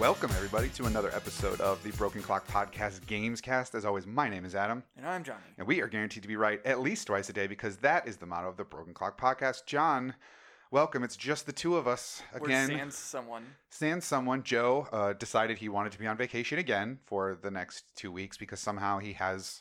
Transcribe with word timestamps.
Welcome, 0.00 0.30
everybody, 0.34 0.70
to 0.70 0.86
another 0.86 1.14
episode 1.14 1.60
of 1.60 1.82
the 1.82 1.90
Broken 1.92 2.22
Clock 2.22 2.46
Podcast 2.48 3.00
Gamescast. 3.02 3.74
As 3.74 3.84
always, 3.84 4.06
my 4.06 4.30
name 4.30 4.46
is 4.46 4.54
Adam, 4.54 4.82
And 4.96 5.06
I'm 5.06 5.22
Johnny. 5.22 5.40
and 5.58 5.66
we 5.66 5.82
are 5.82 5.88
guaranteed 5.88 6.22
to 6.22 6.28
be 6.28 6.36
right 6.36 6.64
at 6.64 6.80
least 6.80 7.06
twice 7.06 7.28
a 7.28 7.34
day 7.34 7.46
because 7.46 7.76
that 7.78 8.08
is 8.08 8.16
the 8.16 8.24
motto 8.24 8.48
of 8.48 8.56
the 8.56 8.64
Broken 8.64 8.94
Clock 8.94 9.20
Podcast. 9.20 9.66
John, 9.66 10.14
welcome. 10.70 11.04
It's 11.04 11.16
just 11.16 11.44
the 11.44 11.52
two 11.52 11.76
of 11.76 11.86
us 11.86 12.22
again. 12.32 12.70
We're 12.70 12.78
sans 12.78 12.94
someone. 12.96 13.44
Sans 13.68 14.02
someone, 14.04 14.42
Joe 14.42 14.88
uh, 14.90 15.12
decided 15.12 15.58
he 15.58 15.68
wanted 15.68 15.92
to 15.92 15.98
be 15.98 16.06
on 16.06 16.16
vacation 16.16 16.58
again 16.58 16.98
for 17.04 17.36
the 17.40 17.50
next 17.50 17.94
two 17.94 18.10
weeks 18.10 18.38
because 18.38 18.58
somehow 18.58 18.98
he 19.00 19.12
has 19.12 19.60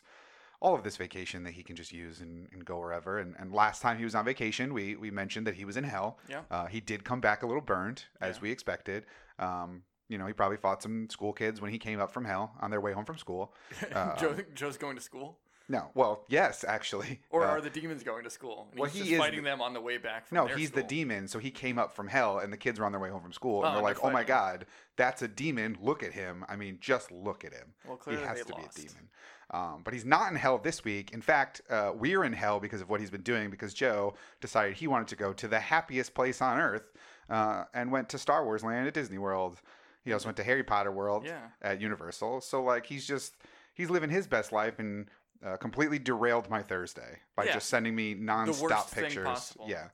all 0.62 0.74
of 0.74 0.84
this 0.84 0.96
vacation 0.96 1.44
that 1.44 1.54
he 1.54 1.64
can 1.64 1.76
just 1.76 1.92
use 1.92 2.21
and, 2.21 2.48
and 2.54 2.64
go 2.64 2.80
wherever. 2.80 3.20
And, 3.20 3.36
and 3.40 3.52
last 3.54 3.82
time 3.82 3.98
he 3.98 4.06
was 4.06 4.16
on 4.16 4.24
vacation, 4.24 4.74
we, 4.74 4.96
we 4.96 5.12
mentioned 5.12 5.48
that 5.48 5.56
he 5.56 5.66
was 5.66 5.76
in 5.76 5.84
hell. 5.84 6.18
Yeah. 6.30 6.42
Uh, 6.50 6.65
he 6.68 6.79
did 6.79 7.04
come 7.04 7.20
back 7.20 7.43
a 7.43 7.46
little 7.46 7.62
burned, 7.62 8.06
as 8.21 8.37
Yeah. 8.37 8.42
we 8.43 8.51
expected. 8.51 9.06
Um, 9.37 9.84
you 10.10 10.18
know, 10.18 10.26
he 10.28 10.34
probably 10.34 10.58
fought 10.58 10.84
some 10.84 11.10
school 11.10 11.32
kids 11.32 11.62
when 11.62 11.72
he 11.72 11.78
came 11.78 12.00
up 12.02 12.12
from 12.12 12.26
hell 12.26 12.52
on 12.60 12.70
their 12.72 12.82
way 12.82 12.92
home 12.92 13.06
from 13.06 13.18
school. 13.18 13.54
Uh, 13.94 14.16
Joe, 14.20 14.36
Joe's 14.54 14.76
going 14.78 14.96
to 14.98 15.02
school? 15.02 15.38
No, 15.72 15.92
well, 15.94 16.24
yes, 16.30 16.66
actually. 16.68 17.20
Or 17.30 17.44
Uh, 17.44 17.50
are 17.50 17.62
the 17.62 17.70
demons 17.70 18.02
going 18.04 18.24
to 18.24 18.30
school? 18.32 18.68
Well, 18.76 18.90
he 18.90 19.14
is 19.14 19.20
fighting 19.20 19.44
the- 19.44 19.52
them 19.52 19.62
on 19.62 19.74
the 19.74 19.80
way 19.82 19.98
back 20.00 20.26
from 20.28 20.36
No, 20.38 20.48
he's 20.48 20.72
the 20.72 20.82
demon. 20.82 21.28
So 21.28 21.38
he 21.38 21.52
came 21.52 21.78
up 21.78 21.94
from 21.94 22.08
hell, 22.08 22.40
and 22.40 22.52
the 22.52 22.58
kids 22.58 22.80
were 22.80 22.88
on 22.88 22.92
their 22.92 23.00
way 23.00 23.12
home 23.12 23.22
from 23.22 23.34
school, 23.34 23.62
Oh, 23.62 23.66
and 23.66 23.74
they're 23.74 23.78
and 23.78 23.84
like, 23.84 24.02
they're 24.02 24.10
"Oh 24.10 24.14
my 24.14 24.24
god, 24.24 24.66
that's 24.98 25.22
a 25.22 25.28
demon! 25.28 25.78
Look 25.80 26.02
at 26.02 26.12
him! 26.12 26.44
I 26.50 26.56
mean, 26.56 26.80
just 26.82 27.12
look 27.12 27.46
at 27.46 27.54
him. 27.54 27.68
Well, 27.88 28.00
He 28.10 28.16
has 28.16 28.44
to 28.46 28.56
lost. 28.56 28.76
be 28.78 28.82
a 28.82 28.86
demon." 28.88 29.10
Um, 29.52 29.82
but 29.84 29.94
he's 29.96 30.06
not 30.06 30.32
in 30.32 30.38
hell 30.38 30.57
this 30.57 30.84
week. 30.84 31.12
In 31.12 31.21
fact, 31.21 31.62
uh, 31.71 31.92
we're 31.96 32.23
in 32.23 32.34
hell 32.34 32.60
because 32.60 32.82
of 32.82 32.90
what 32.90 33.00
he's 33.00 33.10
been 33.12 33.22
doing. 33.23 33.50
Because 33.52 33.73
Joe 33.76 34.16
decided 34.42 34.76
he 34.76 34.88
wanted 34.88 35.08
to 35.10 35.16
go 35.16 35.34
to 35.34 35.48
the 35.48 35.60
happiest 35.60 36.14
place 36.16 36.42
on 36.42 36.60
earth, 36.60 36.92
uh, 37.30 37.66
and 37.76 37.92
went 37.92 38.10
to 38.10 38.18
Star 38.18 38.44
Wars 38.44 38.64
Land 38.64 38.88
at 38.88 38.94
Disney 38.96 39.20
World. 39.20 39.62
He 40.03 40.14
also 40.14 40.28
went 40.28 40.38
to 40.38 40.44
Harry 40.44 40.64
Potter 40.64 40.92
World 40.92 41.25
Yeah. 41.25 41.50
at 41.61 41.81
Universal. 41.81 42.42
So 42.42 42.64
like, 42.64 42.86
he's 42.86 43.05
just 43.05 43.36
he's 43.73 43.89
living 43.89 44.09
his 44.09 44.28
best 44.28 44.52
life 44.52 44.80
and. 44.80 45.09
Uh, 45.42 45.55
completely 45.55 45.97
derailed 45.97 46.50
my 46.50 46.61
Thursday 46.61 47.17
by 47.38 47.45
Yeah. 47.45 47.53
just 47.53 47.69
sending 47.69 47.95
me 47.95 48.14
nonstop 48.14 48.94
pictures. 48.94 49.55
Yeah, 49.66 49.88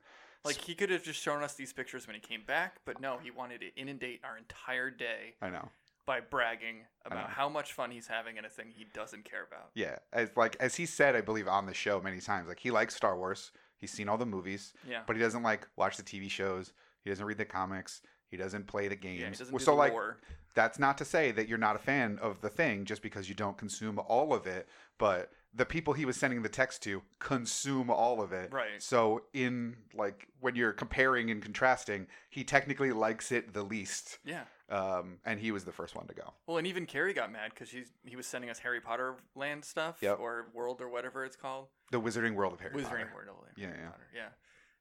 Like, 0.44 0.56
he 0.56 0.74
could 0.74 0.90
have 0.90 1.04
just 1.04 1.22
shown 1.22 1.44
us 1.44 1.54
these 1.54 1.72
pictures 1.72 2.08
when 2.08 2.16
he 2.16 2.20
came 2.20 2.42
back, 2.48 2.78
but 2.84 3.00
no, 3.00 3.20
he 3.20 3.30
wanted 3.30 3.62
to 3.62 3.68
inundate 3.76 4.22
our 4.24 4.40
entire 4.40 4.90
day 4.90 5.36
I 5.44 5.52
know. 5.52 5.70
by 6.08 6.20
bragging 6.22 6.88
about 7.06 7.30
how 7.30 7.48
much 7.48 7.74
fun 7.74 7.92
he's 7.92 8.08
having 8.08 8.38
in 8.38 8.46
a 8.46 8.50
thing 8.50 8.72
he 8.76 8.86
doesn't 8.86 9.24
care 9.26 9.44
about. 9.44 9.70
Yeah, 9.76 10.00
as 10.12 10.32
like 10.36 10.56
as 10.60 10.74
he 10.78 10.88
said, 10.88 11.16
I 11.16 11.22
believe 11.22 11.48
on 11.48 11.68
the 11.68 11.76
show 11.76 12.02
many 12.02 12.22
times, 12.22 12.48
like 12.48 12.58
he 12.60 12.72
likes 12.72 12.96
Star 12.96 13.16
Wars. 13.16 13.52
He's 13.78 13.92
seen 13.92 14.10
all 14.10 14.18
the 14.18 14.26
movies, 14.26 14.74
Yeah. 14.84 15.04
but 15.06 15.16
he 15.16 15.22
doesn't 15.22 15.44
like 15.44 15.68
watch 15.76 15.96
the 15.96 16.02
TV 16.02 16.28
shows. 16.28 16.74
He 17.04 17.12
doesn't 17.12 17.24
read 17.24 17.38
the 17.38 17.46
comics. 17.46 18.02
He 18.36 18.44
doesn't 18.44 18.68
play 18.68 18.90
the 18.90 18.96
games. 18.98 19.20
yeah, 19.22 19.26
he 19.30 19.32
doesn't 19.36 19.54
Well, 19.54 19.60
do 19.60 19.64
so 19.66 19.72
the 19.72 19.78
like 19.78 19.94
lore. 19.94 20.18
that's 20.56 20.78
not 20.78 20.98
to 20.98 21.06
say 21.06 21.32
that 21.32 21.48
you're 21.48 21.58
not 21.58 21.78
a 21.78 21.80
fan 21.80 22.20
of 22.22 22.42
the 22.42 22.50
thing 22.50 22.84
just 22.84 23.02
because 23.02 23.30
you 23.30 23.36
don't 23.36 23.58
consume 23.58 23.98
all 24.00 24.34
of 24.34 24.46
it, 24.46 24.68
but 24.98 25.32
the 25.54 25.66
people 25.66 25.94
he 25.94 26.04
was 26.04 26.18
sending 26.18 26.42
the 26.42 26.50
text 26.50 26.84
to 26.84 27.02
consume 27.20 27.90
all 27.90 28.22
of 28.22 28.34
it. 28.34 28.52
Right. 28.52 28.82
So 28.84 29.24
in 29.34 29.78
like 29.94 30.28
when 30.42 30.54
you're 30.58 30.74
comparing 30.74 31.32
and 31.32 31.42
contrasting, 31.42 32.08
he 32.30 32.44
technically 32.44 32.92
likes 32.92 33.32
it 33.32 33.54
the 33.54 33.64
least. 33.64 34.20
Yeah. 34.26 34.44
Um, 34.70 35.20
and 35.26 35.40
he 35.40 35.52
was 35.52 35.64
the 35.64 35.72
first 35.72 35.96
one 35.96 36.08
to 36.08 36.14
go. 36.14 36.34
Well, 36.48 36.58
and 36.58 36.68
even 36.68 36.86
Carrie 36.86 37.14
got 37.14 37.32
mad 37.32 37.52
because 37.54 37.70
he 38.04 38.16
was 38.18 38.26
sending 38.26 38.50
us 38.50 38.60
Harry 38.60 38.82
Potter 38.82 39.16
land 39.36 39.64
stuff 39.64 39.98
Yep. 40.02 40.20
or 40.20 40.48
world 40.54 40.82
or 40.82 40.90
whatever 40.90 41.24
it's 41.24 41.36
called. 41.38 41.68
The 41.92 42.02
Wizarding 42.02 42.34
World 42.34 42.52
of 42.54 42.60
Harry 42.60 42.74
Wizarding 42.74 42.84
Potter. 43.10 43.12
World 43.16 43.30
of 43.50 43.58
Yeah, 43.58 43.68
Harry 43.68 43.80
yeah. 43.82 43.90
Potter. 43.90 44.08
Yeah. 44.14 44.28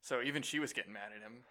So 0.01 0.23
even 0.23 0.43
she 0.43 0.59
was 0.59 0.73
getting 0.73 0.93
mad 0.93 1.11
at 1.17 1.23
him. 1.23 1.45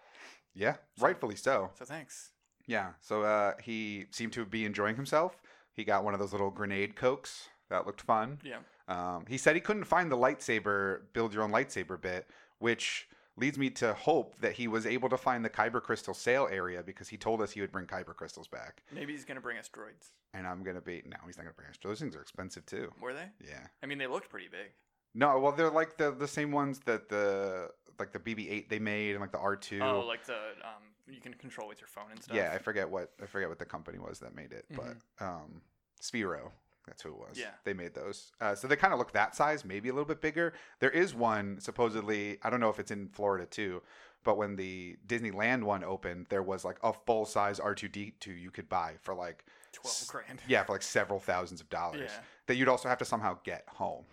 Yeah, 0.54 0.76
rightfully 1.00 1.36
so. 1.36 1.70
So 1.78 1.84
thanks. 1.84 2.30
Yeah. 2.66 2.90
So 3.00 3.22
uh, 3.22 3.52
he 3.62 4.06
seemed 4.10 4.32
to 4.34 4.44
be 4.44 4.64
enjoying 4.64 4.96
himself. 4.96 5.36
He 5.72 5.84
got 5.84 6.04
one 6.04 6.14
of 6.14 6.20
those 6.20 6.32
little 6.32 6.50
grenade 6.50 6.96
cokes 6.96 7.48
that 7.70 7.86
looked 7.86 8.00
fun. 8.02 8.38
Yeah. 8.44 8.58
Um, 8.86 9.24
he 9.28 9.36
said 9.38 9.54
he 9.54 9.60
couldn't 9.60 9.84
find 9.84 10.10
the 10.10 10.16
lightsaber, 10.16 11.00
build 11.12 11.32
your 11.34 11.42
own 11.42 11.50
lightsaber 11.50 12.00
bit, 12.00 12.28
which 12.58 13.08
leads 13.36 13.58
me 13.58 13.68
to 13.68 13.92
hope 13.94 14.38
that 14.38 14.52
he 14.52 14.68
was 14.68 14.86
able 14.86 15.08
to 15.08 15.16
find 15.16 15.44
the 15.44 15.50
Kyber 15.50 15.82
crystal 15.82 16.14
sale 16.14 16.48
area 16.52 16.82
because 16.82 17.08
he 17.08 17.16
told 17.16 17.42
us 17.42 17.50
he 17.50 17.60
would 17.60 17.72
bring 17.72 17.86
Kyber 17.86 18.14
crystals 18.14 18.46
back. 18.46 18.82
Maybe 18.92 19.12
he's 19.12 19.24
gonna 19.24 19.40
bring 19.40 19.58
us 19.58 19.68
droids. 19.68 20.10
And 20.34 20.46
I'm 20.46 20.62
gonna 20.62 20.80
be 20.80 21.02
no, 21.06 21.16
he's 21.26 21.36
not 21.36 21.44
gonna 21.44 21.54
bring 21.54 21.68
us. 21.68 21.76
droids. 21.76 21.88
Those 21.88 22.00
things 22.00 22.16
are 22.16 22.20
expensive 22.20 22.64
too. 22.66 22.92
Were 23.00 23.12
they? 23.14 23.28
Yeah. 23.44 23.66
I 23.82 23.86
mean, 23.86 23.98
they 23.98 24.06
looked 24.06 24.28
pretty 24.30 24.48
big. 24.48 24.70
No, 25.14 25.38
well 25.38 25.52
they're 25.52 25.70
like 25.70 25.96
the 25.96 26.10
the 26.10 26.28
same 26.28 26.50
ones 26.52 26.80
that 26.86 27.08
the 27.08 27.70
like 27.98 28.12
the 28.12 28.18
BB-8 28.18 28.68
they 28.68 28.78
made 28.80 29.12
and 29.12 29.20
like 29.20 29.32
the 29.32 29.38
R2. 29.38 29.80
Oh, 29.82 30.00
like 30.06 30.24
the 30.26 30.34
um, 30.34 30.82
you 31.06 31.20
can 31.20 31.34
control 31.34 31.68
with 31.68 31.80
your 31.80 31.88
phone 31.88 32.10
and 32.10 32.22
stuff. 32.22 32.36
Yeah, 32.36 32.52
I 32.52 32.58
forget 32.58 32.88
what 32.88 33.12
I 33.22 33.26
forget 33.26 33.48
what 33.48 33.58
the 33.58 33.64
company 33.64 33.98
was 33.98 34.18
that 34.20 34.34
made 34.34 34.52
it, 34.52 34.64
but 34.74 34.96
um, 35.24 35.60
Sphero, 36.02 36.50
that's 36.86 37.02
who 37.02 37.10
it 37.10 37.16
was. 37.18 37.30
Mm-hmm. 37.32 37.40
Yeah. 37.40 37.50
they 37.64 37.72
made 37.74 37.94
those. 37.94 38.32
Uh, 38.40 38.54
so 38.54 38.66
they 38.66 38.76
kind 38.76 38.92
of 38.92 38.98
look 38.98 39.12
that 39.12 39.36
size, 39.36 39.64
maybe 39.64 39.88
a 39.88 39.92
little 39.92 40.06
bit 40.06 40.20
bigger. 40.20 40.52
There 40.80 40.90
is 40.90 41.14
one 41.14 41.60
supposedly. 41.60 42.38
I 42.42 42.50
don't 42.50 42.60
know 42.60 42.70
if 42.70 42.78
it's 42.80 42.90
in 42.90 43.08
Florida 43.08 43.46
too, 43.46 43.82
but 44.24 44.36
when 44.36 44.56
the 44.56 44.96
Disneyland 45.06 45.62
one 45.62 45.84
opened, 45.84 46.26
there 46.30 46.42
was 46.42 46.64
like 46.64 46.78
a 46.82 46.92
full 46.92 47.24
size 47.26 47.60
R 47.60 47.74
two 47.76 47.88
D 47.88 48.14
two 48.18 48.32
you 48.32 48.50
could 48.50 48.68
buy 48.68 48.94
for 49.02 49.14
like 49.14 49.44
twelve 49.72 50.04
grand. 50.08 50.40
yeah 50.48 50.64
for 50.64 50.72
like 50.72 50.82
several 50.82 51.20
thousands 51.20 51.60
of 51.60 51.68
dollars 51.70 52.10
Yeah. 52.12 52.20
that 52.46 52.56
you'd 52.56 52.68
also 52.68 52.88
have 52.88 52.98
to 52.98 53.04
somehow 53.04 53.38
get 53.44 53.64
home. 53.68 54.04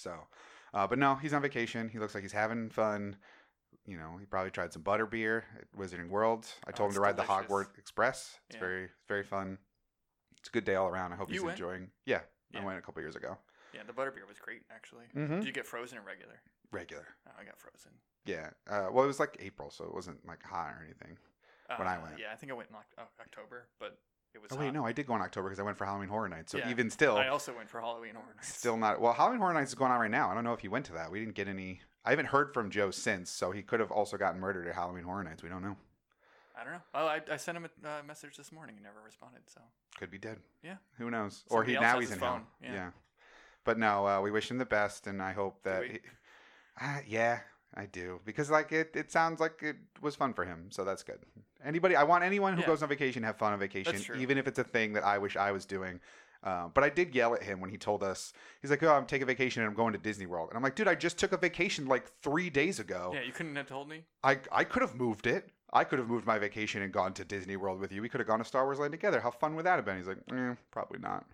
So, 0.00 0.14
uh, 0.72 0.86
but 0.86 0.98
no, 0.98 1.14
he's 1.16 1.34
on 1.34 1.42
vacation. 1.42 1.88
He 1.88 1.98
looks 1.98 2.14
like 2.14 2.22
he's 2.24 2.32
having 2.32 2.70
fun. 2.70 3.16
You 3.86 3.96
know, 3.98 4.16
he 4.18 4.24
probably 4.26 4.50
tried 4.50 4.72
some 4.72 4.82
butter 4.82 5.06
beer 5.06 5.44
at 5.58 5.70
Wizarding 5.78 6.08
World. 6.08 6.46
I 6.66 6.70
Oh, 6.70 6.72
told 6.72 6.90
him 6.90 6.94
to 6.94 7.00
ride 7.00 7.16
delicious. 7.16 7.46
the 7.46 7.52
Hogwarts 7.54 7.78
Express. 7.78 8.38
It's 8.48 8.56
Yeah. 8.56 8.60
very, 8.60 8.88
very 9.08 9.22
fun. 9.24 9.58
It's 10.38 10.48
a 10.48 10.52
good 10.52 10.64
day 10.64 10.74
all 10.76 10.88
around. 10.88 11.12
I 11.12 11.16
hope 11.16 11.28
You 11.28 11.34
he's 11.34 11.42
went? 11.42 11.58
enjoying. 11.58 11.90
Yeah, 12.06 12.22
Yeah. 12.50 12.60
I 12.60 12.64
went 12.64 12.78
a 12.78 12.82
couple 12.82 13.02
years 13.02 13.16
ago. 13.16 13.36
Yeah, 13.74 13.82
the 13.84 13.92
butterbeer 13.92 14.26
was 14.26 14.38
great 14.38 14.62
actually. 14.70 15.06
Mhm. 15.14 15.40
Did 15.40 15.46
you 15.46 15.52
get 15.52 15.66
frozen 15.66 15.98
or 15.98 16.02
regular? 16.02 16.40
Regular. 16.72 17.06
Oh, 17.28 17.32
I 17.38 17.44
got 17.44 17.58
frozen. 17.58 17.92
Yeah. 18.24 18.50
Uh, 18.66 18.88
well, 18.90 19.04
it 19.04 19.08
was 19.08 19.20
like 19.20 19.36
April, 19.40 19.70
so 19.70 19.84
it 19.84 19.94
wasn't 19.94 20.24
like 20.26 20.42
hot 20.42 20.74
or 20.74 20.82
anything. 20.84 21.18
When 21.76 21.86
I 21.86 21.96
Uh, 21.98 22.02
went. 22.02 22.18
Yeah, 22.18 22.32
I 22.32 22.36
think 22.36 22.50
I 22.50 22.54
went 22.54 22.70
in 22.70 22.76
oh, 22.76 23.08
October, 23.20 23.68
but 23.78 24.00
it 24.34 24.40
was. 24.42 24.50
Oh 24.52 24.56
wait, 24.56 24.66
hot. 24.66 24.74
no, 24.74 24.86
I 24.86 24.92
did 24.92 25.06
go 25.06 25.14
in 25.16 25.22
October 25.22 25.48
because 25.48 25.58
I 25.60 25.62
went 25.62 25.76
for 25.78 25.84
Halloween 25.84 26.08
Horror 26.08 26.28
Nights. 26.28 26.52
So 26.52 26.58
Yeah. 26.58 26.70
even 26.70 26.90
still, 26.90 27.16
I 27.16 27.28
also 27.28 27.54
went 27.54 27.68
for 27.68 27.80
Halloween 27.80 28.14
Horror 28.14 28.34
Nights. 28.36 28.54
Still 28.54 28.76
not. 28.76 29.00
Well, 29.00 29.12
Halloween 29.12 29.40
Horror 29.40 29.54
Nights 29.54 29.70
is 29.70 29.74
going 29.74 29.92
on 29.92 30.00
right 30.00 30.10
now. 30.10 30.30
I 30.30 30.34
don't 30.34 30.44
know 30.44 30.52
if 30.52 30.60
he 30.60 30.68
went 30.68 30.86
to 30.86 30.92
that. 30.94 31.10
We 31.10 31.20
didn't 31.20 31.34
get 31.34 31.48
any. 31.48 31.80
I 32.04 32.10
haven't 32.10 32.26
heard 32.26 32.54
from 32.54 32.70
Joe 32.70 32.90
since, 32.90 33.30
so 33.30 33.50
he 33.50 33.62
could 33.62 33.80
have 33.80 33.90
also 33.90 34.16
gotten 34.16 34.40
murdered 34.40 34.66
at 34.66 34.74
Halloween 34.74 35.04
Horror 35.04 35.22
Nights. 35.24 35.42
We 35.42 35.48
don't 35.48 35.62
know. 35.62 35.76
I 36.58 36.64
don't 36.64 36.72
know. 36.74 36.80
Oh, 36.94 37.06
I, 37.06 37.20
I 37.30 37.36
sent 37.36 37.56
him 37.56 37.66
a 37.84 37.88
uh, 37.88 38.02
message 38.06 38.36
this 38.36 38.52
morning. 38.52 38.76
He 38.76 38.82
never 38.82 39.00
responded. 39.04 39.42
So 39.46 39.60
Could 39.98 40.10
be 40.10 40.18
dead. 40.18 40.38
Yeah. 40.62 40.76
Who 40.98 41.10
knows? 41.10 41.44
or 41.50 41.64
he 41.64 41.74
else 41.74 41.82
now 41.82 41.90
has 41.92 42.00
he's 42.00 42.08
his 42.10 42.18
in 42.18 42.22
hell. 42.22 42.40
Yeah. 42.62 42.72
Yeah. 42.74 42.90
But 43.64 43.78
no, 43.78 44.06
uh, 44.06 44.20
we 44.20 44.30
wish 44.30 44.50
him 44.50 44.58
the 44.58 44.64
best, 44.66 45.06
and 45.06 45.22
I 45.22 45.32
hope 45.32 45.62
that. 45.64 45.80
we? 45.80 45.88
He, 45.88 45.98
uh, 46.80 46.98
yeah, 47.06 47.40
I 47.74 47.86
do 47.86 48.20
because 48.24 48.50
like 48.50 48.72
it, 48.72 48.90
it 48.94 49.12
sounds 49.12 49.38
like 49.40 49.62
it 49.62 49.76
was 50.00 50.16
fun 50.16 50.34
for 50.34 50.44
him, 50.44 50.66
so 50.70 50.84
that's 50.84 51.02
good. 51.02 51.20
Anybody, 51.64 51.94
I 51.96 52.02
want 52.02 52.24
anyone 52.24 52.54
who 52.54 52.60
Yeah. 52.60 52.66
goes 52.66 52.82
on 52.82 52.88
vacation 52.88 53.22
to 53.22 53.26
have 53.26 53.36
fun 53.38 53.52
on 53.52 53.58
vacation, 53.58 53.94
even 54.18 54.38
if 54.38 54.46
it's 54.48 54.58
a 54.58 54.64
thing 54.64 54.92
that 54.94 55.04
I 55.04 55.18
wish 55.18 55.36
I 55.36 55.52
was 55.52 55.66
doing. 55.66 56.00
Um, 56.42 56.72
but 56.74 56.82
I 56.82 56.88
did 56.88 57.14
yell 57.14 57.34
at 57.34 57.42
him 57.42 57.60
when 57.60 57.68
he 57.70 57.76
told 57.76 58.02
us 58.02 58.32
he's 58.62 58.70
like, 58.70 58.82
"Oh, 58.82 58.92
I'm 58.94 59.04
taking 59.06 59.24
a 59.24 59.26
vacation 59.26 59.62
and 59.62 59.68
I'm 59.68 59.76
going 59.76 59.92
to 59.92 59.98
Disney 59.98 60.24
World," 60.26 60.48
and 60.48 60.56
I'm 60.56 60.62
like, 60.62 60.74
"Dude, 60.74 60.88
I 60.88 60.94
just 60.94 61.18
took 61.18 61.32
a 61.32 61.36
vacation 61.36 61.86
like 61.86 62.08
three 62.22 62.48
days 62.50 62.80
ago. 62.80 63.12
yeah, 63.14 63.20
you 63.20 63.32
couldn't 63.32 63.54
have 63.56 63.66
told 63.66 63.88
me. 63.88 64.04
I 64.24 64.38
I 64.50 64.64
could 64.64 64.80
have 64.82 64.94
moved 64.94 65.26
it. 65.26 65.50
I 65.72 65.84
could 65.84 65.98
have 66.00 66.08
moved 66.08 66.26
my 66.26 66.38
vacation 66.38 66.82
and 66.82 66.92
gone 66.92 67.12
to 67.14 67.24
Disney 67.24 67.56
World 67.56 67.78
with 67.78 67.92
you. 67.92 68.02
We 68.02 68.08
could 68.08 68.20
have 68.20 68.26
gone 68.26 68.38
to 68.40 68.44
Star 68.44 68.64
Wars 68.64 68.78
Land 68.80 68.90
together. 68.92 69.20
How 69.20 69.30
fun 69.30 69.54
would 69.54 69.66
that 69.66 69.76
have 69.76 69.84
been?" 69.84 69.98
He's 69.98 70.08
like, 70.08 70.18
eh, 70.32 70.54
"Probably 70.70 70.98
not." 70.98 71.26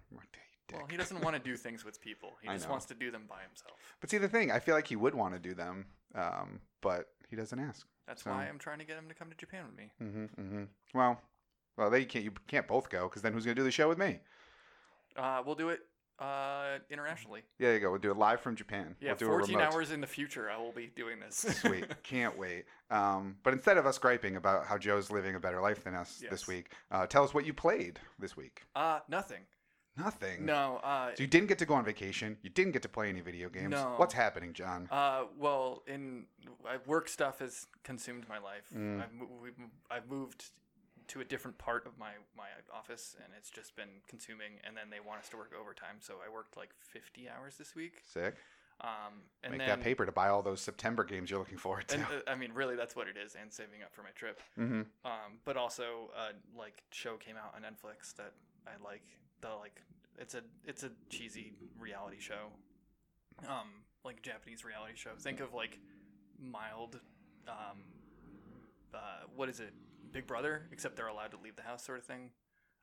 "Dick." 0.68 0.78
Well, 0.78 0.86
he 0.90 0.96
doesn't 0.96 1.20
want 1.20 1.36
to 1.36 1.40
do 1.40 1.56
things 1.56 1.84
with 1.84 2.00
people. 2.00 2.36
He 2.42 2.48
I 2.48 2.54
just 2.54 2.66
know. 2.66 2.72
wants 2.72 2.86
to 2.86 2.94
do 2.94 3.12
them 3.12 3.26
by 3.28 3.42
himself. 3.46 3.78
But 4.00 4.10
see, 4.10 4.18
the 4.18 4.28
thing, 4.28 4.50
I 4.50 4.58
feel 4.58 4.74
like 4.74 4.88
he 4.88 4.96
would 4.96 5.14
want 5.14 5.34
to 5.34 5.38
do 5.40 5.54
them, 5.54 5.86
um, 6.14 6.60
but 6.80 7.08
he 7.28 7.36
doesn't 7.36 7.58
ask. 7.58 7.86
That's 8.06 8.22
So- 8.22 8.30
why 8.30 8.46
I'm 8.46 8.58
trying 8.58 8.78
to 8.78 8.84
get 8.84 8.96
him 8.96 9.08
to 9.08 9.14
come 9.14 9.30
to 9.30 9.36
Japan 9.36 9.64
with 9.66 9.76
me. 9.76 9.90
Mm-hmm, 10.02 10.40
mm-hmm. 10.40 10.64
Well, 10.94 11.20
well, 11.76 11.90
they 11.90 12.04
can't. 12.04 12.24
You 12.24 12.32
can't 12.46 12.66
both 12.68 12.88
go 12.88 13.08
because 13.08 13.22
then 13.22 13.32
who's 13.32 13.44
gonna 13.44 13.54
do 13.54 13.64
the 13.64 13.70
show 13.70 13.88
with 13.88 13.98
me? 13.98 14.20
Uh, 15.16 15.42
we'll 15.44 15.54
do 15.54 15.70
it 15.70 15.80
uh, 16.18 16.78
internationally. 16.90 17.42
Yeah, 17.58 17.72
you 17.72 17.80
go. 17.80 17.90
We'll 17.90 18.00
do 18.00 18.10
it 18.10 18.16
live 18.16 18.40
from 18.40 18.54
Japan. 18.56 18.94
Yeah, 19.00 19.10
we'll 19.10 19.16
do 19.16 19.26
14 19.26 19.60
hours 19.60 19.90
in 19.90 20.00
the 20.00 20.06
future, 20.06 20.50
I 20.50 20.56
will 20.56 20.72
be 20.72 20.86
doing 20.86 21.18
this. 21.20 21.36
Sweet, 21.60 21.86
can't 22.02 22.38
wait. 22.38 22.64
Um, 22.90 23.36
but 23.42 23.52
instead 23.52 23.76
of 23.76 23.86
us 23.86 23.98
griping 23.98 24.36
about 24.36 24.66
how 24.66 24.78
Joe's 24.78 25.10
living 25.10 25.34
a 25.34 25.40
better 25.40 25.60
life 25.60 25.84
than 25.84 25.94
us 25.94 26.22
this 26.30 26.46
week, 26.46 26.70
uh, 26.90 27.06
tell 27.06 27.24
us 27.24 27.34
what 27.34 27.44
you 27.44 27.52
played 27.52 27.98
this 28.18 28.36
week. 28.36 28.62
uh, 28.74 29.00
nothing. 29.08 29.40
Nothing. 29.96 30.44
No. 30.44 30.80
Uh, 30.82 31.10
So 31.14 31.22
you 31.22 31.26
didn't 31.26 31.48
get 31.48 31.58
to 31.58 31.66
go 31.66 31.74
on 31.74 31.84
vacation. 31.84 32.36
You 32.42 32.50
didn't 32.50 32.72
get 32.72 32.82
to 32.82 32.88
play 32.88 33.08
any 33.08 33.20
video 33.20 33.48
games. 33.48 33.70
No. 33.70 33.94
What's 33.96 34.14
happening, 34.14 34.52
John? 34.52 34.88
Uh, 34.90 35.24
well, 35.38 35.82
in 35.86 36.26
work 36.86 37.08
stuff 37.08 37.38
has 37.38 37.66
consumed 37.82 38.28
my 38.28 38.38
life. 38.38 38.66
Mm. 38.76 39.00
I've, 39.00 39.10
I've 39.90 40.08
moved 40.10 40.50
to 41.08 41.20
a 41.20 41.24
different 41.24 41.56
part 41.56 41.86
of 41.86 41.96
my, 41.98 42.10
my 42.36 42.48
office, 42.74 43.16
and 43.22 43.32
it's 43.38 43.48
just 43.50 43.76
been 43.76 43.88
consuming. 44.08 44.52
And 44.64 44.76
then 44.76 44.90
they 44.90 45.00
want 45.00 45.20
us 45.20 45.28
to 45.30 45.36
work 45.36 45.52
overtime, 45.58 45.96
so 46.00 46.14
I 46.26 46.32
worked 46.32 46.56
like 46.56 46.70
50 46.80 47.28
hours 47.28 47.56
this 47.56 47.74
week. 47.74 48.02
Sick. 48.12 48.34
Um, 48.82 49.22
and 49.42 49.52
Make 49.52 49.60
then, 49.60 49.68
that 49.68 49.80
paper 49.80 50.04
to 50.04 50.12
buy 50.12 50.28
all 50.28 50.42
those 50.42 50.60
September 50.60 51.02
games 51.02 51.30
you're 51.30 51.38
looking 51.38 51.56
forward 51.56 51.88
to. 51.88 51.94
And, 51.94 52.04
uh, 52.04 52.30
I 52.30 52.34
mean, 52.34 52.52
really, 52.52 52.76
that's 52.76 52.94
what 52.94 53.08
it 53.08 53.16
is, 53.16 53.34
and 53.40 53.50
saving 53.50 53.82
up 53.82 53.94
for 53.94 54.02
my 54.02 54.10
trip. 54.10 54.38
hmm 54.54 54.82
Um, 55.02 55.40
but 55.46 55.56
also, 55.56 56.10
uh, 56.14 56.32
like 56.58 56.82
show 56.90 57.16
came 57.16 57.36
out 57.36 57.54
on 57.56 57.62
Netflix 57.62 58.14
that 58.16 58.32
I 58.66 58.72
like. 58.84 59.00
The 59.40 59.48
like, 59.60 59.80
it's 60.18 60.34
a 60.34 60.42
it's 60.64 60.82
a 60.82 60.90
cheesy 61.10 61.52
reality 61.78 62.18
show, 62.20 62.48
um, 63.48 63.68
like 64.04 64.22
Japanese 64.22 64.64
reality 64.64 64.94
show. 64.96 65.10
Think 65.18 65.40
of 65.40 65.52
like 65.54 65.78
mild, 66.38 67.00
um, 67.48 67.78
uh, 68.94 68.98
what 69.34 69.48
is 69.48 69.60
it, 69.60 69.72
Big 70.12 70.26
Brother? 70.26 70.62
Except 70.72 70.96
they're 70.96 71.08
allowed 71.08 71.32
to 71.32 71.38
leave 71.42 71.56
the 71.56 71.62
house, 71.62 71.84
sort 71.84 71.98
of 71.98 72.04
thing. 72.04 72.30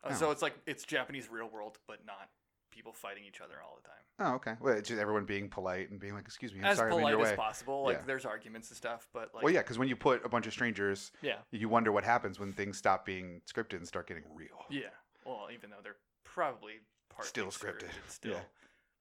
Uh, 0.04 0.10
Oh. 0.12 0.16
So 0.16 0.32
it's 0.32 0.42
like 0.42 0.56
it's 0.66 0.84
Japanese 0.84 1.30
real 1.32 1.50
world, 1.50 1.80
but 1.88 2.06
not 2.06 2.30
people 2.72 2.92
fighting 2.92 3.24
each 3.28 3.40
other 3.40 3.56
all 3.64 3.78
the 3.82 3.88
time. 3.88 3.98
Oh, 4.20 4.36
okay. 4.36 4.56
Well, 4.60 4.76
it's 4.76 4.90
just 4.90 5.00
everyone 5.00 5.26
being 5.26 5.48
polite 5.50 5.90
and 5.92 6.00
being 6.00 6.14
like, 6.14 6.26
"Excuse 6.26 6.54
me, 6.54 6.60
I'm 6.60 6.66
as 6.66 6.78
sorry, 6.78 6.92
I'm 6.92 6.98
polite 6.98 7.12
your 7.14 7.22
as 7.26 7.32
way." 7.32 7.36
possible. 7.36 7.84
Like 7.84 7.98
Yeah. 8.00 8.04
there's 8.06 8.26
arguments 8.26 8.70
and 8.70 8.78
stuff, 8.78 9.08
but 9.14 9.34
like 9.34 9.44
well, 9.44 9.54
yeah, 9.54 9.62
because 9.62 9.80
when 9.80 9.88
you 9.88 9.96
put 9.96 10.24
a 10.26 10.30
bunch 10.30 10.46
of 10.46 10.54
strangers, 10.54 11.12
yeah, 11.22 11.38
you 11.52 11.70
wonder 11.70 11.92
what 11.92 12.04
happens 12.04 12.40
when 12.40 12.52
things 12.54 12.78
stop 12.78 13.06
being 13.06 13.42
scripted 13.52 13.78
and 13.78 13.88
start 13.88 14.08
getting 14.08 14.24
real. 14.36 14.66
Yeah. 14.70 14.90
Well, 15.26 15.48
even 15.54 15.70
though 15.70 15.78
they're 15.82 15.96
probably 16.33 16.80
partly 17.09 17.30
Still 17.30 17.47
scripted. 17.51 17.91
still. 18.09 18.33
Yeah. 18.33 18.44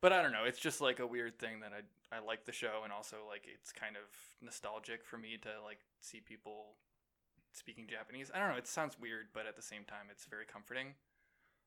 But 0.02 0.12
I 0.12 0.20
don't 0.20 0.32
know. 0.32 0.44
It's 0.44 0.58
just 0.58 0.81
like 0.81 0.99
a 0.99 1.06
weird 1.06 1.38
thing 1.38 1.61
that 1.61 1.73
I 1.73 1.82
I 2.14 2.19
like 2.20 2.44
the 2.44 2.52
show, 2.52 2.81
and 2.84 2.93
also 2.93 3.17
like 3.26 3.46
it's 3.49 3.73
kind 3.73 3.96
of 3.96 4.02
nostalgic 4.43 5.05
for 5.05 5.17
me 5.17 5.38
to 5.38 5.49
like 5.64 5.79
see 6.00 6.20
people 6.20 6.76
speaking 7.52 7.87
Japanese. 7.88 8.31
I 8.34 8.38
don't 8.38 8.50
know. 8.50 8.56
It 8.56 8.67
sounds 8.67 8.99
weird, 9.00 9.29
but 9.32 9.46
at 9.46 9.56
the 9.56 9.62
same 9.62 9.84
time, 9.84 10.06
it's 10.11 10.26
very 10.26 10.44
comforting. 10.44 10.94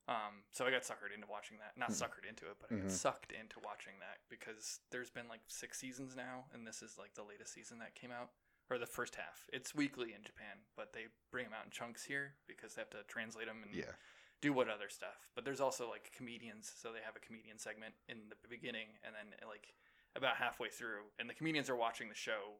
Um, 0.07 0.43
so 0.51 0.65
I 0.67 0.71
got 0.71 0.83
suckered 0.83 1.13
into 1.15 1.25
watching 1.27 1.57
that. 1.57 1.75
Not 1.77 1.89
Mhm. 1.89 1.97
suckered 2.05 2.29
into 2.29 2.45
it, 2.51 2.57
but 2.59 2.71
I 2.71 2.75
got 2.75 2.85
Mhm. 2.85 2.91
sucked 2.91 3.31
into 3.31 3.59
watching 3.59 3.97
that 3.99 4.19
because 4.29 4.81
there's 4.91 5.09
been 5.09 5.27
like 5.27 5.41
six 5.47 5.79
seasons 5.79 6.15
now, 6.15 6.45
and 6.53 6.67
this 6.67 6.83
is 6.83 6.97
like 6.99 7.15
the 7.15 7.23
latest 7.23 7.53
season 7.53 7.79
that 7.79 7.95
came 7.95 8.11
out, 8.11 8.31
or 8.69 8.77
the 8.77 8.85
first 8.85 9.15
half. 9.15 9.49
It's 9.51 9.73
weekly 9.73 10.13
in 10.13 10.23
Japan, 10.23 10.65
but 10.75 10.93
they 10.93 11.07
bring 11.31 11.45
them 11.45 11.53
out 11.53 11.65
in 11.65 11.71
chunks 11.71 12.03
here 12.03 12.35
because 12.45 12.75
they 12.75 12.81
have 12.81 12.91
to 12.91 13.03
translate 13.05 13.47
them 13.47 13.63
and 13.63 13.73
Yeah. 13.73 13.95
Do 14.41 14.53
what 14.53 14.69
other 14.69 14.89
stuff. 14.89 15.31
But 15.35 15.45
there's 15.45 15.61
also 15.61 15.89
like 15.89 16.11
comedians, 16.15 16.71
so 16.75 16.91
they 16.91 16.99
have 17.05 17.15
a 17.15 17.19
comedian 17.25 17.57
segment 17.57 17.93
in 18.09 18.17
the 18.29 18.47
beginning, 18.47 18.87
and 19.05 19.13
then 19.15 19.37
like 19.47 19.73
about 20.15 20.35
halfway 20.37 20.69
through, 20.69 21.03
and 21.19 21.29
the 21.29 21.33
comedians 21.33 21.69
are 21.69 21.75
watching 21.75 22.09
the 22.09 22.15
show. 22.15 22.59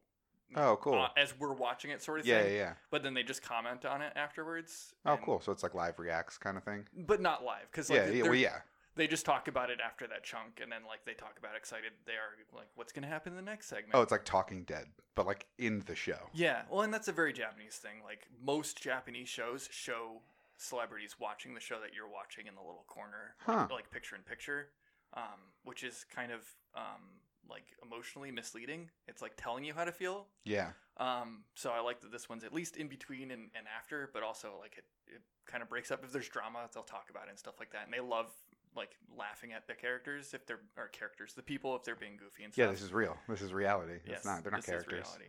Oh, 0.54 0.76
cool. 0.80 0.94
uh, 0.94 1.08
as 1.16 1.34
we're 1.38 1.52
watching 1.52 1.90
it, 1.90 2.02
sort 2.02 2.20
of 2.20 2.26
yeah, 2.26 2.42
thing. 2.42 2.52
yeah, 2.52 2.58
yeah. 2.58 2.72
But 2.90 3.02
then 3.02 3.14
they 3.14 3.24
just 3.24 3.42
comment 3.42 3.84
on 3.84 4.00
it 4.00 4.12
afterwards. 4.14 4.94
Oh, 5.04 5.16
cool. 5.16 5.40
So 5.40 5.50
it's 5.50 5.64
like 5.64 5.74
live 5.74 5.98
reacts 5.98 6.38
kind 6.38 6.56
of 6.56 6.62
thing. 6.62 6.86
But 6.96 7.20
not 7.20 7.44
live, 7.44 7.66
because 7.70 7.90
like 7.90 7.98
yeah, 7.98 8.10
yeah. 8.10 8.22
Well, 8.22 8.34
yeah. 8.34 8.58
they 8.94 9.08
just 9.08 9.26
talk 9.26 9.48
about 9.48 9.70
it 9.70 9.78
after 9.84 10.06
that 10.06 10.22
chunk, 10.22 10.60
and 10.62 10.70
then 10.70 10.82
like 10.86 11.04
they 11.04 11.14
talk 11.14 11.36
about 11.38 11.56
excited 11.56 11.92
they 12.06 12.12
are, 12.12 12.38
like 12.56 12.68
what's 12.76 12.92
gonna 12.92 13.08
happen 13.08 13.32
in 13.32 13.36
the 13.36 13.42
next 13.42 13.66
segment. 13.66 13.90
Oh, 13.94 14.02
it's 14.02 14.12
like 14.12 14.24
Talking 14.24 14.62
Dead, 14.62 14.86
but 15.16 15.26
like 15.26 15.46
in 15.58 15.82
the 15.86 15.96
show. 15.96 16.30
Yeah, 16.32 16.62
well, 16.70 16.82
and 16.82 16.94
that's 16.94 17.08
a 17.08 17.12
very 17.12 17.32
Japanese 17.32 17.76
thing. 17.76 18.02
Like 18.04 18.28
most 18.44 18.80
Japanese 18.80 19.28
shows 19.28 19.68
show 19.72 20.20
celebrities 20.58 21.16
watching 21.18 21.54
the 21.54 21.60
show 21.60 21.80
that 21.80 21.94
you're 21.94 22.08
watching 22.08 22.46
in 22.46 22.54
the 22.54 22.60
little 22.60 22.84
corner, 22.86 23.34
Huh. 23.38 23.52
like, 23.68 23.70
like 23.70 23.90
picture 23.90 24.16
in 24.16 24.22
picture, 24.22 24.68
um, 25.14 25.52
which 25.64 25.82
is 25.84 26.04
kind 26.14 26.32
of 26.32 26.40
um, 26.74 27.20
like 27.48 27.64
emotionally 27.82 28.30
misleading. 28.30 28.90
It's 29.08 29.22
like 29.22 29.32
telling 29.36 29.64
you 29.64 29.74
how 29.74 29.84
to 29.84 29.92
feel. 29.92 30.26
Yeah. 30.44 30.70
Um, 30.98 31.44
so 31.54 31.70
I 31.70 31.80
like 31.80 32.00
that 32.00 32.10
this 32.12 32.28
one's 32.28 32.42
at 32.44 32.52
least 32.54 32.76
in 32.76 32.88
between 32.88 33.30
and, 33.30 33.50
and 33.54 33.66
after, 33.78 34.10
but 34.12 34.22
also 34.22 34.54
like 34.60 34.78
it, 34.78 34.84
it 35.06 35.22
kind 35.46 35.62
of 35.62 35.68
breaks 35.68 35.90
up. 35.90 36.02
If 36.02 36.12
there's 36.12 36.28
drama, 36.28 36.68
they'll 36.72 36.82
talk 36.82 37.10
about 37.10 37.24
it 37.26 37.30
and 37.30 37.38
stuff 37.38 37.54
like 37.58 37.70
that. 37.72 37.84
And 37.84 37.92
they 37.92 38.00
love 38.00 38.30
like 38.74 38.96
laughing 39.16 39.52
at 39.52 39.66
the 39.66 39.74
characters 39.74 40.32
if 40.34 40.46
they're 40.46 40.60
or 40.76 40.88
characters, 40.88 41.34
the 41.34 41.42
people 41.42 41.76
if 41.76 41.84
they're 41.84 41.96
being 41.96 42.16
goofy 42.16 42.44
and 42.44 42.52
stuff. 42.52 42.64
Yeah, 42.66 42.70
this 42.70 42.82
is 42.82 42.92
real. 42.92 43.16
This 43.28 43.42
is 43.42 43.52
reality. 43.52 43.98
Yes, 44.06 44.18
it's 44.18 44.26
not. 44.26 44.42
They're 44.42 44.52
not 44.52 44.58
this 44.62 44.64
is 44.68 44.70
characters. 44.70 44.92
reality. 45.06 45.24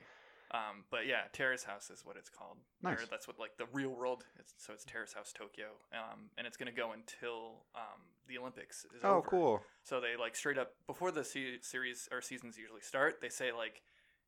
Um, 0.52 0.86
but 0.90 1.06
yeah, 1.08 1.24
Terrace 1.34 1.64
House 1.64 1.90
is 1.90 2.06
what 2.06 2.16
it's 2.16 2.30
called. 2.30 2.58
Nice. 2.82 3.04
Or 3.04 3.06
that's 3.08 3.28
what 3.28 3.38
like 3.40 3.58
the 3.58 3.66
real 3.74 3.90
world. 3.90 4.24
It's, 4.40 4.54
so 4.58 4.74
it's 4.74 4.86
Terrace 4.86 5.14
House 5.14 5.34
Tokyo, 5.34 5.68
um, 5.94 6.30
and 6.38 6.48
it's 6.48 6.56
gonna 6.58 6.72
go 6.72 6.92
until 6.94 7.66
um, 7.76 8.02
the 8.28 8.38
Olympics 8.38 8.86
is 8.96 9.02
Oh, 9.04 9.10
over. 9.10 9.18
Oh, 9.18 9.22
cool. 9.30 9.62
So 9.84 10.00
they 10.00 10.16
like 10.20 10.36
straight 10.36 10.58
up 10.58 10.72
before 10.88 11.12
the 11.12 11.24
se- 11.24 11.60
series 11.62 12.08
or 12.12 12.22
seasons 12.22 12.58
usually 12.58 12.82
start. 12.82 13.20
They 13.22 13.30
say 13.30 13.52
like, 13.52 13.82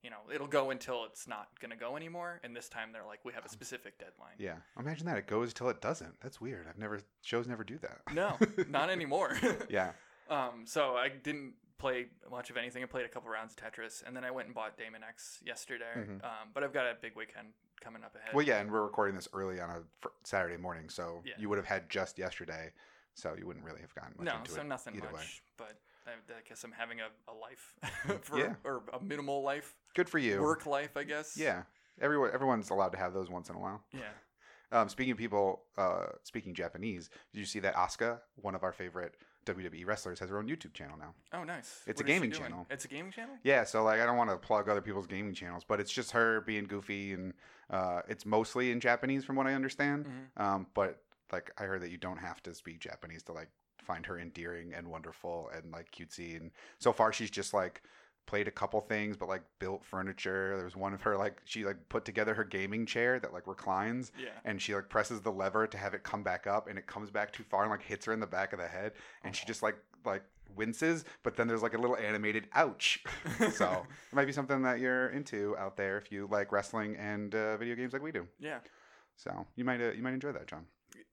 you 0.04 0.10
know, 0.10 0.18
it'll 0.34 0.48
go 0.48 0.70
until 0.72 1.06
it's 1.06 1.28
not 1.28 1.48
gonna 1.62 1.76
go 1.78 1.96
anymore. 1.96 2.40
And 2.44 2.56
this 2.56 2.68
time 2.70 2.92
they're 2.92 3.06
like, 3.06 3.24
we 3.24 3.32
have 3.34 3.46
a 3.46 3.50
specific 3.50 3.98
deadline. 3.98 4.36
Yeah. 4.38 4.56
Imagine 4.78 5.06
that. 5.08 5.18
It 5.18 5.28
goes 5.28 5.54
till 5.54 5.70
it 5.70 5.82
doesn't. 5.82 6.20
That's 6.22 6.40
weird. 6.42 6.68
I've 6.70 6.78
never 6.78 7.00
shows 7.22 7.48
never 7.48 7.64
do 7.64 7.78
that. 7.80 8.00
No, 8.14 8.38
not 8.70 8.90
anymore. 8.98 9.38
yeah. 9.70 9.92
Um, 10.30 10.66
so 10.66 10.94
I 10.96 11.10
didn't 11.10 11.54
play 11.80 12.08
much 12.30 12.50
of 12.52 12.58
anything. 12.58 12.84
I 12.84 12.86
played 12.86 13.06
a 13.06 13.10
couple 13.10 13.32
rounds 13.32 13.56
of 13.56 13.58
Tetris, 13.64 14.04
and 14.06 14.16
then 14.16 14.24
I 14.24 14.30
went 14.30 14.48
and 14.48 14.54
bought 14.54 14.78
Daemon 14.78 15.02
X 15.04 15.40
yesterday. 15.44 15.86
Mhm. 15.96 16.24
Um, 16.24 16.50
but 16.54 16.64
I've 16.64 16.74
got 16.74 16.86
a 16.86 16.94
big 17.02 17.16
weekend 17.16 17.54
coming 17.82 18.04
up 18.04 18.14
ahead. 18.16 18.36
Well, 18.36 18.46
yeah, 18.46 18.60
and 18.60 18.72
we're 18.72 18.84
recording 18.84 19.16
this 19.16 19.28
early 19.34 19.60
on 19.60 19.70
a 19.72 19.82
fr- 20.02 20.10
Saturday 20.24 20.58
morning, 20.58 20.90
so 20.90 21.22
Yeah. 21.26 21.34
you 21.40 21.50
would 21.50 21.58
have 21.58 21.66
had 21.66 21.90
just 21.90 22.20
yesterday, 22.20 22.74
so 23.16 23.34
you 23.36 23.48
wouldn't 23.48 23.66
really 23.66 23.82
have 23.82 23.96
gotten 23.96 24.14
much 24.18 24.26
no, 24.26 24.38
into 24.38 24.52
so 24.52 24.62
it. 24.62 24.66
nothing 24.66 24.96
either 24.98 25.10
much. 25.12 25.14
way. 25.16 25.28
But 25.58 25.80
I, 26.06 26.12
I 26.12 26.42
guess 26.48 26.64
I'm 26.64 26.74
having 26.74 27.00
a, 27.00 27.08
a 27.30 27.34
life 27.34 27.74
for 28.24 28.38
Yeah. 28.38 28.56
or 28.66 28.84
a 28.94 29.00
minimal 29.02 29.42
life, 29.42 29.76
Good 29.96 30.10
for 30.10 30.20
you. 30.20 30.42
work 30.42 30.66
life, 30.66 30.96
I 30.98 31.04
guess. 31.04 31.38
Yeah. 31.38 31.64
Everyone, 32.02 32.32
everyone's 32.34 32.70
allowed 32.70 32.92
to 32.92 32.98
have 32.98 33.14
those 33.14 33.30
once 33.30 33.50
in 33.50 33.56
a 33.56 33.60
while. 33.60 33.84
Yeah. 33.94 34.02
Um, 34.72 34.88
speaking 34.88 35.14
of 35.14 35.18
people 35.18 35.64
uh, 35.80 36.10
speaking 36.22 36.54
Japanese, 36.54 37.10
did 37.34 37.40
you 37.40 37.46
see 37.48 37.58
that 37.62 37.74
Asuka, 37.74 38.20
one 38.36 38.54
of 38.54 38.62
our 38.62 38.72
favorite 38.72 39.16
WWE 39.46 39.86
wrestlers, 39.86 40.20
has 40.20 40.30
her 40.30 40.38
own 40.38 40.48
YouTube 40.48 40.74
channel 40.74 40.98
now? 40.98 41.14
Oh, 41.34 41.44
nice. 41.44 41.82
It's 41.88 42.02
a 42.02 42.04
What 42.04 42.10
is 42.10 42.14
she 42.14 42.20
gaming 42.20 42.30
doing? 42.30 42.42
channel. 42.44 42.68
It's 42.70 42.86
a 42.86 42.88
gaming 42.88 43.12
channel. 43.12 43.36
Yeah, 43.44 43.64
so 43.64 43.84
like 43.84 44.00
I 44.00 44.06
don't 44.06 44.18
want 44.18 44.30
to 44.30 44.38
plug 44.38 44.70
other 44.70 44.82
people's 44.82 45.08
gaming 45.08 45.34
channels, 45.34 45.64
but 45.68 45.80
it's 45.80 45.92
just 45.92 46.12
her 46.12 46.42
being 46.42 46.66
goofy, 46.66 47.14
and 47.14 47.34
uh, 47.70 48.02
it's 48.08 48.26
mostly 48.26 48.72
in 48.72 48.80
Japanese 48.80 49.24
from 49.26 49.36
what 49.36 49.48
I 49.48 49.54
understand. 49.54 50.06
Mhm. 50.38 50.42
Um, 50.44 50.68
but 50.74 51.02
like 51.32 51.52
I 51.58 51.64
heard 51.64 51.82
that 51.82 51.90
you 51.92 51.98
don't 51.98 52.18
have 52.18 52.42
to 52.44 52.54
speak 52.54 52.80
Japanese 52.80 53.24
to 53.24 53.34
like 53.34 53.50
find 53.84 54.06
her 54.06 54.20
endearing 54.20 54.74
and 54.74 54.88
wonderful 54.88 55.50
and 55.56 55.72
like 55.72 55.92
cutesy. 55.92 56.38
And 56.38 56.52
so 56.80 56.92
far, 56.92 57.12
she's 57.14 57.32
just 57.32 57.54
like 57.54 57.82
played 58.30 58.48
a 58.48 58.52
couple 58.52 58.80
things, 58.80 59.18
but 59.18 59.28
like 59.28 59.42
built 59.58 59.84
furniture. 59.84 60.54
There 60.56 60.64
was 60.64 60.76
one 60.76 60.94
of 60.94 61.02
her 61.02 61.18
like 61.18 61.42
she 61.46 61.66
like 61.66 61.78
put 61.90 62.06
together 62.06 62.36
her 62.36 62.44
gaming 62.44 62.86
chair 62.86 63.20
that 63.20 63.34
like 63.34 63.48
reclines. 63.48 64.12
Yeah. 64.20 64.30
And 64.46 64.62
she 64.62 64.76
like 64.76 64.88
presses 64.88 65.22
the 65.22 65.32
lever 65.32 65.66
to 65.66 65.78
have 65.80 65.96
it 65.96 66.04
come 66.04 66.22
back 66.22 66.46
up, 66.46 66.68
and 66.68 66.78
it 66.78 66.86
comes 66.86 67.10
back 67.10 67.34
too 67.34 67.42
far 67.42 67.64
and 67.64 67.72
like 67.72 67.82
hits 67.82 68.06
her 68.06 68.14
in 68.14 68.20
the 68.20 68.28
back 68.28 68.54
of 68.54 68.60
the 68.60 68.68
head, 68.68 68.92
and 69.24 69.36
she 69.36 69.48
just 69.48 69.64
like 69.64 69.78
like 70.06 70.22
winces. 70.56 71.06
But 71.24 71.38
then 71.38 71.48
there's 71.48 71.64
like 71.64 71.74
a 71.74 71.80
little 71.80 71.98
animated 71.98 72.48
ouch. 72.54 73.04
so 73.52 73.84
it 74.12 74.16
might 74.16 74.26
be 74.26 74.32
something 74.32 74.62
that 74.62 74.80
you're 74.80 75.10
into 75.10 75.58
out 75.58 75.76
there 75.76 75.98
if 75.98 76.12
you 76.12 76.28
like 76.32 76.52
wrestling 76.52 76.98
and 76.98 77.34
uh, 77.34 77.58
video 77.58 77.76
games 77.76 77.94
like 77.94 78.04
we 78.04 78.12
do. 78.12 78.28
yeah. 78.40 78.60
So 79.16 79.48
you 79.56 79.66
might 79.66 79.82
uh, 79.82 79.92
you 79.92 80.04
might 80.04 80.14
enjoy 80.14 80.32
that, 80.34 80.48
John. 80.48 80.66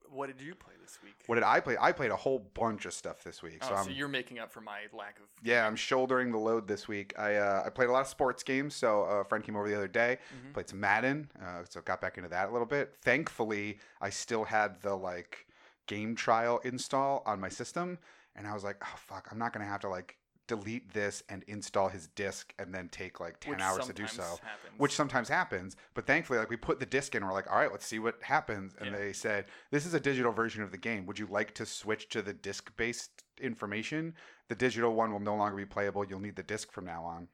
What 0.09 0.27
did 0.27 0.39
you 0.45 0.55
play 0.55 0.73
this 0.81 0.99
week? 1.03 1.15
What 1.27 1.35
did 1.35 1.43
I 1.43 1.59
play? 1.59 1.75
I 1.79 1.91
played 1.91 2.11
a 2.11 2.15
whole 2.15 2.39
bunch 2.53 2.85
of 2.85 2.93
stuff 2.93 3.23
this 3.23 3.43
week. 3.43 3.59
oh, 3.61 3.67
so 3.77 3.83
so, 3.83 3.89
you're 3.89 4.07
making 4.07 4.39
up 4.39 4.51
for 4.51 4.61
my 4.61 4.81
lack 4.93 5.17
of. 5.19 5.25
yeah, 5.43 5.67
I'm 5.67 5.75
shouldering 5.75 6.31
the 6.31 6.37
load 6.37 6.67
this 6.67 6.87
week. 6.87 7.13
I 7.19 7.35
uh, 7.35 7.63
I 7.65 7.69
played 7.69 7.89
a 7.89 7.91
lot 7.91 8.01
of 8.01 8.07
sports 8.07 8.41
games. 8.43 8.73
So 8.75 9.01
a 9.01 9.23
friend 9.25 9.43
came 9.43 9.55
over 9.55 9.67
the 9.67 9.75
other 9.75 9.87
day, 9.87 10.17
Mhm. 10.47 10.53
played 10.53 10.69
some 10.69 10.79
Madden. 10.79 11.29
Uh, 11.41 11.63
so 11.69 11.81
got 11.81 11.99
back 12.01 12.17
into 12.17 12.29
that 12.29 12.49
a 12.49 12.51
little 12.51 12.67
bit. 12.67 12.95
Thankfully, 13.01 13.79
I 14.01 14.09
still 14.09 14.45
had 14.45 14.81
the 14.81 14.95
like 14.95 15.45
game 15.87 16.15
trial 16.15 16.59
install 16.63 17.23
on 17.25 17.39
my 17.39 17.49
system, 17.49 17.97
and 18.35 18.47
I 18.47 18.53
was 18.53 18.63
like, 18.63 18.77
oh 18.81 18.95
fuck, 18.97 19.27
I'm 19.31 19.37
not 19.39 19.53
gonna 19.53 19.65
have 19.65 19.81
to 19.81 19.89
like 19.89 20.17
delete 20.47 20.93
this 20.93 21.23
and 21.29 21.43
install 21.47 21.89
his 21.89 22.07
disk 22.07 22.53
and 22.57 22.73
then 22.73 22.89
take 22.89 23.19
like 23.19 23.39
10 23.41 23.51
which 23.53 23.61
hours 23.61 23.85
to 23.85 23.93
do 23.93 24.07
sometimes 24.07 24.29
so 24.39 24.45
Happens. 24.45 24.73
which 24.79 24.93
sometimes 24.93 25.29
happens. 25.29 25.75
But 25.93 26.07
thankfully, 26.07 26.39
like 26.39 26.49
we 26.49 26.55
put 26.57 26.79
the 26.79 26.85
disc 26.85 27.13
in, 27.15 27.25
we're 27.25 27.33
like, 27.33 27.49
all 27.51 27.57
right, 27.57 27.71
let's 27.71 27.85
see 27.85 27.99
what 27.99 28.21
happens. 28.23 28.73
And 28.79 28.91
Yeah. 28.91 28.97
they 28.97 29.13
said, 29.13 29.45
this 29.71 29.85
is 29.85 29.93
a 29.93 29.99
digital 29.99 30.31
version 30.31 30.63
of 30.63 30.71
the 30.71 30.77
game. 30.77 31.05
Would 31.05 31.19
you 31.19 31.27
like 31.27 31.53
to 31.55 31.65
switch 31.65 32.09
to 32.09 32.21
the 32.21 32.33
disc-based 32.33 33.23
information? 33.41 34.15
The 34.47 34.55
digital 34.55 34.93
one 34.93 35.11
will 35.11 35.19
no 35.19 35.35
longer 35.35 35.57
be 35.57 35.65
playable. 35.65 36.05
You'll 36.05 36.19
need 36.21 36.35
the 36.37 36.43
disc 36.43 36.71
from 36.71 36.85
now 36.85 37.03
on. 37.03 37.27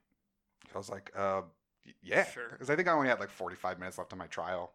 So 0.68 0.72
I 0.74 0.78
was 0.78 0.90
like, 0.90 1.12
uh, 1.16 1.42
yeah, 2.02 2.24
Sure. 2.30 2.48
because 2.50 2.70
I 2.70 2.76
think 2.76 2.88
I 2.88 2.92
only 2.92 3.08
had 3.08 3.20
like 3.20 3.30
45 3.30 3.78
minutes 3.78 3.98
left 3.98 4.12
on 4.12 4.18
my 4.18 4.26
trial. 4.26 4.72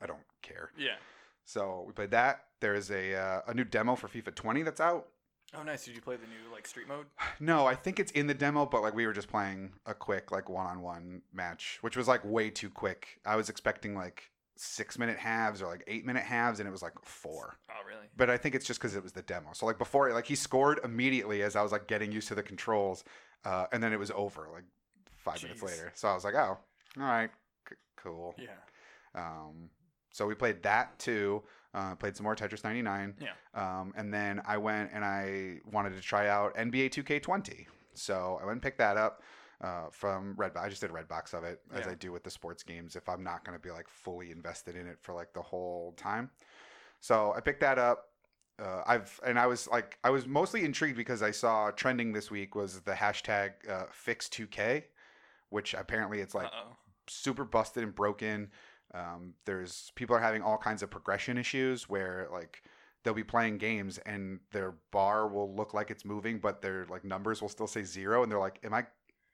I 0.00 0.06
don't 0.06 0.20
care. 0.42 0.70
Yeah. 0.76 0.96
So 1.44 1.84
we 1.86 1.92
played 1.92 2.10
that. 2.10 2.44
There 2.60 2.74
is 2.74 2.90
a 2.90 3.14
uh, 3.14 3.40
a 3.46 3.54
new 3.54 3.64
demo 3.64 3.96
for 3.96 4.08
FIFA 4.08 4.34
20 4.34 4.62
that's 4.62 4.80
out. 4.80 5.06
Oh, 5.54 5.62
nice. 5.62 5.84
Did 5.84 5.94
you 5.94 6.00
play 6.02 6.16
the 6.16 6.26
new 6.26 6.52
like 6.52 6.66
street 6.66 6.88
mode? 6.88 7.06
No, 7.40 7.66
I 7.66 7.74
think 7.74 8.00
it's 8.00 8.12
in 8.12 8.26
the 8.26 8.34
demo, 8.34 8.64
but 8.66 8.82
like 8.82 8.94
we 8.94 9.06
were 9.06 9.12
just 9.12 9.28
playing 9.28 9.72
a 9.84 9.94
quick 9.94 10.30
like 10.32 10.48
one-on-one 10.48 11.22
match, 11.32 11.78
which 11.82 11.96
was 11.96 12.08
like 12.08 12.24
way 12.24 12.50
too 12.50 12.70
quick. 12.70 13.20
I 13.26 13.36
was 13.36 13.48
expecting 13.48 13.94
like 13.94 14.30
six 14.56 14.98
minute 14.98 15.18
halves 15.18 15.60
or 15.60 15.66
like 15.66 15.84
eight 15.86 16.04
minute 16.06 16.22
halves, 16.24 16.60
and 16.60 16.68
it 16.68 16.72
was 16.72 16.82
like 16.82 16.94
four. 17.02 17.58
Oh, 17.70 17.74
really? 17.86 18.06
But 18.16 18.30
I 18.30 18.38
think 18.38 18.54
it's 18.54 18.66
just 18.66 18.80
because 18.80 18.96
it 18.96 19.02
was 19.02 19.12
the 19.12 19.22
demo. 19.22 19.50
So 19.52 19.66
like 19.66 19.78
before, 19.78 20.10
like 20.12 20.26
he 20.26 20.34
scored 20.34 20.80
immediately 20.82 21.42
as 21.42 21.56
I 21.56 21.62
was 21.62 21.72
like 21.72 21.86
getting 21.86 22.10
used 22.10 22.28
to 22.28 22.34
the 22.34 22.42
controls, 22.42 23.04
uh, 23.44 23.66
and 23.72 23.82
then 23.82 23.92
it 23.92 23.98
was 23.98 24.10
over 24.12 24.48
like 24.52 24.64
five 25.18 25.42
minutes 25.42 25.62
later. 25.62 25.92
So 25.94 26.08
I 26.08 26.14
was 26.14 26.24
like, 26.24 26.34
oh, 26.34 26.58
all 26.98 27.02
right, 27.02 27.30
c- 27.68 27.74
cool. 27.96 28.34
Yeah. 28.38 28.48
Um, 29.14 29.68
so 30.10 30.26
we 30.26 30.34
played 30.34 30.62
that 30.62 30.98
too. 30.98 31.42
Uh, 31.76 31.94
played 31.94 32.16
some 32.16 32.24
more 32.24 32.34
Tetris 32.34 32.64
99. 32.64 33.14
Yeah. 33.20 33.28
Um, 33.54 33.92
and 33.98 34.12
then 34.12 34.40
I 34.46 34.56
went 34.56 34.90
and 34.94 35.04
I 35.04 35.58
wanted 35.70 35.94
to 35.94 36.00
try 36.00 36.28
out 36.28 36.56
NBA 36.56 36.88
2K20. 36.88 37.66
So 37.92 38.38
I 38.40 38.46
went 38.46 38.54
and 38.54 38.62
picked 38.62 38.78
that 38.78 38.96
up 38.96 39.22
uh, 39.60 39.88
from 39.90 40.34
Redbox. 40.36 40.56
I 40.56 40.68
just 40.70 40.80
did 40.80 40.90
a 40.90 40.94
Redbox 40.94 41.34
of 41.34 41.44
it 41.44 41.60
as 41.74 41.84
Yeah. 41.84 41.92
I 41.92 41.94
do 41.94 42.12
with 42.12 42.24
the 42.24 42.30
sports 42.30 42.62
games 42.62 42.96
if 42.96 43.08
I'm 43.10 43.22
not 43.22 43.44
going 43.44 43.58
to 43.58 43.62
be 43.62 43.70
like 43.70 43.88
fully 43.88 44.30
invested 44.30 44.74
in 44.74 44.86
it 44.86 44.96
for 45.02 45.12
like 45.12 45.34
the 45.34 45.42
whole 45.42 45.92
time. 45.98 46.30
So 47.00 47.34
I 47.36 47.40
picked 47.40 47.60
that 47.60 47.78
up. 47.78 48.08
Uh, 48.58 48.82
I've 48.86 49.20
and 49.26 49.38
I 49.38 49.46
was 49.46 49.68
like 49.68 49.98
I 50.02 50.08
was 50.08 50.26
mostly 50.26 50.64
intrigued 50.64 50.96
because 50.96 51.22
I 51.22 51.30
saw 51.30 51.70
trending 51.72 52.14
this 52.14 52.30
week 52.30 52.54
was 52.54 52.80
the 52.80 52.92
hashtag 52.94 53.50
uh, 53.68 53.84
fix2k, 53.92 54.84
which 55.50 55.74
apparently 55.74 56.20
it's 56.20 56.34
like 56.34 56.46
Uh-oh. 56.46 56.74
super 57.06 57.44
busted 57.44 57.82
and 57.82 57.94
broken. 57.94 58.50
Um, 58.94 59.34
there's 59.44 59.90
people 59.94 60.16
are 60.16 60.20
having 60.20 60.42
all 60.42 60.58
kinds 60.58 60.82
of 60.82 60.90
progression 60.90 61.36
issues 61.38 61.88
where 61.88 62.28
like 62.32 62.62
they'll 63.02 63.14
be 63.14 63.24
playing 63.24 63.58
games 63.58 63.98
and 64.06 64.40
their 64.52 64.74
bar 64.90 65.28
will 65.28 65.54
look 65.54 65.74
like 65.74 65.90
it's 65.90 66.04
moving, 66.04 66.38
but 66.38 66.62
their 66.62 66.86
like 66.88 67.04
numbers 67.04 67.42
will 67.42 67.48
still 67.48 67.66
say 67.66 67.82
zero, 67.82 68.22
and 68.22 68.30
they're 68.32 68.38
like, 68.38 68.58
"Am 68.64 68.72
I, 68.72 68.86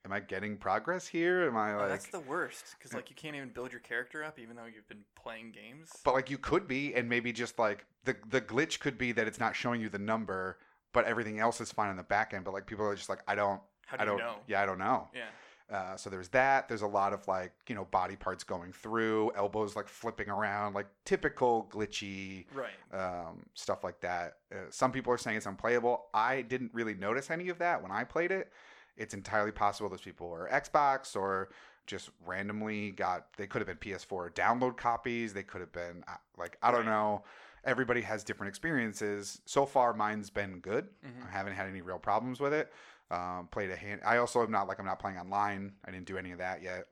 am 0.04 0.12
I 0.12 0.20
getting 0.20 0.56
progress 0.56 1.06
here? 1.06 1.46
Am 1.46 1.56
I 1.56 1.74
Oh, 1.74 1.78
like?" 1.78 1.88
that's 1.90 2.08
the 2.08 2.20
worst 2.20 2.74
because 2.78 2.92
like 2.94 3.08
you 3.10 3.16
can't 3.16 3.36
even 3.36 3.50
build 3.50 3.70
your 3.72 3.80
character 3.80 4.24
up 4.24 4.38
even 4.38 4.56
though 4.56 4.64
you've 4.66 4.88
been 4.88 5.04
playing 5.14 5.52
games. 5.52 5.90
but 6.04 6.14
like 6.14 6.28
you 6.30 6.38
could 6.38 6.66
be, 6.66 6.94
and 6.94 7.08
maybe 7.08 7.32
just 7.32 7.58
like 7.58 7.84
the 8.04 8.16
the 8.28 8.40
glitch 8.40 8.80
could 8.80 8.98
be 8.98 9.12
that 9.12 9.26
it's 9.26 9.38
not 9.40 9.54
showing 9.54 9.80
you 9.80 9.88
the 9.88 9.98
number, 9.98 10.58
but 10.92 11.04
everything 11.04 11.38
else 11.38 11.60
is 11.60 11.70
fine 11.70 11.90
on 11.90 11.96
the 11.96 12.02
back 12.02 12.34
end. 12.34 12.44
But 12.44 12.52
like 12.54 12.66
people 12.66 12.84
are 12.86 12.94
just 12.96 13.08
like, 13.08 13.20
I 13.28 13.34
don't, 13.34 13.60
How 13.86 13.96
do 13.96 14.02
I 14.02 14.04
don't, 14.06 14.18
know? 14.18 14.36
yeah, 14.48 14.60
I 14.62 14.66
don't 14.66 14.78
know. 14.78 15.08
Yeah. 15.14 15.26
Uh, 15.72 15.96
so 15.96 16.10
there's 16.10 16.28
that. 16.28 16.68
There's 16.68 16.82
a 16.82 16.86
lot 16.86 17.14
of 17.14 17.26
like 17.26 17.52
you 17.66 17.74
know 17.74 17.86
body 17.86 18.14
parts 18.14 18.44
going 18.44 18.72
through, 18.72 19.32
elbows 19.34 19.74
like 19.74 19.88
flipping 19.88 20.28
around, 20.28 20.74
like 20.74 20.86
typical 21.06 21.66
glitchy 21.72 22.44
Right. 22.52 22.70
um, 22.92 23.46
stuff 23.54 23.82
like 23.82 24.00
that. 24.00 24.34
Uh, 24.54 24.56
some 24.68 24.92
people 24.92 25.12
are 25.14 25.18
saying 25.18 25.38
it's 25.38 25.46
unplayable. 25.46 26.06
I 26.12 26.42
didn't 26.42 26.72
really 26.74 26.94
notice 26.94 27.30
any 27.30 27.48
of 27.48 27.58
that 27.58 27.82
when 27.82 27.90
I 27.90 28.04
played 28.04 28.30
it. 28.32 28.52
It's 28.98 29.14
entirely 29.14 29.50
possible 29.52 29.88
those 29.88 30.02
people 30.02 30.28
were 30.28 30.46
Xbox 30.52 31.16
or 31.16 31.48
just 31.86 32.10
randomly 32.26 32.90
got. 32.90 33.28
They 33.38 33.46
could 33.46 33.60
have 33.60 33.66
been 33.66 33.78
PS4 33.78 34.30
download 34.34 34.76
copies. 34.76 35.32
They 35.32 35.42
could 35.42 35.62
have 35.62 35.72
been 35.72 36.04
uh, 36.06 36.16
like 36.36 36.58
I 36.62 36.70
don't 36.70 36.80
Right. 36.80 36.92
know. 36.92 37.24
Everybody 37.64 38.00
has 38.02 38.24
different 38.24 38.48
experiences. 38.48 39.40
So 39.46 39.64
far, 39.64 39.94
mine's 39.94 40.28
been 40.30 40.58
good. 40.58 40.88
Mhm. 41.02 41.28
I 41.28 41.30
haven't 41.30 41.54
had 41.54 41.66
any 41.68 41.80
real 41.80 41.98
problems 41.98 42.40
with 42.40 42.52
it. 42.52 42.72
Um, 43.12 43.48
played 43.52 43.70
a 43.70 43.76
hand. 43.76 44.00
I 44.06 44.16
also 44.16 44.42
am 44.42 44.50
not 44.50 44.66
like 44.68 44.78
I'm 44.80 44.86
not 44.86 44.98
playing 44.98 45.18
online. 45.18 45.74
I 45.84 45.90
didn't 45.90 46.06
do 46.06 46.16
any 46.16 46.32
of 46.32 46.38
that 46.38 46.62
yet, 46.62 46.86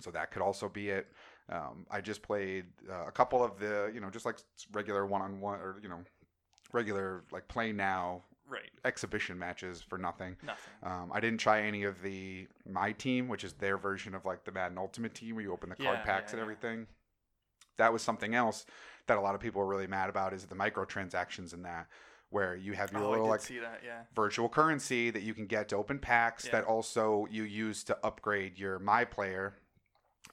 so 0.00 0.10
that 0.12 0.30
could 0.30 0.42
also 0.42 0.68
be 0.68 0.90
it. 0.90 1.08
Um, 1.48 1.86
I 1.90 2.00
just 2.00 2.22
played 2.22 2.66
uh, 2.88 3.06
a 3.08 3.10
couple 3.10 3.42
of 3.42 3.58
the 3.58 3.90
you 3.92 4.00
know 4.00 4.10
just 4.10 4.24
like 4.24 4.36
regular 4.72 5.06
one 5.06 5.22
on 5.22 5.40
one 5.40 5.58
or 5.58 5.80
you 5.82 5.88
know 5.88 5.98
regular 6.72 7.24
like 7.32 7.48
play 7.48 7.72
now 7.72 8.22
Right. 8.48 8.70
exhibition 8.84 9.38
matches 9.38 9.80
for 9.80 9.96
nothing. 9.96 10.36
Nothing. 10.44 10.72
Um, 10.82 11.10
I 11.12 11.20
didn't 11.20 11.38
try 11.38 11.62
any 11.62 11.84
of 11.84 12.02
the 12.02 12.48
my 12.68 12.90
team, 12.92 13.28
which 13.28 13.44
is 13.44 13.52
their 13.54 13.78
version 13.78 14.14
of 14.14 14.24
like 14.24 14.44
the 14.44 14.50
Madden 14.52 14.76
Ultimate 14.78 15.14
Team, 15.14 15.36
where 15.36 15.44
you 15.44 15.52
open 15.52 15.68
the 15.70 15.76
card 15.76 15.98
Yeah, 16.00 16.04
packs 16.04 16.32
yeah, 16.32 16.38
and 16.38 16.38
yeah. 16.38 16.42
everything. 16.42 16.86
That 17.76 17.92
was 17.92 18.02
something 18.02 18.34
else 18.34 18.66
that 19.06 19.18
a 19.18 19.20
lot 19.20 19.34
of 19.34 19.40
people 19.40 19.60
were 19.62 19.68
really 19.68 19.86
mad 19.86 20.10
about 20.10 20.32
is 20.34 20.44
the 20.46 20.54
microtransactions 20.56 21.54
in 21.54 21.62
that, 21.62 21.86
where 22.30 22.54
you 22.56 22.72
have 22.72 22.92
your 22.92 23.02
Oh, 23.04 23.10
little 23.10 23.28
like 23.28 23.42
that. 23.42 23.80
Yeah. 23.84 24.02
virtual 24.14 24.48
currency 24.48 25.10
that 25.10 25.22
you 25.22 25.34
can 25.34 25.46
get 25.46 25.68
to 25.70 25.76
open 25.76 25.98
packs 25.98 26.44
Yeah. 26.46 26.52
that 26.52 26.64
also 26.64 27.26
you 27.30 27.42
use 27.42 27.84
to 27.84 27.98
upgrade 28.04 28.58
your 28.58 28.78
my 28.78 29.04
player 29.04 29.54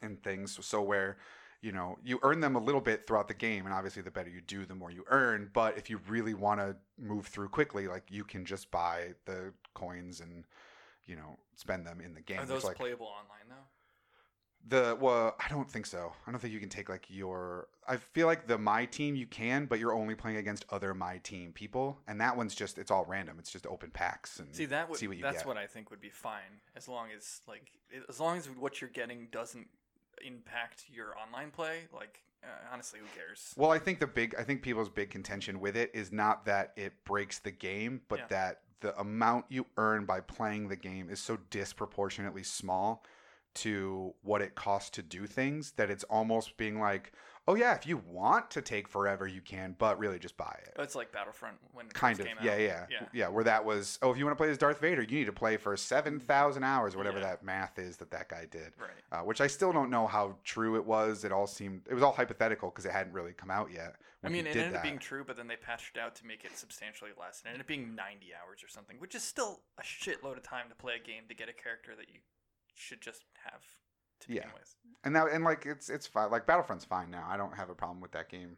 and 0.01 0.21
things 0.23 0.57
so 0.65 0.81
where 0.81 1.17
you 1.61 1.71
know 1.71 1.97
you 2.03 2.19
earn 2.21 2.39
them 2.39 2.55
a 2.55 2.59
little 2.59 2.81
bit 2.81 3.07
throughout 3.07 3.27
the 3.27 3.33
game 3.33 3.65
and 3.65 3.73
obviously 3.73 4.01
the 4.03 4.11
better 4.11 4.29
you 4.29 4.41
do 4.41 4.63
the 4.65 4.75
more 4.75 4.91
you 4.91 5.03
earn 5.09 5.49
but 5.53 5.75
if 5.77 5.89
you 5.89 5.99
really 6.07 6.35
want 6.35 6.59
to 6.59 6.75
move 6.99 7.25
through 7.27 7.49
quickly 7.49 7.87
like 7.87 8.03
you 8.11 8.23
can 8.23 8.45
just 8.45 8.69
buy 8.69 9.07
the 9.25 9.51
coins 9.73 10.19
and 10.21 10.45
you 11.07 11.15
know 11.15 11.35
spend 11.55 11.85
them 11.85 11.99
in 11.99 12.13
the 12.13 12.21
game 12.21 12.39
Are 12.39 12.45
those 12.45 12.63
like 12.63 12.75
playable 12.77 13.07
online 13.07 13.47
though? 13.49 13.55
The 14.67 14.97
well 14.99 15.35
i 15.39 15.47
don't 15.49 15.69
think 15.69 15.85
so 15.85 16.11
i 16.25 16.31
don't 16.31 16.39
think 16.39 16.53
you 16.53 16.59
can 16.59 16.69
take 16.69 16.89
like 16.89 17.05
your 17.09 17.67
i 17.87 17.95
feel 17.95 18.27
like 18.27 18.47
the 18.47 18.57
my 18.57 18.85
team 18.85 19.15
you 19.15 19.25
can 19.25 19.65
but 19.65 19.79
you're 19.79 19.93
only 19.93 20.15
playing 20.15 20.37
against 20.37 20.65
other 20.69 20.93
my 20.93 21.17
team 21.19 21.51
people 21.53 21.97
and 22.07 22.19
that 22.19 22.35
one's 22.35 22.53
just 22.53 22.77
it's 22.77 22.91
all 22.91 23.05
random 23.05 23.37
it's 23.39 23.51
just 23.51 23.65
open 23.67 23.89
packs 23.89 24.39
and 24.39 24.53
See 24.53 24.65
that 24.65 24.89
would 24.89 24.99
see 24.99 25.07
what 25.07 25.17
you 25.17 25.23
that's 25.23 25.37
get. 25.37 25.45
what 25.45 25.57
I 25.57 25.67
think 25.67 25.89
would 25.89 26.01
be 26.01 26.09
fine 26.09 26.61
as 26.75 26.87
long 26.87 27.07
as 27.15 27.41
like 27.47 27.71
as 28.09 28.19
long 28.19 28.37
as 28.37 28.47
what 28.49 28.81
you're 28.81 28.89
getting 28.89 29.27
doesn't 29.31 29.67
impact 30.25 30.85
your 30.91 31.13
online 31.17 31.51
play. 31.51 31.81
Like 31.93 32.23
uh, 32.43 32.47
honestly, 32.71 32.99
who 32.99 33.05
cares? 33.17 33.53
Well, 33.57 33.71
I 33.71 33.79
think 33.79 33.99
the 33.99 34.07
big, 34.07 34.35
I 34.37 34.43
think 34.43 34.61
people's 34.61 34.89
big 34.89 35.09
contention 35.09 35.59
with 35.59 35.75
it 35.75 35.91
is 35.93 36.11
not 36.11 36.45
that 36.45 36.73
it 36.75 36.93
breaks 37.03 37.39
the 37.39 37.51
game, 37.51 38.01
but 38.09 38.19
Yeah. 38.19 38.25
that 38.29 38.61
the 38.81 38.99
amount 38.99 39.45
you 39.49 39.65
earn 39.77 40.05
by 40.05 40.19
playing 40.21 40.67
the 40.67 40.75
game 40.75 41.09
is 41.09 41.19
so 41.19 41.37
disproportionately 41.49 42.43
small 42.43 43.03
to 43.57 44.13
what 44.23 44.41
it 44.41 44.55
costs 44.55 44.89
to 44.91 45.01
do 45.01 45.25
things 45.25 45.71
that 45.77 45.89
it's 45.89 46.03
almost 46.05 46.57
being 46.57 46.79
like, 46.79 47.11
oh 47.49 47.55
yeah, 47.55 47.73
if 47.73 47.87
you 47.87 48.01
want 48.09 48.51
to 48.51 48.61
take 48.61 48.89
forever, 48.89 49.25
you 49.25 49.39
can, 49.39 49.73
but 49.79 49.97
really 49.97 50.19
just 50.19 50.35
buy 50.35 50.53
it. 50.63 50.73
It's 50.79 50.95
like 50.95 51.13
Battlefront 51.13 51.55
when 51.73 51.85
it 51.85 51.93
Kind 51.93 52.19
of, 52.19 52.25
came 52.25 52.35
yeah, 52.43 52.51
out. 52.51 52.59
yeah, 52.59 52.85
yeah. 52.89 53.05
yeah. 53.13 53.27
Where 53.29 53.45
that 53.45 53.63
was, 53.63 53.97
oh, 54.01 54.11
if 54.11 54.17
you 54.17 54.25
want 54.25 54.37
to 54.37 54.41
play 54.41 54.49
as 54.49 54.57
Darth 54.57 54.79
Vader, 54.81 55.01
you 55.01 55.19
need 55.19 55.25
to 55.27 55.31
play 55.31 55.55
for 55.55 55.77
seven 55.77 56.19
thousand 56.19 56.63
hours, 56.65 56.93
or 56.93 56.97
whatever 56.97 57.19
Yeah. 57.19 57.27
that 57.27 57.43
math 57.43 57.79
is 57.79 57.95
that 57.97 58.11
that 58.11 58.27
guy 58.27 58.45
did. 58.51 58.73
Right. 58.77 58.89
Uh, 59.11 59.23
which 59.23 59.39
I 59.39 59.47
still 59.47 59.71
don't 59.71 59.89
know 59.89 60.07
how 60.07 60.35
true 60.43 60.75
it 60.75 60.85
was. 60.85 61.23
It 61.23 61.31
all 61.31 61.47
seemed 61.47 61.83
it 61.89 61.93
was 61.93 62.03
all 62.03 62.11
hypothetical 62.11 62.69
because 62.69 62.85
it 62.85 62.91
hadn't 62.91 63.13
really 63.13 63.33
come 63.33 63.49
out 63.49 63.71
yet. 63.71 63.95
I 64.23 64.29
mean, 64.29 64.45
it 64.47 64.57
ended 64.57 64.75
up 64.75 64.83
being 64.83 64.97
true, 64.97 65.23
but 65.25 65.37
then 65.37 65.47
they 65.47 65.55
patched 65.55 65.95
it 65.95 66.01
out 66.01 66.15
to 66.15 66.25
make 66.25 66.43
it 66.43 66.57
substantially 66.57 67.11
less. 67.17 67.39
It 67.45 67.47
ended 67.47 67.61
up 67.61 67.67
being 67.67 67.95
90 67.95 68.33
hours 68.33 68.61
or 68.61 68.67
something, 68.67 68.97
which 68.99 69.15
is 69.15 69.23
still 69.23 69.61
a 69.79 69.83
shitload 69.83 70.35
of 70.35 70.43
time 70.43 70.65
to 70.67 70.75
play 70.75 70.95
a 71.01 71.07
game 71.07 71.23
to 71.29 71.35
get 71.35 71.47
a 71.47 71.53
character 71.53 71.95
that 71.95 72.09
you 72.09 72.19
should 72.77 73.01
just 73.01 73.23
have 73.45 73.61
to 74.21 74.27
begin 74.27 74.43
Yeah. 74.45 74.53
with. 74.53 74.75
and 75.03 75.13
now 75.13 75.27
and 75.27 75.43
like 75.43 75.65
it's 75.65 75.89
it's 75.89 76.07
fine. 76.07 76.31
Like 76.31 76.45
Battlefront's 76.45 76.85
fine 76.85 77.09
now. 77.11 77.25
I 77.29 77.37
don't 77.37 77.55
have 77.55 77.69
a 77.69 77.75
problem 77.75 78.01
with 78.01 78.11
that 78.11 78.29
game. 78.29 78.57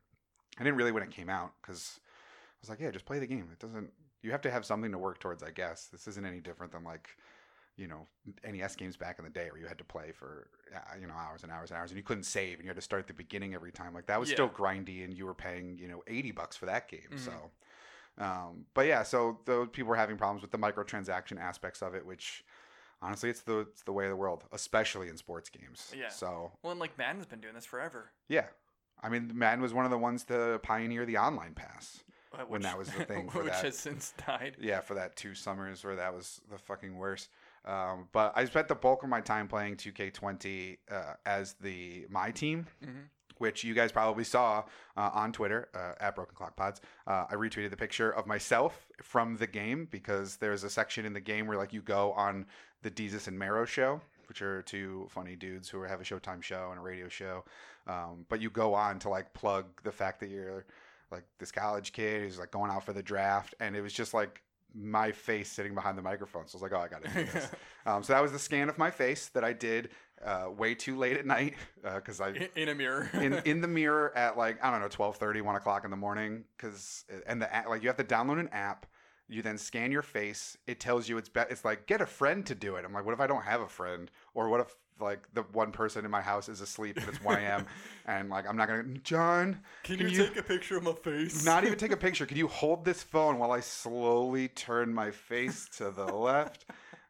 I 0.60 0.64
didn't 0.64 0.78
really 0.78 0.92
when 0.92 1.04
it 1.04 1.12
came 1.12 1.30
out 1.30 1.54
because 1.62 2.00
I 2.04 2.58
was 2.62 2.70
like, 2.70 2.80
yeah, 2.80 2.92
just 2.92 3.06
play 3.06 3.20
the 3.20 3.28
game. 3.28 3.48
It 3.52 3.60
doesn't. 3.60 3.92
You 4.22 4.32
have 4.32 4.42
to 4.42 4.52
have 4.52 4.66
something 4.66 4.92
to 4.92 4.98
work 4.98 5.20
towards, 5.20 5.44
I 5.44 5.52
guess. 5.52 5.86
This 5.86 6.08
isn't 6.08 6.26
any 6.26 6.42
different 6.42 6.74
than 6.74 6.84
like, 6.84 7.08
you 7.78 7.88
know, 7.88 8.06
NES 8.44 8.76
games 8.76 8.98
back 8.98 9.18
in 9.20 9.24
the 9.24 9.32
day 9.32 9.48
where 9.50 9.62
you 9.62 9.68
had 9.68 9.78
to 9.78 9.86
play 9.86 10.12
for 10.12 10.50
uh, 10.76 10.80
you 11.00 11.08
know 11.08 11.14
hours 11.14 11.44
and 11.44 11.52
hours 11.52 11.72
and 11.72 11.80
hours, 11.80 11.92
and 11.92 11.98
you 11.98 12.04
couldn't 12.04 12.24
save, 12.24 12.56
and 12.58 12.64
you 12.66 12.70
had 12.70 12.76
to 12.76 12.82
start 12.82 13.00
at 13.02 13.08
the 13.08 13.14
beginning 13.14 13.54
every 13.54 13.72
time. 13.72 13.94
Like 13.94 14.08
that 14.08 14.20
was 14.20 14.30
still 14.30 14.50
grindy, 14.50 15.04
and 15.06 15.14
you 15.14 15.26
were 15.26 15.34
paying 15.34 15.78
you 15.80 15.88
know 15.88 16.04
eighty 16.08 16.32
bucks 16.32 16.58
for 16.58 16.66
that 16.66 16.90
game. 16.90 17.08
Mhm. 17.12 17.20
So, 17.20 17.52
um, 18.18 18.66
but 18.74 18.86
yeah, 18.88 19.04
so 19.04 19.40
those 19.46 19.70
people 19.72 19.90
were 19.90 19.96
having 19.96 20.18
problems 20.18 20.42
with 20.42 20.52
the 20.52 20.58
microtransaction 20.58 21.40
aspects 21.40 21.82
of 21.82 21.94
it, 21.96 22.06
which. 22.06 22.44
Honestly, 23.02 23.30
it's 23.30 23.42
the 23.42 23.60
it's 23.60 23.84
the 23.84 23.94
way 23.94 24.06
of 24.06 24.10
the 24.10 24.16
world, 24.16 24.44
especially 24.52 25.08
in 25.10 25.18
sports 25.18 25.50
games. 25.50 25.94
Yeah. 25.98 26.10
So 26.10 26.52
Well, 26.64 26.72
and 26.72 26.80
like 26.80 26.98
Madden's 26.98 27.26
been 27.26 27.40
doing 27.42 27.54
this 27.56 27.66
forever. 27.66 28.12
yeah. 28.28 28.48
I 29.02 29.08
mean, 29.08 29.32
Madden 29.34 29.62
was 29.62 29.74
one 29.74 29.86
of 29.86 29.92
the 29.92 29.98
ones 29.98 30.26
to 30.26 30.60
pioneer 30.62 31.06
the 31.06 31.18
online 31.18 31.54
pass. 31.54 32.04
uh, 32.34 32.44
When 32.44 32.62
that 32.64 32.78
was 32.78 32.90
the 32.90 33.06
thing 33.06 33.30
for 33.32 33.44
which 33.44 33.54
that. 33.54 33.64
has 33.64 33.78
since 33.78 34.14
died. 34.28 34.58
Yeah, 34.60 34.82
for 34.82 34.96
that 34.96 35.16
two 35.16 35.34
summers 35.36 35.86
where 35.86 35.96
that 35.96 36.14
was 36.14 36.42
the 36.52 36.58
fucking 36.58 36.98
worst. 36.98 37.30
Um, 37.64 38.10
but 38.12 38.34
I 38.36 38.44
spent 38.44 38.68
the 38.68 38.76
bulk 38.76 39.04
of 39.04 39.08
my 39.10 39.22
time 39.22 39.48
playing 39.48 39.78
2K20 39.78 40.78
uh, 40.92 41.14
as 41.26 41.54
the 41.62 42.06
my 42.10 42.32
team, 42.32 42.68
hmm 42.84 43.00
which 43.38 43.64
you 43.64 43.74
guys 43.74 43.90
probably 43.90 44.26
saw 44.26 44.62
uh, 44.98 45.10
on 45.14 45.32
Twitter 45.32 45.70
uh, 45.74 45.94
at 46.02 46.14
Broken 46.14 46.36
Clock 46.36 46.58
Pods. 46.58 46.82
Uh, 47.08 47.24
I 47.32 47.36
retweeted 47.36 47.70
the 47.70 47.78
picture 47.78 48.12
of 48.12 48.28
myself 48.28 48.90
from 49.02 49.38
the 49.38 49.48
game 49.48 49.88
because 49.90 50.36
there's 50.36 50.66
a 50.66 50.70
section 50.70 51.06
in 51.06 51.14
the 51.14 51.22
game 51.22 51.48
where 51.48 51.58
like 51.58 51.72
you 51.72 51.82
go 51.82 52.12
on 52.12 52.46
the 52.82 52.92
Desus 52.92 53.28
and 53.28 53.38
Mero 53.38 53.66
show, 53.66 54.02
which 54.28 54.42
are 54.42 54.62
two 54.62 55.08
funny 55.10 55.36
dudes 55.36 55.70
who 55.70 55.82
have 55.84 56.02
a 56.02 56.04
Showtime 56.04 56.42
show 56.42 56.70
and 56.72 56.80
a 56.80 56.82
radio 56.82 57.08
show. 57.10 57.44
Um, 57.88 58.26
but 58.30 58.42
you 58.42 58.50
go 58.50 58.74
on 58.74 59.00
to 59.00 59.10
like 59.10 59.34
plug 59.34 59.66
the 59.84 59.92
fact 59.92 60.20
that 60.20 60.30
you're 60.30 60.66
like 61.12 61.24
this 61.40 61.52
college 61.52 61.92
kid 61.94 62.22
who's 62.22 62.38
like 62.38 62.52
going 62.52 62.72
out 62.72 62.86
for 62.86 62.94
the 62.94 63.04
draft, 63.04 63.56
and 63.60 63.76
it 63.76 63.82
was 63.82 63.94
just 63.94 64.14
like 64.14 64.42
my 64.76 65.12
face 65.12 65.52
sitting 65.52 65.74
behind 65.74 65.98
the 65.98 66.02
microphone. 66.02 66.48
So 66.48 66.56
I 66.56 66.58
was 66.58 66.62
like, 66.62 66.74
oh, 66.74 66.84
I 66.84 66.88
got 66.88 67.04
to 67.04 67.10
do 67.10 67.32
this. 67.32 67.50
um, 67.86 68.04
so 68.04 68.14
that 68.14 68.22
was 68.22 68.32
the 68.32 68.40
scan 68.40 68.70
of 68.70 68.78
my 68.78 68.92
face 68.92 69.28
that 69.30 69.44
I 69.44 69.54
did 69.54 69.90
uh, 70.24 70.50
way 70.56 70.76
too 70.76 70.98
late 70.98 71.18
at 71.18 71.26
night 71.26 71.56
because 71.84 72.20
I 72.20 72.30
in, 72.30 72.48
in 72.56 72.70
a 72.70 72.76
mirror. 72.76 73.10
in 73.14 73.34
in 73.46 73.62
the 73.62 73.68
mirror 73.82 74.16
at 74.16 74.38
like 74.38 74.64
I 74.64 74.72
don't 74.72 74.82
know 74.82 74.88
12:30, 74.88 75.42
1 75.42 75.56
o'clock 75.56 75.86
in 75.86 75.92
the 75.92 75.98
morning 75.98 76.44
because 76.56 77.06
and 77.26 77.42
the 77.42 77.50
like 77.68 77.82
you 77.82 77.90
have 77.90 77.98
to 77.98 78.04
download 78.04 78.40
an 78.40 78.50
app. 78.50 78.86
You 79.30 79.42
then 79.42 79.58
scan 79.58 79.92
your 79.92 80.02
face. 80.02 80.58
It 80.68 80.80
tells 80.80 81.08
you 81.08 81.18
it's 81.18 81.30
be- 81.30 81.42
it's 81.50 81.64
like 81.64 81.86
get 81.86 82.02
a 82.02 82.06
friend 82.06 82.46
to 82.48 82.56
do 82.56 82.76
it. 82.76 82.86
I'm 82.86 82.94
like, 82.94 83.06
what 83.06 83.14
if 83.14 83.20
I 83.20 83.28
don't 83.28 83.44
have 83.44 83.62
a 83.62 83.68
friend? 83.68 84.10
Or 84.34 84.50
what 84.50 84.60
if 84.62 84.76
like 85.00 85.20
the 85.34 85.44
one 85.54 85.72
person 85.72 86.04
in 86.04 86.12
my 86.12 86.22
house 86.22 86.50
is 86.50 86.60
asleep 86.62 86.98
and 86.98 87.08
it's 87.08 87.22
1 87.24 87.38
a.m. 87.40 87.66
and 88.06 88.30
like 88.30 88.48
I'm 88.48 88.58
not 88.58 88.68
gonna 88.68 88.84
John. 89.04 89.60
Can, 89.84 89.98
can 89.98 90.10
you, 90.10 90.18
you- 90.18 90.28
take 90.28 90.38
a 90.38 90.44
picture 90.44 90.78
of 90.78 90.84
my 90.84 90.94
face? 90.94 91.46
Not 91.46 91.64
even 91.64 91.78
take 91.78 91.92
a 91.92 91.98
picture. 92.08 92.26
Can 92.26 92.38
you 92.38 92.48
hold 92.48 92.84
this 92.86 93.04
phone 93.04 93.38
while 93.38 93.52
I 93.52 93.60
slowly 93.60 94.48
turn 94.50 94.94
my 94.94 95.12
face 95.12 95.70
to 95.78 95.92
the 95.92 96.06
left 96.14 96.66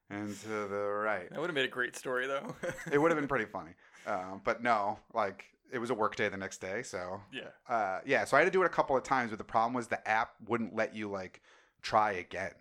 and 0.09 0.37
to 0.41 0.47
the 0.67 0.83
right? 1.03 1.29
That 1.29 1.39
would 1.39 1.49
have 1.49 1.55
made 1.55 1.65
a 1.65 1.69
great 1.69 1.95
story, 1.95 2.27
though. 2.27 2.55
It 2.91 2.97
would 2.97 3.11
have 3.11 3.19
been 3.19 3.29
pretty 3.29 3.45
funny. 3.45 3.71
Um, 4.05 4.41
but 4.43 4.61
no, 4.61 4.99
like 5.13 5.45
it 5.71 5.79
was 5.79 5.89
a 5.89 5.93
work 5.93 6.15
day 6.15 6.29
the 6.29 6.37
next 6.37 6.59
day, 6.59 6.81
so 6.83 7.21
yeah. 7.31 7.41
uh, 7.67 7.99
yeah, 8.05 8.25
so 8.25 8.35
I 8.35 8.39
had 8.39 8.45
to 8.45 8.51
do 8.51 8.61
it 8.63 8.65
a 8.65 8.69
couple 8.69 8.97
of 8.97 9.03
times, 9.03 9.29
but 9.29 9.37
the 9.37 9.43
problem 9.43 9.73
was 9.73 9.87
the 9.87 10.05
app 10.07 10.31
wouldn't 10.47 10.75
let 10.75 10.95
you 10.95 11.09
like 11.09 11.41
try 11.81 12.13
again. 12.13 12.53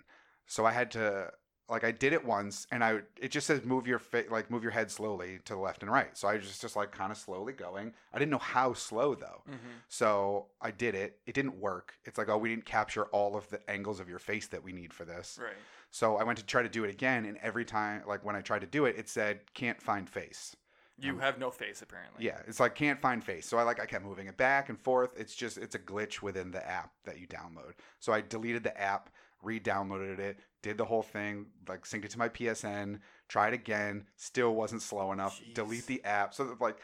So 0.46 0.64
I 0.64 0.72
had 0.72 0.90
to 0.92 1.30
like 1.68 1.84
I 1.84 1.92
did 1.92 2.14
it 2.14 2.24
once, 2.24 2.66
and 2.70 2.82
I 2.82 3.00
it 3.20 3.30
just 3.30 3.46
says 3.46 3.64
move 3.64 3.86
your 3.86 3.98
fa- 3.98 4.24
like 4.30 4.50
move 4.50 4.62
your 4.62 4.72
head 4.72 4.90
slowly 4.90 5.38
to 5.44 5.52
the 5.52 5.58
left 5.58 5.82
and 5.82 5.92
right. 5.92 6.16
So 6.16 6.26
I 6.26 6.36
was 6.36 6.46
just 6.46 6.62
just 6.62 6.76
like 6.76 6.92
kind 6.92 7.12
of 7.12 7.18
slowly 7.18 7.52
going. 7.52 7.92
I 8.12 8.18
didn't 8.18 8.30
know 8.30 8.38
how 8.38 8.72
slow 8.72 9.14
though. 9.14 9.42
Mm-hmm. 9.46 9.76
So 9.88 10.46
I 10.62 10.70
did 10.70 10.94
it. 10.94 11.18
It 11.26 11.34
didn't 11.34 11.60
work. 11.60 11.94
It's 12.04 12.16
like, 12.16 12.30
oh, 12.30 12.38
we 12.38 12.48
didn't 12.48 12.64
capture 12.64 13.04
all 13.06 13.36
of 13.36 13.48
the 13.50 13.60
angles 13.70 14.00
of 14.00 14.08
your 14.08 14.18
face 14.18 14.46
that 14.48 14.64
we 14.64 14.72
need 14.72 14.94
for 14.94 15.04
this. 15.04 15.38
Right. 15.40 15.52
So 15.90 16.16
I 16.16 16.24
went 16.24 16.38
to 16.38 16.44
try 16.44 16.62
to 16.62 16.68
do 16.68 16.84
it 16.84 16.90
again, 16.90 17.24
and 17.26 17.36
every 17.42 17.64
time, 17.64 18.02
like 18.06 18.24
when 18.24 18.36
I 18.36 18.40
tried 18.40 18.60
to 18.60 18.66
do 18.66 18.86
it, 18.86 18.96
it 18.98 19.08
said 19.08 19.40
can't 19.54 19.80
find 19.80 20.08
face. 20.08 20.56
You 21.00 21.12
Um, 21.12 21.20
have 21.20 21.38
no 21.38 21.50
face 21.50 21.82
apparently. 21.82 22.24
Yeah, 22.24 22.40
it's 22.46 22.60
like 22.60 22.74
can't 22.74 23.00
find 23.00 23.22
face. 23.22 23.46
So 23.46 23.58
I 23.58 23.62
like 23.62 23.80
I 23.80 23.86
kept 23.86 24.04
moving 24.04 24.26
it 24.26 24.36
back 24.36 24.68
and 24.68 24.80
forth. 24.80 25.10
It's 25.16 25.34
just 25.34 25.58
it's 25.58 25.74
a 25.74 25.78
glitch 25.78 26.22
within 26.22 26.50
the 26.50 26.66
app 26.68 26.92
that 27.04 27.18
you 27.18 27.26
download. 27.26 27.72
So 28.00 28.12
I 28.12 28.20
deleted 28.20 28.64
the 28.64 28.78
app, 28.80 29.10
re-downloaded 29.42 30.18
it, 30.18 30.38
did 30.62 30.76
the 30.76 30.84
whole 30.84 31.02
thing, 31.02 31.46
like 31.68 31.84
synced 31.84 32.06
it 32.06 32.10
to 32.10 32.18
my 32.18 32.28
PSN, 32.28 32.98
tried 33.28 33.52
again, 33.52 34.06
still 34.16 34.54
wasn't 34.54 34.82
slow 34.82 35.12
enough. 35.12 35.40
Jeez. 35.40 35.54
Delete 35.54 35.86
the 35.86 36.04
app. 36.04 36.34
So 36.34 36.44
that, 36.46 36.60
like 36.60 36.78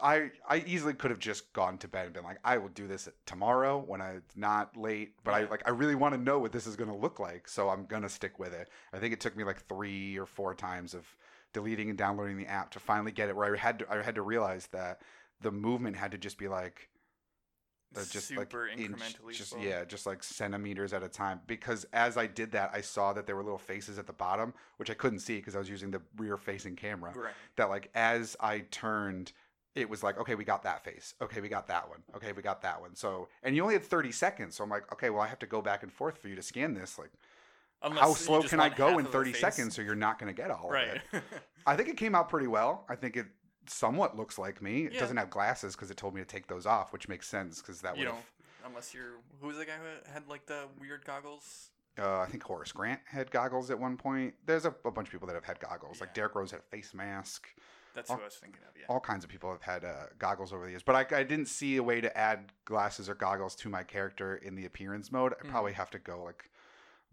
I 0.00 0.30
I 0.48 0.62
easily 0.66 0.94
could 0.94 1.10
have 1.10 1.20
just 1.20 1.52
gone 1.52 1.78
to 1.78 1.88
bed 1.88 2.06
and 2.06 2.14
been 2.14 2.24
like 2.24 2.38
I 2.44 2.58
will 2.58 2.68
do 2.70 2.86
this 2.86 3.08
tomorrow 3.26 3.78
when 3.86 4.00
I'm 4.00 4.22
not 4.36 4.76
late, 4.76 5.14
but 5.24 5.34
I 5.34 5.44
like 5.44 5.62
I 5.66 5.70
really 5.70 5.94
want 5.96 6.14
to 6.14 6.20
know 6.20 6.38
what 6.38 6.52
this 6.52 6.66
is 6.66 6.76
going 6.76 6.90
to 6.90 6.96
look 6.96 7.18
like, 7.18 7.48
so 7.48 7.68
I'm 7.68 7.86
going 7.86 8.02
to 8.02 8.08
stick 8.08 8.38
with 8.38 8.52
it. 8.54 8.68
I 8.92 8.98
think 8.98 9.12
it 9.12 9.20
took 9.20 9.36
me 9.36 9.44
like 9.44 9.66
3 9.68 10.16
or 10.18 10.26
4 10.26 10.54
times 10.54 10.94
of 10.94 11.04
deleting 11.52 11.88
and 11.88 11.98
downloading 11.98 12.36
the 12.36 12.46
app 12.46 12.70
to 12.72 12.80
finally 12.80 13.12
get 13.12 13.28
it 13.28 13.36
where 13.36 13.54
I 13.54 13.58
had 13.58 13.78
to 13.80 13.86
I 13.90 14.02
had 14.02 14.14
to 14.16 14.22
realize 14.22 14.66
that 14.68 15.00
the 15.40 15.50
movement 15.50 15.96
had 15.96 16.12
to 16.12 16.18
just 16.18 16.38
be 16.38 16.48
like 16.48 16.88
uh, 17.94 18.00
just 18.10 18.28
Super 18.28 18.68
like 18.70 18.80
inch- 18.80 19.16
just 19.32 19.50
slow. 19.50 19.60
yeah, 19.60 19.84
just 19.84 20.06
like 20.06 20.22
centimeters 20.22 20.94
at 20.94 21.02
a 21.02 21.08
time. 21.08 21.40
Because 21.46 21.84
as 21.92 22.16
I 22.16 22.26
did 22.26 22.52
that, 22.52 22.70
I 22.72 22.80
saw 22.80 23.12
that 23.12 23.26
there 23.26 23.36
were 23.36 23.42
little 23.42 23.58
faces 23.58 23.98
at 23.98 24.06
the 24.06 24.14
bottom, 24.14 24.54
which 24.78 24.88
I 24.88 24.94
couldn't 24.94 25.18
see 25.18 25.36
because 25.36 25.54
I 25.54 25.58
was 25.58 25.68
using 25.68 25.90
the 25.90 26.00
rear-facing 26.16 26.76
camera. 26.76 27.12
Right. 27.14 27.34
That 27.56 27.68
like 27.68 27.90
as 27.94 28.34
I 28.40 28.60
turned, 28.70 29.32
it 29.74 29.90
was 29.90 30.02
like, 30.02 30.18
okay, 30.18 30.34
we 30.34 30.44
got 30.44 30.62
that 30.62 30.82
face. 30.84 31.14
Okay, 31.20 31.42
we 31.42 31.50
got 31.50 31.66
that 31.68 31.86
one. 31.88 32.02
Okay, 32.16 32.32
we 32.32 32.40
got 32.40 32.62
that 32.62 32.80
one. 32.80 32.94
So, 32.94 33.28
and 33.42 33.54
you 33.54 33.62
only 33.62 33.74
had 33.74 33.84
30 33.84 34.10
seconds, 34.12 34.54
so 34.54 34.64
I'm 34.64 34.70
like, 34.70 34.90
okay, 34.92 35.10
well, 35.10 35.22
I 35.22 35.26
have 35.26 35.38
to 35.40 35.46
go 35.46 35.60
back 35.60 35.82
and 35.82 35.92
forth 35.92 36.16
for 36.16 36.28
you 36.28 36.36
to 36.36 36.42
scan 36.42 36.74
this. 36.74 36.98
Like, 36.98 37.10
Unless 37.84 38.00
how 38.04 38.14
slow 38.14 38.42
can 38.42 38.60
I 38.60 38.68
go 38.68 38.98
in 38.98 39.06
30 39.06 39.32
seconds? 39.34 39.74
So 39.74 39.82
you're 39.82 39.94
not 39.94 40.18
going 40.18 40.34
to 40.34 40.40
get 40.42 40.50
all 40.50 40.72
of 40.72 40.80
it. 40.80 41.02
I 41.66 41.76
think 41.76 41.88
it 41.88 41.96
came 41.96 42.14
out 42.14 42.28
pretty 42.28 42.46
well. 42.46 42.84
I 42.88 42.96
think 42.96 43.16
it 43.16 43.26
somewhat 43.66 44.16
looks 44.16 44.38
like 44.38 44.60
me. 44.62 44.86
It 44.86 44.92
Yeah. 44.94 45.00
doesn't 45.00 45.16
have 45.16 45.30
glasses 45.30 45.74
because 45.74 45.90
it 45.90 45.96
told 45.96 46.14
me 46.14 46.20
to 46.20 46.26
take 46.26 46.46
those 46.48 46.66
off, 46.66 46.92
which 46.92 47.08
makes 47.08 47.28
sense 47.28 47.60
because 47.60 47.80
that 47.82 47.96
would 47.96 48.08
unless 48.64 48.94
you're 48.94 49.14
who 49.40 49.48
was 49.48 49.56
the 49.56 49.64
guy 49.64 49.72
who 49.72 50.12
had 50.12 50.28
like 50.28 50.46
the 50.46 50.64
weird 50.80 51.04
goggles? 51.04 51.70
Uh, 51.98 52.20
I 52.20 52.26
think 52.26 52.42
Horace 52.42 52.72
Grant 52.72 53.00
had 53.04 53.30
goggles 53.30 53.70
at 53.70 53.78
one 53.78 53.96
point. 53.98 54.32
There's 54.46 54.64
a, 54.64 54.74
a 54.84 54.90
bunch 54.90 55.08
of 55.08 55.12
people 55.12 55.26
that 55.28 55.34
have 55.34 55.44
had 55.44 55.60
goggles. 55.60 56.00
Like 56.00 56.10
Yeah. 56.10 56.14
Derrick 56.14 56.34
Rose 56.36 56.50
had 56.50 56.60
a 56.60 56.62
face 56.62 56.94
mask. 56.94 57.48
That's 57.94 58.08
All- 58.10 58.16
who 58.16 58.22
I 58.22 58.24
was 58.26 58.36
thinking 58.36 58.62
of. 58.66 58.74
Yeah. 58.78 58.86
All 58.88 58.98
kinds 59.00 59.24
of 59.24 59.30
people 59.30 59.50
have 59.52 59.60
had 59.60 59.84
uh, 59.84 60.04
goggles 60.18 60.52
over 60.54 60.64
the 60.64 60.70
years. 60.70 60.82
But 60.82 61.12
I, 61.12 61.18
I 61.18 61.22
didn't 61.22 61.46
see 61.48 61.76
a 61.76 61.82
way 61.82 62.00
to 62.00 62.16
add 62.16 62.50
glasses 62.64 63.08
or 63.10 63.14
goggles 63.14 63.54
to 63.56 63.68
my 63.68 63.82
character 63.82 64.36
in 64.36 64.54
the 64.54 64.64
appearance 64.64 65.12
mode. 65.12 65.34
I 65.38 65.44
Mhm. 65.46 65.50
probably 65.50 65.72
have 65.74 65.90
to 65.90 65.98
go 65.98 66.22
like 66.22 66.48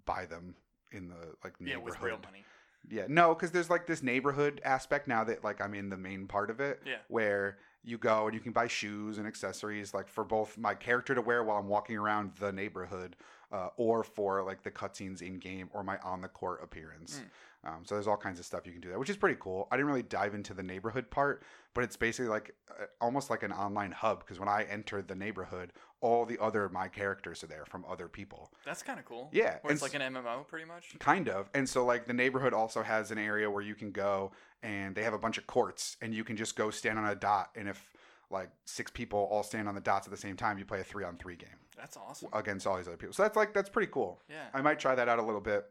buy 0.06 0.26
them 0.26 0.56
in 0.92 1.08
the 1.10 1.16
like 1.44 1.54
yeah, 1.60 1.76
neighborhood. 1.76 1.86
with 1.86 2.02
real 2.02 2.20
money. 2.24 2.44
Yeah, 2.90 3.06
no, 3.08 3.36
because 3.36 3.52
there's 3.52 3.70
like 3.70 3.86
this 3.86 4.02
neighborhood 4.02 4.62
aspect 4.64 5.08
now 5.08 5.24
that 5.26 5.44
like 5.44 5.62
I'm 5.62 5.74
in 5.74 5.90
the 5.90 5.98
main 5.98 6.28
part 6.28 6.50
of 6.50 6.60
it. 6.60 6.82
Yeah. 6.86 6.98
Where 7.08 7.58
you 7.84 7.98
go 7.98 8.26
and 8.26 8.34
you 8.34 8.40
can 8.40 8.52
buy 8.52 8.68
shoes 8.68 9.18
and 9.18 9.28
accessories 9.28 9.94
like 9.94 10.08
for 10.08 10.24
both 10.24 10.58
my 10.58 10.74
character 10.74 11.16
to 11.16 11.22
wear 11.22 11.44
while 11.44 11.58
I'm 11.58 11.68
walking 11.68 11.98
around 11.98 12.32
the 12.40 12.52
neighborhood, 12.52 13.16
uh, 13.52 13.70
or 13.78 14.04
for 14.04 14.44
like 14.44 14.64
the 14.64 14.72
cutscenes 14.72 15.22
in 15.22 15.40
game 15.40 15.70
or 15.74 15.84
my 15.84 15.98
on 16.00 16.22
the 16.22 16.28
court 16.28 16.62
appearance. 16.64 17.22
Um, 17.66 17.84
so 17.84 17.96
there's 17.96 18.08
all 18.08 18.18
kinds 18.18 18.40
of 18.40 18.46
stuff 18.46 18.66
you 18.66 18.72
can 18.72 18.80
do 18.80 18.90
that, 18.90 19.00
which 19.00 19.10
is 19.10 19.18
pretty 19.18 19.38
cool. 19.40 19.68
I 19.70 19.76
didn't 19.76 19.88
really 19.88 20.04
dive 20.04 20.34
into 20.34 20.54
the 20.54 20.64
neighborhood 20.64 21.10
part, 21.10 21.44
but 21.74 21.84
it's 21.84 21.98
basically 21.98 22.30
like 22.30 22.56
uh, 22.70 22.86
almost 23.02 23.30
like 23.30 23.44
an 23.44 23.52
online 23.52 23.92
hub 23.92 24.20
because 24.20 24.40
when 24.40 24.48
I 24.48 24.66
enter 24.70 25.02
the 25.02 25.16
neighborhood, 25.16 25.74
all 26.00 26.26
the 26.26 26.38
other 26.42 26.70
my 26.70 26.88
characters 26.88 27.44
are 27.44 27.48
there 27.48 27.66
from 27.66 27.84
other 27.90 28.08
people. 28.08 28.54
That's 28.66 28.82
kind 28.82 28.98
of 28.98 29.04
cool. 29.04 29.30
Yeah, 29.34 29.58
Where 29.62 29.74
it's 29.74 29.82
like 29.82 29.94
an 29.94 30.02
MMO, 30.02 30.48
pretty 30.48 30.66
much. 30.66 30.98
Kind 31.00 31.28
of. 31.28 31.50
And 31.54 31.68
so 31.68 31.86
like 31.86 32.08
the 32.08 32.14
neighborhood 32.14 32.54
also 32.54 32.82
has 32.82 33.12
an 33.12 33.18
area 33.18 33.52
where 33.52 33.64
you 33.64 33.76
can 33.76 33.92
go 33.92 34.32
and 34.64 34.96
they 34.96 35.04
have 35.04 35.14
a 35.14 35.20
bunch 35.20 35.38
of 35.38 35.46
courts 35.46 35.98
and 36.02 36.14
you 36.14 36.24
can 36.24 36.38
just 36.38 36.56
go 36.56 36.70
stand 36.70 36.98
on 36.98 37.06
a 37.06 37.16
dot 37.16 37.50
and 37.56 37.68
if 37.68 37.92
like 38.32 38.50
six 38.66 38.92
people 38.92 39.28
all 39.32 39.44
stand 39.44 39.68
on 39.68 39.76
the 39.76 39.82
dots 39.82 40.06
at 40.08 40.12
the 40.12 40.18
same 40.18 40.36
time, 40.36 40.58
you 40.60 40.66
play 40.66 40.80
a 40.80 40.84
3 40.84 41.04
on 41.04 41.18
3 41.18 41.36
game 41.36 41.50
That's 41.78 41.98
awesome. 41.98 42.30
against 42.34 42.68
all 42.68 42.78
these 42.78 42.88
other 42.88 42.98
people. 42.98 43.14
So 43.14 43.24
that's 43.24 43.36
like 43.36 43.54
that's 43.54 43.70
pretty 43.70 43.92
cool. 43.92 44.22
Yeah. 44.30 44.46
I 44.54 44.62
might 44.62 44.80
try 44.80 44.94
that 44.96 45.10
out 45.10 45.20
a 45.20 45.24
little 45.24 45.42
bit 45.42 45.66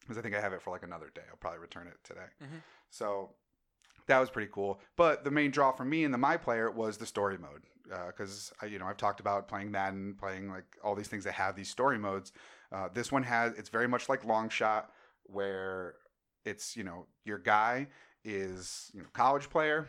because 0.00 0.18
I 0.18 0.20
think 0.20 0.34
I 0.34 0.40
have 0.40 0.52
it 0.52 0.60
for 0.60 0.70
like 0.70 0.82
another 0.82 1.10
day. 1.14 1.22
I'll 1.30 1.36
probably 1.38 1.60
return 1.60 1.86
it 1.86 1.96
today. 2.04 2.26
Mhm. 2.42 2.60
So 2.90 3.30
that 4.06 4.18
was 4.18 4.28
pretty 4.28 4.50
cool. 4.52 4.80
But 4.96 5.24
the 5.24 5.30
main 5.30 5.50
draw 5.50 5.72
for 5.72 5.84
me 5.84 6.04
in 6.04 6.10
the 6.12 6.18
my 6.18 6.36
player 6.36 6.70
was 6.70 6.98
the 6.98 7.06
story 7.06 7.38
mode 7.38 7.62
because 8.08 8.52
I 8.60 8.66
you 8.66 8.78
know 8.78 8.86
I've 8.86 8.96
talked 8.98 9.20
about 9.20 9.48
playing 9.48 9.70
Madden, 9.70 10.14
playing 10.18 10.50
like 10.50 10.64
all 10.82 10.94
these 10.94 11.08
things 11.08 11.24
that 11.24 11.32
have 11.32 11.56
these 11.56 11.70
story 11.70 11.98
modes. 11.98 12.32
Uh, 12.70 12.88
this 12.92 13.10
one 13.10 13.22
has 13.22 13.54
it's 13.54 13.70
very 13.70 13.88
much 13.88 14.08
like 14.10 14.24
Long 14.26 14.50
Shot 14.50 14.90
where 15.24 15.94
it's 16.44 16.76
you 16.76 16.84
know 16.84 17.06
your 17.24 17.38
guy 17.38 17.86
is 18.24 18.90
you 18.94 19.00
know 19.00 19.08
college 19.14 19.48
player. 19.48 19.88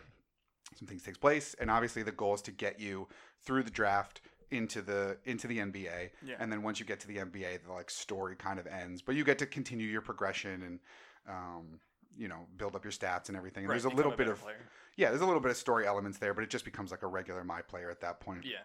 Some 0.77 0.87
things 0.87 1.03
takes 1.03 1.17
place, 1.17 1.55
and 1.59 1.71
obviously 1.71 2.03
the 2.03 2.11
goal 2.11 2.33
is 2.35 2.41
to 2.43 2.51
get 2.51 2.79
you 2.79 3.07
through 3.41 3.63
the 3.63 3.71
draft 3.71 4.21
into 4.51 4.81
the 4.81 5.17
into 5.25 5.47
the 5.47 5.57
NBA 5.59 6.11
Yeah. 6.21 6.35
and 6.39 6.51
then 6.51 6.61
once 6.61 6.79
you 6.79 6.85
get 6.85 6.99
to 7.01 7.07
the 7.07 7.17
NBA, 7.17 7.63
the 7.65 7.71
like 7.73 7.89
story 7.89 8.35
kind 8.35 8.59
of 8.59 8.67
ends. 8.67 9.01
But 9.01 9.15
you 9.15 9.23
get 9.23 9.39
to 9.39 9.45
continue 9.45 9.87
your 9.87 10.01
progression 10.01 10.61
and 10.63 10.79
um, 11.27 11.79
you 12.17 12.27
know 12.27 12.45
build 12.57 12.75
up 12.75 12.83
your 12.83 12.91
stats 12.91 13.27
and 13.29 13.37
everything. 13.37 13.63
And 13.63 13.69
Right, 13.69 13.81
there's 13.81 13.91
a 13.91 13.95
little 13.95 14.11
bit 14.11 14.27
of 14.27 14.39
player. 14.41 14.57
yeah, 14.97 15.09
there's 15.09 15.21
a 15.21 15.25
little 15.25 15.41
bit 15.41 15.51
of 15.51 15.57
story 15.57 15.87
elements 15.87 16.17
there, 16.19 16.33
but 16.33 16.43
it 16.43 16.49
just 16.49 16.63
becomes 16.65 16.91
like 16.91 17.03
a 17.03 17.07
regular 17.07 17.43
my 17.43 17.61
player 17.61 17.89
at 17.89 18.01
that 18.01 18.19
point. 18.19 18.45
Yeah. 18.45 18.57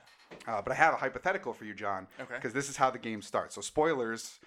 Uh, 0.46 0.60
but 0.62 0.70
I 0.72 0.74
have 0.74 0.94
a 0.94 0.96
hypothetical 0.98 1.52
for 1.52 1.64
you, 1.64 1.74
John, 1.74 2.06
Okay. 2.20 2.34
because 2.34 2.52
this 2.52 2.68
is 2.68 2.76
how 2.76 2.90
the 2.90 2.98
game 2.98 3.22
starts. 3.22 3.54
So 3.54 3.60
spoilers 3.60 4.38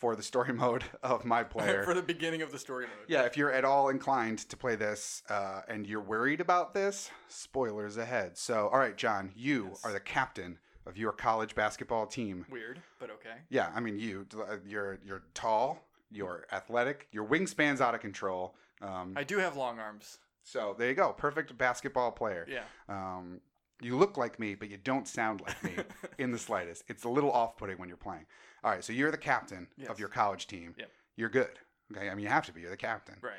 for 0.00 0.16
the 0.16 0.22
story 0.22 0.52
mode 0.64 0.82
of 1.02 1.24
my 1.24 1.42
player. 1.54 1.84
For 1.84 1.94
the 1.94 2.02
beginning 2.02 2.42
of 2.42 2.50
the 2.50 2.58
story 2.58 2.86
mode. 2.86 3.06
Yeah, 3.06 3.22
if 3.22 3.36
you're 3.36 3.52
at 3.52 3.64
all 3.64 3.90
inclined 3.90 4.38
to 4.48 4.56
play 4.56 4.74
this 4.74 5.22
uh, 5.28 5.60
and 5.68 5.86
you're 5.86 6.00
worried 6.00 6.40
about 6.40 6.74
this, 6.74 7.10
spoilers 7.28 7.96
ahead. 7.96 8.36
So, 8.38 8.68
all 8.72 8.78
right, 8.78 8.96
John, 8.96 9.30
you 9.36 9.68
Yes. 9.68 9.84
are 9.84 9.92
the 9.92 10.00
captain 10.00 10.58
of 10.86 10.96
your 10.96 11.12
college 11.12 11.54
basketball 11.54 12.06
team. 12.06 12.46
Weird, 12.50 12.80
but 12.98 13.10
okay. 13.10 13.36
Yeah, 13.50 13.70
I 13.74 13.80
mean 13.80 13.98
you. 13.98 14.26
uh, 14.34 14.56
You're 14.66 14.98
you're 15.04 15.22
tall. 15.34 15.84
You're 16.10 16.46
athletic. 16.50 17.06
Your 17.12 17.24
wingspan's 17.26 17.80
out 17.80 17.94
of 17.94 18.00
control. 18.00 18.54
Um, 18.82 19.12
I 19.14 19.22
do 19.24 19.38
have 19.38 19.56
long 19.56 19.78
arms. 19.78 20.18
so 20.42 20.74
there 20.78 20.88
you 20.88 20.94
go. 20.94 21.12
Perfect 21.12 21.56
basketball 21.56 22.10
player. 22.10 22.46
Yeah. 22.50 22.64
Um, 22.88 23.40
you 23.80 23.96
look 23.96 24.16
like 24.16 24.38
me, 24.38 24.54
but 24.54 24.68
you 24.70 24.76
don't 24.76 25.08
sound 25.08 25.40
like 25.40 25.62
me 25.64 25.74
in 26.18 26.30
the 26.32 26.38
slightest. 26.38 26.84
It's 26.88 27.04
a 27.04 27.08
little 27.08 27.32
off-putting 27.32 27.78
when 27.78 27.88
you're 27.88 27.96
playing. 27.96 28.26
All 28.64 28.70
right, 28.70 28.84
so 28.84 28.92
you're 28.92 29.10
the 29.10 29.16
captain 29.18 29.68
Yes. 29.76 29.88
of 29.90 29.98
your 29.98 30.08
college 30.08 30.46
team. 30.46 30.74
Yep. 30.78 30.90
You're 31.16 31.28
good. 31.30 31.58
Okay, 31.96 32.08
I 32.08 32.14
mean 32.14 32.24
you 32.24 32.30
have 32.30 32.46
to 32.46 32.52
be. 32.52 32.60
You're 32.60 32.70
the 32.70 32.76
captain. 32.76 33.16
right. 33.22 33.34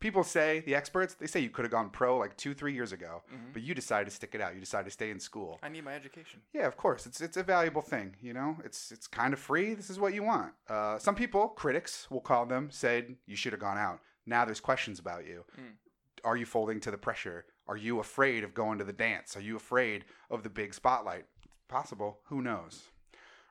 People 0.00 0.22
say 0.22 0.60
the 0.66 0.74
experts 0.74 1.14
they 1.14 1.26
say 1.26 1.40
you 1.40 1.48
could 1.48 1.64
have 1.64 1.72
gone 1.72 1.88
pro 1.88 2.18
like 2.18 2.36
two, 2.36 2.52
three 2.52 2.74
years 2.74 2.92
ago, 2.92 3.22
Mhm. 3.32 3.54
but 3.54 3.62
you 3.62 3.72
decided 3.74 4.04
to 4.04 4.10
stick 4.10 4.34
it 4.34 4.40
out. 4.42 4.52
You 4.54 4.60
decided 4.60 4.84
to 4.84 4.90
stay 4.90 5.08
in 5.10 5.18
school. 5.18 5.58
I 5.62 5.70
need 5.70 5.82
my 5.82 5.94
education. 5.94 6.42
Yeah, 6.52 6.66
of 6.66 6.76
course. 6.76 7.06
It's 7.06 7.22
it's 7.22 7.38
a 7.38 7.42
valuable 7.42 7.80
thing, 7.80 8.14
you 8.20 8.34
know. 8.34 8.58
It's 8.64 8.92
it's 8.92 9.06
kind 9.06 9.32
of 9.32 9.38
free. 9.40 9.72
This 9.72 9.88
is 9.88 9.98
what 9.98 10.12
you 10.12 10.22
want. 10.22 10.52
Uh, 10.68 10.98
some 10.98 11.14
people, 11.14 11.48
critics, 11.48 12.06
we'll 12.10 12.20
call 12.20 12.44
them, 12.44 12.70
said 12.70 13.16
you 13.24 13.34
should 13.36 13.54
have 13.54 13.60
gone 13.60 13.78
out. 13.78 14.00
Now 14.26 14.44
there's 14.44 14.60
questions 14.60 14.98
about 14.98 15.24
you. 15.26 15.44
Mm. 15.58 15.76
Are 16.22 16.36
you 16.36 16.44
folding 16.44 16.80
to 16.80 16.90
the 16.90 16.98
pressure? 16.98 17.46
Are 17.66 17.76
you 17.76 17.98
afraid 18.00 18.44
of 18.44 18.52
going 18.54 18.78
to 18.78 18.84
the 18.84 18.92
dance? 18.92 19.36
Are 19.36 19.40
you 19.40 19.56
afraid 19.56 20.04
of 20.30 20.42
the 20.42 20.50
big 20.50 20.74
spotlight? 20.74 21.24
Possible. 21.68 22.18
Who 22.26 22.42
knows? 22.42 22.88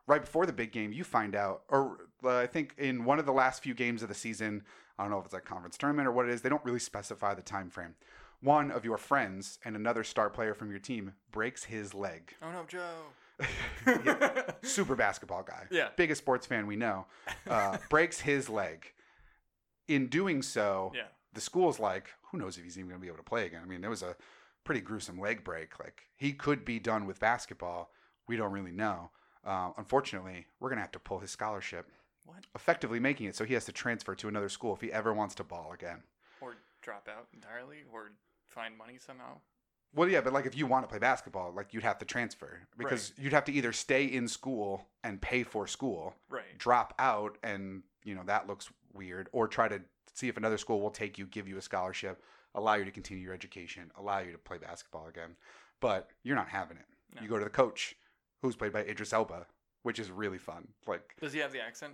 Right 0.06 0.22
before 0.22 0.46
the 0.46 0.54
big 0.54 0.72
game, 0.72 0.92
you 0.92 1.04
find 1.04 1.34
out, 1.36 1.64
or 1.70 1.98
uh, 2.24 2.38
I 2.38 2.46
think 2.48 2.76
in 2.78 3.06
one 3.06 3.20
of 3.20 3.26
the 3.26 3.32
last 3.34 3.64
few 3.64 3.74
games 3.74 4.04
of 4.04 4.10
the 4.10 4.16
season, 4.16 4.64
I 5.00 5.04
don't 5.04 5.12
know 5.12 5.20
if 5.20 5.26
it's 5.26 5.34
a 5.34 5.40
conference 5.40 5.78
tournament 5.78 6.08
or 6.08 6.12
what 6.12 6.28
it 6.28 6.32
is. 6.32 6.42
They 6.42 6.50
don't 6.50 6.64
really 6.66 6.80
specify 6.80 7.34
the 7.34 7.42
time 7.42 7.70
frame. 7.70 7.96
One 8.42 8.70
of 8.72 8.84
your 8.84 8.98
friends 8.98 9.58
and 9.64 9.76
another 9.76 10.04
star 10.04 10.30
player 10.30 10.54
from 10.54 10.70
your 10.70 10.80
team 10.80 11.14
breaks 11.32 11.64
his 11.64 11.94
leg 11.94 12.34
Oh 12.42 12.52
no, 12.52 12.66
Joe. 12.68 13.46
super 14.64 14.96
basketball 14.96 15.44
guy. 15.44 15.66
Yeah. 15.72 15.90
Biggest 15.96 16.20
sports 16.22 16.46
fan 16.46 16.68
we 16.68 16.76
know. 16.76 17.06
Uh, 17.50 17.78
breaks 17.90 18.20
his 18.20 18.50
leg. 18.50 18.92
In 19.88 20.08
doing 20.08 20.42
so, 20.42 20.92
Yeah. 20.96 21.04
the 21.34 21.42
school's 21.42 21.80
like, 21.80 22.08
who 22.34 22.40
knows 22.40 22.58
if 22.58 22.64
he's 22.64 22.78
even 22.78 22.90
going 22.90 23.00
to 23.00 23.02
be 23.02 23.08
able 23.08 23.18
to 23.18 23.24
play 23.24 23.46
again? 23.46 23.62
I 23.64 23.68
mean, 23.68 23.84
it 23.84 23.90
was 23.90 24.02
a 24.02 24.16
pretty 24.66 24.82
gruesome 24.82 25.20
leg 25.20 25.44
break. 25.44 25.80
Like, 25.80 26.02
he 26.18 26.34
could 26.34 26.66
be 26.66 26.80
done 26.80 27.06
with 27.06 27.20
basketball. 27.20 27.92
We 28.28 28.36
don't 28.36 28.52
really 28.52 28.72
know. 28.72 29.12
Uh, 29.46 29.70
unfortunately, 29.78 30.48
we're 30.60 30.70
going 30.70 30.78
to 30.78 30.82
have 30.84 30.92
to 30.94 31.00
pull 31.00 31.20
his 31.20 31.30
scholarship, 31.32 31.88
What? 32.26 32.40
effectively 32.56 33.00
making 33.00 33.28
it 33.28 33.36
so 33.36 33.46
he 33.46 33.54
has 33.54 33.66
to 33.66 33.72
transfer 33.72 34.16
to 34.16 34.28
another 34.28 34.50
school 34.50 34.74
if 34.74 34.82
he 34.82 34.92
ever 34.92 35.14
wants 35.14 35.36
to 35.36 35.44
ball 35.44 35.72
again. 35.74 36.02
Or 36.42 36.56
drop 36.82 37.08
out 37.08 37.28
entirely, 37.34 37.84
or 37.94 38.12
find 38.48 38.76
money 38.78 38.98
somehow. 38.98 39.38
Well, 39.96 40.10
yeah, 40.10 40.22
but 40.22 40.34
like 40.34 40.48
if 40.48 40.58
you 40.58 40.66
want 40.66 40.86
to 40.86 40.88
play 40.90 40.98
basketball, 40.98 41.52
like 41.54 41.72
you'd 41.74 41.84
have 41.84 42.00
to 42.00 42.06
transfer 42.06 42.62
because 42.80 43.14
you'd 43.16 43.34
have 43.34 43.46
to 43.46 43.52
either 43.52 43.72
stay 43.72 44.06
in 44.06 44.28
school 44.28 44.88
and 45.04 45.22
pay 45.22 45.44
for 45.44 45.68
school, 45.68 46.16
Right. 46.30 46.58
drop 46.58 46.96
out 46.98 47.38
and 47.44 47.84
you 48.04 48.16
know 48.16 48.24
that 48.26 48.48
looks 48.48 48.72
weird, 48.92 49.30
or 49.34 49.48
try 49.48 49.68
to 49.68 49.82
see 50.14 50.28
if 50.28 50.38
another 50.38 50.58
school 50.58 50.82
will 50.82 50.92
take 50.92 51.18
you, 51.18 51.26
give 51.26 51.48
you 51.48 51.58
a 51.58 51.62
scholarship, 51.62 52.24
allow 52.56 52.76
you 52.76 52.86
to 52.86 52.92
continue 52.92 53.24
your 53.24 53.34
education, 53.34 53.92
allow 53.98 54.20
you 54.20 54.32
to 54.32 54.38
play 54.38 54.58
basketball 54.58 55.08
again. 55.08 55.36
But 55.80 56.10
you're 56.24 56.36
not 56.36 56.50
having 56.50 56.78
it. 56.78 56.86
No. 57.16 57.22
You 57.22 57.28
go 57.28 57.38
to 57.38 57.44
the 57.44 57.50
coach, 57.50 57.96
who's 58.42 58.56
played 58.56 58.72
by 58.74 58.82
Idris 58.82 59.14
Elba, 59.14 59.46
which 59.84 60.00
is 60.00 60.10
really 60.12 60.38
fun. 60.38 60.68
Like, 60.88 61.16
Does 61.22 61.34
he 61.34 61.40
have 61.40 61.52
the 61.52 61.62
accent? 61.62 61.94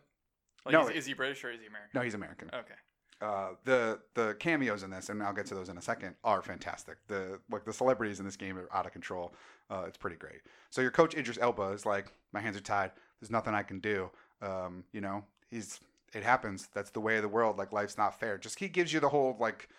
Like, 0.65 0.73
No, 0.73 0.88
is, 0.88 0.97
is 0.97 1.05
he 1.05 1.13
British 1.13 1.43
or 1.43 1.51
is 1.51 1.60
he 1.62 1.67
American? 1.67 1.91
no, 1.93 2.01
he's 2.01 2.13
American. 2.13 2.49
Okay. 2.53 2.75
Uh, 3.21 3.49
the 3.65 3.99
the 4.13 4.34
cameos 4.39 4.84
in 4.84 4.89
this, 4.89 5.10
and 5.10 5.21
I'll 5.21 5.34
get 5.34 5.45
to 5.47 5.55
those 5.55 5.67
in 5.67 5.77
a 5.77 5.82
second, 5.82 6.15
are 6.23 6.41
fantastic. 6.41 6.95
The 7.08 7.39
like 7.51 7.65
the 7.65 7.73
celebrities 7.73 8.19
in 8.19 8.25
this 8.25 8.38
game 8.38 8.58
are 8.58 8.69
out 8.73 8.86
of 8.86 8.93
control. 8.93 9.34
Uh, 9.69 9.84
it's 9.88 9.97
pretty 9.97 10.15
great. 10.15 10.39
So 10.69 10.79
your 10.82 10.91
coach 10.91 11.15
Idris 11.15 11.38
Elba 11.38 11.71
is 11.71 11.86
like, 11.86 12.13
my 12.32 12.39
hands 12.39 12.55
are 12.55 12.62
tied. 12.62 12.91
There's 13.19 13.29
nothing 13.29 13.53
I 13.53 13.63
can 13.63 13.79
do. 13.79 14.10
Um, 14.41 14.86
you 14.93 15.01
know, 15.01 15.25
he's 15.51 15.82
it 16.13 16.24
happens. 16.24 16.69
That's 16.74 16.91
the 16.91 17.00
way 17.00 17.17
of 17.17 17.22
the 17.22 17.28
world. 17.28 17.58
Like 17.58 17.72
life's 17.72 17.98
not 17.98 18.19
fair. 18.19 18.38
Just 18.38 18.60
he 18.60 18.67
gives 18.67 18.93
you 18.93 19.00
the 19.00 19.10
whole 19.10 19.36
like 19.39 19.69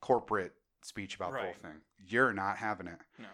corporate 0.00 0.52
speech 0.82 1.16
about 1.16 1.32
the 1.32 1.38
whole 1.38 1.54
thing. 1.62 1.80
You're 2.06 2.32
not 2.32 2.58
having 2.58 2.86
it. 2.86 2.98
No. 3.18 3.26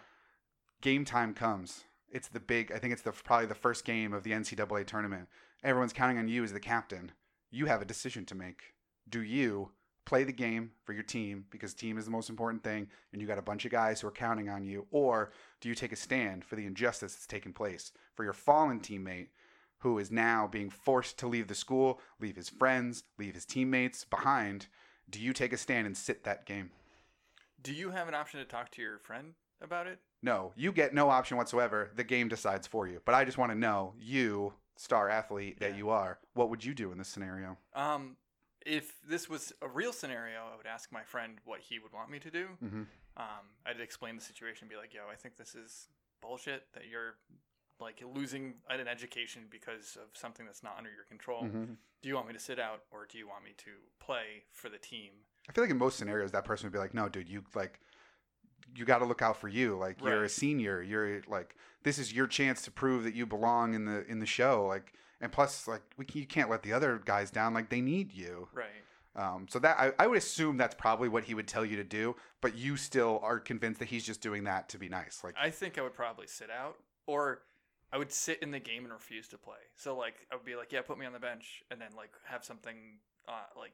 Game 0.81 1.05
time 1.05 1.35
comes. 1.35 1.85
It's 2.11 2.29
the 2.29 2.41
big. 2.41 2.73
I 2.73 2.79
think 2.79 2.93
it's 2.93 3.03
the 3.03 3.13
probably 3.13 3.47
the 3.47 3.55
first 3.55 3.85
game 3.85 4.13
of 4.13 4.23
the 4.23 4.33
NCAA 4.33 4.87
tournament. 4.87 5.29
Everyone's 5.63 5.93
counting 5.93 6.19
on 6.19 6.29
you 6.29 6.45
as 6.45 6.53
the 6.53 6.61
captain. 6.61 7.13
You 7.51 7.67
have 7.67 7.83
a 7.83 7.87
decision 7.87 8.25
to 8.27 8.35
make. 8.35 8.75
Do 9.09 9.23
you 9.23 9.71
play 10.09 10.25
the 10.25 10.33
game 10.33 10.71
for 10.85 10.95
your 10.95 11.03
team 11.03 11.45
because 11.51 11.75
team 11.75 11.99
is 11.99 12.07
the 12.07 12.11
most 12.11 12.31
important 12.31 12.65
thing, 12.65 12.89
and 13.13 13.21
you 13.21 13.29
got 13.29 13.39
a 13.39 13.43
bunch 13.43 13.67
of 13.67 13.71
guys 13.71 14.01
who 14.01 14.09
are 14.09 14.13
counting 14.13 14.49
on 14.49 14.65
you, 14.65 14.87
or 14.91 15.33
do 15.61 15.69
you 15.69 15.75
take 15.75 15.93
a 15.93 15.97
stand 15.97 16.45
for 16.45 16.57
the 16.57 16.65
injustice 16.65 17.13
that's 17.13 17.27
taking 17.27 17.53
place 17.53 17.93
for 18.15 18.25
your 18.25 18.33
fallen 18.33 18.81
teammate? 18.81 19.29
Who 19.81 19.99
is 19.99 20.11
now 20.11 20.47
being 20.49 20.71
forced 20.71 21.19
to 21.19 21.29
leave 21.29 21.47
the 21.49 21.55
school, 21.55 22.01
leave 22.21 22.37
his 22.37 22.49
friends, 22.49 23.05
leave 23.19 23.35
his 23.35 23.45
teammates 23.45 24.05
behind? 24.05 24.67
Do 25.09 25.21
you 25.21 25.33
take 25.33 25.53
a 25.53 25.57
stand 25.57 25.87
and 25.87 25.97
sit 25.97 26.25
that 26.25 26.47
game? 26.47 26.71
Do 27.63 27.73
you 27.73 27.91
have 27.91 28.09
an 28.09 28.15
option 28.15 28.41
to 28.41 28.47
talk 28.47 28.71
to 28.73 28.83
your 28.83 28.99
friend 28.99 29.35
about 29.63 29.87
it? 29.87 30.01
No, 30.23 30.53
you 30.57 30.73
get 30.73 30.93
no 30.95 31.11
option 31.11 31.37
whatsoever. 31.37 31.91
The 31.95 32.05
game 32.05 32.29
decides 32.29 32.67
for 32.67 32.89
you. 32.89 33.01
But 33.05 33.15
I 33.15 33.25
just 33.25 33.39
want 33.39 33.53
to 33.53 33.59
know, 33.59 33.95
you, 33.99 34.53
star 34.77 35.09
athlete 35.09 35.61
that 35.61 35.71
Yeah. 35.73 35.77
you 35.77 35.91
are, 35.91 36.19
what 36.35 36.51
would 36.51 36.65
you 36.65 36.75
do 36.75 36.91
in 36.93 36.99
this 36.99 37.09
scenario? 37.09 37.57
Um, 37.75 38.17
if 38.67 39.01
this 39.09 39.29
was 39.29 39.53
a 39.63 39.69
real 39.69 39.93
scenario, 39.93 40.41
I 40.53 40.57
would 40.57 40.67
ask 40.67 40.91
my 40.93 41.05
friend 41.05 41.39
what 41.45 41.61
he 41.61 41.79
would 41.79 41.93
want 41.93 42.11
me 42.11 42.19
to 42.19 42.31
do. 42.31 42.49
Mm-hmm. 42.63 42.83
Um, 43.17 43.45
I'd 43.65 43.81
explain 43.81 44.17
the 44.17 44.23
situation, 44.23 44.65
and 44.65 44.71
be 44.71 44.77
like, 44.77 44.93
"Yo, 44.95 45.03
I 45.11 45.17
think 45.17 45.37
this 45.37 45.55
is 45.55 45.89
bullshit. 46.21 46.65
That 46.75 46.87
you're 46.89 47.15
like 47.81 48.03
losing 48.15 48.55
an 48.69 48.89
education 48.89 49.43
because 49.51 49.97
of 49.97 50.17
something 50.19 50.47
that's 50.47 50.63
not 50.63 50.75
under 50.79 50.91
your 50.91 51.05
control. 51.09 51.43
Mm-hmm. 51.43 51.75
Do 52.03 52.09
you 52.09 52.15
want 52.15 52.29
me 52.29 52.33
to 52.35 52.41
sit 52.41 52.59
out, 52.59 52.83
or 52.91 53.07
do 53.11 53.19
you 53.19 53.27
want 53.27 53.45
me 53.45 53.51
to 53.59 53.71
play 54.01 54.45
for 54.53 54.69
the 54.69 54.79
team?" 54.79 55.11
I 55.49 55.53
feel 55.53 55.65
like 55.65 55.71
in 55.71 55.79
most 55.79 55.99
scenarios, 55.99 56.33
that 56.33 56.45
person 56.45 56.67
would 56.67 56.73
be 56.73 56.79
like, 56.79 56.95
"No, 56.95 57.09
dude, 57.09 57.29
you 57.29 57.43
like, 57.55 57.81
you 58.75 58.85
got 58.85 58.99
to 58.99 59.05
look 59.05 59.23
out 59.23 59.37
for 59.37 59.49
you. 59.49 59.77
Like, 59.77 60.01
you're 60.03 60.25
a 60.25 60.29
senior. 60.29 60.83
You're 60.83 61.23
like, 61.29 61.57
this 61.83 61.99
is 61.99 62.13
your 62.13 62.27
chance 62.27 62.63
to 62.63 62.71
prove 62.71 63.05
that 63.05 63.15
you 63.15 63.27
belong 63.27 63.75
in 63.75 63.85
the 63.85 64.05
in 64.07 64.19
the 64.19 64.27
show. 64.27 64.67
Like, 64.67 64.93
and 65.21 65.33
plus, 65.33 65.67
like, 65.67 65.83
we 65.97 66.05
can, 66.05 66.21
you 66.21 66.27
can't 66.27 66.51
let 66.51 66.63
the 66.63 66.73
other 66.73 67.01
guys 67.05 67.31
down. 67.31 67.55
Like, 67.55 67.71
they 67.71 67.81
need 67.81 68.13
you. 68.13 68.49
Right. 68.53 68.67
Um, 69.17 69.47
so 69.51 69.59
that 69.59 69.77
I, 69.81 69.93
I 69.99 70.07
would 70.07 70.19
assume 70.19 70.59
that's 70.59 70.77
probably 70.77 71.09
what 71.09 71.25
he 71.25 71.35
would 71.35 71.49
tell 71.49 71.65
you 71.65 71.77
to 71.77 71.85
do. 71.85 72.15
But 72.41 72.57
you 72.57 72.77
still 72.77 73.21
are 73.23 73.41
convinced 73.41 73.81
that 73.81 73.89
he's 73.89 74.05
just 74.05 74.21
doing 74.21 74.45
that 74.45 74.69
to 74.71 74.79
be 74.79 74.89
nice. 74.89 75.23
Like, 75.25 75.35
I 75.41 75.51
think 75.51 75.79
I 75.79 75.83
would 75.83 75.95
probably 75.95 76.27
sit 76.27 76.51
out, 76.51 76.77
or 77.07 77.43
I 77.93 77.99
would 77.99 78.13
sit 78.13 78.43
in 78.43 78.51
the 78.51 78.61
game 78.61 78.85
and 78.85 78.93
refuse 78.93 79.29
to 79.29 79.39
play. 79.39 79.59
So 79.77 79.97
like 79.97 80.27
I 80.31 80.37
would 80.37 80.45
be 80.45 80.57
like, 80.57 80.73
"Yeah, 80.73 80.83
put 80.83 80.99
me 80.99 81.07
on 81.07 81.13
the 81.13 81.19
bench," 81.19 81.63
and 81.71 81.81
then 81.81 81.91
like 81.97 82.11
have 82.25 82.45
something 82.45 82.99
uh, 83.27 83.47
like 83.57 83.73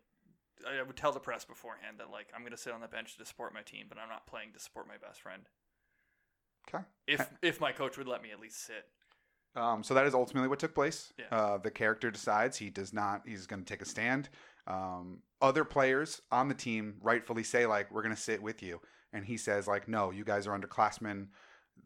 I 0.67 0.83
would 0.83 0.97
tell 0.97 1.13
the 1.13 1.21
press 1.21 1.45
beforehand 1.45 1.99
that 1.99 2.11
like 2.11 2.29
I'm 2.35 2.45
gonna 2.45 2.57
sit 2.57 2.73
on 2.73 2.81
the 2.81 2.89
bench 2.89 3.17
to 3.17 3.25
support 3.25 3.53
my 3.55 3.63
team, 3.63 3.87
but 3.89 3.99
I'm 3.99 4.09
not 4.09 4.27
playing 4.27 4.53
to 4.53 4.61
support 4.61 4.87
my 4.87 4.97
best 4.97 5.21
friend. 5.21 5.43
okay. 6.69 6.85
If 7.07 7.29
if 7.43 7.61
my 7.61 7.73
coach 7.73 7.99
would 7.99 8.09
let 8.09 8.23
me 8.23 8.31
at 8.31 8.41
least 8.41 8.65
sit. 8.65 8.87
Um, 9.57 9.85
so 9.85 9.95
that 9.95 10.07
is 10.07 10.15
ultimately 10.15 10.49
what 10.49 10.59
took 10.59 10.75
place. 10.75 11.13
Yeah. 11.17 11.27
Uh, 11.31 11.59
the 11.59 11.71
character 11.71 12.11
decides 12.11 12.57
he 12.57 12.71
does 12.71 12.93
not. 12.93 13.23
He's 13.25 13.47
going 13.47 13.63
to 13.63 13.73
take 13.73 13.83
a 13.83 13.85
stand. 13.85 14.29
Um, 14.67 15.21
other 15.41 15.65
players 15.65 16.21
on 16.33 16.49
the 16.49 16.55
team 16.55 16.97
rightfully 17.01 17.45
say 17.45 17.67
like, 17.67 17.93
"We're 17.93 18.03
going 18.03 18.15
to 18.15 18.21
sit 18.21 18.43
with 18.43 18.63
you," 18.63 18.81
and 19.13 19.25
he 19.25 19.37
says 19.37 19.69
like, 19.69 19.87
"No, 19.87 20.11
you 20.11 20.25
guys 20.25 20.47
are 20.47 20.59
underclassmen. 20.59 21.29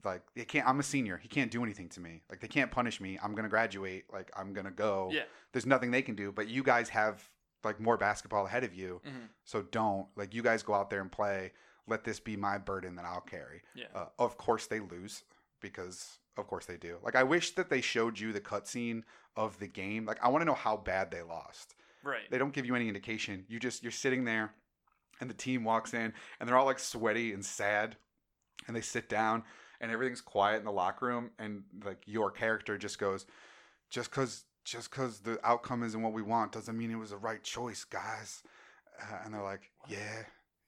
Like, 0.04 0.22
they 0.36 0.44
can't. 0.44 0.66
I'm 0.68 0.78
a 0.80 0.82
senior. 0.84 1.16
He 1.16 1.28
can't 1.28 1.50
do 1.50 1.62
anything 1.62 1.88
to 1.90 2.00
me. 2.00 2.22
Like, 2.30 2.40
they 2.40 2.48
can't 2.48 2.70
punish 2.70 3.00
me. 3.00 3.18
I'm 3.22 3.32
to 3.44 3.48
graduate. 3.50 4.04
Like, 4.12 4.30
I'm 4.36 4.52
to 4.66 4.70
go. 4.72 5.10
Yeah. 5.12 5.22
There's 5.52 5.66
nothing 5.66 5.90
they 5.90 6.02
can 6.02 6.14
do. 6.14 6.30
But 6.32 6.48
you 6.48 6.62
guys 6.62 6.88
have 6.90 7.28
like 7.64 7.80
more 7.80 7.96
basketball 7.96 8.46
ahead 8.46 8.62
of 8.64 8.72
you. 8.74 9.00
hmm 9.04 9.26
So 9.44 9.62
don't 9.62 10.06
like 10.16 10.32
you 10.34 10.42
guys 10.42 10.62
go 10.62 10.74
out 10.74 10.90
there 10.90 11.00
and 11.00 11.10
play. 11.10 11.52
Let 11.88 12.04
this 12.04 12.20
be 12.20 12.36
my 12.36 12.56
burden 12.58 12.94
that 12.96 13.04
I'll 13.04 13.20
carry. 13.20 13.62
Yeah. 13.74 13.86
Uh, 13.94 14.06
of 14.18 14.36
course 14.36 14.66
they 14.66 14.78
lose 14.80 15.24
because 15.60 16.18
of 16.36 16.46
course 16.46 16.66
they 16.66 16.76
do. 16.76 16.98
Like 17.02 17.16
I 17.16 17.24
wish 17.24 17.52
that 17.56 17.68
they 17.68 17.80
showed 17.80 18.18
you 18.20 18.32
the 18.32 18.40
cutscene 18.40 19.02
of 19.36 19.58
the 19.58 19.66
game. 19.66 20.04
Like 20.06 20.18
I 20.22 20.28
want 20.28 20.42
to 20.42 20.46
know 20.46 20.54
how 20.54 20.76
bad 20.76 21.10
they 21.10 21.22
lost. 21.22 21.74
right. 22.04 22.30
They 22.30 22.38
don't 22.38 22.52
give 22.52 22.64
you 22.66 22.76
any 22.76 22.86
indication. 22.88 23.44
You 23.48 23.58
just 23.58 23.82
you're 23.82 23.90
sitting 23.92 24.24
there, 24.24 24.52
and 25.20 25.28
the 25.28 25.34
team 25.34 25.64
walks 25.64 25.94
in 25.94 26.12
and 26.38 26.48
they're 26.48 26.56
all 26.56 26.66
like 26.66 26.78
sweaty 26.78 27.32
and 27.32 27.44
sad, 27.44 27.96
and 28.68 28.76
they 28.76 28.80
sit 28.82 29.08
down 29.08 29.42
and 29.80 29.90
everything's 29.90 30.20
quiet 30.20 30.58
in 30.58 30.64
the 30.64 30.72
locker 30.72 31.06
room 31.06 31.30
and 31.38 31.62
like 31.84 31.98
your 32.06 32.30
character 32.30 32.76
just 32.78 32.98
goes, 32.98 33.26
just 33.90 34.10
cause 34.10 34.44
just 34.64 34.90
cause 34.90 35.20
the 35.20 35.38
outcome 35.44 35.82
isn't 35.82 36.02
what 36.02 36.12
we 36.12 36.22
want 36.22 36.52
doesn't 36.52 36.76
mean 36.76 36.90
it 36.90 36.96
was 36.96 37.10
the 37.10 37.16
right 37.16 37.42
choice, 37.42 37.84
guys. 37.84 38.42
Uh, 39.00 39.18
and 39.24 39.34
they're 39.34 39.42
like, 39.42 39.70
yeah. 39.88 40.22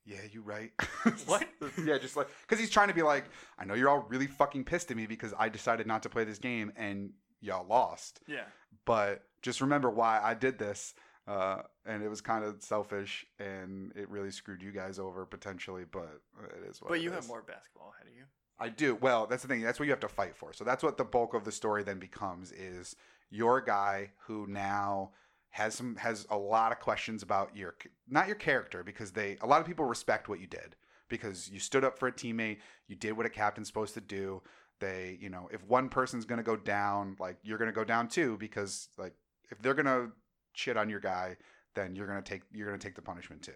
Yeah, 0.06 0.20
you 0.32 0.40
right. 0.42 0.72
What? 1.26 1.46
yeah, 1.84 1.98
just 1.98 2.16
like 2.16 2.28
because 2.42 2.58
he's 2.58 2.70
trying 2.70 2.88
to 2.88 2.94
be 2.94 3.02
like, 3.02 3.24
I 3.58 3.64
know 3.64 3.74
you're 3.74 3.88
all 3.88 4.06
really 4.08 4.26
fucking 4.26 4.64
pissed 4.64 4.90
at 4.90 4.96
me 4.96 5.06
because 5.06 5.34
I 5.38 5.48
decided 5.48 5.86
not 5.86 6.02
to 6.04 6.08
play 6.08 6.24
this 6.24 6.38
game 6.38 6.72
and 6.76 7.10
y'all 7.40 7.66
lost 7.66 8.20
yeah. 8.26 8.44
but 8.84 9.22
just 9.42 9.60
remember 9.60 9.90
why 9.90 10.20
I 10.22 10.34
did 10.34 10.58
this. 10.58 10.94
Uh, 11.26 11.62
and 11.86 12.02
it 12.02 12.08
was 12.08 12.20
kind 12.20 12.44
of 12.44 12.60
selfish, 12.60 13.24
and 13.38 13.92
it 13.94 14.08
really 14.08 14.30
screwed 14.32 14.62
you 14.62 14.72
guys 14.72 14.98
over 14.98 15.24
potentially. 15.24 15.84
But 15.90 16.20
it 16.42 16.68
is 16.68 16.80
what. 16.82 16.88
But 16.88 17.02
you 17.02 17.10
is. 17.10 17.16
have 17.16 17.28
more 17.28 17.42
basketball 17.42 17.92
ahead 17.94 18.10
of 18.10 18.16
you. 18.16 18.24
I 18.60 18.68
do. 18.68 18.94
Well, 18.94 19.26
that's 19.26 19.42
the 19.42 19.48
thing. 19.48 19.62
That's 19.62 19.80
what 19.80 19.86
you 19.86 19.92
have 19.92 20.00
to 20.00 20.08
fight 20.08 20.36
for. 20.36 20.52
So 20.52 20.64
that's 20.64 20.82
what 20.82 20.98
the 20.98 21.04
bulk 21.04 21.34
of 21.34 21.44
the 21.44 21.52
story 21.52 21.82
then 21.82 21.98
becomes: 21.98 22.52
is 22.52 22.94
your 23.30 23.60
guy 23.60 24.10
who 24.26 24.46
now 24.46 25.12
has 25.50 25.74
some 25.74 25.96
has 25.96 26.26
a 26.30 26.36
lot 26.36 26.70
of 26.70 26.78
questions 26.78 27.22
about 27.22 27.56
your 27.56 27.74
not 28.08 28.26
your 28.26 28.36
character 28.36 28.84
because 28.84 29.12
they 29.12 29.36
a 29.40 29.46
lot 29.46 29.60
of 29.60 29.66
people 29.66 29.84
respect 29.84 30.28
what 30.28 30.40
you 30.40 30.46
did 30.46 30.76
because 31.08 31.50
you 31.50 31.58
stood 31.58 31.84
up 31.84 31.98
for 31.98 32.06
a 32.06 32.12
teammate, 32.12 32.58
you 32.86 32.94
did 32.94 33.16
what 33.16 33.26
a 33.26 33.30
captain's 33.30 33.66
supposed 33.66 33.94
to 33.94 34.00
do. 34.00 34.40
They, 34.78 35.18
you 35.20 35.28
know, 35.28 35.48
if 35.52 35.62
one 35.66 35.88
person's 35.88 36.24
gonna 36.24 36.42
go 36.42 36.56
down, 36.56 37.16
like 37.18 37.36
you're 37.42 37.58
gonna 37.58 37.72
go 37.72 37.84
down 37.84 38.08
too 38.08 38.36
because 38.38 38.88
like 38.96 39.14
if 39.50 39.60
they're 39.60 39.74
gonna 39.74 40.10
shit 40.52 40.76
on 40.76 40.88
your 40.88 41.00
guy, 41.00 41.36
then 41.74 41.96
you're 41.96 42.06
gonna 42.06 42.22
take 42.22 42.42
you're 42.52 42.66
gonna 42.66 42.78
take 42.78 42.94
the 42.94 43.02
punishment 43.02 43.42
too. 43.42 43.52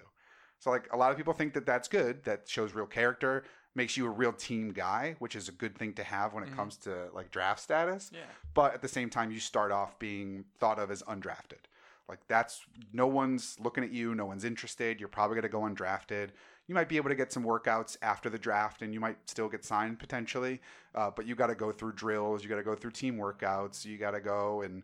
So 0.58 0.70
like 0.70 0.88
a 0.92 0.96
lot 0.96 1.10
of 1.10 1.16
people 1.16 1.32
think 1.32 1.54
that 1.54 1.66
that's 1.66 1.88
good. 1.88 2.24
That 2.24 2.48
shows 2.48 2.74
real 2.74 2.86
character, 2.86 3.44
makes 3.74 3.96
you 3.96 4.06
a 4.06 4.10
real 4.10 4.32
team 4.32 4.72
guy, 4.72 5.16
which 5.18 5.34
is 5.34 5.48
a 5.48 5.52
good 5.52 5.76
thing 5.76 5.92
to 5.94 6.04
have 6.04 6.32
when 6.32 6.44
it 6.44 6.50
Mhm. 6.50 6.56
comes 6.56 6.76
to 6.78 7.08
like 7.12 7.30
draft 7.30 7.60
status. 7.60 8.10
Yeah. 8.14 8.20
But 8.54 8.74
at 8.74 8.82
the 8.82 8.88
same 8.88 9.10
time, 9.10 9.30
you 9.30 9.40
start 9.40 9.72
off 9.72 9.98
being 9.98 10.44
thought 10.58 10.78
of 10.78 10.90
as 10.90 11.02
undrafted. 11.02 11.64
Like 12.08 12.20
that's 12.28 12.64
no 12.92 13.06
one's 13.06 13.58
looking 13.58 13.82
at 13.82 13.90
you, 13.90 14.14
no 14.14 14.26
one's 14.26 14.44
interested. 14.44 15.00
You're 15.00 15.08
probably 15.08 15.34
gonna 15.36 15.48
go 15.48 15.62
undrafted. 15.62 16.30
You 16.66 16.74
might 16.74 16.88
be 16.88 16.96
able 16.96 17.10
to 17.10 17.14
get 17.14 17.32
some 17.32 17.44
workouts 17.44 17.96
after 18.00 18.30
the 18.30 18.38
draft, 18.38 18.80
and 18.80 18.94
you 18.94 19.00
might 19.00 19.28
still 19.28 19.48
get 19.48 19.64
signed 19.64 19.98
potentially. 19.98 20.60
Uh, 20.94 21.10
but 21.10 21.26
you 21.26 21.34
got 21.34 21.48
to 21.48 21.54
go 21.54 21.70
through 21.72 21.92
drills. 21.92 22.42
You 22.42 22.48
got 22.48 22.56
to 22.56 22.62
go 22.62 22.74
through 22.74 22.92
team 22.92 23.16
workouts. 23.18 23.84
You 23.84 23.98
got 23.98 24.12
to 24.12 24.20
go 24.20 24.62
and 24.62 24.82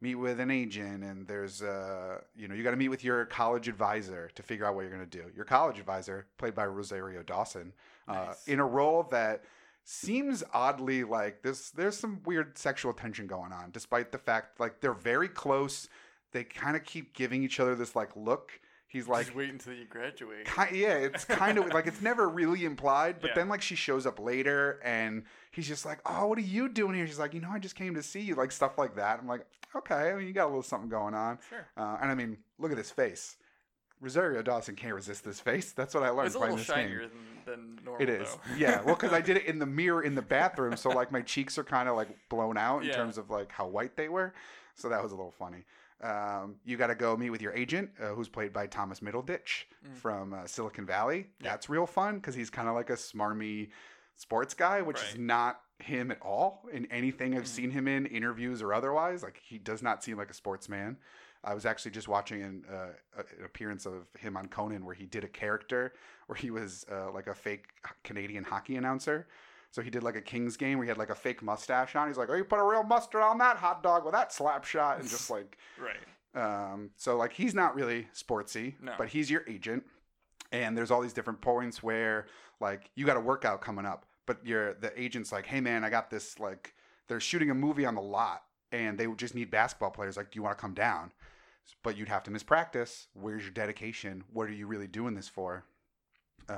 meet 0.00 0.14
with 0.14 0.38
an 0.38 0.48
agent 0.50 1.02
and 1.02 1.26
there's 1.26 1.60
uh 1.60 2.20
you 2.36 2.46
know 2.46 2.54
you 2.54 2.62
got 2.62 2.70
to 2.70 2.76
meet 2.76 2.88
with 2.88 3.02
your 3.02 3.24
college 3.26 3.66
advisor 3.66 4.30
to 4.36 4.44
figure 4.44 4.64
out 4.64 4.76
what 4.76 4.82
you're 4.82 4.92
going 4.96 5.04
to 5.04 5.18
do 5.18 5.24
your 5.34 5.44
college 5.44 5.76
advisor 5.80 6.24
played 6.38 6.54
by 6.54 6.64
rosario 6.64 7.20
dawson 7.24 7.72
uh, 8.08 8.26
Nice. 8.28 8.46
in 8.48 8.58
a 8.60 8.66
role 8.66 9.02
that 9.10 9.44
seems 9.84 10.44
oddly 10.52 11.02
like 11.04 11.42
there's 11.42 11.70
there's 11.70 11.96
some 11.96 12.20
weird 12.26 12.58
sexual 12.58 12.92
tension 12.92 13.26
going 13.26 13.52
on 13.52 13.70
despite 13.70 14.12
the 14.12 14.18
fact 14.18 14.60
like 14.60 14.80
they're 14.82 14.92
very 14.92 15.28
close 15.28 15.88
they 16.32 16.44
kind 16.44 16.76
of 16.76 16.84
keep 16.84 17.14
giving 17.14 17.42
each 17.42 17.58
other 17.58 17.74
this 17.74 17.96
like 17.96 18.10
look 18.14 18.50
he's 18.86 19.08
like 19.08 19.26
Just 19.26 19.36
wait 19.36 19.48
until 19.50 19.72
you 19.72 19.86
graduate. 19.86 20.44
Ki 20.46 20.80
yeah, 20.82 20.94
it's 20.94 21.24
kind 21.24 21.56
of 21.58 21.68
like 21.72 21.86
it's 21.86 22.00
never 22.02 22.28
really 22.28 22.64
implied, 22.66 23.16
but 23.20 23.28
Yeah. 23.28 23.34
then 23.36 23.48
like 23.48 23.62
she 23.62 23.74
shows 23.76 24.04
up 24.06 24.18
later 24.20 24.78
and 24.84 25.24
he's 25.50 25.68
just 25.68 25.84
like, 25.84 26.00
"Oh, 26.06 26.26
what 26.26 26.38
are 26.38 26.42
you 26.42 26.68
doing 26.70 26.94
here?" 26.94 27.06
She's 27.06 27.18
like, 27.18 27.34
"You 27.34 27.40
know, 27.40 27.50
I 27.50 27.58
just 27.58 27.74
came 27.74 27.94
to 27.94 28.02
see 28.02 28.20
you," 28.20 28.34
like 28.34 28.50
stuff 28.50 28.78
like 28.78 28.94
that. 28.96 29.18
I'm 29.20 29.26
like, 29.26 29.44
"Okay, 29.76 30.10
I 30.10 30.14
mean, 30.14 30.26
you 30.26 30.32
got 30.32 30.44
a 30.44 30.48
little 30.48 30.62
something 30.62 30.88
going 30.88 31.12
on." 31.14 31.38
Sure. 31.50 31.66
Uh, 31.76 31.98
and 32.00 32.10
I 32.10 32.14
mean, 32.14 32.38
look 32.58 32.72
at 32.72 32.78
his 32.78 32.90
face. 32.90 33.36
Rosario 34.00 34.42
Dawson 34.42 34.74
can't 34.76 34.94
resist 34.94 35.24
this 35.24 35.40
face. 35.40 35.72
That's 35.72 35.94
what 35.94 36.02
I 36.02 36.10
learned 36.10 36.26
It's 36.28 36.36
a 36.36 36.38
little 36.38 36.56
this 36.56 36.66
shinier 36.66 37.00
game. 37.00 37.10
than, 37.46 37.76
than 37.76 37.84
normal. 37.84 38.02
It 38.02 38.08
is, 38.08 38.28
Though. 38.48 38.54
yeah. 38.56 38.80
Well, 38.82 38.94
because 38.94 39.12
I 39.12 39.20
did 39.20 39.36
it 39.38 39.46
in 39.46 39.58
the 39.58 39.66
mirror 39.80 40.02
in 40.02 40.14
the 40.14 40.22
bathroom, 40.22 40.76
so 40.76 40.90
like 40.90 41.10
my 41.12 41.22
cheeks 41.22 41.58
are 41.58 41.64
kind 41.64 41.88
of 41.88 41.96
like 41.96 42.08
blown 42.28 42.56
out 42.56 42.82
in 42.82 42.88
Yeah. 42.88 42.94
terms 42.96 43.18
of 43.18 43.30
like 43.30 43.50
how 43.50 43.66
white 43.66 43.96
they 43.96 44.08
were. 44.08 44.34
So 44.74 44.88
that 44.88 45.02
was 45.02 45.12
a 45.12 45.16
little 45.16 45.32
funny. 45.32 45.64
Um, 46.00 46.54
you 46.64 46.76
got 46.76 46.86
to 46.88 46.94
go 46.94 47.16
meet 47.16 47.30
with 47.30 47.42
your 47.42 47.52
agent, 47.54 47.90
uh, 48.00 48.08
who's 48.14 48.28
played 48.28 48.52
by 48.52 48.68
Thomas 48.68 49.00
Middleditch 49.00 49.64
Mm. 49.84 49.94
from 49.96 50.32
uh, 50.34 50.46
Silicon 50.46 50.86
Valley. 50.86 51.26
Yeah. 51.40 51.50
That's 51.50 51.68
real 51.68 51.86
fun 51.86 52.16
because 52.16 52.36
he's 52.36 52.50
kind 52.50 52.68
of 52.68 52.74
like 52.76 52.90
a 52.90 52.94
smarmy 52.94 53.70
sports 54.14 54.54
guy, 54.54 54.80
which 54.82 55.00
is 55.02 55.18
not 55.18 55.60
him 55.80 56.10
at 56.12 56.20
all 56.22 56.64
in 56.72 56.86
anything 56.92 57.36
I've 57.36 57.44
Mhm. 57.44 57.46
seen 57.46 57.70
him 57.72 57.88
in, 57.88 58.06
interviews 58.06 58.62
or 58.62 58.72
otherwise. 58.74 59.22
Like 59.24 59.40
he 59.42 59.58
does 59.58 59.82
not 59.82 60.04
seem 60.04 60.16
like 60.16 60.30
a 60.30 60.34
sportsman. 60.34 60.98
I 61.50 61.54
was 61.54 61.64
actually 61.66 61.92
just 61.92 62.08
watching 62.08 62.42
an, 62.42 62.64
uh, 62.70 62.88
an 63.18 63.44
appearance 63.44 63.86
of 63.86 64.06
him 64.18 64.36
on 64.36 64.48
Conan 64.48 64.84
where 64.84 64.94
he 64.94 65.06
did 65.06 65.24
a 65.24 65.28
character 65.28 65.94
where 66.26 66.36
he 66.36 66.50
was 66.50 66.84
uh, 66.92 67.10
like 67.12 67.26
a 67.26 67.34
fake 67.34 67.64
Canadian 68.04 68.44
hockey 68.44 68.76
announcer. 68.76 69.26
So 69.70 69.80
he 69.82 69.90
did 69.90 70.02
like 70.02 70.16
a 70.16 70.20
Kings 70.22 70.56
game 70.56 70.78
where 70.78 70.84
he 70.84 70.88
had 70.88 70.98
like 70.98 71.10
a 71.10 71.14
fake 71.14 71.42
mustache 71.42 71.94
on. 71.96 72.08
He's 72.08 72.18
like, 72.18 72.28
"Oh, 72.30 72.34
you 72.34 72.44
put 72.44 72.58
a 72.58 72.64
real 72.64 72.82
mustard 72.82 73.22
on 73.22 73.38
that 73.38 73.56
hot 73.56 73.82
dog 73.82 74.04
with 74.04 74.12
that 74.14 74.32
slap 74.32 74.64
shot," 74.64 75.00
and 75.00 75.08
just 75.08 75.30
like, 75.36 75.56
Right. 75.78 76.72
um, 76.72 76.90
so 76.96 77.16
like 77.16 77.32
he's 77.32 77.54
not 77.54 77.74
really 77.74 78.08
sportsy, 78.14 78.74
No. 78.82 78.92
but 78.98 79.08
he's 79.08 79.30
your 79.30 79.44
agent. 79.48 79.84
And 80.52 80.76
there's 80.76 80.90
all 80.90 81.00
these 81.02 81.12
different 81.12 81.40
points 81.40 81.82
where 81.82 82.26
like 82.60 82.90
you 82.94 83.04
got 83.06 83.16
a 83.16 83.20
workout 83.20 83.60
coming 83.60 83.84
up, 83.86 84.06
but 84.26 84.38
you're 84.44 84.74
the 84.74 84.92
agent's 85.00 85.32
like, 85.32 85.46
"Hey 85.46 85.60
man, 85.60 85.84
I 85.84 85.90
got 85.90 86.10
this 86.10 86.38
like 86.38 86.74
they're 87.06 87.20
shooting 87.20 87.50
a 87.50 87.54
movie 87.54 87.84
on 87.86 87.94
the 87.94 88.02
lot 88.02 88.44
and 88.72 88.98
they 88.98 89.06
just 89.16 89.34
need 89.34 89.50
basketball 89.50 89.90
players. 89.90 90.16
Like, 90.18 90.30
do 90.30 90.36
you 90.38 90.42
want 90.42 90.56
to 90.56 90.60
come 90.60 90.74
down?" 90.74 91.10
But 91.82 91.96
you'd 91.96 92.08
have 92.08 92.22
to 92.24 92.30
miss 92.30 92.42
practice. 92.42 93.08
Where's 93.14 93.42
your 93.42 93.52
dedication? 93.52 94.24
What 94.32 94.48
are 94.48 94.52
you 94.52 94.66
really 94.66 94.86
doing 94.86 95.14
this 95.14 95.28
for? 95.28 95.64
Uh, 96.48 96.56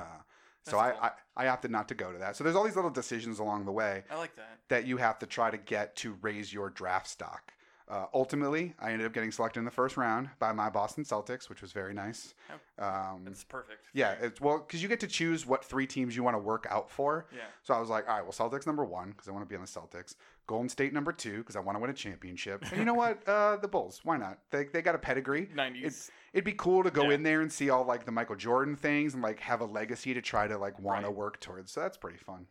so 0.65 0.77
I, 0.77 0.91
cool. 0.91 0.99
I 1.01 1.45
I 1.45 1.47
opted 1.47 1.71
not 1.71 1.87
to 1.89 1.95
go 1.95 2.11
to 2.11 2.19
that. 2.19 2.35
So 2.35 2.43
there's 2.43 2.55
all 2.55 2.63
these 2.63 2.75
little 2.75 2.91
decisions 2.91 3.39
along 3.39 3.65
the 3.65 3.71
way 3.71 4.03
I 4.09 4.17
like 4.17 4.35
that. 4.35 4.59
that 4.69 4.85
you 4.85 4.97
have 4.97 5.19
to 5.19 5.25
try 5.25 5.49
to 5.49 5.57
get 5.57 5.95
to 5.97 6.17
raise 6.21 6.53
your 6.53 6.69
draft 6.69 7.07
stock. 7.07 7.51
Uh, 7.91 8.05
ultimately, 8.13 8.73
I 8.79 8.93
ended 8.93 9.05
up 9.05 9.11
getting 9.11 9.31
selected 9.33 9.59
in 9.59 9.65
the 9.65 9.71
first 9.71 9.97
round 9.97 10.29
by 10.39 10.53
my 10.53 10.69
Boston 10.69 11.03
Celtics, 11.03 11.49
which 11.49 11.61
was 11.61 11.73
very 11.73 11.93
nice. 11.93 12.33
Um, 12.79 13.25
It's 13.27 13.43
perfect. 13.43 13.85
yeah, 13.93 14.13
it's 14.21 14.39
well 14.39 14.59
because 14.59 14.81
you 14.81 14.87
get 14.87 15.01
to 15.01 15.07
choose 15.07 15.45
what 15.45 15.65
three 15.65 15.85
teams 15.85 16.15
you 16.15 16.23
want 16.23 16.35
to 16.35 16.39
work 16.39 16.65
out 16.69 16.89
for. 16.89 17.25
Yeah. 17.35 17.41
So 17.63 17.73
I 17.73 17.81
was 17.81 17.89
like, 17.89 18.07
all 18.07 18.15
right, 18.15 18.21
well, 18.23 18.31
Celtics 18.31 18.65
number 18.65 18.85
one 18.85 19.09
because 19.09 19.27
I 19.27 19.31
want 19.31 19.43
to 19.43 19.49
be 19.49 19.55
on 19.55 19.61
the 19.61 19.67
Celtics. 19.67 20.15
Golden 20.47 20.69
State 20.69 20.93
number 20.93 21.11
two 21.11 21.39
because 21.39 21.57
I 21.57 21.59
want 21.59 21.75
to 21.75 21.81
win 21.81 21.89
a 21.89 21.93
championship. 21.93 22.63
And 22.69 22.79
you 22.79 22.85
know 22.85 22.93
what? 22.93 23.19
Uh, 23.27 23.57
the 23.57 23.67
Bulls. 23.67 23.99
Why 24.05 24.15
not? 24.15 24.39
They 24.51 24.65
they 24.71 24.81
got 24.81 24.95
a 24.95 24.97
pedigree. 24.97 25.49
Nineties. 25.53 26.09
It'd 26.31 26.45
be 26.45 26.53
cool 26.53 26.83
to 26.83 26.91
go 26.91 27.09
Yeah. 27.09 27.15
in 27.15 27.23
there 27.23 27.41
and 27.41 27.51
see 27.51 27.69
all 27.69 27.83
like 27.83 28.05
the 28.05 28.11
Michael 28.13 28.37
Jordan 28.37 28.77
things 28.77 29.13
and 29.15 29.21
like 29.21 29.41
have 29.41 29.59
a 29.59 29.65
legacy 29.65 30.13
to 30.13 30.21
try 30.21 30.47
to 30.47 30.57
like 30.57 30.79
want 30.79 31.03
to 31.03 31.11
work 31.11 31.41
towards. 31.41 31.73
So 31.73 31.81
that's 31.81 31.97
pretty 31.97 32.17
fun. 32.19 32.47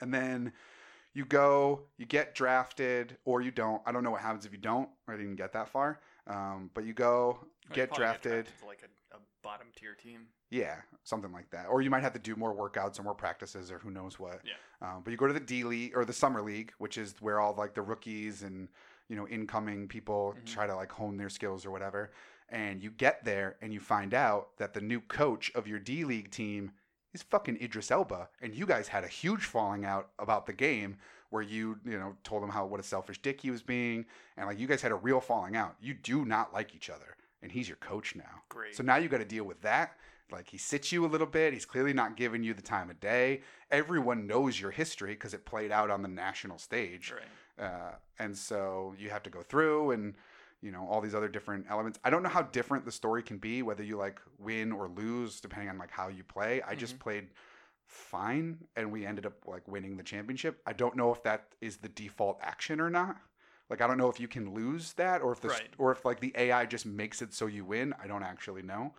And 0.00 0.12
then 0.12 0.52
you 1.16 1.24
go, 1.24 1.80
you 1.96 2.04
get 2.04 2.34
drafted, 2.34 3.16
or 3.24 3.40
you 3.40 3.50
don't. 3.50 3.80
I 3.86 3.92
don't 3.92 4.04
know 4.04 4.10
what 4.10 4.20
happens 4.20 4.44
if 4.44 4.52
you 4.52 4.58
don't. 4.58 4.88
I 5.08 5.12
didn't 5.12 5.36
get 5.36 5.50
that 5.54 5.68
far. 5.70 5.98
Um, 6.26 6.70
but 6.74 6.84
you 6.84 6.92
go, 6.92 7.38
get 7.72 7.90
drafted. 7.94 8.46
to 8.60 8.66
like 8.66 8.82
a, 8.82 9.16
a 9.16 9.18
bottom 9.42 9.68
tier 9.74 9.94
team. 9.94 10.26
Yeah, 10.50 10.76
something 11.04 11.32
like 11.32 11.48
that. 11.50 11.66
Or 11.70 11.80
you 11.80 11.88
might 11.88 12.02
have 12.02 12.12
to 12.12 12.18
do 12.18 12.36
more 12.36 12.54
workouts 12.54 13.00
or 13.00 13.02
more 13.02 13.14
practices 13.14 13.72
or 13.72 13.78
who 13.78 13.90
knows 13.90 14.18
what. 14.18 14.40
Yeah. 14.44 14.86
Um, 14.86 15.00
but 15.02 15.10
you 15.10 15.16
go 15.16 15.26
to 15.26 15.32
the 15.32 15.40
D 15.40 15.64
League 15.64 15.96
or 15.96 16.04
the 16.04 16.12
Summer 16.12 16.42
League, 16.42 16.72
which 16.78 16.98
is 16.98 17.14
where 17.20 17.40
all 17.40 17.54
like 17.56 17.72
the 17.74 17.82
rookies 17.82 18.42
and 18.42 18.68
you 19.08 19.16
know 19.16 19.26
incoming 19.26 19.88
people 19.88 20.34
Mhm. 20.38 20.46
try 20.46 20.66
to 20.66 20.76
like 20.76 20.92
hone 20.92 21.16
their 21.16 21.30
skills 21.30 21.64
or 21.64 21.70
whatever. 21.70 22.12
And 22.50 22.82
you 22.82 22.90
get 22.90 23.24
there 23.24 23.56
and 23.62 23.72
you 23.72 23.80
find 23.80 24.12
out 24.12 24.56
that 24.58 24.74
the 24.74 24.80
new 24.82 25.00
coach 25.00 25.50
of 25.54 25.66
your 25.66 25.78
D 25.78 26.04
League 26.04 26.30
team 26.30 26.72
is 27.16 27.22
fucking 27.22 27.58
Idris 27.60 27.90
Elba, 27.90 28.28
and 28.40 28.54
you 28.54 28.66
guys 28.66 28.88
had 28.88 29.02
a 29.02 29.08
huge 29.08 29.44
falling 29.44 29.84
out 29.84 30.10
about 30.18 30.46
the 30.46 30.52
game 30.52 30.96
where 31.30 31.42
you 31.42 31.78
you 31.84 31.98
know 31.98 32.14
told 32.22 32.42
him 32.42 32.50
how 32.50 32.64
what 32.66 32.78
a 32.78 32.82
selfish 32.84 33.20
dick 33.20 33.40
he 33.40 33.50
was 33.50 33.62
being, 33.62 34.04
and 34.36 34.46
like 34.46 34.58
you 34.58 34.66
guys 34.66 34.82
had 34.82 34.92
a 34.92 34.96
real 34.96 35.20
falling 35.20 35.56
out. 35.56 35.74
You 35.80 35.94
do 35.94 36.24
not 36.24 36.52
like 36.52 36.74
each 36.74 36.90
other, 36.90 37.16
and 37.42 37.50
he's 37.50 37.68
your 37.68 37.78
coach 37.78 38.14
now. 38.14 38.42
Great. 38.48 38.76
So 38.76 38.82
now 38.82 38.96
you 38.96 39.08
got 39.08 39.18
to 39.18 39.24
deal 39.24 39.44
with 39.44 39.60
that. 39.62 39.96
Like 40.30 40.48
he 40.48 40.58
sits 40.58 40.92
you 40.92 41.04
a 41.04 41.08
little 41.08 41.26
bit. 41.26 41.52
He's 41.52 41.64
clearly 41.64 41.92
not 41.92 42.16
giving 42.16 42.42
you 42.42 42.52
the 42.52 42.62
time 42.62 42.90
of 42.90 43.00
day. 43.00 43.40
Everyone 43.70 44.26
knows 44.26 44.60
your 44.60 44.70
history 44.70 45.12
because 45.12 45.34
it 45.34 45.44
played 45.44 45.72
out 45.72 45.90
on 45.90 46.02
the 46.02 46.08
national 46.08 46.58
stage. 46.58 47.12
right. 47.12 47.24
Uh, 47.58 47.94
and 48.18 48.36
so 48.36 48.94
you 48.98 49.08
have 49.08 49.22
to 49.22 49.30
go 49.30 49.40
through 49.40 49.92
and 49.92 50.14
you 50.66 50.72
know 50.72 50.84
all 50.90 51.00
these 51.00 51.14
other 51.14 51.28
different 51.28 51.64
elements. 51.70 52.00
I 52.02 52.10
don't 52.10 52.24
know 52.24 52.28
how 52.28 52.42
different 52.42 52.84
the 52.84 52.90
story 52.90 53.22
can 53.22 53.38
be 53.38 53.62
whether 53.62 53.84
you 53.84 53.96
like 53.96 54.20
win 54.38 54.72
or 54.72 54.88
lose 54.88 55.40
depending 55.40 55.68
on 55.68 55.78
like 55.78 55.92
how 55.92 56.08
you 56.08 56.24
play. 56.24 56.60
I 56.66 56.74
just 56.74 56.94
mm-hmm. 56.94 57.02
played 57.02 57.28
fine 57.86 58.58
and 58.74 58.90
we 58.90 59.06
ended 59.06 59.26
up 59.26 59.46
like 59.46 59.66
winning 59.68 59.96
the 59.96 60.02
championship. 60.02 60.60
I 60.66 60.72
don't 60.72 60.96
know 60.96 61.12
if 61.12 61.22
that 61.22 61.54
is 61.60 61.76
the 61.76 61.88
default 61.88 62.38
action 62.42 62.80
or 62.80 62.90
not. 62.90 63.16
Like 63.70 63.80
I 63.80 63.86
don't 63.86 63.96
know 63.96 64.08
if 64.08 64.18
you 64.18 64.26
can 64.26 64.52
lose 64.52 64.92
that 64.94 65.22
or 65.22 65.30
if 65.30 65.40
the 65.40 65.48
Right. 65.48 65.68
or 65.78 65.92
if 65.92 66.04
like 66.04 66.18
the 66.18 66.32
AI 66.36 66.66
just 66.66 66.84
makes 66.84 67.22
it 67.22 67.32
so 67.32 67.46
you 67.46 67.64
win. 67.64 67.94
I 68.02 68.08
don't 68.08 68.24
actually 68.24 68.62
know. 68.62 68.92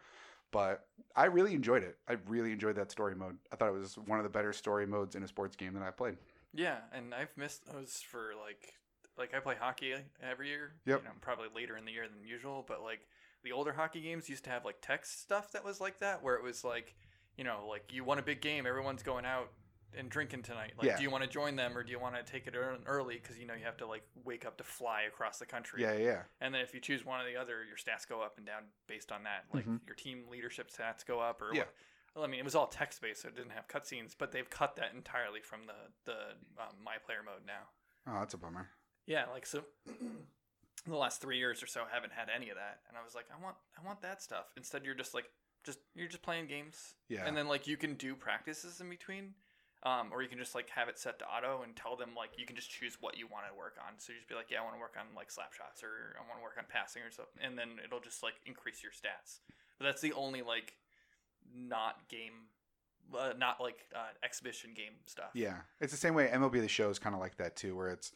But 0.51 0.87
I 1.17 1.25
really 1.25 1.53
enjoyed 1.53 1.83
it. 1.83 1.97
I 2.07 2.15
really 2.27 2.53
enjoyed 2.53 2.77
that 2.77 2.89
story 2.89 3.13
mode. 3.13 3.37
I 3.51 3.57
thought 3.57 3.67
it 3.67 3.73
was 3.73 3.97
one 3.97 4.19
of 4.19 4.23
the 4.23 4.29
better 4.29 4.53
story 4.53 4.87
modes 4.87 5.15
in 5.15 5.23
a 5.23 5.27
sports 5.27 5.57
game 5.57 5.73
that 5.73 5.83
I've 5.83 5.97
played. 5.97 6.15
Yeah, 6.53 6.77
and 6.93 7.13
I've 7.13 7.35
missed 7.35 7.69
those 7.69 8.01
for 8.09 8.31
like 8.41 8.73
like 9.17 9.33
I 9.33 9.39
play 9.39 9.55
hockey 9.59 9.93
every 10.21 10.49
year. 10.49 10.73
Yep. 10.85 10.99
You 11.01 11.05
know, 11.09 11.15
probably 11.21 11.47
later 11.55 11.77
in 11.77 11.85
the 11.85 11.91
year 11.91 12.07
than 12.07 12.27
usual, 12.27 12.63
but 12.67 12.81
like 12.83 13.01
the 13.43 13.51
older 13.51 13.73
hockey 13.73 14.01
games 14.01 14.29
used 14.29 14.43
to 14.45 14.49
have 14.49 14.65
like 14.65 14.77
text 14.81 15.21
stuff 15.21 15.51
that 15.51 15.63
was 15.63 15.79
like 15.81 15.99
that, 15.99 16.23
where 16.23 16.35
it 16.35 16.43
was 16.43 16.63
like, 16.63 16.95
you 17.37 17.43
know, 17.43 17.65
like 17.69 17.91
you 17.93 18.03
won 18.03 18.19
a 18.19 18.23
big 18.23 18.41
game, 18.41 18.65
everyone's 18.65 19.03
going 19.03 19.25
out 19.25 19.51
and 19.97 20.09
drinking 20.09 20.43
tonight. 20.43 20.73
Like, 20.77 20.87
Yeah. 20.87 20.97
do 20.97 21.03
you 21.03 21.09
want 21.09 21.23
to 21.23 21.29
join 21.29 21.55
them 21.55 21.75
or 21.77 21.81
do 21.83 21.91
you 21.91 21.99
want 21.99 22.15
to 22.15 22.23
take 22.23 22.45
it 22.45 22.53
ear- 22.55 22.77
early? 22.85 23.15
Because 23.15 23.37
you 23.39 23.45
know 23.47 23.53
you 23.53 23.63
have 23.63 23.77
to 23.77 23.87
like 23.87 24.03
wake 24.25 24.45
up 24.45 24.57
to 24.57 24.63
fly 24.63 25.03
across 25.03 25.39
the 25.39 25.45
country. 25.45 25.81
Yeah, 25.81 25.93
yeah. 25.93 26.21
And 26.41 26.53
then 26.53 26.61
if 26.61 26.73
you 26.73 26.79
choose 26.81 27.05
one 27.05 27.21
or 27.21 27.25
the 27.25 27.37
other, 27.37 27.63
your 27.63 27.77
stats 27.77 28.07
go 28.07 28.21
up 28.21 28.37
and 28.37 28.45
down 28.45 28.63
based 28.87 29.11
on 29.11 29.23
that. 29.23 29.45
Like 29.53 29.65
Mhm. 29.65 29.79
your 29.87 29.95
team 29.95 30.25
leadership 30.29 30.69
stats 30.69 31.05
go 31.05 31.19
up, 31.19 31.41
or 31.41 31.53
Yeah. 31.53 31.61
what. 31.61 31.73
Well, 32.15 32.23
I 32.25 32.27
mean, 32.27 32.39
it 32.39 32.43
was 32.43 32.55
all 32.55 32.67
text 32.67 32.99
based, 33.01 33.21
so 33.21 33.27
it 33.29 33.35
didn't 33.35 33.51
have 33.51 33.67
cutscenes, 33.67 34.15
but 34.17 34.31
they've 34.31 34.49
cut 34.49 34.75
that 34.77 34.93
entirely 34.93 35.39
from 35.41 35.65
the 35.67 35.91
the 36.03 36.31
um, 36.61 36.75
my 36.83 36.97
player 36.97 37.21
mode 37.23 37.45
now. 37.45 37.69
Oh, 38.07 38.19
that's 38.19 38.33
a 38.33 38.37
bummer. 38.37 38.69
Yeah, 39.07 39.25
like 39.33 39.45
so. 39.45 39.63
the 40.85 40.95
last 40.95 41.21
three 41.21 41.37
years 41.37 41.63
or 41.63 41.67
so, 41.67 41.81
I 41.81 41.93
haven't 41.93 42.13
had 42.13 42.27
any 42.33 42.49
of 42.49 42.55
that, 42.55 42.79
and 42.87 42.97
I 42.97 43.03
was 43.03 43.15
like, 43.15 43.25
I 43.33 43.41
want 43.43 43.55
I 43.81 43.85
want 43.85 44.01
that 44.03 44.21
stuff. 44.21 44.45
Instead, 44.55 44.85
you're 44.85 44.95
just 44.95 45.13
like 45.13 45.25
just 45.63 45.79
you're 45.95 46.07
just 46.07 46.21
playing 46.21 46.47
games, 46.47 46.95
Yeah. 47.09 47.25
and 47.25 47.35
then 47.35 47.47
like 47.47 47.67
you 47.67 47.77
can 47.77 47.95
do 47.95 48.15
practices 48.15 48.79
in 48.79 48.89
between. 48.89 49.33
Um, 49.83 50.09
or 50.11 50.23
you 50.23 50.27
can 50.27 50.39
just 50.39 50.55
like 50.55 50.69
have 50.71 50.89
it 50.89 50.97
set 50.97 51.19
to 51.19 51.25
auto 51.25 51.61
and 51.61 51.75
tell 51.75 51.95
them 51.95 52.09
like 52.17 52.31
you 52.35 52.47
can 52.47 52.55
just 52.55 52.69
choose 52.71 52.97
what 52.99 53.15
you 53.15 53.27
want 53.27 53.45
to 53.47 53.55
work 53.55 53.75
on. 53.77 53.93
So 53.99 54.11
you 54.11 54.17
just 54.17 54.27
be 54.27 54.33
like, 54.33 54.49
yeah, 54.49 54.57
I 54.59 54.63
want 54.63 54.73
to 54.75 54.79
work 54.79 54.95
on 54.99 55.05
like 55.15 55.29
slap 55.29 55.53
shots 55.53 55.83
or 55.83 56.17
I 56.17 56.25
want 56.27 56.39
to 56.39 56.43
work 56.43 56.55
on 56.57 56.65
passing 56.67 57.03
or 57.03 57.11
something, 57.11 57.39
and 57.45 57.55
then 57.57 57.77
it'll 57.85 57.99
just 58.01 58.23
like 58.23 58.33
increase 58.47 58.81
your 58.81 58.91
stats. 58.91 59.39
But 59.77 59.85
that's 59.85 60.01
the 60.01 60.13
only 60.13 60.41
like 60.41 60.73
not 61.55 62.09
game, 62.09 62.49
uh, 63.15 63.33
not 63.37 63.61
like 63.61 63.85
uh, 63.95 64.17
exhibition 64.23 64.71
game 64.75 64.93
stuff. 65.05 65.29
Yeah, 65.35 65.57
it's 65.79 65.91
the 65.93 65.97
same 65.99 66.15
way 66.15 66.27
MLB 66.33 66.59
The 66.59 66.67
Show 66.67 66.89
is 66.89 66.97
kind 66.97 67.13
of 67.13 67.21
like 67.21 67.37
that 67.37 67.55
too, 67.55 67.75
where 67.75 67.89
it's 67.89 68.11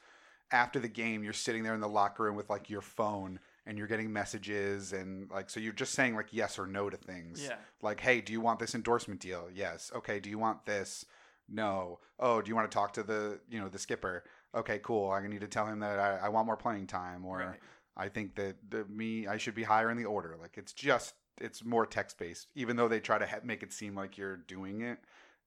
after 0.52 0.80
the 0.80 0.88
game, 0.88 1.24
you're 1.24 1.34
sitting 1.34 1.64
there 1.64 1.74
in 1.74 1.82
the 1.82 1.88
locker 1.88 2.24
room 2.24 2.36
with 2.36 2.50
like 2.50 2.70
your 2.70 2.82
phone 2.82 3.40
and 3.66 3.78
you're 3.78 3.88
getting 3.88 4.12
messages 4.12 4.92
and 4.94 5.30
like 5.32 5.50
so 5.50 5.60
you're 5.60 5.74
just 5.74 5.94
saying 5.94 6.16
like 6.16 6.28
yes 6.32 6.58
or 6.60 6.68
no 6.68 6.90
to 6.90 6.98
things. 6.98 7.44
Yeah. 7.44 7.56
Like, 7.82 8.00
hey, 8.00 8.22
do 8.22 8.34
you 8.34 8.42
want 8.42 8.60
this 8.60 8.76
endorsement 8.76 9.20
deal? 9.20 9.48
Yes. 9.54 9.92
Okay. 9.96 10.20
Do 10.20 10.30
you 10.30 10.38
want 10.40 10.66
this? 10.66 11.06
No. 11.50 12.00
Oh, 12.20 12.42
do 12.42 12.50
you 12.50 12.56
want 12.56 12.70
to 12.70 12.74
talk 12.76 12.94
to 12.94 13.04
the 13.04 13.40
you 13.50 13.60
know 13.60 13.70
the 13.70 13.80
skipper? 13.80 14.24
Okay, 14.56 14.80
cool. 14.84 15.10
I 15.12 15.26
need 15.28 15.42
to 15.42 15.48
tell 15.48 15.66
him 15.68 15.80
that 15.80 16.00
I, 16.00 16.26
I 16.26 16.30
want 16.30 16.46
more 16.46 16.58
playing 16.58 16.88
time, 16.88 17.26
or 17.26 17.38
Right. 17.38 17.60
I 17.96 18.10
think 18.10 18.36
that 18.36 18.56
the, 18.70 18.86
me 18.86 19.28
I 19.28 19.38
should 19.38 19.56
be 19.56 19.64
higher 19.64 19.90
in 19.92 19.98
the 19.98 20.06
order. 20.06 20.36
Like 20.40 20.58
it's 20.58 20.74
just 20.74 21.14
it's 21.40 21.64
more 21.64 21.86
text 21.86 22.18
based, 22.18 22.48
even 22.56 22.76
though 22.76 22.88
they 22.88 23.00
try 23.00 23.18
to 23.18 23.26
ha- 23.28 23.40
make 23.44 23.64
it 23.64 23.72
seem 23.74 23.96
like 23.96 24.18
you're 24.18 24.38
doing 24.38 24.82
it. 24.82 25.00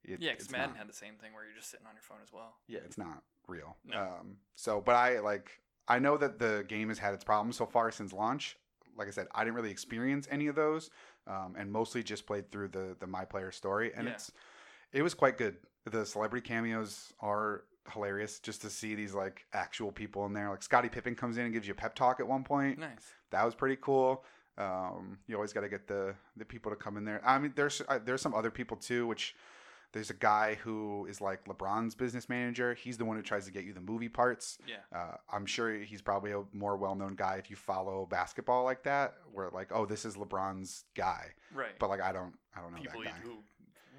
it 0.05 0.21
Yeah, 0.21 0.33
because 0.33 0.51
Madden 0.51 0.71
not. 0.71 0.79
had 0.79 0.89
the 0.89 0.93
same 0.95 1.15
thing 1.17 1.33
where 1.35 1.45
you're 1.45 1.55
just 1.57 1.71
sitting 1.71 1.87
on 1.87 1.95
your 1.95 2.03
phone 2.03 2.19
as 2.23 2.33
well. 2.33 2.55
Yeah, 2.69 2.81
it's 2.85 2.99
not 2.99 3.23
real. 3.49 3.77
No. 3.87 3.99
Um, 4.01 4.37
so, 4.55 4.81
but 4.81 4.95
I 4.95 5.21
like 5.21 5.51
I 5.89 5.99
know 5.99 6.17
that 6.17 6.39
the 6.39 6.65
game 6.69 6.89
has 6.89 6.99
had 6.99 7.15
its 7.15 7.25
problems 7.25 7.57
so 7.57 7.67
far 7.67 7.91
since 7.91 8.13
launch. 8.13 8.57
Like 8.97 9.09
I 9.09 9.11
said, 9.11 9.27
I 9.35 9.43
didn't 9.45 9.57
really 9.57 9.71
experience 9.71 10.29
any 10.31 10.47
of 10.47 10.55
those, 10.55 10.91
um, 11.27 11.57
and 11.59 11.71
mostly 11.71 12.03
just 12.03 12.27
played 12.27 12.51
through 12.53 12.69
the 12.69 12.97
the 13.01 13.07
my 13.07 13.25
player 13.25 13.51
story, 13.51 13.93
and 13.95 14.07
Yeah. 14.07 14.15
it's 14.15 14.33
it 14.93 15.03
was 15.03 15.15
quite 15.15 15.37
good. 15.39 15.57
The 15.91 16.07
celebrity 16.07 16.47
cameos 16.47 17.13
are 17.21 17.65
hilarious 17.93 18.39
just 18.39 18.63
to 18.63 18.71
see 18.71 18.95
these 18.95 19.13
like 19.15 19.45
actual 19.53 19.93
people 19.93 20.25
in 20.27 20.33
there. 20.33 20.49
Like 20.49 20.63
Scottie 20.63 20.89
Pippen 20.89 21.15
comes 21.15 21.37
in 21.37 21.45
and 21.45 21.53
gives 21.53 21.67
you 21.67 21.73
a 21.73 21.77
pep 21.77 21.95
talk 21.95 22.21
at 22.21 22.27
one 22.27 22.45
point. 22.45 22.79
Nice. 22.79 23.13
That 23.31 23.45
was 23.45 23.55
pretty 23.55 23.77
cool. 23.81 24.25
Um, 24.57 25.19
you 25.27 25.35
always 25.35 25.53
got 25.53 25.63
to 25.63 25.69
get 25.69 25.87
the 25.89 26.15
the 26.37 26.45
people 26.45 26.71
to 26.71 26.77
come 26.77 26.97
in 26.97 27.05
there. 27.05 27.21
I 27.27 27.39
mean, 27.39 27.53
there's 27.57 27.83
uh, 27.89 27.99
there's 28.03 28.23
some 28.23 28.33
other 28.35 28.51
people 28.53 28.77
too, 28.77 29.07
which 29.07 29.35
there's 29.95 30.11
a 30.11 30.15
guy 30.15 30.57
who 30.63 31.07
is 31.07 31.23
like 31.23 31.47
LeBron's 31.47 31.95
business 31.95 32.29
manager. 32.29 32.75
He's 32.75 32.99
the 32.99 33.07
one 33.07 33.17
who 33.17 33.23
tries 33.23 33.47
to 33.47 33.51
get 33.51 33.65
you 33.65 33.73
the 33.73 33.81
movie 33.81 34.11
parts. 34.11 34.59
Yeah. 34.69 34.77
Uh, 34.95 35.17
I'm 35.33 35.47
sure 35.47 35.73
he's 35.79 36.03
probably 36.03 36.33
a 36.33 36.43
more 36.53 36.77
well 36.77 36.95
known 36.95 37.15
guy 37.15 37.37
if 37.37 37.49
you 37.49 37.57
follow 37.57 38.07
basketball 38.11 38.65
like 38.65 38.83
that, 38.83 39.15
where 39.33 39.49
like, 39.55 39.69
oh, 39.73 39.87
this 39.87 40.05
is 40.05 40.17
LeBron's 40.17 40.85
guy. 40.95 41.29
Right. 41.55 41.79
But 41.79 41.89
like, 41.89 42.03
I 42.03 42.13
don't, 42.13 42.35
I 42.55 42.61
don't 42.61 42.73
know 42.73 42.81
People 42.81 43.01
that 43.05 43.15
guy. 43.15 43.21
who 43.23 43.37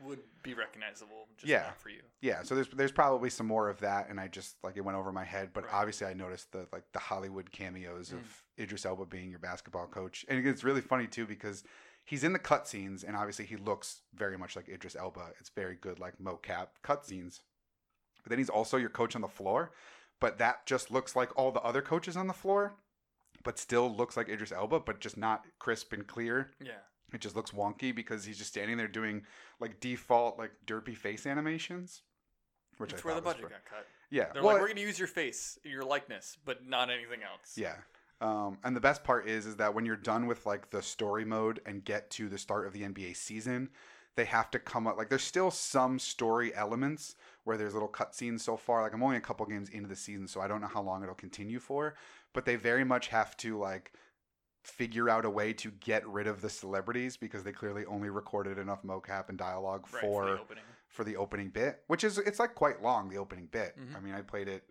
would 0.07 0.19
be 0.43 0.53
recognizable, 0.53 1.27
just 1.37 1.47
Yeah. 1.49 1.71
for 1.79 1.89
you. 1.89 2.01
yeah 2.21 2.43
so 2.43 2.53
there's 2.53 2.67
there's 2.75 2.91
probably 2.91 3.29
some 3.31 3.47
more 3.47 3.69
of 3.69 3.79
that 3.79 4.07
and 4.09 4.19
i 4.19 4.27
just 4.27 4.55
like 4.63 4.77
it 4.77 4.81
went 4.81 4.95
over 4.95 5.11
my 5.11 5.23
head 5.23 5.49
but 5.51 5.63
Right. 5.63 5.73
obviously 5.73 6.05
i 6.05 6.13
noticed 6.13 6.51
the 6.51 6.67
like 6.71 6.83
the 6.91 6.99
hollywood 6.99 7.51
cameos 7.51 8.11
of 8.11 8.19
Mm. 8.19 8.63
idris 8.63 8.85
elba 8.85 9.05
being 9.07 9.31
your 9.31 9.39
basketball 9.39 9.87
coach 9.87 10.23
and 10.29 10.45
it's 10.45 10.63
really 10.63 10.81
funny 10.81 11.07
too 11.07 11.25
because 11.25 11.63
he's 12.05 12.23
in 12.23 12.33
the 12.33 12.39
cutscenes 12.39 13.03
and 13.03 13.15
obviously 13.17 13.45
he 13.45 13.55
looks 13.57 14.01
very 14.13 14.37
much 14.37 14.55
like 14.55 14.69
idris 14.69 14.95
elba 14.95 15.31
it's 15.39 15.49
very 15.49 15.75
good 15.75 15.99
like 15.99 16.13
mocap 16.19 16.67
cutscenes 16.83 17.39
but 18.23 18.29
then 18.29 18.37
he's 18.39 18.49
also 18.49 18.77
your 18.77 18.89
coach 18.89 19.15
on 19.15 19.21
the 19.21 19.27
floor 19.27 19.71
but 20.21 20.37
that 20.37 20.65
just 20.65 20.91
looks 20.91 21.15
like 21.15 21.35
all 21.37 21.51
the 21.51 21.61
other 21.61 21.81
coaches 21.81 22.15
on 22.15 22.27
the 22.27 22.33
floor 22.33 22.75
but 23.43 23.59
still 23.59 23.93
looks 23.93 24.15
like 24.15 24.29
idris 24.29 24.51
elba 24.51 24.79
but 24.79 24.99
just 24.99 25.17
not 25.17 25.45
crisp 25.59 25.91
and 25.93 26.07
clear 26.07 26.51
Yeah. 26.63 26.81
it 27.13 27.21
just 27.21 27.35
looks 27.35 27.51
wonky 27.51 27.93
because 27.93 28.23
he's 28.25 28.37
just 28.37 28.51
standing 28.51 28.77
there 28.77 28.87
doing 28.87 29.23
like 29.59 29.79
default 29.79 30.37
like 30.37 30.51
derpy 30.65 30.95
face 30.95 31.25
animations 31.25 32.01
which 32.77 32.91
That's 32.91 33.03
I 33.03 33.05
where 33.07 33.15
the 33.15 33.21
budget 33.21 33.41
fr- 33.43 33.47
got 33.49 33.65
cut. 33.65 33.87
yeah 34.09 34.27
They're 34.33 34.43
well, 34.43 34.53
like, 34.53 34.61
we're 34.61 34.67
going 34.67 34.75
to 34.77 34.81
use 34.81 34.99
your 34.99 35.07
face, 35.07 35.57
your 35.63 35.85
likeness, 35.85 36.37
but 36.43 36.65
not 36.67 36.89
anything 36.89 37.21
else. 37.23 37.53
yeah 37.57 37.75
um, 38.21 38.57
and 38.63 38.75
the 38.75 38.79
best 38.81 39.03
part 39.03 39.27
is 39.27 39.45
is 39.45 39.55
that 39.57 39.73
when 39.73 39.85
you're 39.85 39.95
done 39.95 40.25
with 40.27 40.45
like 40.45 40.69
the 40.69 40.81
story 40.81 41.25
mode 41.25 41.59
and 41.65 41.83
get 41.83 42.09
to 42.11 42.29
the 42.29 42.37
start 42.37 42.65
of 42.65 42.73
the 42.73 42.81
nba 42.81 43.15
season 43.15 43.69
they 44.15 44.25
have 44.25 44.49
to 44.51 44.57
come 44.59 44.87
up 44.87 44.97
like 44.97 45.09
there's 45.09 45.23
still 45.23 45.51
some 45.51 45.99
story 45.99 46.55
elements 46.55 47.15
where 47.43 47.57
there's 47.57 47.73
little 47.73 47.89
cutscenes 47.89 48.39
so 48.41 48.55
far 48.55 48.81
like 48.81 48.93
i'm 48.93 49.03
only 49.03 49.17
a 49.17 49.21
couple 49.21 49.45
games 49.45 49.69
into 49.69 49.89
the 49.89 49.95
season 49.95 50.27
so 50.27 50.39
i 50.39 50.47
don't 50.47 50.61
know 50.61 50.67
how 50.67 50.81
long 50.81 51.03
it'll 51.03 51.13
continue 51.15 51.59
for 51.59 51.95
but 52.33 52.45
they 52.45 52.55
very 52.55 52.83
much 52.85 53.07
have 53.09 53.35
to 53.35 53.57
like 53.57 53.91
figure 54.63 55.09
out 55.09 55.25
a 55.25 55.29
way 55.29 55.53
to 55.53 55.69
get 55.79 56.07
rid 56.07 56.25
of 56.25 56.41
the 56.41 56.49
celebrities 56.49 57.17
because 57.17 57.43
they 57.43 57.51
clearly 57.51 57.85
only 57.85 58.09
recorded 58.09 58.57
enough 58.57 58.81
mocap 58.83 59.29
and 59.29 59.37
dialogue 59.37 59.85
Right, 59.93 60.01
for 60.01 60.23
for 60.23 60.25
the 60.25 60.39
opening. 60.41 60.63
for 60.87 61.03
the 61.03 61.17
opening 61.17 61.49
bit, 61.49 61.83
which 61.87 62.03
is 62.03 62.17
it's 62.17 62.39
like 62.39 62.55
quite 62.55 62.81
long. 62.81 63.09
The 63.09 63.17
opening 63.17 63.45
bit. 63.51 63.77
Mhm. 63.77 63.95
I 63.95 63.99
mean, 63.99 64.13
I 64.15 64.21
played 64.21 64.47
it, 64.47 64.63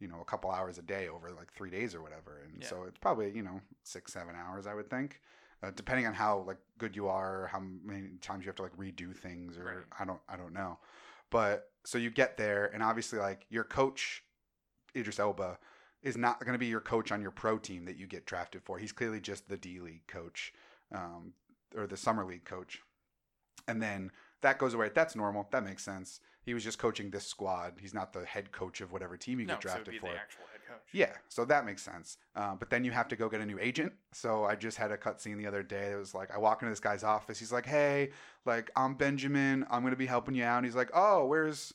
you 0.00 0.08
know, 0.08 0.20
a 0.20 0.24
couple 0.24 0.50
hours 0.50 0.78
a 0.78 0.82
day 0.82 1.08
over 1.08 1.30
like 1.30 1.52
three 1.52 1.70
days 1.70 1.94
or 1.94 2.02
whatever, 2.02 2.40
and 2.44 2.62
Yeah. 2.62 2.68
so 2.68 2.84
it's 2.84 2.98
probably 2.98 3.30
you 3.30 3.42
know 3.42 3.60
six 3.82 4.12
seven 4.12 4.34
hours 4.36 4.66
I 4.66 4.74
would 4.74 4.90
think, 4.90 5.20
uh, 5.62 5.70
depending 5.74 6.06
on 6.06 6.14
how 6.14 6.40
like 6.40 6.58
good 6.78 6.96
you 6.96 7.08
are, 7.08 7.48
how 7.52 7.60
many 7.60 8.16
times 8.20 8.44
you 8.44 8.48
have 8.48 8.56
to 8.56 8.62
like 8.62 8.76
redo 8.76 9.14
things, 9.16 9.56
or 9.56 9.64
Right. 9.64 9.84
I 9.98 10.04
don't 10.04 10.20
I 10.28 10.36
don't 10.36 10.52
know, 10.52 10.78
but 11.30 11.70
so 11.84 11.98
you 11.98 12.10
get 12.10 12.36
there, 12.36 12.66
and 12.72 12.82
obviously 12.82 13.18
like 13.18 13.46
your 13.50 13.64
coach, 13.64 14.24
Idris 14.96 15.18
Elba. 15.18 15.58
Is 16.02 16.18
not 16.18 16.38
going 16.40 16.52
to 16.52 16.58
be 16.58 16.66
your 16.66 16.82
coach 16.82 17.10
on 17.12 17.22
your 17.22 17.30
pro 17.30 17.56
team 17.56 17.86
that 17.86 17.96
you 17.96 18.06
get 18.06 18.26
drafted 18.26 18.62
for. 18.62 18.78
He's 18.78 18.92
clearly 18.92 19.20
just 19.22 19.48
the 19.48 19.56
D 19.56 19.80
League 19.80 20.06
coach, 20.06 20.52
um, 20.92 21.32
or 21.74 21.86
the 21.86 21.96
summer 21.96 22.26
league 22.26 22.44
coach. 22.44 22.82
And 23.66 23.80
then 23.80 24.10
that 24.42 24.58
goes 24.58 24.74
away. 24.74 24.90
That's 24.94 25.16
normal. 25.16 25.48
That 25.50 25.64
makes 25.64 25.82
sense. 25.82 26.20
He 26.44 26.52
was 26.52 26.62
just 26.62 26.78
coaching 26.78 27.10
this 27.10 27.26
squad. 27.26 27.74
He's 27.80 27.94
not 27.94 28.12
the 28.12 28.24
head 28.24 28.52
coach 28.52 28.80
of 28.80 28.92
whatever 28.92 29.16
team 29.16 29.40
you 29.40 29.46
no, 29.46 29.54
get 29.54 29.62
so 29.62 29.68
drafted 29.68 29.92
be 29.92 29.98
for. 29.98 30.06
the 30.06 30.16
actual 30.16 30.44
head 30.52 30.60
coach. 30.68 30.82
Yeah, 30.92 31.12
so 31.28 31.44
that 31.46 31.64
makes 31.64 31.82
sense. 31.82 32.18
Uh, 32.36 32.54
but 32.54 32.68
then 32.68 32.84
you 32.84 32.90
have 32.90 33.08
to 33.08 33.16
go 33.16 33.28
get 33.28 33.40
a 33.40 33.46
new 33.46 33.58
agent. 33.58 33.92
So 34.12 34.44
I 34.44 34.54
just 34.54 34.76
had 34.76 34.92
a 34.92 34.96
cutscene 34.96 35.38
the 35.38 35.46
other 35.46 35.62
day. 35.62 35.92
It 35.92 35.98
was 35.98 36.14
like 36.14 36.30
I 36.30 36.38
walk 36.38 36.60
into 36.60 36.70
this 36.70 36.80
guy's 36.80 37.02
office. 37.02 37.38
He's 37.38 37.52
like, 37.52 37.66
"Hey, 37.66 38.10
like 38.44 38.70
I'm 38.76 38.94
Benjamin. 38.94 39.66
I'm 39.70 39.82
gonna 39.82 39.96
be 39.96 40.06
helping 40.06 40.34
you 40.34 40.44
out." 40.44 40.58
And 40.58 40.66
he's 40.66 40.76
like, 40.76 40.90
"Oh, 40.92 41.26
where's 41.26 41.72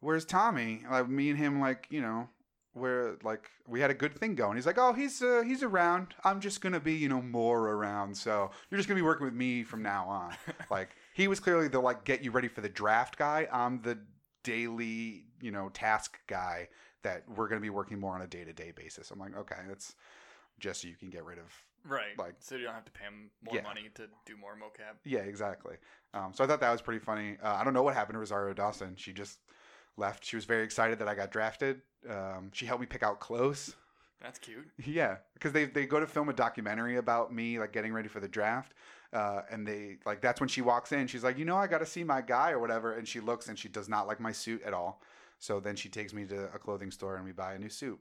where's 0.00 0.24
Tommy?" 0.24 0.82
Like 0.90 1.08
me 1.08 1.30
and 1.30 1.38
him, 1.38 1.60
like 1.60 1.86
you 1.90 2.02
know, 2.02 2.28
where 2.74 3.16
like 3.22 3.50
we 3.66 3.80
had 3.80 3.90
a 3.90 3.94
good 3.94 4.14
thing 4.14 4.34
going. 4.34 4.56
He's 4.56 4.66
like, 4.66 4.78
"Oh, 4.78 4.92
he's 4.92 5.22
uh, 5.22 5.42
he's 5.46 5.62
around. 5.62 6.14
I'm 6.24 6.40
just 6.40 6.60
gonna 6.60 6.80
be 6.80 6.94
you 6.94 7.08
know 7.08 7.22
more 7.22 7.70
around. 7.70 8.16
So 8.16 8.50
you're 8.70 8.78
just 8.78 8.88
gonna 8.88 8.98
be 8.98 9.02
working 9.02 9.24
with 9.24 9.34
me 9.34 9.62
from 9.64 9.82
now 9.82 10.06
on." 10.08 10.34
like 10.70 10.90
he 11.14 11.28
was 11.28 11.40
clearly 11.40 11.68
the 11.68 11.80
like 11.80 12.04
get 12.04 12.22
you 12.22 12.30
ready 12.30 12.48
for 12.48 12.60
the 12.60 12.68
draft 12.68 13.16
guy. 13.18 13.46
I'm 13.52 13.82
the 13.82 13.98
daily 14.44 15.24
you 15.40 15.50
know 15.50 15.68
task 15.70 16.18
guy 16.26 16.68
that 17.02 17.24
we're 17.28 17.48
going 17.48 17.60
to 17.60 17.62
be 17.64 17.70
working 17.70 17.98
more 17.98 18.14
on 18.14 18.22
a 18.22 18.26
day 18.26 18.44
to 18.44 18.52
day 18.52 18.72
basis. 18.74 19.10
I'm 19.10 19.18
like, 19.18 19.36
okay, 19.36 19.56
that's 19.68 19.94
just 20.60 20.82
so 20.82 20.88
you 20.88 20.94
can 20.96 21.10
get 21.10 21.24
rid 21.24 21.38
of. 21.38 21.52
Right. 21.84 22.16
Like- 22.16 22.36
so 22.38 22.54
you 22.54 22.64
don't 22.64 22.74
have 22.74 22.84
to 22.84 22.92
pay 22.92 23.04
him 23.04 23.30
more 23.42 23.56
Yeah. 23.56 23.62
money 23.62 23.90
to 23.96 24.06
do 24.24 24.36
more 24.36 24.54
mocap. 24.54 24.94
Yeah, 25.04 25.20
exactly. 25.20 25.76
Um, 26.14 26.32
so 26.32 26.44
I 26.44 26.46
thought 26.46 26.60
that 26.60 26.70
was 26.70 26.80
pretty 26.80 27.00
funny. 27.00 27.38
Uh, 27.42 27.54
I 27.54 27.64
don't 27.64 27.74
know 27.74 27.82
what 27.82 27.94
happened 27.94 28.14
to 28.14 28.20
Rosario 28.20 28.54
Dawson. 28.54 28.94
She 28.96 29.12
just 29.12 29.40
left. 29.96 30.24
She 30.24 30.36
was 30.36 30.44
very 30.44 30.62
excited 30.62 31.00
that 31.00 31.08
I 31.08 31.16
got 31.16 31.32
drafted. 31.32 31.82
Um, 32.08 32.50
she 32.52 32.66
helped 32.66 32.80
me 32.82 32.86
pick 32.86 33.02
out 33.02 33.18
clothes. 33.18 33.74
That's 34.20 34.38
cute. 34.38 34.68
Yeah, 34.86 35.16
because 35.34 35.50
they 35.50 35.64
they 35.64 35.86
go 35.86 35.98
to 35.98 36.06
film 36.06 36.28
a 36.28 36.32
documentary 36.32 36.96
about 36.98 37.34
me, 37.34 37.58
like 37.58 37.72
getting 37.72 37.92
ready 37.92 38.08
for 38.08 38.20
the 38.20 38.28
draft, 38.28 38.74
uh, 39.12 39.42
and 39.50 39.66
they 39.66 39.98
like 40.06 40.20
that's 40.20 40.40
when 40.40 40.48
she 40.48 40.62
walks 40.62 40.92
in. 40.92 41.06
She's 41.06 41.24
like, 41.24 41.38
you 41.38 41.44
know, 41.44 41.56
I 41.56 41.66
got 41.66 41.78
to 41.78 41.86
see 41.86 42.04
my 42.04 42.20
guy 42.20 42.50
or 42.50 42.58
whatever, 42.58 42.94
and 42.94 43.06
she 43.06 43.20
looks 43.20 43.48
and 43.48 43.58
she 43.58 43.68
does 43.68 43.88
not 43.88 44.06
like 44.06 44.20
my 44.20 44.32
suit 44.32 44.62
at 44.62 44.72
all. 44.74 45.02
So 45.38 45.58
then 45.60 45.74
she 45.76 45.88
takes 45.88 46.12
me 46.14 46.24
to 46.26 46.44
a 46.54 46.58
clothing 46.58 46.90
store 46.90 47.16
and 47.16 47.24
we 47.24 47.32
buy 47.32 47.54
a 47.54 47.58
new 47.58 47.68
suit. 47.68 47.98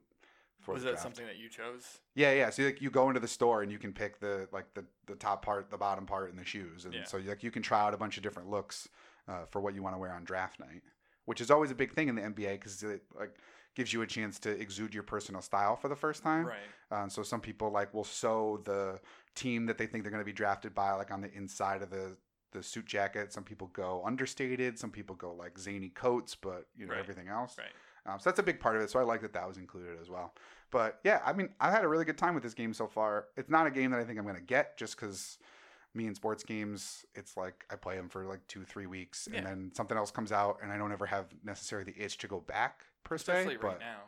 Was 0.67 0.83
that 0.83 0.91
draft. 0.91 1.01
something 1.01 1.25
that 1.25 1.37
you 1.37 1.49
chose? 1.49 1.99
Yeah, 2.13 2.33
yeah. 2.33 2.51
So 2.51 2.61
like 2.63 2.81
you 2.83 2.91
go 2.91 3.07
into 3.07 3.19
the 3.19 3.27
store 3.27 3.63
and 3.63 3.71
you 3.71 3.79
can 3.79 3.91
pick 3.93 4.19
the 4.19 4.47
like 4.51 4.73
the 4.75 4.85
the 5.07 5.15
top 5.15 5.43
part, 5.43 5.71
the 5.71 5.77
bottom 5.77 6.05
part, 6.05 6.29
and 6.29 6.37
the 6.39 6.45
shoes, 6.45 6.85
and 6.85 6.93
Yeah. 6.93 7.03
so 7.05 7.17
like 7.17 7.41
you 7.43 7.49
can 7.49 7.63
try 7.63 7.81
out 7.81 7.93
a 7.95 7.97
bunch 7.97 8.17
of 8.17 8.23
different 8.23 8.49
looks 8.49 8.87
uh, 9.27 9.45
for 9.49 9.59
what 9.59 9.73
you 9.73 9.81
want 9.81 9.95
to 9.95 9.99
wear 9.99 10.13
on 10.13 10.23
draft 10.23 10.59
night, 10.59 10.83
which 11.25 11.41
is 11.41 11.49
always 11.49 11.71
a 11.71 11.75
big 11.75 11.91
thing 11.93 12.09
in 12.09 12.15
the 12.15 12.21
NBA 12.21 12.53
because 12.53 12.83
it 12.83 13.01
like 13.17 13.35
gives 13.73 13.91
you 13.91 14.03
a 14.03 14.07
chance 14.07 14.37
to 14.37 14.51
exude 14.51 14.93
your 14.93 15.01
personal 15.01 15.41
style 15.41 15.75
for 15.77 15.87
the 15.87 15.95
first 15.95 16.21
time. 16.21 16.45
Right. 16.45 16.59
Um, 16.91 17.09
so 17.09 17.23
some 17.23 17.41
people 17.41 17.71
like 17.71 17.91
will 17.93 18.03
sew 18.03 18.61
the 18.65 18.99
team 19.35 19.65
that 19.67 19.77
they 19.77 19.85
think 19.87 20.03
they're 20.03 20.11
going 20.11 20.21
to 20.21 20.25
be 20.25 20.33
drafted 20.33 20.73
by 20.75 20.91
like 20.93 21.11
on 21.11 21.21
the 21.21 21.31
inside 21.33 21.81
of 21.81 21.89
the 21.89 22.17
the 22.53 22.61
suit 22.61 22.85
jacket. 22.85 23.31
Some 23.31 23.43
people 23.45 23.67
go 23.67 24.03
understated. 24.05 24.77
Some 24.77 24.91
people 24.91 25.15
go 25.15 25.33
like 25.33 25.57
zany 25.57 25.87
coats, 25.89 26.35
but 26.35 26.65
you 26.77 26.85
know 26.85 26.91
Right. 26.93 26.99
everything 26.99 27.29
else. 27.29 27.55
Right. 27.57 27.67
Um, 28.05 28.19
so 28.19 28.29
that's 28.29 28.39
a 28.39 28.43
big 28.43 28.59
part 28.59 28.75
of 28.75 28.81
it. 28.81 28.89
So 28.89 28.99
I 28.99 29.03
like 29.03 29.21
that 29.21 29.31
that 29.33 29.47
was 29.47 29.57
included 29.57 29.97
as 30.01 30.09
well. 30.09 30.33
But 30.69 30.99
yeah, 31.03 31.21
I 31.25 31.31
mean, 31.33 31.49
I've 31.61 31.71
had 31.71 31.83
a 31.85 31.87
really 31.87 32.03
good 32.03 32.17
time 32.17 32.33
with 32.33 32.43
this 32.43 32.53
game 32.53 32.73
so 32.73 32.87
far. 32.87 33.27
It's 33.37 33.49
not 33.49 33.67
a 33.67 33.71
game 33.71 33.91
that 33.91 33.99
I 33.99 34.03
think 34.03 34.17
I'm 34.19 34.25
going 34.25 34.35
to 34.35 34.41
get 34.41 34.75
just 34.77 34.95
because 34.97 35.37
me 35.93 36.07
and 36.07 36.15
sports 36.15 36.43
games, 36.43 37.05
it's 37.15 37.37
like 37.37 37.63
I 37.69 37.75
play 37.75 37.95
them 37.95 38.09
for 38.09 38.25
like 38.25 38.45
two, 38.47 38.63
three 38.65 38.85
weeks, 38.87 39.27
Yeah. 39.31 39.37
and 39.39 39.47
then 39.47 39.71
something 39.75 39.97
else 39.97 40.09
comes 40.11 40.31
out, 40.31 40.57
and 40.63 40.71
I 40.73 40.77
don't 40.77 40.91
ever 40.91 41.05
have 41.05 41.25
necessarily 41.43 41.91
the 41.91 42.01
itch 42.03 42.17
to 42.19 42.27
go 42.27 42.39
back 42.41 42.85
per 43.03 43.15
Especially 43.15 43.53
se. 43.55 43.57
right 43.57 43.61
but 43.61 43.79
now. 43.79 43.99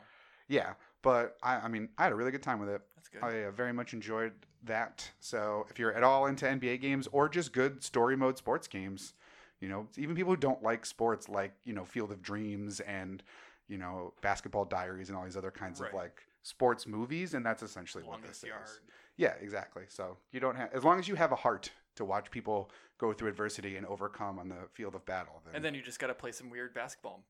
yeah, 0.48 0.74
but 1.04 1.36
I, 1.42 1.56
I 1.56 1.68
mean, 1.68 1.88
I 1.96 2.02
had 2.04 2.12
a 2.12 2.16
really 2.16 2.32
good 2.32 2.42
time 2.42 2.58
with 2.58 2.68
it. 2.68 2.80
That's 2.96 3.08
good. 3.08 3.22
I 3.22 3.44
uh, 3.44 3.50
very 3.52 3.72
much 3.72 3.92
enjoyed 3.92 4.32
that. 4.64 5.08
So 5.20 5.66
if 5.70 5.78
you're 5.78 5.92
at 5.92 6.02
all 6.02 6.26
into 6.26 6.46
NBA 6.46 6.80
games 6.80 7.06
or 7.12 7.28
just 7.28 7.52
good 7.52 7.84
story 7.84 8.16
mode 8.16 8.38
sports 8.38 8.66
games, 8.66 9.12
you 9.60 9.68
know, 9.68 9.86
even 9.96 10.16
people 10.16 10.32
who 10.32 10.36
don't 10.38 10.62
like 10.62 10.84
sports, 10.84 11.28
like 11.28 11.52
you 11.64 11.72
know, 11.74 11.84
Field 11.84 12.10
of 12.10 12.20
Dreams 12.22 12.80
and 12.80 13.22
you 13.68 13.78
know, 13.78 14.12
Basketball 14.20 14.64
Diaries 14.66 15.08
and 15.08 15.16
all 15.16 15.24
these 15.24 15.36
other 15.36 15.50
kinds 15.50 15.80
Right. 15.80 15.88
of 15.90 15.94
like 15.94 16.22
sports 16.42 16.86
movies, 16.86 17.32
and 17.34 17.44
that's 17.46 17.62
essentially 17.62 18.04
what 18.04 18.22
this 18.22 18.42
yard. 18.44 18.60
is. 18.64 18.80
Yeah, 19.16 19.34
exactly. 19.40 19.84
So 19.88 20.18
you 20.32 20.40
don't 20.40 20.56
have, 20.56 20.70
as 20.74 20.84
long 20.84 20.98
as 20.98 21.08
you 21.08 21.14
have 21.14 21.32
a 21.32 21.36
heart 21.36 21.70
to 21.96 22.04
watch 22.04 22.30
people 22.30 22.70
go 22.98 23.12
through 23.12 23.28
adversity 23.28 23.76
and 23.76 23.86
overcome 23.86 24.38
on 24.38 24.48
the 24.48 24.56
field 24.72 24.94
of 24.94 25.06
battle. 25.06 25.40
Then, 25.46 25.54
And 25.56 25.64
then 25.64 25.74
you 25.74 25.80
just 25.82 25.98
got 25.98 26.08
to 26.08 26.14
play 26.14 26.32
some 26.32 26.50
weird 26.50 26.74
basketball. 26.74 27.22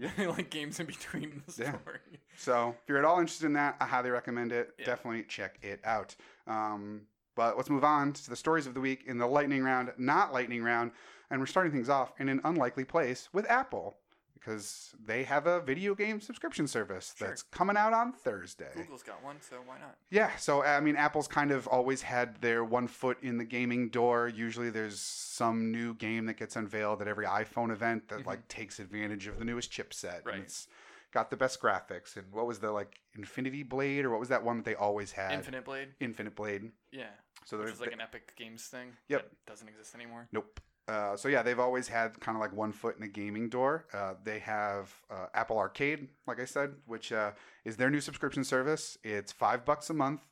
Yeah. 0.18 0.28
like 0.28 0.50
games 0.50 0.80
in 0.80 0.86
between 0.86 1.42
the 1.46 1.62
Yeah. 1.62 1.70
story. 1.78 1.98
So 2.36 2.70
if 2.82 2.88
you're 2.88 2.98
at 2.98 3.04
all 3.04 3.18
interested 3.20 3.46
in 3.46 3.52
that, 3.54 3.76
I 3.80 3.86
highly 3.86 4.10
recommend 4.10 4.52
it. 4.52 4.74
Yeah. 4.78 4.86
Definitely 4.86 5.24
check 5.24 5.58
it 5.62 5.80
out. 5.84 6.16
Um, 6.46 7.02
but 7.36 7.56
let's 7.56 7.70
move 7.70 7.84
on 7.84 8.12
to 8.14 8.30
the 8.30 8.36
stories 8.36 8.66
of 8.66 8.74
the 8.74 8.80
week 8.80 9.04
in 9.06 9.18
the 9.18 9.26
lightning 9.26 9.62
round, 9.62 9.92
not 9.98 10.32
lightning 10.32 10.62
round. 10.62 10.92
And 11.30 11.38
we're 11.40 11.46
starting 11.46 11.70
things 11.72 11.88
off 11.88 12.12
in 12.18 12.28
an 12.28 12.40
unlikely 12.44 12.84
place 12.84 13.28
with 13.32 13.48
Apple 13.50 13.96
because 14.40 14.94
they 15.04 15.22
have 15.24 15.46
a 15.46 15.60
video 15.60 15.94
game 15.94 16.20
subscription 16.20 16.66
service 16.66 17.14
Sure. 17.16 17.28
that's 17.28 17.42
coming 17.42 17.76
out 17.76 17.92
on 17.92 18.12
Thursday. 18.12 18.70
Google's 18.74 19.02
got 19.02 19.22
one, 19.22 19.36
so 19.40 19.56
why 19.66 19.78
not? 19.78 19.96
Yeah, 20.10 20.34
so 20.36 20.62
I 20.64 20.80
mean, 20.80 20.96
Apple's 20.96 21.28
kind 21.28 21.50
of 21.50 21.66
always 21.68 22.02
had 22.02 22.40
their 22.40 22.64
one 22.64 22.88
foot 22.88 23.18
in 23.22 23.36
the 23.38 23.44
gaming 23.44 23.90
door. 23.90 24.28
Usually, 24.28 24.70
there's 24.70 25.00
some 25.00 25.70
new 25.70 25.94
game 25.94 26.26
that 26.26 26.36
gets 26.38 26.56
unveiled 26.56 27.02
at 27.02 27.08
every 27.08 27.26
iPhone 27.26 27.70
event 27.70 28.08
that 28.08 28.20
Mhm. 28.20 28.26
like 28.26 28.48
takes 28.48 28.78
advantage 28.80 29.26
of 29.26 29.38
the 29.38 29.44
newest 29.44 29.70
chipset. 29.70 30.24
Right. 30.24 30.36
And 30.36 30.44
it's 30.44 30.66
got 31.12 31.28
the 31.30 31.36
best 31.36 31.60
graphics. 31.60 32.16
And 32.16 32.30
what 32.32 32.46
was 32.46 32.60
the 32.60 32.70
like 32.72 33.00
Infinity 33.14 33.62
Blade 33.62 34.04
or 34.04 34.10
what 34.10 34.20
was 34.20 34.28
that 34.30 34.42
one 34.44 34.58
that 34.58 34.64
they 34.64 34.74
always 34.74 35.12
had? 35.12 35.32
Infinite 35.32 35.64
Blade. 35.64 35.94
Infinite 36.00 36.34
Blade. 36.36 36.72
Yeah. 36.92 37.10
So 37.44 37.56
Which 37.58 37.66
there's 37.66 37.74
is 37.76 37.80
like 37.80 37.92
an 37.92 38.00
Epic 38.00 38.34
Games 38.36 38.66
thing. 38.68 38.96
Yep. 39.08 39.30
Doesn't 39.46 39.68
exist 39.68 39.94
anymore. 39.94 40.28
Nope. 40.32 40.60
Uh, 40.88 41.16
so 41.16 41.28
yeah, 41.28 41.42
they've 41.42 41.60
always 41.60 41.86
had 41.86 42.18
kind 42.20 42.36
of 42.36 42.40
like 42.40 42.52
one 42.52 42.72
foot 42.72 42.96
in 42.96 43.00
the 43.00 43.08
gaming 43.08 43.48
door. 43.48 43.86
Uh, 43.92 44.14
they 44.24 44.40
have 44.40 44.92
uh, 45.10 45.26
Apple 45.34 45.56
Arcade, 45.56 46.08
like 46.26 46.40
I 46.40 46.44
said, 46.44 46.74
which 46.86 47.12
uh, 47.12 47.30
is 47.64 47.76
their 47.76 47.90
new 47.90 48.00
subscription 48.00 48.42
service. 48.42 48.98
It's 49.04 49.30
five 49.30 49.64
bucks 49.64 49.90
a 49.90 49.94
month. 49.94 50.22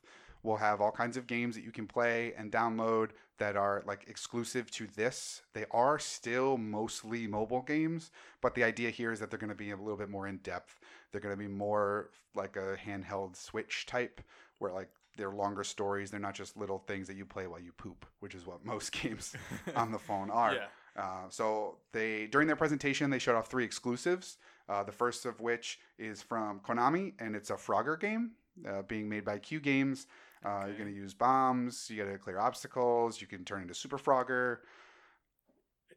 We'll 0.43 0.57
have 0.57 0.81
all 0.81 0.91
kinds 0.91 1.17
of 1.17 1.27
games 1.27 1.55
that 1.55 1.63
you 1.63 1.71
can 1.71 1.85
play 1.87 2.33
and 2.37 2.51
download 2.51 3.09
that 3.39 3.55
are 3.55 3.83
like 3.85 4.05
exclusive 4.07 4.69
to 4.71 4.87
this. 4.95 5.41
They 5.53 5.65
are 5.71 5.99
still 5.99 6.57
mostly 6.57 7.27
mobile 7.27 7.61
games, 7.61 8.11
but 8.41 8.55
the 8.55 8.63
idea 8.63 8.89
here 8.89 9.11
is 9.11 9.19
that 9.19 9.29
they're 9.29 9.39
going 9.39 9.49
to 9.49 9.55
be 9.55 9.71
a 9.71 9.77
little 9.77 9.97
bit 9.97 10.09
more 10.09 10.27
in 10.27 10.37
depth. 10.37 10.79
They're 11.11 11.21
going 11.21 11.35
to 11.35 11.39
be 11.39 11.47
more 11.47 12.09
like 12.35 12.55
a 12.55 12.77
handheld 12.85 13.35
Switch 13.35 13.85
type, 13.85 14.21
where 14.59 14.71
like 14.71 14.89
they're 15.19 15.29
longer 15.31 15.63
stories. 15.63 16.09
They're 16.09 16.19
not 16.19 16.33
just 16.33 16.57
little 16.57 16.79
things 16.79 17.07
that 17.07 17.15
you 17.17 17.25
play 17.25 17.45
while 17.45 17.59
you 17.59 17.71
poop, 17.73 18.05
which 18.21 18.33
is 18.33 18.47
what 18.47 18.65
most 18.65 18.91
games 19.01 19.35
on 19.75 19.91
the 19.91 19.99
phone 19.99 20.31
are. 20.31 20.55
Yeah. 20.55 20.65
Uh, 20.97 21.29
so 21.29 21.77
they 21.91 22.25
during 22.27 22.47
their 22.47 22.55
presentation 22.55 23.09
they 23.11 23.19
showed 23.19 23.35
off 23.35 23.47
three 23.47 23.63
exclusives. 23.65 24.37
Uh, 24.67 24.83
the 24.83 24.91
first 24.91 25.25
of 25.25 25.39
which 25.39 25.79
is 25.97 26.21
from 26.21 26.59
Konami, 26.59 27.13
and 27.19 27.35
it's 27.35 27.49
a 27.49 27.55
Frogger 27.55 27.99
game 27.99 28.31
uh, 28.67 28.81
being 28.83 29.07
made 29.09 29.25
by 29.25 29.37
Q 29.39 29.59
Games. 29.59 30.07
Uh, 30.45 30.63
You're 30.67 30.75
going 30.77 30.89
to 30.89 30.95
use 30.95 31.13
bombs. 31.13 31.89
You 31.89 32.03
got 32.03 32.11
to 32.11 32.17
clear 32.17 32.39
obstacles. 32.39 33.19
You 33.19 33.27
can 33.27 33.43
turn 33.43 33.61
into 33.61 33.73
Super 33.73 33.97
Frogger. 33.97 34.57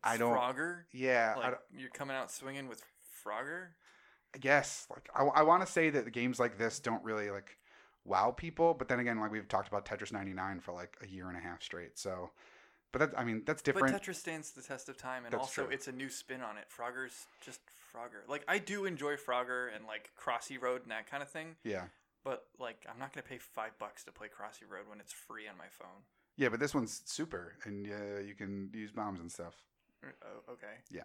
I 0.02 0.16
don't- 0.16 0.36
Frogger. 0.36 0.82
Yeah, 0.92 1.34
Like 1.36 1.44
don't- 1.50 1.60
you're 1.80 1.90
coming 1.90 2.16
out 2.16 2.30
swinging 2.30 2.66
with 2.68 2.82
Frogger. 3.24 3.68
I 4.34 4.38
guess 4.38 4.86
like 4.90 5.08
I, 5.14 5.24
I 5.24 5.42
want 5.42 5.64
to 5.66 5.70
say 5.70 5.90
that 5.90 6.04
the 6.06 6.10
games 6.10 6.40
like 6.40 6.56
this 6.56 6.80
don't 6.80 7.04
really 7.04 7.30
like 7.30 7.56
wow 8.04 8.30
people, 8.30 8.74
but 8.74 8.88
then 8.88 8.98
again, 9.00 9.18
like 9.20 9.30
we've 9.32 9.48
talked 9.48 9.68
about 9.68 9.84
Tetris 9.84 10.12
99 10.12 10.60
for 10.60 10.72
like 10.72 10.96
a 11.02 11.06
year 11.06 11.28
and 11.28 11.36
a 11.36 11.40
half 11.40 11.62
straight. 11.62 11.98
So, 11.98 12.30
but 12.92 12.98
that 12.98 13.18
I 13.18 13.24
mean 13.24 13.42
that's 13.46 13.62
different. 13.62 13.92
But 13.92 14.02
Tetris 14.02 14.16
stands 14.16 14.50
the 14.50 14.62
test 14.62 14.88
of 14.88 14.96
time, 14.96 15.24
and 15.24 15.32
That's 15.32 15.42
also 15.42 15.64
true. 15.64 15.72
it's 15.72 15.88
a 15.88 15.92
new 15.92 16.08
spin 16.08 16.40
on 16.42 16.56
it. 16.56 16.64
Frogger's 16.68 17.26
just 17.44 17.60
Frogger. 17.94 18.28
Like 18.28 18.44
I 18.48 18.58
do 18.58 18.84
enjoy 18.84 19.16
Frogger 19.16 19.68
and 19.74 19.86
like 19.86 20.10
Crossy 20.20 20.60
Road 20.60 20.82
and 20.82 20.90
that 20.90 21.10
kind 21.10 21.22
of 21.22 21.28
thing, 21.28 21.56
yeah, 21.64 21.84
but 22.24 22.44
like 22.58 22.84
I'm 22.90 22.98
not 22.98 23.12
gonna 23.12 23.22
pay 23.22 23.38
five 23.38 23.78
bucks 23.78 24.04
to 24.04 24.12
play 24.12 24.28
Crossy 24.28 24.68
Road 24.70 24.88
when 24.88 24.98
it's 25.00 25.12
free 25.12 25.46
on 25.48 25.56
my 25.58 25.68
phone. 25.70 26.02
yeah, 26.36 26.48
but 26.48 26.58
this 26.60 26.74
one's 26.74 27.02
super, 27.04 27.54
and 27.64 27.86
uh, 27.86 28.20
you 28.20 28.34
can 28.34 28.70
use 28.74 28.90
bombs 28.92 29.20
and 29.20 29.30
stuff. 29.30 29.54
Oh, 30.04 30.52
okay. 30.52 30.80
Yeah. 30.90 31.02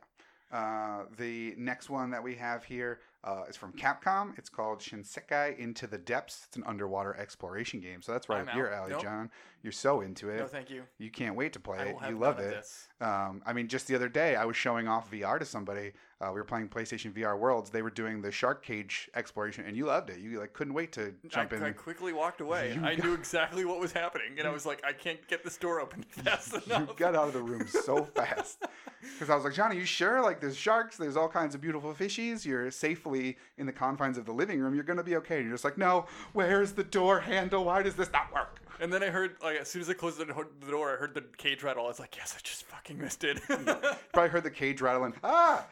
Uh, 0.51 1.03
the 1.17 1.53
next 1.57 1.89
one 1.89 2.09
that 2.11 2.23
we 2.23 2.33
have 2.35 2.63
here 2.63 3.01
uh, 3.23 3.43
is 3.49 3.55
from 3.57 3.73
Capcom. 3.73 4.37
It's 4.37 4.49
called 4.49 4.79
Shinsekai 4.79 5.57
Into 5.57 5.87
the 5.87 5.97
Depths. 5.97 6.45
It's 6.47 6.57
an 6.57 6.63
underwater 6.65 7.15
exploration 7.17 7.79
game. 7.79 8.01
So 8.01 8.11
that's 8.11 8.29
right 8.29 8.41
I'm 8.41 8.49
up 8.49 8.55
your 8.55 8.71
alley, 8.71 8.91
Nope. 8.91 9.01
John. 9.03 9.29
You're 9.63 9.71
so 9.73 10.01
into 10.01 10.29
it. 10.29 10.37
No, 10.37 10.45
thank 10.47 10.69
you. 10.69 10.83
you 10.97 11.09
can't 11.09 11.35
wait 11.35 11.51
to 11.53 11.59
play 11.59 11.89
it. 11.89 12.09
You 12.09 12.17
love 12.17 12.39
it. 12.39 12.65
Um, 13.01 13.41
I 13.45 13.53
mean, 13.53 13.67
just 13.67 13.87
the 13.87 13.95
other 13.95 14.07
day, 14.07 14.35
I 14.35 14.45
was 14.45 14.55
showing 14.55 14.87
off 14.87 15.11
VR 15.11 15.39
to 15.39 15.45
somebody. 15.45 15.91
Uh, 16.21 16.27
we 16.27 16.33
were 16.39 16.43
playing 16.45 16.69
PlayStation 16.69 17.11
VR 17.11 17.37
Worlds. 17.37 17.69
They 17.69 17.81
were 17.81 17.89
doing 17.89 18.21
the 18.21 18.31
shark 18.31 18.63
cage 18.63 19.09
exploration, 19.15 19.65
and 19.67 19.75
you 19.75 19.85
loved 19.85 20.09
it. 20.09 20.19
You 20.19 20.39
like 20.39 20.53
couldn't 20.53 20.73
wait 20.73 20.91
to 20.93 21.13
jump 21.27 21.51
I, 21.53 21.57
in. 21.57 21.63
I 21.63 21.71
quickly 21.71 22.13
walked 22.13 22.39
away. 22.39 22.73
You 22.75 22.85
I 22.85 22.95
got- 22.95 23.03
knew 23.05 23.13
exactly 23.13 23.65
what 23.65 23.79
was 23.79 23.91
happening, 23.91 24.35
and 24.37 24.47
I 24.47 24.51
was 24.51 24.65
like, 24.65 24.81
I 24.85 24.93
can't 24.93 25.27
get 25.27 25.43
this 25.43 25.57
door 25.57 25.81
open 25.81 26.03
fast 26.09 26.53
you 26.53 26.61
enough. 26.75 26.95
got 26.95 27.15
out 27.15 27.27
of 27.27 27.33
the 27.33 27.41
room 27.41 27.67
so 27.67 28.03
fast 28.15 28.63
because 29.01 29.29
I 29.29 29.35
was 29.35 29.43
like, 29.43 29.53
Johnny, 29.53 29.75
you 29.75 29.85
sure? 29.85 30.21
Like, 30.21 30.39
there's 30.39 30.55
sharks, 30.57 30.97
there's 30.97 31.17
all 31.17 31.29
kinds 31.29 31.55
of 31.55 31.61
beautiful 31.61 31.93
fishies. 31.93 32.45
You're 32.45 32.71
safely 33.07 33.37
in 33.57 33.65
the 33.65 33.71
confines 33.71 34.17
of 34.17 34.25
the 34.25 34.31
living 34.31 34.59
room. 34.59 34.75
You're 34.75 34.83
gonna 34.83 35.03
be 35.03 35.15
okay. 35.17 35.37
And 35.37 35.45
you're 35.45 35.53
just 35.53 35.63
like, 35.63 35.77
no. 35.77 36.05
Where's 36.33 36.73
the 36.73 36.83
door 36.83 37.19
handle? 37.19 37.65
Why 37.65 37.81
does 37.81 37.95
this 37.95 38.11
not 38.11 38.33
work? 38.33 38.59
And 38.79 38.93
then 38.93 39.01
I 39.03 39.07
heard, 39.07 39.35
like, 39.41 39.57
as 39.57 39.67
soon 39.67 39.81
as 39.81 39.89
I 39.89 39.93
closed 39.93 40.19
the 40.19 40.25
door, 40.69 40.93
I 40.93 40.97
heard 40.97 41.15
the 41.15 41.23
cage 41.37 41.63
rattle. 41.63 41.85
I 41.85 41.87
was 41.87 41.99
like, 41.99 42.15
yes, 42.15 42.35
I 42.37 42.41
just 42.43 42.63
fucking 42.65 42.97
missed 42.99 43.23
it. 43.23 43.41
Probably 44.13 44.29
heard 44.29 44.43
the 44.43 44.51
cage 44.51 44.81
rattling. 44.81 45.13
Ah. 45.23 45.65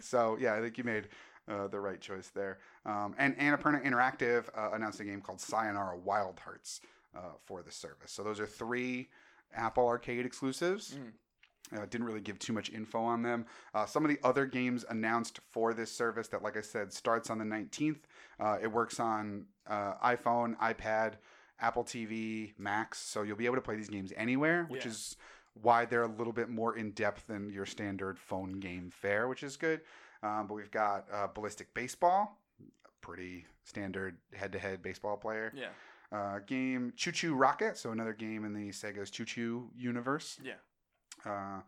So 0.00 0.36
yeah, 0.40 0.54
I 0.54 0.60
think 0.60 0.78
you 0.78 0.84
made 0.84 1.08
uh, 1.48 1.68
the 1.68 1.78
right 1.78 2.00
choice 2.00 2.30
there. 2.34 2.58
Um, 2.86 3.14
and 3.18 3.36
Annapurna 3.38 3.84
Interactive 3.84 4.44
uh, 4.56 4.70
announced 4.72 5.00
a 5.00 5.04
game 5.04 5.20
called 5.20 5.40
Sayonara 5.40 5.98
Wild 5.98 6.40
Hearts 6.40 6.80
uh, 7.16 7.20
for 7.44 7.62
the 7.62 7.70
service. 7.70 8.10
So 8.10 8.22
those 8.22 8.40
are 8.40 8.46
three 8.46 9.08
Apple 9.54 9.86
Arcade 9.86 10.24
exclusives. 10.24 10.96
Uh, 11.76 11.86
didn't 11.86 12.04
really 12.06 12.20
give 12.20 12.38
too 12.38 12.52
much 12.52 12.70
info 12.70 13.00
on 13.00 13.22
them. 13.22 13.46
Uh, 13.74 13.86
some 13.86 14.04
of 14.04 14.10
the 14.10 14.18
other 14.24 14.44
games 14.46 14.84
announced 14.90 15.38
for 15.50 15.72
this 15.72 15.90
service 15.92 16.26
that, 16.28 16.42
like 16.42 16.56
I 16.56 16.60
said, 16.62 16.92
starts 16.92 17.30
on 17.30 17.38
the 17.38 17.44
19th. 17.44 17.98
Uh, 18.40 18.58
it 18.60 18.66
works 18.66 18.98
on 18.98 19.44
uh, 19.68 19.94
iPhone, 20.04 20.56
iPad, 20.58 21.14
Apple 21.60 21.84
TV, 21.84 22.52
Macs, 22.58 22.98
so 22.98 23.22
you'll 23.22 23.36
be 23.36 23.46
able 23.46 23.54
to 23.56 23.60
play 23.60 23.76
these 23.76 23.88
games 23.90 24.12
anywhere, 24.16 24.64
which 24.68 24.84
Yeah. 24.84 24.90
is 24.90 25.16
why 25.62 25.84
they're 25.84 26.02
a 26.04 26.08
little 26.08 26.32
bit 26.32 26.48
more 26.48 26.76
in 26.76 26.90
depth 26.92 27.26
than 27.26 27.50
your 27.50 27.66
standard 27.66 28.18
phone 28.18 28.58
game 28.60 28.90
fare, 28.90 29.28
which 29.28 29.42
is 29.42 29.56
good. 29.56 29.80
Um, 30.22 30.46
but 30.48 30.54
we've 30.54 30.70
got 30.70 31.06
uh, 31.12 31.26
Ballistic 31.28 31.72
Baseball, 31.74 32.38
pretty 33.00 33.46
standard 33.64 34.16
head-to-head 34.34 34.82
baseball 34.82 35.16
player. 35.16 35.52
yeah, 35.54 35.68
Uh, 36.12 36.40
game 36.40 36.92
ChuChu 36.96 37.38
Rocket, 37.38 37.76
so 37.76 37.92
another 37.92 38.12
game 38.12 38.44
in 38.44 38.52
the 38.52 38.70
Sega's 38.70 39.10
Choo 39.10 39.24
Choo 39.24 39.70
universe. 39.76 40.38
yeah. 40.42 40.54
Uh, 41.24 41.60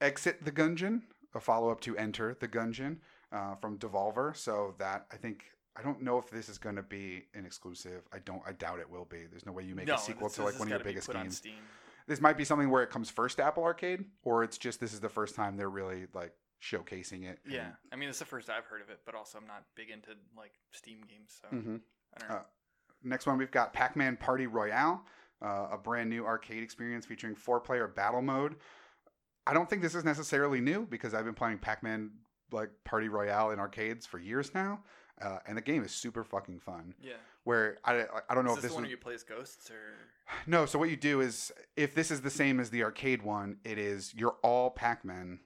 Exit 0.00 0.44
the 0.44 0.52
Gungeon, 0.52 1.02
a 1.34 1.40
follow 1.40 1.70
up 1.70 1.80
to 1.82 1.96
Enter 1.96 2.36
the 2.38 2.48
Gungeon 2.48 2.98
uh, 3.32 3.54
from 3.54 3.78
Devolver. 3.78 4.36
So 4.36 4.74
that 4.78 5.06
I 5.12 5.16
think 5.16 5.44
I 5.76 5.82
don't 5.82 6.02
know 6.02 6.18
if 6.18 6.30
this 6.30 6.48
is 6.48 6.58
going 6.58 6.76
to 6.76 6.82
be 6.82 7.26
an 7.34 7.46
exclusive. 7.46 8.02
I 8.12 8.18
don't. 8.18 8.42
I 8.46 8.52
doubt 8.52 8.80
it 8.80 8.90
will 8.90 9.06
be. 9.06 9.24
There's 9.30 9.46
no 9.46 9.52
way 9.52 9.64
you 9.64 9.74
make 9.74 9.86
no, 9.86 9.94
a 9.94 9.98
sequel 9.98 10.28
to 10.30 10.44
like 10.44 10.58
one 10.58 10.68
of 10.68 10.72
your 10.72 10.80
biggest 10.80 11.08
on 11.10 11.22
games. 11.22 11.42
This 12.06 12.20
might 12.20 12.36
be 12.36 12.44
something 12.44 12.68
where 12.68 12.82
it 12.82 12.90
comes 12.90 13.08
first 13.08 13.38
to 13.38 13.44
Apple 13.44 13.64
Arcade, 13.64 14.04
or 14.24 14.44
it's 14.44 14.58
just 14.58 14.78
this 14.78 14.92
is 14.92 15.00
the 15.00 15.08
first 15.08 15.34
time 15.34 15.56
they're 15.56 15.70
really 15.70 16.06
like 16.12 16.32
showcasing 16.62 17.24
it. 17.24 17.38
Yeah, 17.48 17.70
I 17.92 17.96
mean, 17.96 18.08
it's 18.08 18.18
the 18.18 18.24
first 18.24 18.50
I've 18.50 18.66
heard 18.66 18.82
of 18.82 18.90
it, 18.90 19.00
but 19.06 19.14
also 19.14 19.38
I'm 19.38 19.46
not 19.46 19.64
big 19.74 19.90
into 19.90 20.10
like 20.36 20.52
Steam 20.72 20.98
games, 21.08 21.40
so 21.40 21.48
hmm 21.48 21.76
I 22.16 22.20
don't 22.20 22.28
know. 22.28 22.34
Uh, 22.36 22.42
Next 23.04 23.26
one, 23.26 23.36
we've 23.36 23.50
got 23.50 23.72
Pac 23.72 23.96
Man 23.96 24.16
Party 24.16 24.46
Royale, 24.46 25.04
uh, 25.42 25.68
a 25.72 25.78
brand 25.78 26.08
new 26.08 26.24
arcade 26.24 26.62
experience 26.62 27.04
featuring 27.04 27.34
four 27.34 27.60
player 27.60 27.86
battle 27.86 28.22
mode. 28.22 28.56
I 29.46 29.52
don't 29.54 29.68
think 29.68 29.82
this 29.82 29.94
is 29.94 30.04
necessarily 30.04 30.60
new 30.60 30.86
because 30.86 31.14
I've 31.14 31.24
been 31.24 31.34
playing 31.34 31.58
Pac 31.58 31.82
Man 31.82 32.10
like 32.52 32.70
Party 32.84 33.08
Royale 33.08 33.50
in 33.50 33.58
arcades 33.58 34.06
for 34.06 34.18
years 34.18 34.52
now, 34.54 34.80
uh, 35.20 35.38
and 35.46 35.56
the 35.56 35.60
game 35.62 35.82
is 35.84 35.92
super 35.92 36.24
fucking 36.24 36.60
fun. 36.60 36.94
yeah, 37.02 37.14
Where 37.44 37.78
I, 37.84 38.04
I 38.28 38.34
don't 38.34 38.44
know 38.44 38.52
is 38.52 38.58
if 38.58 38.62
this 38.62 38.70
this 38.70 38.74
one 38.76 38.84
is 38.84 38.90
you 38.90 38.96
play 38.96 39.14
as 39.14 39.22
ghosts 39.22 39.70
or? 39.70 39.96
no. 40.46 40.66
So 40.66 40.78
what 40.78 40.88
you 40.90 40.96
do 40.96 41.20
is 41.20 41.52
if 41.76 41.94
this 41.94 42.10
is 42.10 42.20
the 42.20 42.30
same 42.30 42.60
as 42.60 42.70
the 42.70 42.82
arcade 42.84 43.22
one, 43.22 43.58
it 43.64 43.78
is 43.78 44.14
you're 44.14 44.36
all 44.42 44.70
Pac 44.70 45.04
Man 45.04 45.40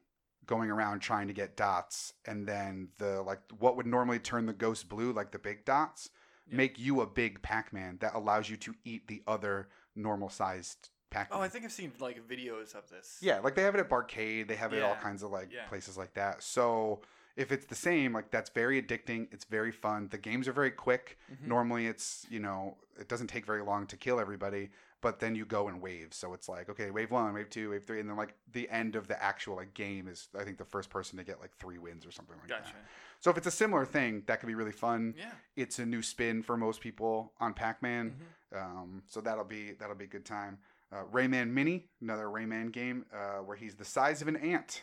going 0.47 0.71
around 0.71 1.01
trying 1.01 1.29
to 1.29 1.35
get 1.35 1.57
dots, 1.57 2.13
and 2.25 2.47
then 2.47 2.89
the 2.99 3.23
like 3.23 3.41
what 3.59 3.77
would 3.77 3.87
normally 3.87 4.19
turn 4.19 4.47
the 4.47 4.53
ghost 4.53 4.89
blue, 4.89 5.13
like 5.13 5.33
the 5.33 5.39
big 5.39 5.65
dots, 5.65 6.11
Yeah. 6.49 6.57
make 6.57 6.79
you 6.79 7.01
a 7.01 7.07
big 7.07 7.43
Pac 7.43 7.73
Man 7.73 7.99
that 8.01 8.15
allows 8.15 8.49
you 8.51 8.57
to 8.59 8.75
eat 8.85 9.09
the 9.09 9.23
other 9.27 9.69
normal 9.97 10.29
sized 10.29 10.91
Pac 11.11 11.31
Man. 11.31 11.39
Oh, 11.39 11.43
I 11.43 11.49
think 11.49 11.65
I've 11.65 11.73
seen 11.73 11.93
like 12.01 12.27
videos 12.29 12.75
of 12.75 12.89
this. 12.91 13.19
yeah, 13.21 13.39
like 13.41 13.55
they 13.55 13.63
have 13.63 13.75
it 13.75 13.81
at 13.81 13.89
Barcade, 13.89 14.49
they 14.49 14.57
have 14.57 14.73
it 14.73 14.79
at 14.79 14.83
all 14.83 14.97
kinds 14.97 15.23
of 15.23 15.31
like 15.31 15.53
Yeah. 15.53 15.67
places 15.67 15.97
like 15.97 16.15
that. 16.15 16.43
So 16.43 17.01
if 17.37 17.53
it's 17.53 17.67
the 17.67 17.75
same, 17.75 18.13
like 18.13 18.31
that's 18.31 18.51
very 18.51 18.83
addicting. 18.83 19.29
It's 19.33 19.45
very 19.45 19.73
fun. 19.73 20.09
The 20.09 20.19
games 20.19 20.49
are 20.49 20.53
very 20.53 20.71
quick. 20.73 21.19
Mhm. 21.33 21.47
Normally, 21.47 21.87
it's 21.87 22.27
you 22.31 22.41
know 22.41 22.77
it 22.99 23.09
doesn't 23.09 23.29
take 23.29 23.47
very 23.47 23.63
long 23.63 23.87
to 23.87 23.97
kill 23.97 24.19
everybody, 24.21 24.71
but 25.01 25.21
then 25.21 25.35
you 25.37 25.45
go 25.47 25.69
in 25.69 25.81
waves. 25.81 26.17
So 26.17 26.35
it's 26.35 26.49
like 26.49 26.69
okay, 26.69 26.91
wave 26.91 27.11
one, 27.11 27.33
wave 27.33 27.49
two, 27.49 27.71
wave 27.71 27.85
three, 27.85 28.01
and 28.01 28.09
then 28.09 28.17
like 28.17 28.35
the 28.53 28.69
end 28.71 28.97
of 28.97 29.07
the 29.09 29.23
actual 29.23 29.57
like 29.57 29.73
game 29.75 30.09
is 30.09 30.29
I 30.39 30.45
think 30.45 30.59
the 30.59 30.65
first 30.65 30.91
person 30.91 31.17
to 31.19 31.25
get 31.25 31.41
like 31.41 31.55
three 31.59 31.79
wins 31.79 32.05
or 32.05 32.11
something 32.11 32.37
like 32.39 32.49
Gotcha. 32.49 32.73
that. 32.73 32.85
So 33.21 33.31
if 33.31 33.37
it's 33.37 33.47
a 33.49 33.53
similar 33.53 33.85
thing, 33.85 34.23
that 34.27 34.39
could 34.41 34.47
be 34.47 34.55
really 34.55 34.71
fun. 34.73 35.15
Yeah. 35.17 35.33
It's 35.57 35.79
a 35.81 35.87
new 35.87 36.03
spin 36.03 36.41
for 36.43 36.57
most 36.57 36.81
people 36.81 37.33
on 37.41 37.53
Pac-Man. 37.53 38.17
Mhm. 38.53 38.57
Um, 38.57 39.03
so 39.07 39.21
that'll 39.21 39.45
be 39.45 39.73
that'll 39.73 39.97
be 39.97 40.05
a 40.05 40.09
good 40.09 40.25
time. 40.25 40.59
Uh, 40.91 41.03
Rayman 41.12 41.51
Mini, 41.51 41.84
another 42.01 42.26
Rayman 42.26 42.72
game 42.72 43.05
uh, 43.12 43.39
where 43.39 43.57
he's 43.57 43.74
the 43.74 43.84
size 43.84 44.22
of 44.22 44.28
an 44.28 44.36
ant, 44.36 44.82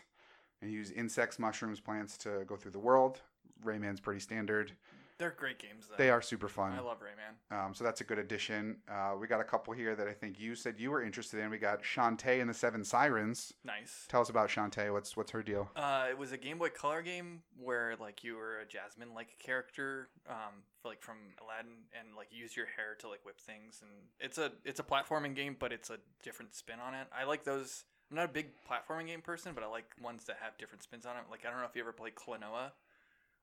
and 0.61 0.71
you 0.71 0.77
use 0.77 0.91
insects, 0.91 1.39
mushrooms, 1.39 1.79
plants 1.79 2.17
to 2.19 2.43
go 2.45 2.55
through 2.55 2.71
the 2.71 2.79
world. 2.79 3.21
Rayman's 3.63 3.99
pretty 3.99 4.19
standard. 4.19 4.73
They're 5.17 5.35
great 5.37 5.59
games. 5.59 5.87
Though. 5.87 5.95
They 5.97 6.09
are 6.09 6.21
super 6.21 6.49
fun. 6.49 6.73
I 6.73 6.81
love 6.81 6.97
Rayman. 6.99 7.57
Um, 7.57 7.73
so 7.73 7.83
that's 7.83 8.01
a 8.01 8.03
good 8.03 8.19
addition. 8.19 8.77
Uh, 8.89 9.13
we 9.19 9.27
got 9.27 9.39
a 9.39 9.45
couple 9.45 9.73
here 9.73 9.95
that 9.95 10.07
I 10.07 10.13
think 10.13 10.39
you 10.39 10.55
said 10.55 10.75
you 10.77 10.91
were 10.91 11.01
interested 11.01 11.39
in. 11.39 11.49
We 11.49 11.57
got 11.57 11.83
Shantae 11.83 12.41
and 12.41 12.49
the 12.49 12.53
Seven 12.53 12.83
Sirens. 12.83 13.53
Nice. 13.63 14.05
Tell 14.09 14.21
us 14.21 14.29
about 14.29 14.49
Shantae. 14.49 14.91
What's 14.91 15.15
what's 15.15 15.31
her 15.31 15.41
deal? 15.41 15.69
Uh, 15.75 16.07
it 16.09 16.17
was 16.17 16.31
a 16.33 16.37
Game 16.37 16.57
Boy 16.57 16.69
Color 16.69 17.01
game 17.01 17.43
where 17.57 17.95
like 17.99 18.23
you 18.23 18.35
were 18.35 18.59
a 18.59 18.65
Jasmine-like 18.65 19.37
character, 19.39 20.09
um, 20.29 20.63
like 20.83 21.01
from 21.01 21.17
Aladdin, 21.41 21.85
and 21.97 22.15
like 22.17 22.27
use 22.31 22.55
your 22.57 22.65
hair 22.65 22.95
to 22.99 23.07
like 23.07 23.25
whip 23.25 23.39
things. 23.39 23.79
And 23.81 23.91
it's 24.19 24.37
a 24.37 24.51
it's 24.65 24.79
a 24.79 24.83
platforming 24.83 25.35
game, 25.35 25.55
but 25.57 25.71
it's 25.71 25.89
a 25.89 25.97
different 26.23 26.55
spin 26.55 26.79
on 26.85 26.93
it. 26.93 27.07
I 27.17 27.23
like 27.23 27.43
those. 27.45 27.85
I'm 28.11 28.17
not 28.17 28.25
a 28.25 28.33
big 28.33 28.49
platforming 28.69 29.07
game 29.07 29.21
person, 29.21 29.53
but 29.55 29.63
I 29.63 29.67
like 29.67 29.85
ones 30.01 30.25
that 30.25 30.37
have 30.41 30.57
different 30.57 30.83
spins 30.83 31.05
on 31.05 31.15
it. 31.17 31.23
Like 31.31 31.45
I 31.45 31.49
don't 31.49 31.59
know 31.59 31.65
if 31.65 31.75
you 31.75 31.81
ever 31.81 31.91
played 31.93 32.13
Klonoa, 32.15 32.71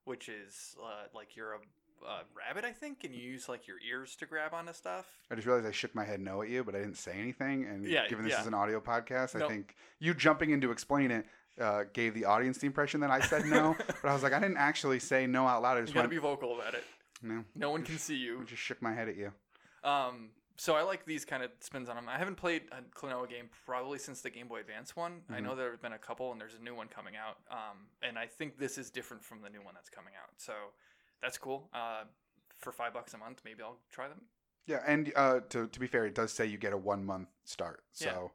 which 0.05 0.29
is 0.29 0.75
uh, 0.83 1.07
like 1.13 1.35
you're 1.35 1.53
a, 1.53 1.59
rabbit, 2.35 2.65
I 2.65 2.73
think, 2.73 3.05
and 3.05 3.15
you 3.15 3.21
use 3.21 3.47
like 3.47 3.67
your 3.67 3.77
ears 3.87 4.15
to 4.17 4.25
grab 4.25 4.53
onto 4.53 4.73
stuff. 4.73 5.05
I 5.31 5.35
just 5.35 5.47
realized 5.47 5.65
I 5.65 5.71
shook 5.71 5.95
my 5.95 6.03
head 6.03 6.19
no 6.19 6.41
at 6.41 6.49
you, 6.49 6.63
but 6.63 6.75
I 6.75 6.79
didn't 6.79 6.97
say 6.97 7.13
anything. 7.17 7.65
And 7.65 7.85
Yeah, 7.85 8.07
given 8.07 8.25
this 8.25 8.33
yeah. 8.33 8.41
is 8.41 8.47
an 8.47 8.53
audio 8.53 8.81
podcast, 8.81 9.41
I 9.41 9.47
think 9.47 9.75
you 9.99 10.13
jumping 10.13 10.51
in 10.51 10.59
to 10.61 10.71
explain 10.71 11.11
it 11.11 11.25
uh, 11.59 11.83
gave 11.93 12.13
the 12.13 12.25
audience 12.25 12.57
the 12.57 12.67
impression 12.67 12.99
that 13.01 13.11
I 13.11 13.21
said 13.21 13.45
no. 13.45 13.75
but 14.01 14.09
I 14.09 14.13
was 14.13 14.23
like, 14.23 14.33
I 14.33 14.39
didn't 14.39 14.57
actually 14.57 14.99
say 14.99 15.27
no 15.27 15.47
out 15.47 15.61
loud. 15.61 15.77
I 15.77 15.81
just 15.81 15.93
gotta 15.93 16.07
be 16.07 16.17
vocal 16.17 16.55
about 16.55 16.73
it. 16.73 16.83
no. 17.21 17.43
No 17.55 17.71
one 17.71 17.83
can 17.83 17.97
see 17.97 18.17
you. 18.17 18.41
I 18.41 18.43
just 18.45 18.61
shook 18.61 18.81
my 18.81 18.93
head 18.93 19.07
at 19.07 19.15
you. 19.15 19.31
Um, 19.83 20.29
so 20.57 20.75
I 20.75 20.83
like 20.83 21.05
these 21.05 21.25
kind 21.25 21.43
of 21.43 21.51
spins 21.59 21.89
on 21.89 21.95
them. 21.95 22.07
I 22.07 22.17
haven't 22.17 22.35
played 22.35 22.63
a 22.71 22.81
Klonoa 22.97 23.29
game 23.29 23.49
probably 23.65 23.97
since 23.99 24.21
the 24.21 24.29
Game 24.29 24.47
Boy 24.47 24.59
Advance 24.59 24.95
one. 24.95 25.21
I 25.29 25.33
Mm-hmm. 25.33 25.45
know 25.45 25.55
there 25.55 25.71
have 25.71 25.81
been 25.81 25.93
a 25.93 25.97
couple, 25.97 26.31
and 26.31 26.39
there's 26.39 26.55
a 26.59 26.63
new 26.63 26.75
one 26.75 26.87
coming 26.87 27.15
out. 27.15 27.37
Um, 27.51 27.87
and 28.01 28.17
I 28.17 28.27
think 28.27 28.57
this 28.57 28.77
is 28.77 28.89
different 28.89 29.23
from 29.23 29.41
the 29.41 29.49
new 29.49 29.61
one 29.61 29.73
that's 29.73 29.89
coming 29.89 30.13
out. 30.21 30.29
So 30.37 30.53
that's 31.21 31.37
cool. 31.37 31.69
Uh, 31.73 32.03
for 32.59 32.71
five 32.71 32.93
bucks 32.93 33.13
a 33.13 33.17
month, 33.17 33.41
maybe 33.43 33.63
I'll 33.63 33.79
try 33.91 34.07
them. 34.07 34.21
Yeah, 34.65 34.81
and 34.87 35.11
uh, 35.15 35.41
to 35.49 35.67
to 35.67 35.79
be 35.79 35.87
fair, 35.87 36.05
it 36.05 36.15
does 36.15 36.31
say 36.31 36.45
you 36.45 36.57
get 36.57 36.71
a 36.71 36.77
one 36.77 37.03
month 37.03 37.27
start, 37.43 37.83
so 37.91 38.05
Yeah. 38.05 38.27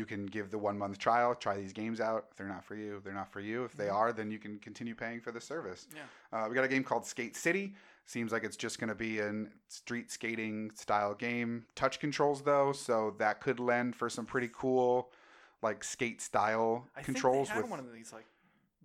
you 0.00 0.06
can 0.06 0.24
give 0.24 0.50
the 0.50 0.56
one 0.58 0.78
month 0.78 0.98
trial, 0.98 1.34
try 1.34 1.56
these 1.58 1.74
games 1.74 2.00
out. 2.00 2.28
If 2.30 2.36
they're 2.38 2.48
not 2.48 2.64
for 2.64 2.74
you, 2.76 3.00
they're 3.04 3.12
not 3.12 3.30
for 3.30 3.40
you. 3.40 3.64
If 3.64 3.74
they 3.76 3.88
Mhm. 3.88 3.94
are, 3.94 4.12
then 4.12 4.30
you 4.30 4.38
can 4.38 4.58
continue 4.58 4.94
paying 4.94 5.20
for 5.20 5.32
the 5.32 5.40
service. 5.40 5.86
Yeah. 5.94 6.04
Uh, 6.32 6.48
we 6.48 6.54
got 6.54 6.64
a 6.64 6.68
game 6.68 6.82
called 6.84 7.04
Skate 7.04 7.36
City. 7.36 7.74
Seems 8.06 8.30
like 8.32 8.44
it's 8.44 8.56
just 8.56 8.78
going 8.78 8.88
to 8.88 8.94
be 8.94 9.18
a 9.18 9.32
street 9.68 10.10
skating 10.12 10.70
style 10.74 11.12
game. 11.14 11.66
Touch 11.74 11.98
controls 11.98 12.42
though, 12.42 12.72
so 12.72 13.14
that 13.18 13.40
could 13.40 13.58
lend 13.58 13.96
for 13.96 14.08
some 14.08 14.24
pretty 14.24 14.48
cool, 14.52 15.10
like 15.60 15.82
skate 15.82 16.20
style 16.22 16.86
I 16.96 17.02
controls 17.02 17.48
think 17.48 17.48
they 17.48 17.54
had 17.54 17.62
with. 17.62 17.70
one 17.70 17.80
of 17.80 17.92
these 17.92 18.12
like 18.12 18.26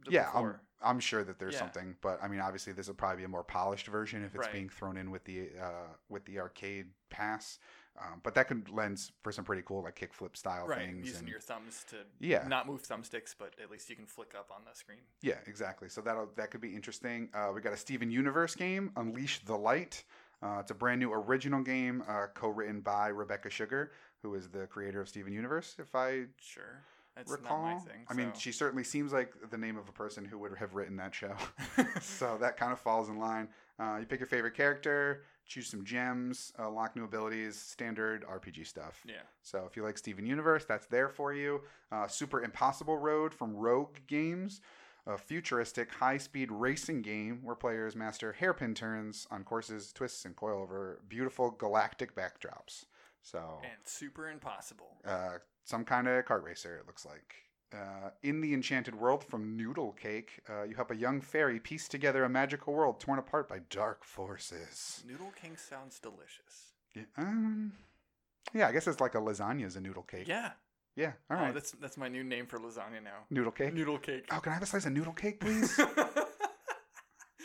yeah, 0.09 0.30
I'm. 0.34 0.55
I'm 0.84 0.99
sure 0.99 1.24
that 1.24 1.38
there's 1.38 1.53
Yeah. 1.53 1.59
something, 1.59 1.95
but 2.01 2.17
I 2.24 2.28
mean, 2.28 2.39
obviously, 2.39 2.74
this 2.74 2.88
will 2.88 2.95
probably 2.95 3.17
be 3.17 3.24
a 3.24 3.28
more 3.28 3.43
polished 3.43 3.86
version 3.86 4.24
if 4.24 4.34
it's 4.34 4.47
Right. 4.47 4.51
being 4.51 4.67
thrown 4.69 4.97
in 4.97 5.11
with 5.11 5.24
the 5.26 5.49
uh, 5.61 5.93
with 6.09 6.26
the 6.26 6.39
arcade 6.39 6.88
pass. 7.11 7.59
Um, 7.99 8.21
but 8.23 8.33
that 8.35 8.47
could 8.47 8.69
lend 8.69 9.11
for 9.21 9.31
some 9.31 9.43
pretty 9.43 9.61
cool 9.65 9.83
like 9.83 9.99
kickflip 9.99 10.35
style 10.37 10.65
right 10.65 10.79
things. 10.79 11.05
using 11.07 11.19
and- 11.21 11.29
your 11.29 11.39
thumbs 11.41 11.83
to 11.89 11.97
Yeah. 12.19 12.47
not 12.47 12.65
move 12.65 12.81
thumbsticks, 12.83 13.35
but 13.37 13.53
at 13.61 13.69
least 13.69 13.89
you 13.89 13.95
can 13.95 14.05
flick 14.05 14.33
up 14.33 14.49
on 14.49 14.61
the 14.65 14.73
screen. 14.73 14.99
Yeah, 15.21 15.39
exactly. 15.45 15.89
So 15.89 16.01
that'll 16.01 16.27
that 16.35 16.51
could 16.51 16.61
be 16.61 16.73
interesting. 16.73 17.29
Uh, 17.33 17.51
we 17.53 17.61
got 17.61 17.73
a 17.73 17.77
Steven 17.77 18.09
Universe 18.09 18.55
game, 18.55 18.91
Unleash 18.95 19.43
the 19.45 19.57
Light. 19.57 20.03
Uh, 20.41 20.57
it's 20.61 20.71
a 20.71 20.75
brand 20.75 20.99
new 20.99 21.11
original 21.13 21.61
game, 21.61 22.03
uh, 22.07 22.27
co-written 22.33 22.79
by 22.81 23.09
Rebecca 23.09 23.49
Sugar, 23.49 23.91
who 24.23 24.33
is 24.35 24.49
the 24.49 24.65
creator 24.67 25.01
of 25.01 25.07
Steven 25.09 25.31
Universe. 25.33 25.75
If 25.77 25.93
I 25.93 26.25
Sure, 26.39 26.81
it's 27.17 27.29
recall, 27.31 27.61
not 27.61 27.73
my 27.75 27.79
thing. 27.91 28.05
I 28.09 28.13
mean, 28.13 28.31
she 28.33 28.51
certainly 28.51 28.83
seems 28.83 29.13
like 29.13 29.33
the 29.51 29.57
name 29.57 29.77
of 29.77 29.87
a 29.87 29.91
person 29.91 30.25
who 30.25 30.39
would 30.39 30.57
have 30.57 30.73
written 30.73 30.95
that 30.95 31.13
show. 31.13 31.35
so 32.01 32.37
that 32.39 32.57
kind 32.57 32.71
of 32.71 32.79
falls 32.79 33.09
in 33.09 33.19
line. 33.19 33.49
Uh, 33.77 33.97
you 33.99 34.05
pick 34.07 34.19
your 34.19 34.27
favorite 34.27 34.55
character, 34.55 35.23
choose 35.45 35.67
some 35.67 35.83
gems, 35.83 36.53
unlock 36.57 36.95
new 36.95 37.03
abilities, 37.03 37.57
standard 37.57 38.23
RPG 38.25 38.65
stuff. 38.67 39.01
yeah, 39.07 39.15
So 39.41 39.65
if 39.69 39.75
you 39.75 39.83
like 39.83 39.97
Steven 39.97 40.25
Universe, 40.25 40.65
that's 40.65 40.85
there 40.85 41.09
for 41.09 41.33
you. 41.33 41.61
Uh, 41.91 42.07
Super 42.07 42.41
Impossible 42.43 42.97
Road 42.97 43.33
from 43.33 43.55
Rogue 43.55 43.97
Games, 44.07 44.61
a 45.07 45.17
futuristic 45.17 45.91
high-speed 45.93 46.51
racing 46.51 47.01
game 47.01 47.39
where 47.43 47.55
players 47.55 47.95
master 47.95 48.33
hairpin 48.33 48.73
turns 48.75 49.27
on 49.31 49.43
courses, 49.43 49.91
twists, 49.91 50.25
and 50.25 50.35
coilover 50.35 50.97
beautiful 51.09 51.51
galactic 51.51 52.15
backdrops. 52.15 52.85
So 53.21 53.59
and 53.63 53.79
super 53.83 54.29
impossible. 54.29 54.97
uh, 55.05 55.39
some 55.63 55.85
kind 55.85 56.07
of 56.07 56.25
kart 56.25 56.43
racer, 56.43 56.77
it 56.77 56.87
looks 56.87 57.05
like. 57.05 57.35
Uh, 57.74 58.09
in 58.22 58.41
the 58.41 58.53
Enchanted 58.53 58.95
World 58.95 59.24
from 59.24 59.55
Noodle 59.55 59.93
Cake, 59.93 60.41
uh, 60.49 60.63
you 60.63 60.76
help 60.76 60.91
a 60.91 60.95
young 60.95 61.22
fairy 61.22 61.59
piece 61.59 61.88
together 61.88 62.24
a 62.26 62.30
magical 62.30 62.74
world 62.74 62.99
torn 62.99 63.17
apart 63.17 63.47
by 63.47 63.59
dark 63.69 64.03
forces. 64.03 65.03
Noodle 65.07 65.32
King 65.41 65.55
sounds 65.55 65.97
delicious. 65.99 66.74
Yeah, 66.93 67.03
um, 67.17 67.72
yeah 68.53 68.67
I 68.67 68.74
guess 68.74 68.88
it's 68.88 68.99
like 68.99 69.15
a 69.15 69.19
lasagna 69.19 69.65
is 69.65 69.78
a 69.78 69.82
noodle 69.82 70.03
cake. 70.03 70.28
Yeah. 70.28 70.51
Yeah, 70.97 71.13
all 71.30 71.38
Oh, 71.38 71.51
that's 71.53 71.72
that's 71.72 71.95
my 71.95 72.09
new 72.09 72.22
name 72.26 72.45
for 72.45 72.59
lasagna 72.59 73.01
now. 73.01 73.19
noodle 73.30 73.53
cake. 73.53 73.74
Noodle 73.74 73.97
cake. 73.97 74.26
Oh, 74.30 74.39
can 74.41 74.51
I 74.51 74.55
have 74.55 74.63
a 74.63 74.65
slice 74.65 74.86
of 74.86 74.91
noodle 74.91 75.13
cake, 75.13 75.39
please? 75.39 75.80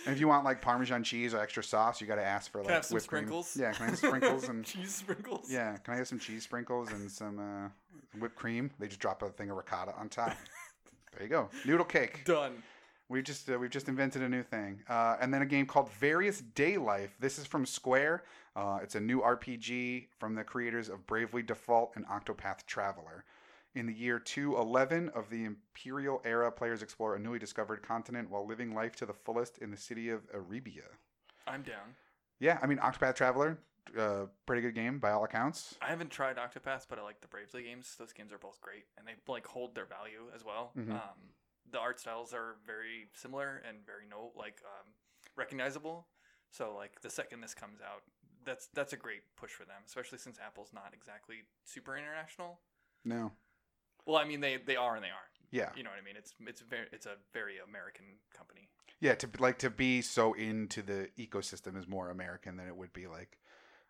and 0.07 0.15
if 0.15 0.21
you 0.21 0.29
want 0.29 0.45
like 0.45 0.63
Parmesan 0.63 1.03
cheese 1.05 1.35
or 1.35 1.41
extra 1.41 1.63
sauce, 1.63 2.01
you 2.01 2.07
got 2.07 2.17
to 2.17 2.25
ask 2.25 2.51
for 2.51 2.59
like 2.59 2.67
Can 2.67 2.73
I 2.73 2.77
have 2.77 2.85
some 2.85 2.95
whipped 2.97 3.09
cream. 3.09 3.43
Yeah, 3.57 3.73
can 3.73 3.87
I 3.87 3.91
have 3.91 3.99
sprinkles 3.99 4.49
and 4.49 4.65
cheese 4.65 4.95
sprinkles. 4.95 5.51
yeah, 5.51 5.77
can 5.79 5.95
I 5.95 5.97
have 5.99 6.09
some 6.09 6.19
cheese 6.19 6.45
sprinkles 6.45 6.93
and 6.93 7.11
some 7.11 7.39
uh, 7.39 7.69
whipped 8.19 8.37
cream? 8.37 8.71
They 8.79 8.87
just 8.87 9.01
drop 9.01 9.23
a 9.23 9.29
thing 9.29 9.51
of 9.51 9.57
ricotta 9.57 9.95
on 9.99 10.09
top. 10.09 10.37
there 11.13 11.23
you 11.23 11.29
go, 11.29 11.51
noodle 11.65 11.85
cake. 11.85 12.25
Done. 12.25 12.63
We've 13.09 13.25
just 13.25 13.49
uh, 13.49 13.59
we've 13.59 13.71
just 13.71 13.89
invented 13.89 14.23
a 14.23 14.29
new 14.29 14.43
thing, 14.43 14.81
uh, 14.89 15.17
and 15.21 15.33
then 15.33 15.43
a 15.43 15.47
game 15.47 15.67
called 15.67 15.91
Various 15.93 16.43
Daylife. 16.43 17.11
This 17.21 17.39
is 17.39 17.47
from 17.47 17.65
Square. 17.65 18.25
Uh, 18.57 18.79
it's 18.83 18.95
a 18.95 19.01
new 19.01 19.21
RPG 19.21 20.07
from 20.19 20.35
the 20.35 20.43
creators 20.43 20.89
of 20.89 21.07
Bravely 21.07 21.43
Default 21.43 21.93
and 21.95 22.07
Octopath 22.09 22.65
Traveler. 22.67 23.25
In 23.77 23.85
the 23.85 23.93
year 23.93 24.19
211 24.19 25.11
of 25.11 25.29
the 25.29 25.45
Imperial 25.45 26.23
era, 26.25 26.51
players 26.51 26.81
explore 26.81 27.15
a 27.15 27.19
newly 27.19 27.39
discovered 27.39 27.83
continent 27.83 28.31
while 28.31 28.47
living 28.47 28.75
life 28.75 28.97
to 28.97 29.05
the 29.05 29.13
fullest 29.13 29.59
in 29.59 29.71
the 29.71 29.77
city 29.77 30.09
of 30.09 30.23
Erebia. 30.33 30.89
I'm 31.47 31.61
down. 31.61 31.95
Yeah, 32.39 32.59
I 32.63 32.67
mean 32.67 32.79
Octopath 32.79 33.17
Traveler, 33.17 33.59
uh, 33.99 34.29
pretty 34.47 34.63
good 34.63 34.75
game 34.75 34.99
by 34.99 35.11
all 35.11 35.25
accounts. 35.25 35.75
I 35.83 35.89
haven't 35.89 36.09
tried 36.09 36.37
Octopath, 36.37 36.87
but 36.89 36.99
I 36.99 37.03
like 37.03 37.21
the 37.21 37.29
Bravely 37.29 37.65
games. 37.65 37.97
Those 37.99 38.15
games 38.15 38.33
are 38.33 38.39
both 38.39 38.63
great, 38.63 38.87
and 38.97 39.07
they 39.07 39.13
like 39.31 39.47
hold 39.47 39.75
their 39.75 39.85
value 39.85 40.31
as 40.35 40.43
well. 40.43 40.73
Mhm. 40.75 40.93
Um, 40.93 41.35
the 41.71 41.79
art 41.79 42.01
styles 42.01 42.33
are 42.33 42.57
very 42.67 43.11
similar 43.13 43.63
and 43.69 43.85
very 43.85 44.07
no 44.09 44.33
like 44.35 44.63
um, 44.65 44.95
recognizable. 45.37 46.09
So 46.51 46.75
like 46.75 47.03
the 47.03 47.11
second 47.11 47.43
this 47.43 47.53
comes 47.53 47.83
out, 47.83 48.05
that's 48.43 48.69
that's 48.69 48.95
a 48.95 48.97
great 48.97 49.37
push 49.37 49.51
for 49.51 49.67
them, 49.67 49.83
especially 49.85 50.17
since 50.17 50.39
Apple's 50.39 50.73
not 50.73 50.95
exactly 50.95 51.43
super 51.65 51.95
international. 51.95 52.61
No, 53.05 53.33
Well, 54.07 54.17
I 54.17 54.25
mean 54.25 54.41
they 54.41 54.57
they 54.57 54.77
are 54.77 54.95
and 54.95 55.05
they 55.05 55.09
aren't. 55.09 55.35
yeah, 55.51 55.71
You 55.77 55.83
know 55.83 55.91
what 55.91 55.99
I 56.01 56.05
mean? 56.05 56.17
It's 56.17 56.35
it's 56.47 56.61
very 56.63 56.87
it's 56.93 57.07
a 57.07 57.17
very 57.33 57.55
American 57.59 58.05
company. 58.37 58.69
yeah. 59.01 59.15
To 59.17 59.29
like 59.39 59.59
to 59.59 59.71
be 59.71 60.01
so 60.03 60.33
into 60.35 60.83
the 60.83 61.09
ecosystem 61.19 61.77
is 61.79 61.87
more 61.89 62.11
American 62.11 62.57
than 62.57 62.67
it 62.69 62.77
would 62.77 62.93
be 62.93 63.07
like. 63.07 63.39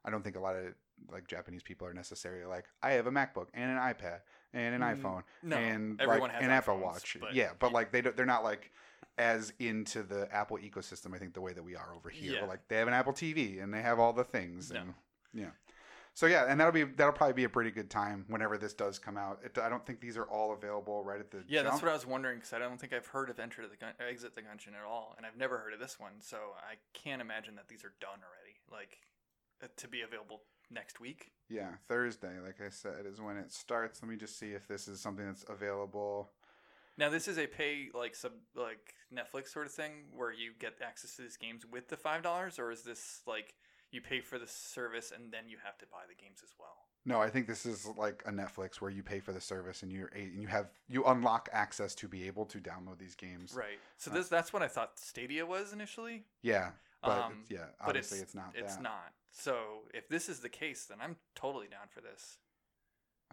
I 0.04 0.10
don't 0.10 0.22
think 0.22 0.36
a 0.36 0.40
lot 0.40 0.54
of 0.54 0.72
like 1.10 1.26
Japanese 1.26 1.62
people 1.64 1.86
are 1.86 1.92
necessarily 1.92 2.44
like, 2.46 2.64
I 2.82 2.92
have 2.92 3.06
a 3.08 3.10
MacBook 3.10 3.48
and 3.52 3.70
an 3.72 3.76
iPad 3.76 4.20
and 4.54 4.74
an 4.74 4.80
Mm, 4.80 5.02
iPhone 5.02 5.22
No, 5.42 5.56
and 5.56 6.00
everyone 6.00 6.30
like 6.30 6.32
has 6.32 6.44
an 6.44 6.50
Apple 6.50 6.78
Watch. 6.78 7.16
but- 7.20 7.34
yeah, 7.34 7.50
but 7.58 7.72
like 7.72 7.90
they 7.90 8.00
don't, 8.02 8.16
they're 8.16 8.24
not 8.24 8.44
like 8.44 8.70
as 9.18 9.52
into 9.58 10.02
the 10.04 10.28
Apple 10.32 10.58
ecosystem. 10.58 11.12
I 11.14 11.18
think 11.18 11.34
the 11.34 11.40
way 11.40 11.52
that 11.52 11.62
we 11.64 11.74
are 11.74 11.92
over 11.94 12.08
here. 12.08 12.34
Yeah. 12.34 12.40
But, 12.42 12.48
like 12.50 12.68
they 12.68 12.76
have 12.76 12.86
an 12.88 12.94
Apple 12.94 13.12
TV 13.14 13.60
and 13.62 13.74
they 13.74 13.82
have 13.82 13.98
all 13.98 14.12
the 14.12 14.24
things. 14.24 14.70
No. 14.70 14.80
And, 14.80 14.94
yeah. 15.34 15.50
So 16.16 16.24
yeah, 16.24 16.46
and 16.48 16.58
that'll 16.58 16.72
be 16.72 16.84
that'll 16.84 17.12
probably 17.12 17.34
be 17.34 17.44
a 17.44 17.48
pretty 17.50 17.70
good 17.70 17.90
time 17.90 18.24
whenever 18.28 18.56
this 18.56 18.72
does 18.72 18.98
come 18.98 19.18
out. 19.18 19.38
It, 19.44 19.58
I 19.58 19.68
don't 19.68 19.84
think 19.84 20.00
these 20.00 20.16
are 20.16 20.24
all 20.24 20.54
available 20.54 21.04
right 21.04 21.20
at 21.20 21.30
the 21.30 21.44
Yeah, 21.46 21.62
that's 21.62 21.82
what 21.82 21.90
I 21.90 21.92
was 21.92 22.06
wondering 22.06 22.38
because 22.38 22.54
I 22.54 22.58
don't 22.58 22.80
think 22.80 22.94
I've 22.94 23.06
heard 23.06 23.28
of 23.28 23.38
Enter 23.38 23.68
the 23.68 23.76
Gun- 23.76 23.92
Exit 24.00 24.34
the 24.34 24.40
Gungeon 24.40 24.68
at 24.68 24.86
all, 24.88 25.14
and 25.18 25.26
I've 25.26 25.36
never 25.36 25.58
heard 25.58 25.74
of 25.74 25.78
this 25.78 26.00
one. 26.00 26.12
So 26.20 26.38
I 26.56 26.76
can't 26.94 27.20
imagine 27.20 27.54
that 27.56 27.68
these 27.68 27.84
are 27.84 27.92
done 28.00 28.20
already, 28.24 28.56
like 28.72 29.00
uh, 29.62 29.66
to 29.76 29.88
be 29.88 30.00
available 30.00 30.40
next 30.70 31.00
week. 31.00 31.32
Yeah, 31.50 31.72
Thursday, 31.86 32.40
like 32.42 32.62
I 32.66 32.70
said, 32.70 33.04
is 33.04 33.20
when 33.20 33.36
it 33.36 33.52
starts. 33.52 34.00
Let 34.02 34.08
me 34.08 34.16
just 34.16 34.38
see 34.38 34.52
if 34.52 34.66
this 34.66 34.88
is 34.88 35.00
something 35.00 35.26
that's 35.26 35.44
available. 35.50 36.30
Now 36.96 37.10
this 37.10 37.28
is 37.28 37.36
a 37.36 37.46
pay 37.46 37.90
like 37.92 38.14
sub 38.14 38.32
like 38.54 38.94
Netflix 39.14 39.48
sort 39.48 39.66
of 39.66 39.72
thing 39.72 40.06
where 40.14 40.32
you 40.32 40.52
get 40.58 40.76
access 40.82 41.16
to 41.16 41.22
these 41.22 41.36
games 41.36 41.66
with 41.70 41.88
the 41.88 41.96
five 41.98 42.22
dollars, 42.22 42.58
or 42.58 42.72
is 42.72 42.84
this 42.84 43.20
like 43.26 43.52
you 43.96 44.00
pay 44.02 44.20
for 44.20 44.38
the 44.38 44.46
service 44.46 45.10
and 45.14 45.32
then 45.32 45.48
you 45.48 45.56
have 45.64 45.76
to 45.78 45.86
buy 45.86 46.02
the 46.08 46.14
games 46.14 46.38
as 46.44 46.50
well? 46.60 46.76
No, 47.04 47.20
I 47.20 47.30
think 47.30 47.46
this 47.46 47.64
is 47.66 47.86
like 47.96 48.22
a 48.26 48.30
Netflix 48.30 48.80
where 48.80 48.90
you 48.90 49.02
pay 49.02 49.20
for 49.20 49.32
the 49.32 49.40
service 49.40 49.82
and 49.82 49.90
you're 49.92 50.08
and 50.08 50.40
you 50.40 50.46
have 50.48 50.66
you 50.88 51.04
unlock 51.04 51.48
access 51.52 51.94
to 51.96 52.08
be 52.08 52.26
able 52.26 52.44
to 52.46 52.58
download 52.58 52.98
these 52.98 53.14
games. 53.14 53.54
Right. 53.56 53.78
So 53.96 54.10
Uh, 54.10 54.14
this 54.14 54.28
that's 54.28 54.52
what 54.52 54.62
I 54.62 54.68
thought 54.68 54.98
Stadia 54.98 55.44
was 55.46 55.72
initially. 55.72 56.24
Yeah, 56.42 56.72
but 57.02 57.18
Um, 57.18 57.32
it's- 57.32 57.50
yeah, 57.50 57.66
but 57.78 57.88
obviously 57.88 58.18
it's, 58.18 58.34
not 58.34 58.52
It's 58.54 58.76
that. 58.76 58.82
not. 58.82 59.12
So 59.30 59.88
if 59.94 60.08
this 60.08 60.28
is 60.28 60.40
the 60.40 60.48
case, 60.48 60.84
then 60.86 61.00
I'm 61.00 61.16
totally 61.34 61.68
down 61.68 61.88
for 61.88 62.00
this. 62.00 62.38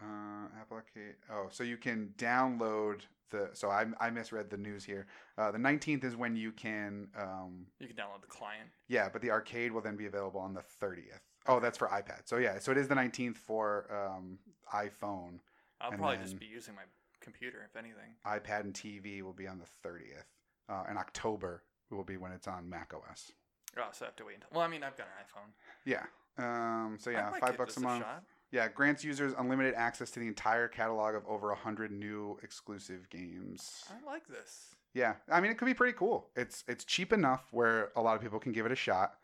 Uh, 0.01 0.47
Apple 0.59 0.77
Arcade. 0.77 1.15
Oh, 1.29 1.49
so 1.51 1.63
you 1.63 1.77
can 1.77 2.13
download 2.17 3.01
the. 3.29 3.49
So 3.53 3.69
I 3.69 3.85
I 3.99 4.09
misread 4.09 4.49
the 4.49 4.57
news 4.57 4.83
here. 4.83 5.07
Uh, 5.37 5.51
the 5.51 5.57
nineteenth 5.59 6.03
is 6.03 6.15
when 6.15 6.35
you 6.35 6.51
can. 6.51 7.07
Um, 7.19 7.65
You 7.79 7.87
can 7.87 7.95
download 7.95 8.21
the 8.21 8.27
client. 8.27 8.69
yeah, 8.87 9.09
but 9.11 9.21
the 9.21 9.31
arcade 9.31 9.71
will 9.71 9.81
then 9.81 9.95
be 9.95 10.05
available 10.05 10.39
on 10.39 10.53
the 10.53 10.61
thirtieth. 10.61 11.21
Oh, 11.47 11.59
that's 11.59 11.77
for 11.77 11.87
iPad. 11.89 12.21
So 12.25 12.37
yeah, 12.37 12.59
so 12.59 12.71
it 12.71 12.77
is 12.77 12.87
the 12.87 12.95
nineteenth 12.95 13.37
for 13.37 13.87
um, 13.91 14.37
iPhone. 14.73 15.39
I'll 15.81 15.91
probably 15.91 16.17
just 16.17 16.39
be 16.39 16.45
using 16.45 16.75
my 16.75 16.83
computer 17.19 17.57
if 17.69 17.75
anything. 17.75 18.15
iPad 18.25 18.61
and 18.61 18.73
TV 18.73 19.21
will 19.21 19.33
be 19.33 19.47
on 19.47 19.59
the 19.59 19.65
thirtieth. 19.65 20.25
Uh, 20.69 20.83
in 20.89 20.97
October 20.97 21.63
will 21.91 22.03
be 22.05 22.15
when 22.17 22.31
it's 22.31 22.47
on 22.47 22.69
Mac 22.69 22.93
OS. 22.93 23.31
Oh, 23.77 23.87
so 23.91 24.05
I 24.05 24.07
have 24.07 24.15
to 24.17 24.25
wait 24.25 24.35
until. 24.35 24.49
Well, 24.53 24.61
I 24.61 24.67
mean, 24.69 24.83
I've 24.83 24.95
got 24.95 25.07
an 25.07 25.25
iPhone. 25.25 25.51
Yeah. 25.85 26.05
Um, 26.37 26.97
so 26.99 27.09
yeah, 27.09 27.29
five 27.39 27.57
bucks 27.57 27.77
a 27.77 27.81
month. 27.81 28.03
shot. 28.03 28.23
Yeah, 28.53 28.67
grants 28.67 29.03
users 29.03 29.33
unlimited 29.35 29.73
access 29.73 30.11
to 30.11 30.19
the 30.19 30.27
entire 30.27 30.67
catalog 30.67 31.15
of 31.15 31.25
over 31.27 31.47
100 31.47 31.91
new 31.91 32.37
exclusive 32.43 33.09
games. 33.09 33.83
I 33.89 34.05
like 34.05 34.27
this. 34.27 34.75
Yeah, 34.93 35.15
I 35.27 35.41
mean 35.41 35.49
it 35.49 35.57
could 35.57 35.65
be 35.65 35.73
pretty 35.73 35.97
cool. 35.97 36.27
It's 36.35 36.63
it's 36.67 36.85
cheap 36.85 37.11
enough 37.11 37.47
where 37.49 37.89
a 37.95 38.01
lot 38.01 38.15
of 38.15 38.21
people 38.21 38.37
can 38.39 38.51
give 38.51 38.67
it 38.67 38.71
a 38.71 38.75
shot, 38.75 39.15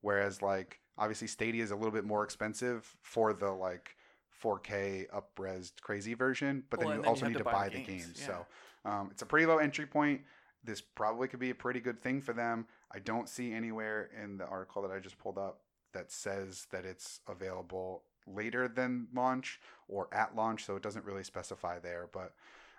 whereas 0.00 0.40
like 0.40 0.80
obviously 0.96 1.26
Stadia 1.28 1.62
is 1.62 1.70
a 1.70 1.76
little 1.76 1.90
bit 1.92 2.04
more 2.04 2.24
expensive 2.24 2.96
for 3.02 3.34
the 3.34 3.50
like 3.50 3.94
4K 4.42 5.04
upres 5.10 5.72
crazy 5.82 6.14
version, 6.14 6.64
but 6.70 6.80
Well, 6.80 6.88
then 6.88 6.96
you 6.96 7.02
then 7.02 7.08
also 7.10 7.24
have 7.26 7.32
need 7.32 7.38
to 7.38 7.44
buy 7.44 7.52
buy 7.52 7.68
the 7.68 7.76
the 7.76 7.84
games, 7.84 8.06
games. 8.06 8.20
yeah. 8.20 8.26
So 8.26 8.46
um, 8.90 9.08
it's 9.10 9.20
a 9.20 9.26
pretty 9.26 9.44
low 9.44 9.58
entry 9.58 9.84
point. 9.84 10.22
This 10.64 10.80
probably 10.80 11.28
could 11.28 11.40
be 11.40 11.50
a 11.50 11.54
pretty 11.54 11.80
good 11.80 12.00
thing 12.00 12.22
for 12.22 12.32
them. 12.32 12.66
I 12.90 13.00
don't 13.00 13.28
see 13.28 13.52
anywhere 13.52 14.08
in 14.22 14.38
the 14.38 14.46
article 14.46 14.80
that 14.80 14.90
I 14.90 14.98
just 14.98 15.18
pulled 15.18 15.36
up 15.36 15.60
that 15.92 16.10
says 16.10 16.66
that 16.72 16.86
it's 16.86 17.20
available 17.28 18.02
later 18.34 18.68
than 18.68 19.08
launch 19.14 19.60
or 19.88 20.08
at 20.12 20.34
launch, 20.36 20.64
so 20.64 20.76
it 20.76 20.82
doesn't 20.82 21.04
really 21.04 21.24
specify 21.24 21.78
there. 21.78 22.08
But 22.12 22.34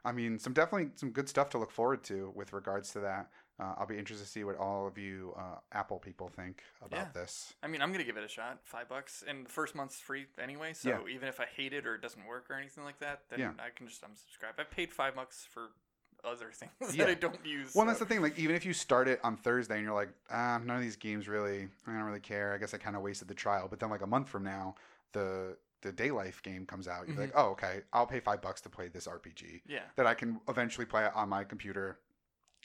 I 0.05 0.11
mean, 0.11 0.39
some 0.39 0.53
definitely 0.53 0.91
some 0.95 1.11
good 1.11 1.27
stuff 1.29 1.49
to 1.51 1.57
look 1.57 1.71
forward 1.71 2.03
to 2.05 2.31
with 2.35 2.53
regards 2.53 2.91
to 2.93 2.99
that. 3.01 3.29
Uh, 3.59 3.73
I'll 3.77 3.85
be 3.85 3.97
interested 3.97 4.23
to 4.23 4.31
see 4.31 4.45
what 4.45 4.55
all 4.57 4.87
of 4.87 4.97
you 4.97 5.33
uh, 5.37 5.57
Apple 5.73 5.99
people 5.99 6.29
think 6.29 6.63
about 6.81 6.97
Yeah. 6.97 7.21
this. 7.21 7.53
I 7.61 7.67
mean, 7.67 7.81
I'm 7.81 7.91
gonna 7.91 8.05
give 8.05 8.15
it 8.15 8.23
a 8.23 8.27
shot. 8.29 8.59
Five 8.63 8.87
bucks, 8.87 9.21
and 9.27 9.45
the 9.45 9.49
first 9.49 9.75
month's 9.75 9.99
free 9.99 10.27
anyway. 10.41 10.71
So 10.71 10.89
Yeah. 10.89 11.13
even 11.13 11.27
if 11.27 11.41
I 11.41 11.45
hate 11.45 11.73
it 11.73 11.85
or 11.85 11.95
it 11.95 12.01
doesn't 12.01 12.25
work 12.25 12.45
or 12.49 12.53
anything 12.55 12.85
like 12.85 12.99
that, 12.99 13.23
then 13.29 13.39
Yeah. 13.39 13.51
I 13.59 13.69
can 13.75 13.87
just 13.87 14.01
unsubscribe. 14.01 14.57
I 14.57 14.63
paid 14.63 14.93
five 14.93 15.15
bucks 15.15 15.45
for 15.51 15.71
other 16.23 16.51
things 16.53 16.71
Yeah. 16.95 17.03
that 17.05 17.11
I 17.11 17.13
don't 17.15 17.45
use. 17.45 17.75
Well, 17.75 17.83
so- 17.83 17.87
that's 17.87 17.99
the 17.99 18.05
thing. 18.05 18.21
Like, 18.21 18.39
even 18.39 18.55
if 18.55 18.65
you 18.65 18.71
start 18.71 19.09
it 19.09 19.19
on 19.25 19.35
Thursday 19.35 19.75
and 19.75 19.83
you're 19.83 19.93
like, 19.93 20.09
ah, 20.31 20.59
none 20.63 20.77
of 20.77 20.81
these 20.81 20.95
games 20.95 21.27
really, 21.27 21.67
I 21.85 21.91
don't 21.91 22.03
really 22.03 22.19
care. 22.21 22.53
I 22.53 22.57
guess 22.59 22.73
I 22.73 22.77
kind 22.77 22.95
of 22.95 23.01
wasted 23.01 23.27
the 23.27 23.33
trial. 23.33 23.67
But 23.69 23.81
then, 23.81 23.89
like 23.89 24.01
a 24.01 24.07
month 24.07 24.29
from 24.29 24.43
now, 24.43 24.75
the 25.13 25.57
the 25.81 25.91
Day 25.93 26.11
Life 26.11 26.43
game 26.43 26.65
comes 26.65 26.89
out. 26.89 27.07
You're 27.07 27.15
like, 27.17 27.31
oh, 27.35 27.51
okay, 27.51 27.81
I'll 27.93 28.05
pay 28.05 28.19
five 28.19 28.41
bucks 28.41 28.59
to 28.61 28.69
play 28.69 28.89
this 28.89 29.07
RPG 29.07 29.61
Yeah. 29.65 29.83
that 29.95 30.05
I 30.05 30.13
can 30.13 30.41
eventually 30.49 30.85
play 30.85 31.07
on 31.15 31.29
my 31.29 31.45
computer. 31.45 31.99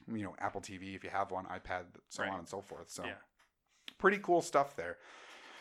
You 0.09 0.25
know, 0.25 0.35
Apple 0.41 0.61
TV 0.61 0.97
if 0.97 1.05
you 1.05 1.11
have 1.11 1.31
one, 1.31 1.47
iPad, 1.47 1.85
so 2.09 2.25
Right. 2.25 2.33
on 2.33 2.41
and 2.41 2.49
so 2.49 2.61
forth. 2.61 2.91
So, 2.91 3.05
Yeah. 3.05 3.15
pretty 3.99 4.19
cool 4.19 4.43
stuff 4.43 4.75
there. 4.75 4.99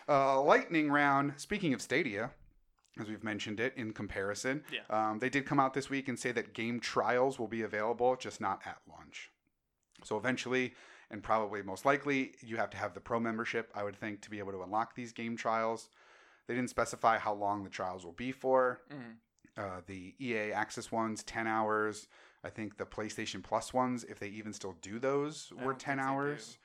Uh, 0.10 0.42
lightning 0.42 0.90
round. 0.92 1.40
Speaking 1.40 1.76
of 1.76 1.82
Stadia, 1.82 2.32
as 3.00 3.08
we've 3.08 3.24
mentioned 3.24 3.60
it 3.60 3.76
in 3.78 3.94
comparison, 3.94 4.66
Yeah. 4.72 4.82
um, 4.90 5.20
they 5.20 5.30
did 5.30 5.46
come 5.46 5.60
out 5.60 5.76
this 5.76 5.92
week 5.92 6.08
and 6.08 6.20
say 6.20 6.32
that 6.32 6.54
game 6.54 6.80
trials 6.80 7.38
will 7.38 7.48
be 7.48 7.62
available, 7.62 8.16
just 8.16 8.42
not 8.42 8.66
at 8.66 8.82
launch. 8.88 9.32
So 10.04 10.18
eventually, 10.18 10.74
and 11.12 11.22
probably 11.24 11.62
most 11.62 11.86
likely, 11.86 12.34
you 12.42 12.58
have 12.58 12.72
to 12.72 12.78
have 12.78 12.96
the 12.96 13.00
pro 13.00 13.20
membership, 13.20 13.72
I 13.76 13.84
would 13.84 13.96
think, 13.96 14.22
to 14.24 14.32
be 14.32 14.40
able 14.40 14.54
to 14.54 14.64
unlock 14.64 14.96
these 14.96 15.14
game 15.14 15.38
trials. 15.38 15.90
They 16.48 16.56
didn't 16.56 16.70
specify 16.70 17.18
how 17.18 17.34
long 17.34 17.64
the 17.64 17.70
trials 17.70 18.06
will 18.06 18.12
be 18.14 18.32
for. 18.32 18.82
Mhm. 18.92 19.18
Uh, 19.56 19.82
the 19.86 20.16
EA 20.20 20.52
Access 20.52 20.92
ones, 20.92 21.24
10 21.24 21.48
hours. 21.48 22.08
I 22.44 22.50
think 22.50 22.78
the 22.78 22.86
PlayStation 22.86 23.44
Plus 23.44 23.74
ones, 23.74 24.04
if 24.04 24.20
they 24.20 24.28
even 24.30 24.52
still 24.52 24.74
do 24.82 25.00
those, 25.00 25.54
I 25.58 25.64
were 25.66 25.74
10 25.74 26.00
hours. 26.00 26.58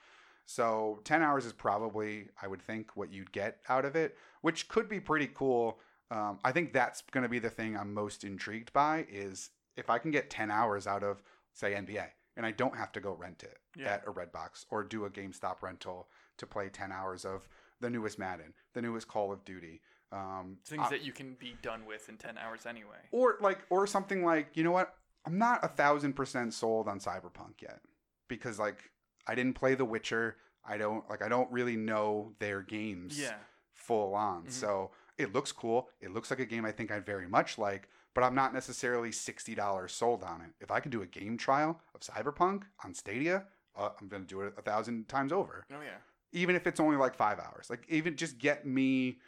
So 0.46 1.00
10 1.04 1.22
hours 1.22 1.44
is 1.44 1.52
probably, 1.52 2.30
I 2.40 2.48
would 2.48 2.62
think, 2.62 2.96
what 2.96 3.12
you'd 3.12 3.32
get 3.32 3.60
out 3.68 3.84
of 3.84 3.94
it, 3.94 4.16
which 4.40 4.68
could 4.68 4.88
be 4.88 4.98
pretty 5.00 5.28
cool. 5.28 5.78
Um, 6.10 6.40
I 6.42 6.52
think 6.52 6.72
that's 6.72 7.02
going 7.02 7.22
to 7.22 7.28
be 7.28 7.38
the 7.38 7.50
thing 7.50 7.76
I'm 7.76 7.92
most 7.92 8.24
intrigued 8.24 8.72
by 8.72 9.06
is 9.10 9.50
if 9.76 9.90
I 9.90 9.98
can 9.98 10.10
get 10.10 10.30
10 10.30 10.50
hours 10.50 10.86
out 10.86 11.02
of, 11.04 11.22
say, 11.52 11.74
NBA, 11.74 12.10
and 12.36 12.46
I 12.46 12.50
don't 12.50 12.76
have 12.76 12.92
to 12.92 13.00
go 13.00 13.12
rent 13.12 13.42
it 13.44 13.58
Yeah. 13.76 13.92
at 13.92 14.08
a 14.08 14.12
Redbox 14.12 14.64
or 14.70 14.82
do 14.82 15.04
a 15.04 15.10
GameStop 15.10 15.60
rental 15.62 16.08
to 16.38 16.46
play 16.46 16.70
10 16.70 16.90
hours 16.92 17.26
of 17.26 17.46
the 17.80 17.90
newest 17.90 18.18
Madden, 18.18 18.54
the 18.74 18.82
newest 18.82 19.08
Call 19.08 19.32
of 19.32 19.44
Duty. 19.44 19.80
Um, 20.10 20.56
Things 20.64 20.82
I- 20.86 20.90
that 20.90 21.02
you 21.04 21.12
can 21.12 21.34
be 21.34 21.56
done 21.62 21.84
with 21.86 22.08
in 22.08 22.16
ten 22.16 22.38
hours 22.38 22.64
anyway. 22.66 22.96
or 23.12 23.36
like 23.40 23.58
or 23.70 23.86
something 23.86 24.24
like 24.24 24.56
you 24.56 24.64
know 24.64 24.70
what 24.72 24.94
i'm 25.26 25.36
not 25.36 25.62
a 25.62 25.68
thousand 25.68 26.14
percent 26.14 26.54
sold 26.54 26.88
on 26.88 26.98
cyberpunk 26.98 27.60
yet 27.60 27.80
because 28.28 28.58
like 28.58 28.78
i 29.26 29.34
didn't 29.34 29.52
play 29.54 29.74
the 29.74 29.84
witcher 29.84 30.36
i 30.64 30.78
don't 30.78 31.06
like 31.10 31.20
i 31.20 31.28
don't 31.28 31.50
really 31.52 31.76
know 31.76 32.32
their 32.38 32.62
games 32.62 33.18
Yeah. 33.20 33.34
full 33.74 34.14
on 34.14 34.44
Mhm. 34.46 34.50
so 34.52 34.92
it 35.18 35.34
looks 35.34 35.52
cool 35.52 35.90
it 36.00 36.10
looks 36.12 36.30
like 36.30 36.40
a 36.40 36.46
game 36.46 36.64
i 36.64 36.72
think 36.72 36.90
i'd 36.90 37.04
very 37.04 37.28
much 37.28 37.58
like 37.58 37.88
but 38.14 38.24
i'm 38.24 38.34
not 38.34 38.54
necessarily 38.54 39.10
$60 39.10 39.90
sold 39.90 40.22
on 40.24 40.40
it 40.40 40.52
if 40.60 40.70
i 40.70 40.80
can 40.80 40.90
do 40.90 41.02
a 41.02 41.06
game 41.06 41.36
trial 41.36 41.80
of 41.94 42.00
cyberpunk 42.00 42.62
on 42.82 42.94
stadia 42.94 43.44
uh, 43.76 43.90
i'm 44.00 44.08
gonna 44.08 44.24
do 44.24 44.40
it 44.40 44.54
a 44.56 44.62
thousand 44.62 45.06
times 45.08 45.32
over 45.32 45.66
Oh 45.70 45.80
yeah. 45.82 45.98
Even 46.32 46.56
if 46.56 46.66
it's 46.66 46.80
only 46.80 46.96
like 46.96 47.14
five 47.14 47.38
hours. 47.38 47.68
Like 47.70 47.84
even 47.88 48.16
just 48.16 48.38
get 48.38 48.66
me 48.66 49.18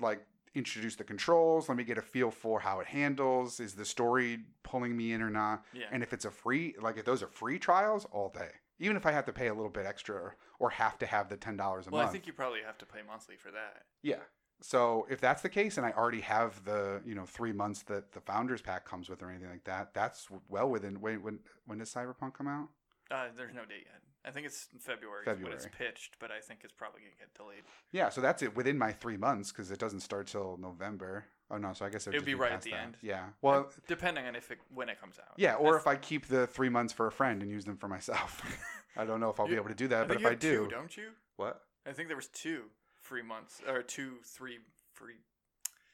like 0.00 0.24
introduce 0.54 0.96
the 0.96 1.04
controls. 1.04 1.68
Let 1.68 1.78
me 1.78 1.84
get 1.84 1.98
a 1.98 2.02
feel 2.02 2.30
for 2.30 2.60
how 2.60 2.80
it 2.80 2.86
handles. 2.86 3.60
Is 3.60 3.74
the 3.74 3.84
story 3.84 4.40
pulling 4.62 4.96
me 4.96 5.12
in 5.12 5.22
or 5.22 5.30
not? 5.30 5.64
Yeah. 5.72 5.86
and 5.92 6.02
if 6.02 6.12
it's 6.12 6.24
a 6.24 6.30
free 6.30 6.74
like 6.80 6.96
if 6.96 7.04
those 7.04 7.22
are 7.22 7.28
free 7.28 7.58
trials 7.58 8.06
all 8.10 8.30
day. 8.30 8.50
Even 8.82 8.96
if 8.96 9.04
i 9.04 9.12
have 9.12 9.26
to 9.26 9.32
pay 9.32 9.48
a 9.48 9.54
little 9.54 9.70
bit 9.70 9.84
extra 9.84 10.32
or, 10.58 10.70
have 10.70 10.98
to 10.98 11.06
have 11.06 11.28
the 11.28 11.36
$10 11.36 11.58
a 11.58 11.58
well, 11.58 11.74
month. 11.74 11.92
Well, 11.92 12.02
I 12.02 12.06
think 12.06 12.26
you 12.26 12.32
probably 12.32 12.60
have 12.64 12.78
to 12.78 12.86
pay 12.86 13.00
monthly 13.06 13.36
for 13.36 13.50
that. 13.50 13.84
yeah. 14.02 14.16
So 14.62 15.06
if 15.08 15.20
that's 15.22 15.40
the 15.40 15.48
case 15.48 15.78
and 15.78 15.86
i 15.86 15.92
already 15.92 16.20
have 16.20 16.64
the 16.64 17.00
you 17.06 17.14
know 17.14 17.24
three 17.24 17.52
months 17.52 17.82
that 17.84 18.12
the 18.12 18.20
founders 18.20 18.60
pack 18.60 18.84
comes 18.84 19.08
with 19.08 19.22
or 19.22 19.30
anything 19.30 19.48
like 19.48 19.64
that 19.64 19.94
that's 19.94 20.28
well 20.48 20.68
within 20.68 21.00
when 21.00 21.22
when, 21.22 21.38
when 21.66 21.78
does 21.78 21.92
cyberpunk 21.92 22.34
come 22.34 22.46
out? 22.46 22.68
Uh, 23.10 23.26
there's 23.36 23.54
no 23.54 23.64
date 23.64 23.86
yet. 23.86 24.02
I 24.24 24.30
think 24.30 24.46
it's 24.46 24.68
February, 24.78 25.24
is 25.26 25.42
when 25.42 25.52
it's 25.52 25.66
pitched, 25.76 26.16
but 26.18 26.30
I 26.30 26.40
think 26.40 26.60
it's 26.62 26.72
probably 26.72 27.00
gonna 27.00 27.12
get 27.18 27.32
delayed. 27.34 27.62
Yeah, 27.90 28.10
so 28.10 28.20
that's 28.20 28.42
it 28.42 28.54
within 28.54 28.76
my 28.76 28.92
three 28.92 29.16
months 29.16 29.50
because 29.50 29.70
it 29.70 29.78
doesn't 29.78 30.00
start 30.00 30.26
till 30.26 30.58
November. 30.58 31.24
Oh 31.50 31.56
no, 31.56 31.72
so 31.72 31.84
I 31.86 31.88
guess 31.88 32.06
It 32.06 32.12
would 32.14 32.24
be 32.24 32.34
right 32.34 32.52
at 32.52 32.62
the 32.62 32.74
end. 32.74 32.96
Yeah. 33.02 33.24
Well, 33.42 33.70
Depending 33.88 34.26
on 34.26 34.36
if 34.36 34.50
it 34.50 34.58
when 34.72 34.88
it 34.88 35.00
comes 35.00 35.18
out. 35.18 35.34
yeah, 35.36 35.54
or 35.54 35.72
That's- 35.72 35.82
if 35.82 35.86
I 35.86 35.96
keep 35.96 36.26
the 36.26 36.46
three 36.46 36.68
months 36.68 36.92
for 36.92 37.06
a 37.06 37.12
friend 37.12 37.42
and 37.42 37.50
use 37.50 37.64
them 37.64 37.76
for 37.76 37.88
myself. 37.88 38.42
I 38.96 39.04
don't 39.04 39.20
know 39.20 39.30
if 39.30 39.40
I'll 39.40 39.48
be 39.48 39.54
able 39.54 39.68
to 39.68 39.74
do 39.74 39.86
I 39.86 39.88
that, 39.88 40.08
but 40.08 40.16
think 40.18 40.26
if 40.26 40.32
I 40.32 40.34
do, 40.34 40.64
two, 40.64 40.70
don't 40.70 40.96
you? 40.96 41.10
what? 41.36 41.62
I 41.86 41.92
think 41.92 42.08
there 42.08 42.16
was 42.16 42.26
two 42.28 42.64
free 43.00 43.22
months 43.22 43.62
or 43.66 43.82
two, 43.82 44.16
three 44.24 44.58
free. 44.92 45.14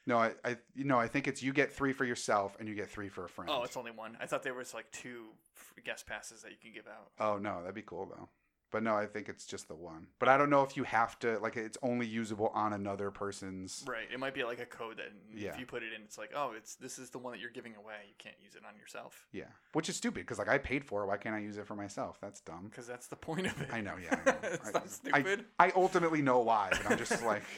No, 0.07 0.17
I, 0.17 0.31
I, 0.43 0.57
you 0.73 0.85
know, 0.85 0.97
I 0.97 1.07
think 1.07 1.27
it's 1.27 1.43
you 1.43 1.53
get 1.53 1.71
three 1.71 1.93
for 1.93 2.05
yourself 2.05 2.55
and 2.59 2.67
you 2.67 2.73
get 2.73 2.89
three 2.89 3.09
for 3.09 3.25
a 3.25 3.29
friend. 3.29 3.51
Oh, 3.53 3.63
it's 3.63 3.77
only 3.77 3.91
one. 3.91 4.17
I 4.19 4.25
thought 4.25 4.41
there 4.41 4.53
was 4.55 4.73
like 4.73 4.89
two 4.91 5.25
guest 5.85 6.07
passes 6.07 6.41
that 6.41 6.51
you 6.51 6.57
can 6.61 6.71
give 6.73 6.87
out. 6.87 7.11
Oh 7.19 7.37
no, 7.37 7.59
that'd 7.61 7.75
be 7.75 7.81
cool 7.83 8.05
though. 8.07 8.29
But 8.69 8.83
no, 8.83 8.95
I 8.95 9.05
think 9.05 9.29
it's 9.29 9.45
just 9.45 9.69
the 9.69 9.75
one. 9.75 10.07
But 10.19 10.27
I 10.27 10.37
don't 10.37 10.49
know 10.49 10.61
if 10.63 10.75
you 10.75 10.83
have 10.83 11.17
to 11.19 11.39
like 11.39 11.55
it's 11.55 11.77
only 11.81 12.05
usable 12.05 12.47
on 12.53 12.73
another 12.73 13.11
person's. 13.11 13.85
Right. 13.87 14.07
It 14.13 14.19
might 14.19 14.33
be 14.33 14.43
like 14.43 14.59
a 14.59 14.65
code 14.65 14.97
that 14.97 15.11
Yeah. 15.33 15.49
if 15.51 15.59
you 15.59 15.65
put 15.65 15.83
it 15.83 15.93
in, 15.93 16.01
it's 16.01 16.17
like, 16.17 16.31
oh, 16.35 16.51
it's 16.55 16.75
this 16.75 16.99
is 16.99 17.09
the 17.09 17.17
one 17.17 17.31
that 17.31 17.39
you're 17.39 17.49
giving 17.51 17.75
away. 17.75 17.95
You 18.09 18.15
can't 18.17 18.35
use 18.43 18.55
it 18.55 18.63
on 18.67 18.77
yourself 18.77 19.27
Yeah, 19.31 19.45
which 19.71 19.87
is 19.87 19.95
stupid 19.95 20.21
because 20.21 20.37
like 20.37 20.49
I 20.49 20.57
paid 20.57 20.83
for 20.83 21.03
it. 21.03 21.07
Why 21.07 21.15
can't 21.17 21.33
I 21.35 21.39
use 21.39 21.57
it 21.57 21.65
for 21.65 21.75
myself? 21.75 22.17
That's 22.21 22.41
dumb. 22.41 22.67
because 22.69 22.87
that's 22.87 23.07
the 23.07 23.15
point 23.15 23.47
of 23.47 23.61
it. 23.61 23.69
I 23.71 23.79
know, 23.81 23.95
yeah. 24.01 24.19
I 24.25 24.29
know. 24.31 24.37
it's 24.43 24.67
I- 24.67 24.71
not 24.71 24.83
I- 24.83 24.87
stupid. 24.87 25.45
I 25.59 25.71
ultimately 25.75 26.21
know 26.21 26.39
why, 26.39 26.69
but 26.71 26.91
I'm 26.91 26.97
just 26.97 27.23
like, 27.23 27.43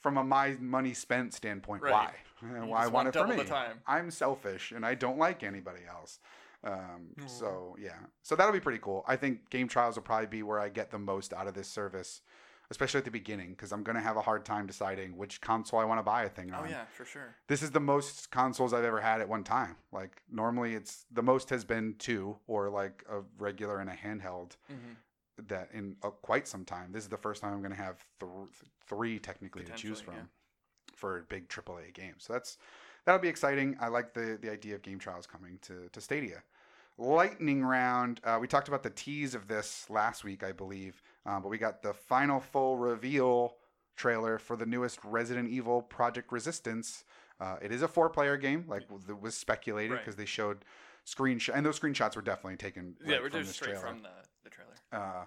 from 0.00 0.16
a 0.18 0.24
my 0.24 0.56
money 0.60 0.94
spent 0.94 1.34
standpoint, 1.34 1.82
Right. 1.82 1.92
why? 1.92 2.14
You 2.42 2.48
why 2.66 2.78
I 2.78 2.82
just 2.82 2.92
want 2.92 2.92
want 2.92 3.08
it 3.08 3.12
for 3.12 3.18
double 3.20 3.36
me? 3.36 3.42
the 3.42 3.48
time. 3.48 3.80
I'm 3.86 4.10
selfish 4.10 4.72
and 4.72 4.86
I 4.86 4.94
don't 4.94 5.18
like 5.18 5.42
anybody 5.42 5.80
else. 5.88 6.20
Um, 6.64 7.14
so 7.26 7.76
yeah, 7.78 7.98
so 8.22 8.34
that'll 8.36 8.52
be 8.52 8.60
pretty 8.60 8.80
cool. 8.80 9.04
I 9.06 9.16
think 9.16 9.48
game 9.50 9.68
trials 9.68 9.96
will 9.96 10.02
probably 10.02 10.26
be 10.26 10.42
where 10.42 10.58
I 10.60 10.68
get 10.68 10.90
the 10.90 10.98
most 10.98 11.32
out 11.32 11.46
of 11.46 11.54
this 11.54 11.68
service, 11.68 12.20
especially 12.70 12.98
at 12.98 13.04
the 13.04 13.10
beginning, 13.12 13.50
because 13.50 13.72
I'm 13.72 13.82
gonna 13.84 14.00
have 14.00 14.16
a 14.16 14.22
hard 14.22 14.44
time 14.44 14.66
deciding 14.66 15.16
which 15.16 15.40
console 15.40 15.78
I 15.78 15.84
want 15.84 15.98
to 16.00 16.02
buy 16.04 16.24
a 16.24 16.28
thing 16.28 16.52
on. 16.52 16.64
oh 16.64 16.68
yeah, 16.68 16.84
for 16.96 17.04
sure. 17.04 17.34
This 17.46 17.62
is 17.62 17.70
the 17.70 17.80
most 17.80 18.30
consoles 18.32 18.72
I've 18.72 18.84
ever 18.84 19.00
had 19.00 19.20
at 19.20 19.28
one 19.28 19.44
time. 19.44 19.76
Like 19.92 20.22
normally, 20.30 20.74
it's 20.74 21.06
the 21.12 21.22
most 21.22 21.50
has 21.50 21.64
been 21.64 21.94
two 21.98 22.36
or 22.48 22.68
like 22.70 23.04
a 23.10 23.20
regular 23.38 23.78
and 23.80 23.88
a 23.90 23.94
handheld 23.94 24.56
hmm 24.68 24.94
that 25.46 25.68
in 25.72 25.96
uh, 26.02 26.10
quite 26.10 26.48
some 26.48 26.64
time. 26.64 26.90
This 26.92 27.04
is 27.04 27.08
the 27.08 27.16
first 27.16 27.40
time 27.42 27.52
I'm 27.52 27.60
going 27.60 27.70
to 27.70 27.76
have 27.82 28.04
th- 28.18 28.30
three 28.86 29.18
technically 29.18 29.64
to 29.64 29.72
choose 29.72 30.00
from 30.00 30.14
Potentially, 30.14 30.30
for 30.96 31.26
big 31.28 31.48
AAA 31.48 31.94
games. 31.94 32.24
So 32.24 32.32
that's 32.32 32.58
that'll 33.04 33.20
be 33.20 33.28
exciting. 33.28 33.76
I 33.80 33.88
like 33.88 34.12
the 34.14 34.38
the 34.40 34.50
idea 34.50 34.74
of 34.74 34.82
game 34.82 34.98
trials 34.98 35.26
coming 35.26 35.58
to 35.62 35.88
to 35.92 36.00
Stadia. 36.00 36.42
Lightning 37.00 37.64
round. 37.64 38.20
Uh, 38.24 38.38
we 38.40 38.48
talked 38.48 38.66
about 38.66 38.82
the 38.82 38.90
tease 38.90 39.36
of 39.36 39.46
this 39.46 39.88
last 39.88 40.24
week, 40.24 40.42
I 40.42 40.50
believe, 40.50 41.00
um, 41.26 41.42
but 41.42 41.48
we 41.48 41.56
got 41.56 41.80
the 41.80 41.94
final 41.94 42.40
full 42.40 42.76
reveal 42.76 43.54
trailer 43.94 44.36
for 44.38 44.56
the 44.56 44.66
newest 44.66 44.98
Resident 45.04 45.48
Evil 45.48 45.80
Project 45.82 46.32
Resistance. 46.32 47.04
Uh, 47.40 47.54
it 47.62 47.70
is 47.70 47.82
a 47.82 47.88
four-player 47.88 48.36
game, 48.36 48.64
like 48.66 48.82
it 49.08 49.20
was 49.20 49.36
speculated 49.36 49.92
Right. 49.92 50.00
because 50.04 50.16
they 50.16 50.24
showed 50.24 50.64
screenshot, 51.06 51.52
and 51.54 51.64
those 51.64 51.78
screenshots 51.78 52.16
were 52.16 52.22
definitely 52.22 52.56
taken. 52.56 52.96
Yeah, 53.06 53.20
we're 53.20 53.30
from 53.30 53.42
just 53.42 53.54
straight 53.54 53.74
trailer. 53.76 53.86
from 53.86 54.02
the 54.02 54.10
trailer. 54.58 54.74
Uh, 54.92 55.24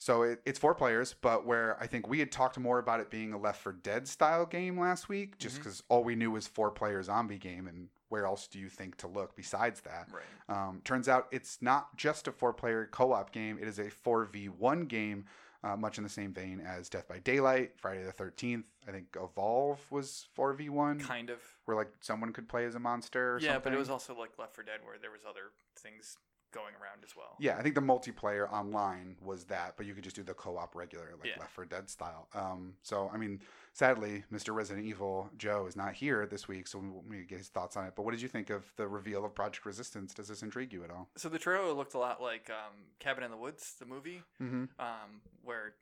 so 0.00 0.22
it, 0.22 0.40
it's 0.46 0.58
four 0.60 0.74
players, 0.74 1.14
but 1.20 1.44
where 1.44 1.76
I 1.80 1.86
think 1.88 2.06
we 2.08 2.20
had 2.20 2.30
talked 2.30 2.56
more 2.58 2.78
about 2.78 3.00
it 3.00 3.10
being 3.10 3.32
a 3.32 3.38
Left 3.38 3.60
4 3.62 3.72
Dead 3.72 4.06
style 4.06 4.46
game 4.46 4.78
last 4.78 5.08
week, 5.08 5.38
just 5.38 5.56
because 5.56 5.82
all 5.88 6.04
we 6.04 6.14
knew 6.14 6.30
was 6.30 6.46
four 6.46 6.70
player 6.70 7.02
zombie 7.02 7.38
game, 7.38 7.66
and 7.66 7.88
where 8.08 8.24
else 8.24 8.46
do 8.46 8.58
you 8.60 8.68
think 8.68 8.96
to 8.98 9.08
look 9.08 9.34
besides 9.34 9.80
that? 9.80 10.08
Right. 10.12 10.24
Um, 10.68 10.80
turns 10.84 11.08
out 11.08 11.26
it's 11.32 11.58
not 11.60 11.96
just 11.96 12.28
a 12.28 12.32
four 12.32 12.52
player 12.52 12.88
co 12.90 13.12
op 13.12 13.32
game, 13.32 13.58
it 13.60 13.66
is 13.66 13.80
a 13.80 13.90
4v1 13.90 14.86
game, 14.86 15.24
uh, 15.64 15.76
much 15.76 15.98
in 15.98 16.04
the 16.04 16.10
same 16.10 16.32
vein 16.32 16.60
as 16.64 16.88
Dead 16.88 17.02
by 17.08 17.18
Daylight, 17.18 17.72
Friday 17.76 18.04
the 18.04 18.12
13th. 18.12 18.62
I 18.86 18.92
think 18.92 19.16
Evolve 19.20 19.80
was 19.90 20.28
4v1, 20.38 21.00
Kind 21.00 21.28
of. 21.30 21.38
where 21.64 21.76
like 21.76 21.90
someone 22.00 22.32
could 22.32 22.48
play 22.48 22.64
as 22.66 22.76
a 22.76 22.78
monster 22.78 23.34
or 23.34 23.40
Yeah, 23.40 23.54
something. 23.54 23.72
but 23.72 23.74
it 23.74 23.78
was 23.78 23.90
also 23.90 24.16
like 24.16 24.30
Left 24.38 24.54
4 24.54 24.62
Dead 24.64 24.78
where 24.84 24.96
there 24.98 25.10
was 25.10 25.22
other 25.28 25.50
things 25.76 26.16
going 26.52 26.74
around 26.74 27.04
as 27.04 27.14
well. 27.16 27.36
Yeah, 27.38 27.56
I 27.58 27.62
think 27.62 27.74
the 27.74 27.80
multiplayer 27.80 28.50
online 28.52 29.16
was 29.22 29.44
that, 29.44 29.74
but 29.76 29.86
you 29.86 29.94
could 29.94 30.04
just 30.04 30.16
do 30.16 30.22
the 30.22 30.34
co-op 30.34 30.74
regular, 30.74 31.10
like 31.18 31.28
Yeah. 31.28 31.38
Left 31.40 31.52
4 31.52 31.64
Dead 31.66 31.88
style. 31.90 32.28
Um, 32.34 32.74
so 32.82 33.10
I 33.12 33.16
mean, 33.18 33.40
sadly, 33.72 34.24
Mr. 34.32 34.54
Resident 34.54 34.86
Evil 34.86 35.30
Joe 35.36 35.66
is 35.66 35.76
not 35.76 35.94
here 35.94 36.26
this 36.26 36.48
week, 36.48 36.66
so 36.66 36.78
we 36.78 36.88
we 37.18 37.24
get 37.24 37.38
his 37.38 37.48
thoughts 37.48 37.76
on 37.76 37.84
it. 37.86 37.92
But 37.96 38.02
what 38.04 38.12
did 38.12 38.22
you 38.22 38.28
think 38.28 38.50
of 38.50 38.72
the 38.76 38.88
reveal 38.88 39.24
of 39.24 39.34
Project 39.34 39.66
Resistance? 39.66 40.14
Does 40.14 40.28
this 40.28 40.42
intrigue 40.42 40.72
you 40.72 40.84
at 40.84 40.90
all? 40.90 41.08
So 41.16 41.28
the 41.28 41.38
trailer 41.38 41.72
looked 41.72 41.94
a 41.94 41.98
lot 41.98 42.20
like 42.22 42.50
um, 42.50 42.74
Cabin 42.98 43.24
in 43.24 43.30
the 43.30 43.36
Woods, 43.36 43.74
the 43.78 43.86
movie, 43.86 44.22
Mm-hmm. 44.40 44.64
um, 44.80 45.20
where 45.44 45.74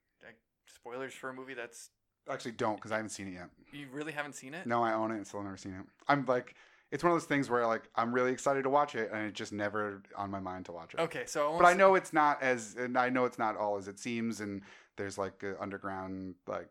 spoilers 0.67 1.15
for 1.15 1.31
a 1.31 1.35
movie 1.35 1.55
that's 1.55 1.91
Actually, 2.29 2.53
don't 2.53 2.75
because 2.75 2.91
I 2.91 2.97
haven't 2.97 3.11
seen 3.11 3.29
it 3.29 3.35
yet. 3.35 3.51
you 3.73 3.87
really 3.93 4.11
haven't 4.13 4.33
seen 4.35 4.53
it. 4.53 4.67
No, 4.67 4.83
I 4.83 4.93
own 4.95 5.13
it 5.13 5.15
and 5.15 5.25
still 5.27 5.45
never 5.45 5.57
seen 5.57 5.75
it. 5.75 5.87
I'm 6.09 6.27
like, 6.27 6.57
it's 6.93 7.03
one 7.03 7.13
of 7.13 7.19
those 7.19 7.27
things 7.27 7.51
where 7.51 7.67
like 7.67 7.83
I'm 7.97 8.13
really 8.13 8.33
excited 8.33 8.63
to 8.65 8.71
watch 8.71 8.95
it, 8.95 9.11
and 9.13 9.27
it's 9.27 9.37
just 9.39 9.53
never 9.53 10.03
on 10.17 10.31
my 10.31 10.41
mind 10.41 10.67
to 10.67 10.73
watch 10.73 10.95
it. 10.95 11.01
Okay, 11.01 11.25
so 11.27 11.57
But 11.59 11.67
I 11.67 11.75
know 11.75 11.95
it's 11.95 12.13
not 12.13 12.43
as, 12.43 12.77
and 12.79 12.97
I 12.97 13.09
know 13.09 13.25
it's 13.25 13.39
not 13.39 13.57
all 13.57 13.77
as 13.77 13.89
it 13.89 13.99
seems, 13.99 14.41
and 14.41 14.63
there's 14.97 15.19
like 15.19 15.43
an 15.43 15.57
underground 15.61 16.35
like 16.47 16.69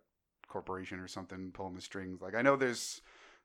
corporation 0.47 0.99
or 0.99 1.07
something 1.07 1.51
pulling 1.53 1.75
the 1.75 1.81
strings. 1.81 2.21
Like 2.21 2.35
I 2.35 2.41
know 2.41 2.55
there's 2.55 3.01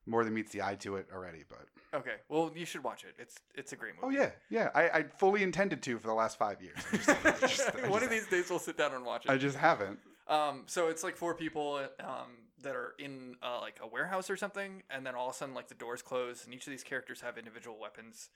more 0.06 0.24
than 0.24 0.32
meets 0.32 0.52
the 0.52 0.62
eye 0.62 0.76
to 0.76 0.96
it 0.96 1.06
already, 1.12 1.44
but 1.48 1.66
Okay, 1.92 2.14
well 2.28 2.50
you 2.54 2.64
should 2.64 2.84
watch 2.84 3.04
it. 3.04 3.14
It's 3.18 3.36
it's 3.54 3.72
a 3.72 3.76
great 3.76 3.94
movie. 4.00 4.16
oh 4.16 4.20
movie. 4.20 4.32
yeah, 4.50 4.64
yeah, 4.64 4.70
I, 4.74 4.98
I 4.98 5.02
fully 5.18 5.42
intended 5.42 5.82
to 5.82 5.98
for 5.98 6.06
the 6.06 6.14
last 6.14 6.38
five 6.38 6.62
years. 6.62 6.76
I 6.92 6.96
just, 6.96 7.08
I 7.26 7.30
just- 7.46 7.74
One 7.74 7.90
just- 7.90 8.04
of 8.04 8.10
these 8.10 8.26
days 8.28 8.48
we'll 8.48 8.58
sit 8.60 8.76
down 8.78 8.94
and 8.94 9.04
watch 9.04 9.26
it. 9.26 9.30
I 9.30 9.36
just 9.38 9.56
haven't. 9.56 9.98
Um, 10.28 10.62
so 10.66 10.88
it's 10.88 11.02
like 11.02 11.16
four 11.16 11.34
people 11.34 11.80
um, 11.98 12.28
that 12.62 12.74
are 12.76 12.94
in 12.98 13.36
uh, 13.42 13.58
like 13.61 13.78
a 13.82 13.86
warehouse 13.86 14.30
or 14.30 14.36
something, 14.36 14.82
and 14.90 15.04
then 15.06 15.14
all 15.14 15.28
of 15.28 15.34
a 15.34 15.38
sudden 15.38 15.54
like 15.54 15.68
the 15.68 15.74
doors 15.74 16.02
close, 16.02 16.44
and 16.44 16.54
each 16.54 16.66
of 16.66 16.70
these 16.70 16.84
characters 16.84 17.20
have 17.22 17.38
individual 17.38 17.78
weapons. 17.80 18.28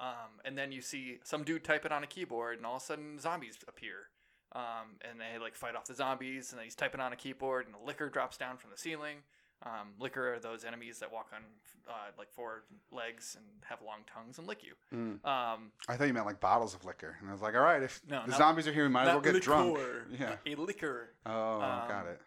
Um, 0.00 0.40
and 0.44 0.56
then 0.56 0.72
you 0.72 0.80
see 0.80 1.18
some 1.22 1.44
dude 1.44 1.64
type 1.64 1.84
it 1.84 1.92
on 1.92 2.02
a 2.02 2.06
keyboard, 2.06 2.56
and 2.58 2.66
all 2.66 2.76
of 2.76 2.82
a 2.82 2.84
sudden 2.84 3.18
zombies 3.18 3.58
appear. 3.68 4.08
Um, 4.54 4.96
and 5.08 5.18
they 5.20 5.38
like 5.38 5.54
fight 5.54 5.76
off 5.76 5.84
the 5.86 5.94
zombies, 5.94 6.50
and 6.52 6.58
then 6.58 6.64
he's 6.64 6.74
typing 6.74 7.00
on 7.00 7.12
a 7.12 7.16
keyboard, 7.16 7.66
and 7.66 7.74
the 7.74 7.78
Licker 7.86 8.08
drops 8.08 8.36
down 8.36 8.56
from 8.58 8.70
the 8.70 8.76
ceiling. 8.76 9.18
Um, 9.64 9.90
Licker 10.00 10.34
are 10.34 10.40
those 10.40 10.64
enemies 10.64 10.98
that 10.98 11.12
walk 11.12 11.30
on 11.32 11.42
uh, 11.88 11.92
like 12.18 12.32
four 12.32 12.64
legs 12.90 13.36
and 13.36 13.46
have 13.68 13.78
long 13.80 13.98
tongues 14.12 14.38
and 14.38 14.46
lick 14.48 14.64
you. 14.64 14.72
Mm. 14.92 15.24
Um, 15.24 15.70
I 15.88 15.96
thought 15.96 16.08
you 16.08 16.12
meant 16.12 16.26
like 16.26 16.40
bottles 16.40 16.74
of 16.74 16.84
liquor, 16.84 17.16
and 17.20 17.28
I 17.28 17.32
was 17.32 17.40
like, 17.42 17.54
all 17.54 17.60
right, 17.60 17.80
if 17.82 18.00
No, 18.08 18.22
the 18.24 18.30
not- 18.32 18.38
zombies 18.38 18.66
are 18.66 18.72
here, 18.72 18.82
we 18.82 18.88
might 18.88 19.02
as 19.02 19.14
well 19.14 19.20
get 19.20 19.40
drunk. 19.40 19.78
Yeah. 20.18 20.34
a 20.44 20.54
liquor. 20.56 21.10
Oh, 21.24 21.60
Um, 21.60 21.88
got 21.88 22.06
it. 22.08 22.20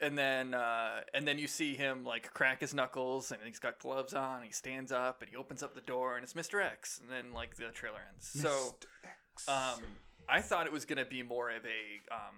And 0.00 0.16
then 0.18 0.54
uh, 0.54 1.00
and 1.14 1.26
then 1.26 1.38
you 1.38 1.46
see 1.46 1.74
him 1.74 2.04
like 2.04 2.32
crack 2.32 2.60
his 2.60 2.74
knuckles 2.74 3.30
and 3.30 3.40
he's 3.44 3.58
got 3.58 3.78
gloves 3.78 4.14
on 4.14 4.42
he 4.42 4.50
stands 4.52 4.90
up 4.92 5.20
and 5.22 5.30
he 5.30 5.36
opens 5.36 5.62
up 5.62 5.74
the 5.74 5.80
door 5.80 6.16
and 6.16 6.24
it's 6.24 6.34
mr 6.34 6.64
x 6.64 7.00
and 7.02 7.10
then 7.10 7.32
like 7.32 7.56
the 7.56 7.64
trailer 7.72 8.00
ends 8.12 8.26
so 8.28 8.48
Mr. 8.48 8.86
X. 9.04 9.48
um, 9.48 9.82
i 10.28 10.40
thought 10.40 10.66
it 10.66 10.72
was 10.72 10.84
going 10.84 10.98
to 10.98 11.04
be 11.04 11.22
more 11.22 11.50
of 11.50 11.64
a 11.64 12.14
um, 12.14 12.34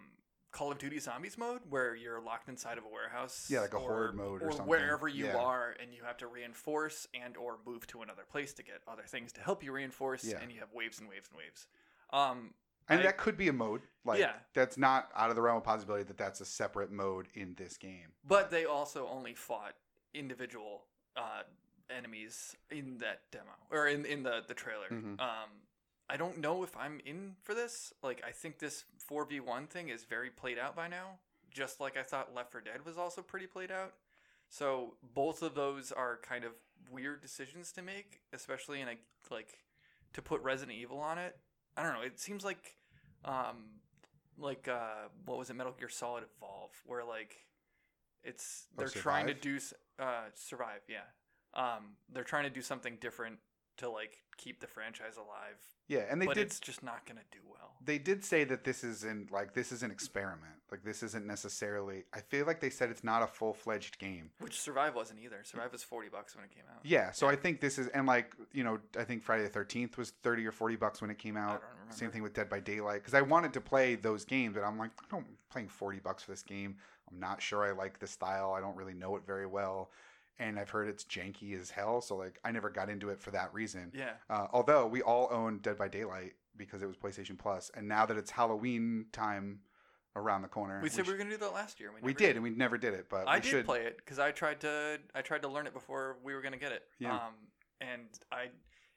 call 0.50 0.70
of 0.72 0.78
duty 0.78 0.98
zombies 0.98 1.38
mode 1.38 1.60
where 1.70 1.94
you're 1.94 2.20
locked 2.20 2.48
inside 2.48 2.76
of 2.78 2.84
a 2.84 2.88
warehouse 2.88 3.46
Yeah, 3.50 3.60
like 3.60 3.72
a 3.74 3.78
or, 3.78 3.80
horde 3.80 4.14
mode 4.16 4.42
or 4.42 4.50
something. 4.50 4.66
wherever 4.66 5.08
you 5.08 5.26
Yeah. 5.26 5.36
are 5.36 5.74
and 5.82 5.94
you 5.94 6.02
have 6.04 6.18
to 6.18 6.26
reinforce 6.26 7.06
and 7.14 7.36
or 7.36 7.58
move 7.66 7.86
to 7.88 8.02
another 8.02 8.24
place 8.30 8.52
to 8.54 8.62
get 8.62 8.80
other 8.86 9.04
things 9.06 9.32
to 9.32 9.40
help 9.40 9.62
you 9.64 9.72
reinforce 9.72 10.24
Yeah. 10.24 10.40
and 10.42 10.52
you 10.52 10.60
have 10.60 10.72
waves 10.74 10.98
and 11.00 11.08
waves 11.08 11.28
and 11.30 11.38
waves 11.38 11.66
um, 12.12 12.52
and 12.88 13.00
I- 13.00 13.02
that 13.04 13.18
could 13.18 13.36
be 13.36 13.48
a 13.48 13.52
mode. 13.52 13.82
Like, 14.04 14.18
Yeah. 14.20 14.34
that's 14.54 14.76
not 14.76 15.10
out 15.14 15.30
of 15.30 15.36
the 15.36 15.42
realm 15.42 15.58
of 15.58 15.64
possibility 15.64 16.02
that 16.04 16.18
that's 16.18 16.40
a 16.40 16.44
separate 16.44 16.90
mode 16.90 17.28
in 17.34 17.54
this 17.54 17.76
game. 17.76 18.12
But 18.24 18.50
they 18.50 18.64
also 18.64 19.06
only 19.08 19.34
fought 19.34 19.74
individual 20.12 20.86
uh, 21.16 21.42
enemies 21.90 22.56
in 22.70 22.98
that 22.98 23.20
demo 23.30 23.52
or 23.70 23.86
in, 23.86 24.04
in 24.06 24.22
the, 24.22 24.42
the 24.48 24.54
trailer. 24.54 24.88
Mhm. 24.90 25.20
Um, 25.20 25.50
I 26.08 26.16
don't 26.16 26.38
know 26.38 26.62
if 26.62 26.76
I'm 26.76 27.00
in 27.04 27.36
for 27.42 27.54
this. 27.54 27.92
Like, 28.02 28.22
I 28.26 28.32
think 28.32 28.58
this 28.58 28.84
4v1 29.08 29.68
thing 29.68 29.88
is 29.88 30.04
very 30.04 30.30
played 30.30 30.58
out 30.58 30.74
by 30.74 30.88
now, 30.88 31.18
just 31.50 31.80
like 31.80 31.96
I 31.96 32.02
thought 32.02 32.34
Left 32.34 32.50
4 32.50 32.60
Dead 32.62 32.84
was 32.84 32.98
also 32.98 33.22
pretty 33.22 33.46
played 33.46 33.70
out. 33.70 33.94
So 34.48 34.96
both 35.14 35.42
of 35.42 35.54
those 35.54 35.92
are 35.92 36.18
kind 36.18 36.44
of 36.44 36.52
weird 36.90 37.22
decisions 37.22 37.72
to 37.72 37.82
make, 37.82 38.20
especially 38.32 38.80
in 38.80 38.88
a 38.88 38.96
like 39.30 39.58
to 40.14 40.20
put 40.22 40.42
Resident 40.42 40.76
Evil 40.76 40.98
on 40.98 41.16
it. 41.18 41.38
I 41.76 41.82
don't 41.82 41.94
know. 41.94 42.02
It 42.02 42.18
seems 42.20 42.44
like 42.44 42.76
um 43.24 43.80
like 44.38 44.68
uh 44.68 45.08
what 45.24 45.38
was 45.38 45.50
it 45.50 45.54
Metal 45.54 45.74
Gear 45.78 45.88
Solid 45.88 46.24
Evolve 46.36 46.70
where 46.86 47.04
like 47.04 47.36
it's 48.24 48.66
they're 48.76 48.88
trying 48.88 49.26
to 49.26 49.34
do 49.34 49.58
uh 49.98 50.24
survive, 50.34 50.80
yeah. 50.88 51.04
Um 51.54 51.96
they're 52.12 52.24
trying 52.24 52.44
to 52.44 52.50
do 52.50 52.62
something 52.62 52.96
different 53.00 53.38
to 53.82 53.90
like 53.90 54.18
keep 54.36 54.60
the 54.60 54.66
franchise 54.66 55.16
alive, 55.16 55.58
Yeah, 55.88 56.04
and 56.10 56.20
they 56.20 56.26
but 56.26 56.34
did 56.36 56.46
it's 56.46 56.58
just 56.58 56.82
not 56.82 57.04
going 57.06 57.18
to 57.18 57.24
do 57.30 57.38
well. 57.48 57.74
they 57.84 57.98
did 57.98 58.24
say 58.24 58.44
that 58.44 58.64
this 58.64 58.82
isn't 58.82 59.30
like 59.30 59.54
this 59.54 59.70
is 59.72 59.82
an 59.82 59.90
experiment. 59.90 60.54
Like 60.70 60.82
this 60.84 61.02
isn't 61.02 61.26
necessarily. 61.26 62.04
I 62.14 62.20
feel 62.20 62.46
like 62.46 62.60
they 62.60 62.70
said 62.70 62.88
it's 62.90 63.04
not 63.04 63.22
a 63.22 63.26
full 63.26 63.52
fledged 63.52 63.98
game. 63.98 64.30
Which 64.40 64.58
Survive 64.60 64.94
wasn't 64.94 65.20
either. 65.20 65.40
Survive 65.44 65.70
was 65.70 65.82
40 65.82 66.08
bucks 66.08 66.34
when 66.34 66.44
it 66.44 66.50
came 66.50 66.64
out. 66.74 66.80
Yeah, 66.82 67.10
so 67.10 67.28
I 67.28 67.36
think 67.36 67.60
this 67.60 67.78
is 67.78 67.88
and 67.88 68.06
like 68.06 68.34
you 68.52 68.64
know 68.64 68.78
I 68.98 69.04
think 69.04 69.22
Friday 69.22 69.42
the 69.42 69.48
Thirteenth 69.50 69.98
was 69.98 70.10
thirty 70.22 70.46
or 70.46 70.52
forty 70.52 70.76
bucks 70.76 71.00
when 71.02 71.10
it 71.10 71.18
came 71.18 71.36
I 71.36 71.40
out. 71.40 71.48
don't 71.60 71.70
remember. 71.74 71.92
Same 71.94 72.10
thing 72.10 72.22
with 72.22 72.32
Dead 72.32 72.48
by 72.48 72.60
Daylight 72.60 73.00
because 73.02 73.14
I 73.14 73.20
wanted 73.22 73.52
to 73.52 73.60
play 73.60 73.96
those 73.96 74.24
games, 74.24 74.54
but 74.54 74.64
I'm 74.64 74.78
like 74.78 74.92
I 75.00 75.04
don't 75.10 75.26
I'm 75.26 75.36
playing 75.50 75.68
forty 75.68 75.98
bucks 75.98 76.22
for 76.22 76.30
this 76.30 76.42
game. 76.42 76.76
I'm 77.10 77.20
not 77.20 77.42
sure 77.42 77.62
I 77.64 77.72
like 77.72 77.98
the 77.98 78.06
style. 78.06 78.52
I 78.56 78.60
don't 78.60 78.76
really 78.76 78.94
know 78.94 79.16
it 79.16 79.26
very 79.26 79.46
well, 79.46 79.90
and 80.38 80.58
I've 80.58 80.70
heard 80.70 80.88
it's 80.88 81.04
janky 81.04 81.58
as 81.60 81.70
hell. 81.70 82.00
So 82.00 82.16
like 82.16 82.38
I 82.44 82.50
never 82.52 82.70
got 82.70 82.88
into 82.90 83.10
it 83.10 83.20
for 83.20 83.30
that 83.32 83.52
reason. 83.54 83.92
Yeah. 83.94 84.12
Uh, 84.30 84.46
although 84.52 84.86
we 84.86 85.02
all 85.02 85.28
own 85.30 85.58
Dead 85.58 85.76
by 85.78 85.88
Daylight 85.88 86.32
because 86.56 86.82
it 86.82 86.86
was 86.86 86.96
PlayStation 86.96 87.38
Plus, 87.38 87.70
and 87.74 87.88
now 87.88 88.04
that 88.06 88.16
it's 88.16 88.30
Halloween 88.30 89.06
time 89.12 89.60
around 90.14 90.42
the 90.42 90.48
corner, 90.48 90.80
We 90.82 90.90
said 90.90 90.98
which- 90.98 91.06
we 91.06 91.12
were 91.14 91.18
going 91.18 91.30
to 91.30 91.36
do 91.36 91.40
that 91.44 91.54
last 91.54 91.80
year. 91.80 91.90
we 91.90 92.00
never 92.02 92.12
did, 92.18 92.36
and 92.36 92.42
we 92.42 92.50
never 92.50 92.76
did 92.76 92.92
it. 92.92 93.06
But 93.08 93.26
I 93.26 93.36
we 93.36 93.40
did 93.40 93.48
should. 93.48 93.64
play 93.64 93.86
it 93.86 93.96
because 93.96 94.18
I 94.18 94.30
tried 94.30 94.60
to 94.60 94.98
I 95.14 95.22
tried 95.22 95.42
to 95.42 95.48
learn 95.48 95.66
it 95.66 95.72
before 95.72 96.18
we 96.22 96.34
were 96.34 96.42
gonna 96.42 96.58
get 96.58 96.72
it. 96.72 96.82
Yeah. 96.98 97.14
Um, 97.14 97.34
and 97.80 98.02
I, 98.30 98.50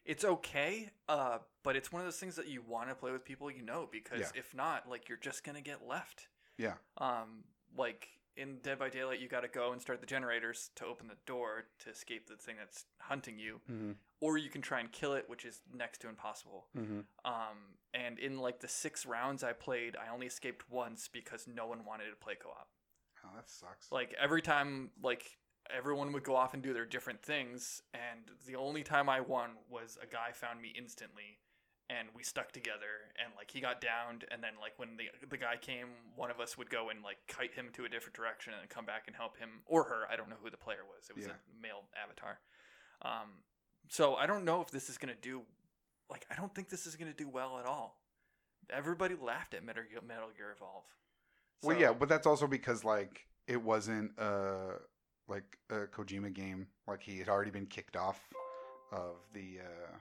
it's 0.03 0.23
okay. 0.25 0.91
Uh, 1.09 1.39
but 1.63 1.75
it's 1.75 1.91
one 1.91 2.01
of 2.01 2.05
those 2.05 2.17
things 2.19 2.35
that 2.35 2.47
you 2.47 2.61
want 2.61 2.89
to 2.89 2.95
play 2.95 3.11
with 3.11 3.23
people 3.25 3.49
you 3.49 3.61
know 3.63 3.87
because 3.91 4.19
Yeah. 4.19 4.29
if 4.35 4.53
not, 4.53 4.89
like 4.89 5.07
you're 5.09 5.17
just 5.17 5.43
gonna 5.43 5.61
get 5.61 5.87
left. 5.87 6.27
Yeah. 6.57 6.73
Um, 6.97 7.45
like 7.77 8.09
in 8.37 8.57
Dead 8.63 8.77
by 8.79 8.89
Daylight, 8.89 9.19
you 9.19 9.27
got 9.27 9.41
to 9.41 9.47
go 9.47 9.71
and 9.71 9.81
start 9.81 10.01
the 10.01 10.05
generators 10.07 10.69
to 10.75 10.85
open 10.85 11.07
the 11.07 11.15
door 11.25 11.65
to 11.79 11.89
escape 11.89 12.27
the 12.27 12.35
thing 12.35 12.55
that's 12.57 12.85
hunting 12.99 13.39
you, 13.39 13.61
Mm-hmm. 13.71 13.91
or 14.21 14.37
you 14.37 14.49
can 14.49 14.61
try 14.61 14.79
and 14.79 14.91
kill 14.91 15.13
it, 15.13 15.25
which 15.27 15.45
is 15.45 15.61
next 15.73 15.99
to 16.01 16.09
impossible. 16.09 16.67
Mm-hmm. 16.77 16.99
Um, 17.23 17.57
and 17.93 18.19
in 18.19 18.39
like 18.39 18.59
the 18.59 18.67
six 18.67 19.05
rounds 19.05 19.43
I 19.43 19.53
played, 19.53 19.95
I 19.95 20.13
only 20.13 20.27
escaped 20.27 20.65
once 20.69 21.07
because 21.11 21.47
no 21.47 21.65
one 21.67 21.85
wanted 21.85 22.09
to 22.09 22.15
play 22.15 22.35
co-op. 22.35 22.67
Oh, 23.25 23.29
that 23.35 23.49
sucks. 23.49 23.91
like 23.91 24.13
every 24.21 24.41
time 24.41 24.91
like 25.01 25.37
everyone 25.75 26.11
would 26.13 26.23
go 26.23 26.35
off 26.35 26.53
and 26.53 26.61
do 26.61 26.73
their 26.73 26.85
different 26.85 27.23
things 27.23 27.81
and 27.95 28.19
the 28.45 28.55
only 28.55 28.83
time 28.83 29.09
i 29.09 29.19
won 29.19 29.49
was 29.67 29.97
a 29.99 30.05
guy 30.05 30.31
found 30.31 30.61
me 30.61 30.71
instantly 30.77 31.39
and 31.89 32.07
we 32.15 32.23
stuck 32.23 32.51
together 32.51 33.13
and 33.23 33.31
like 33.37 33.51
he 33.51 33.61
got 33.61 33.79
downed 33.79 34.25
and 34.31 34.41
then 34.43 34.53
like 34.59 34.73
when 34.77 34.97
the 34.97 35.05
the 35.29 35.37
guy 35.37 35.55
came 35.55 35.87
one 36.15 36.31
of 36.31 36.39
us 36.39 36.57
would 36.57 36.69
go 36.69 36.89
and 36.89 37.03
like 37.03 37.17
kite 37.27 37.53
him 37.53 37.67
to 37.73 37.85
a 37.85 37.89
different 37.89 38.15
direction 38.15 38.53
and 38.53 38.61
then 38.61 38.67
come 38.67 38.85
back 38.85 39.03
and 39.07 39.15
help 39.15 39.37
him 39.37 39.61
or 39.65 39.83
her. 39.83 40.01
I 40.11 40.15
don't 40.15 40.29
know 40.29 40.37
who 40.41 40.49
the 40.49 40.57
player 40.57 40.83
was. 40.87 41.09
It 41.09 41.15
was 41.15 41.25
Yeah. 41.25 41.33
a 41.33 41.61
male 41.61 41.83
avatar. 42.01 42.39
Um 43.01 43.43
so 43.87 44.15
i 44.15 44.25
don't 44.25 44.45
know 44.45 44.61
if 44.61 44.71
this 44.71 44.89
is 44.89 44.97
going 44.97 45.13
to 45.13 45.21
do 45.21 45.43
like 46.09 46.25
i 46.31 46.35
don't 46.35 46.53
think 46.55 46.69
this 46.69 46.87
is 46.87 46.95
going 46.95 47.11
to 47.11 47.17
do 47.17 47.27
well 47.29 47.59
at 47.59 47.65
all. 47.65 47.99
Everybody 48.71 49.13
laughed 49.21 49.53
at 49.53 49.63
metal 49.63 49.83
gear, 49.87 49.99
metal 50.07 50.29
gear 50.35 50.51
evolve. 50.55 50.85
Well, 51.61 51.77
yeah, 51.79 51.93
but 51.93 52.09
that's 52.09 52.25
also 52.25 52.47
because 52.47 52.83
like 52.83 53.27
it 53.47 53.61
wasn't 53.61 54.17
uh 54.17 54.79
like 55.27 55.57
a 55.69 55.85
Kojima 55.85 56.33
game. 56.33 56.67
Like 56.87 57.01
he 57.03 57.19
had 57.19 57.29
already 57.29 57.51
been 57.51 57.67
kicked 57.67 57.95
off 57.95 58.19
of 58.91 59.17
the 59.33 59.59
uh 59.61 59.97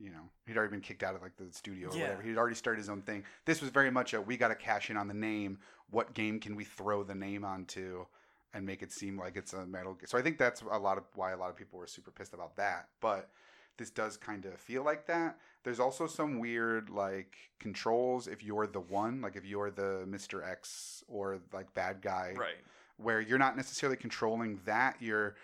you 0.00 0.10
know, 0.10 0.28
he'd 0.46 0.56
already 0.56 0.70
been 0.70 0.80
kicked 0.80 1.02
out 1.02 1.14
of 1.14 1.22
like 1.22 1.36
the 1.36 1.52
studio 1.52 1.90
or 1.90 1.96
Yeah. 1.96 2.02
whatever. 2.04 2.22
He'd 2.22 2.38
already 2.38 2.56
started 2.56 2.78
his 2.78 2.88
own 2.88 3.02
thing. 3.02 3.24
This 3.44 3.60
was 3.60 3.70
very 3.70 3.90
much 3.90 4.14
a 4.14 4.20
we 4.20 4.36
got 4.36 4.48
to 4.48 4.54
cash 4.54 4.90
in 4.90 4.96
on 4.96 5.06
the 5.08 5.14
name. 5.14 5.58
What 5.90 6.14
game 6.14 6.40
can 6.40 6.56
we 6.56 6.64
throw 6.64 7.02
the 7.04 7.14
name 7.14 7.44
onto 7.44 8.06
and 8.54 8.64
make 8.66 8.82
it 8.82 8.90
seem 8.92 9.18
like 9.18 9.36
it's 9.36 9.52
a 9.52 9.66
Metal? 9.66 9.96
So 10.06 10.16
I 10.18 10.22
think 10.22 10.38
that's 10.38 10.62
a 10.62 10.78
lot 10.78 10.98
of 10.98 11.04
why 11.14 11.32
a 11.32 11.36
lot 11.36 11.50
of 11.50 11.56
people 11.56 11.78
were 11.78 11.86
super 11.86 12.10
pissed 12.10 12.32
about 12.32 12.56
that. 12.56 12.88
But 13.00 13.30
this 13.76 13.90
does 13.90 14.16
kind 14.16 14.44
of 14.46 14.54
feel 14.58 14.82
like 14.82 15.06
that. 15.06 15.38
There's 15.62 15.80
also 15.80 16.06
some 16.06 16.38
weird 16.38 16.88
like 16.90 17.36
controls 17.58 18.26
if 18.26 18.42
you're 18.42 18.66
the 18.66 18.80
one, 18.80 19.20
like 19.20 19.36
if 19.36 19.44
you're 19.44 19.70
the 19.70 20.04
Mr. 20.08 20.46
X 20.46 21.04
or 21.08 21.40
like 21.52 21.72
bad 21.74 22.00
guy, 22.00 22.34
right 22.36 22.56
where 23.02 23.20
you're 23.20 23.38
not 23.38 23.56
necessarily 23.56 23.96
controlling 23.96 24.60
that, 24.66 24.94
you're 25.00 25.34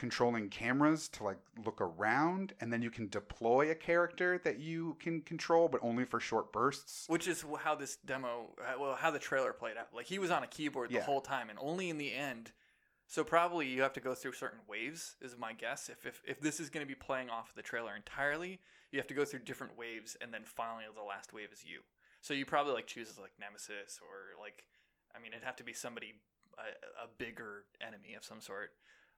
controlling 0.00 0.48
cameras 0.48 1.08
to 1.10 1.22
like 1.22 1.36
look 1.66 1.78
around 1.78 2.54
and 2.58 2.72
then 2.72 2.80
you 2.80 2.90
can 2.90 3.06
deploy 3.08 3.70
a 3.70 3.74
character 3.74 4.40
that 4.42 4.58
you 4.58 4.96
can 4.98 5.20
control 5.20 5.68
but 5.68 5.78
only 5.82 6.06
for 6.06 6.18
short 6.18 6.50
bursts. 6.54 7.04
Which 7.06 7.28
is 7.28 7.44
how 7.58 7.74
this 7.74 7.96
demo, 8.06 8.54
uh, 8.58 8.80
well, 8.80 8.94
how 8.94 9.10
the 9.10 9.18
trailer 9.18 9.52
played 9.52 9.76
out. 9.76 9.88
Like 9.94 10.06
he 10.06 10.18
was 10.18 10.30
on 10.30 10.42
a 10.42 10.46
keyboard 10.46 10.88
the 10.88 10.94
Yeah. 10.94 11.02
whole 11.02 11.20
time, 11.20 11.50
and 11.50 11.58
only 11.60 11.90
in 11.90 11.98
the 11.98 12.14
end. 12.14 12.52
So 13.08 13.22
probably 13.24 13.66
you 13.68 13.82
have 13.82 13.92
to 13.92 14.00
go 14.00 14.14
through 14.14 14.32
certain 14.32 14.60
waves, 14.66 15.16
is 15.20 15.36
my 15.36 15.52
guess. 15.52 15.90
If 15.90 16.06
if, 16.06 16.22
if 16.24 16.40
this 16.40 16.60
is 16.60 16.70
going 16.70 16.86
to 16.86 16.88
be 16.88 16.94
playing 16.94 17.28
off 17.28 17.54
the 17.54 17.60
trailer 17.62 17.94
entirely, 17.94 18.58
you 18.90 18.98
have 18.98 19.08
to 19.08 19.14
go 19.14 19.26
through 19.26 19.40
different 19.40 19.76
waves, 19.76 20.16
and 20.22 20.32
then 20.32 20.44
finally 20.46 20.84
the 20.94 21.02
last 21.02 21.34
wave 21.34 21.52
is 21.52 21.62
you. 21.62 21.80
So 22.22 22.32
you 22.32 22.46
probably 22.46 22.72
like 22.72 22.86
chooses 22.86 23.18
like 23.18 23.32
Nemesis 23.38 24.00
or 24.00 24.40
like, 24.40 24.64
I 25.14 25.20
mean, 25.20 25.32
it'd 25.32 25.44
have 25.44 25.56
to 25.56 25.64
be 25.64 25.74
somebody 25.74 26.14
a, 26.56 27.04
a 27.04 27.08
bigger 27.18 27.64
enemy 27.86 28.14
of 28.16 28.24
some 28.24 28.40
sort. 28.40 28.70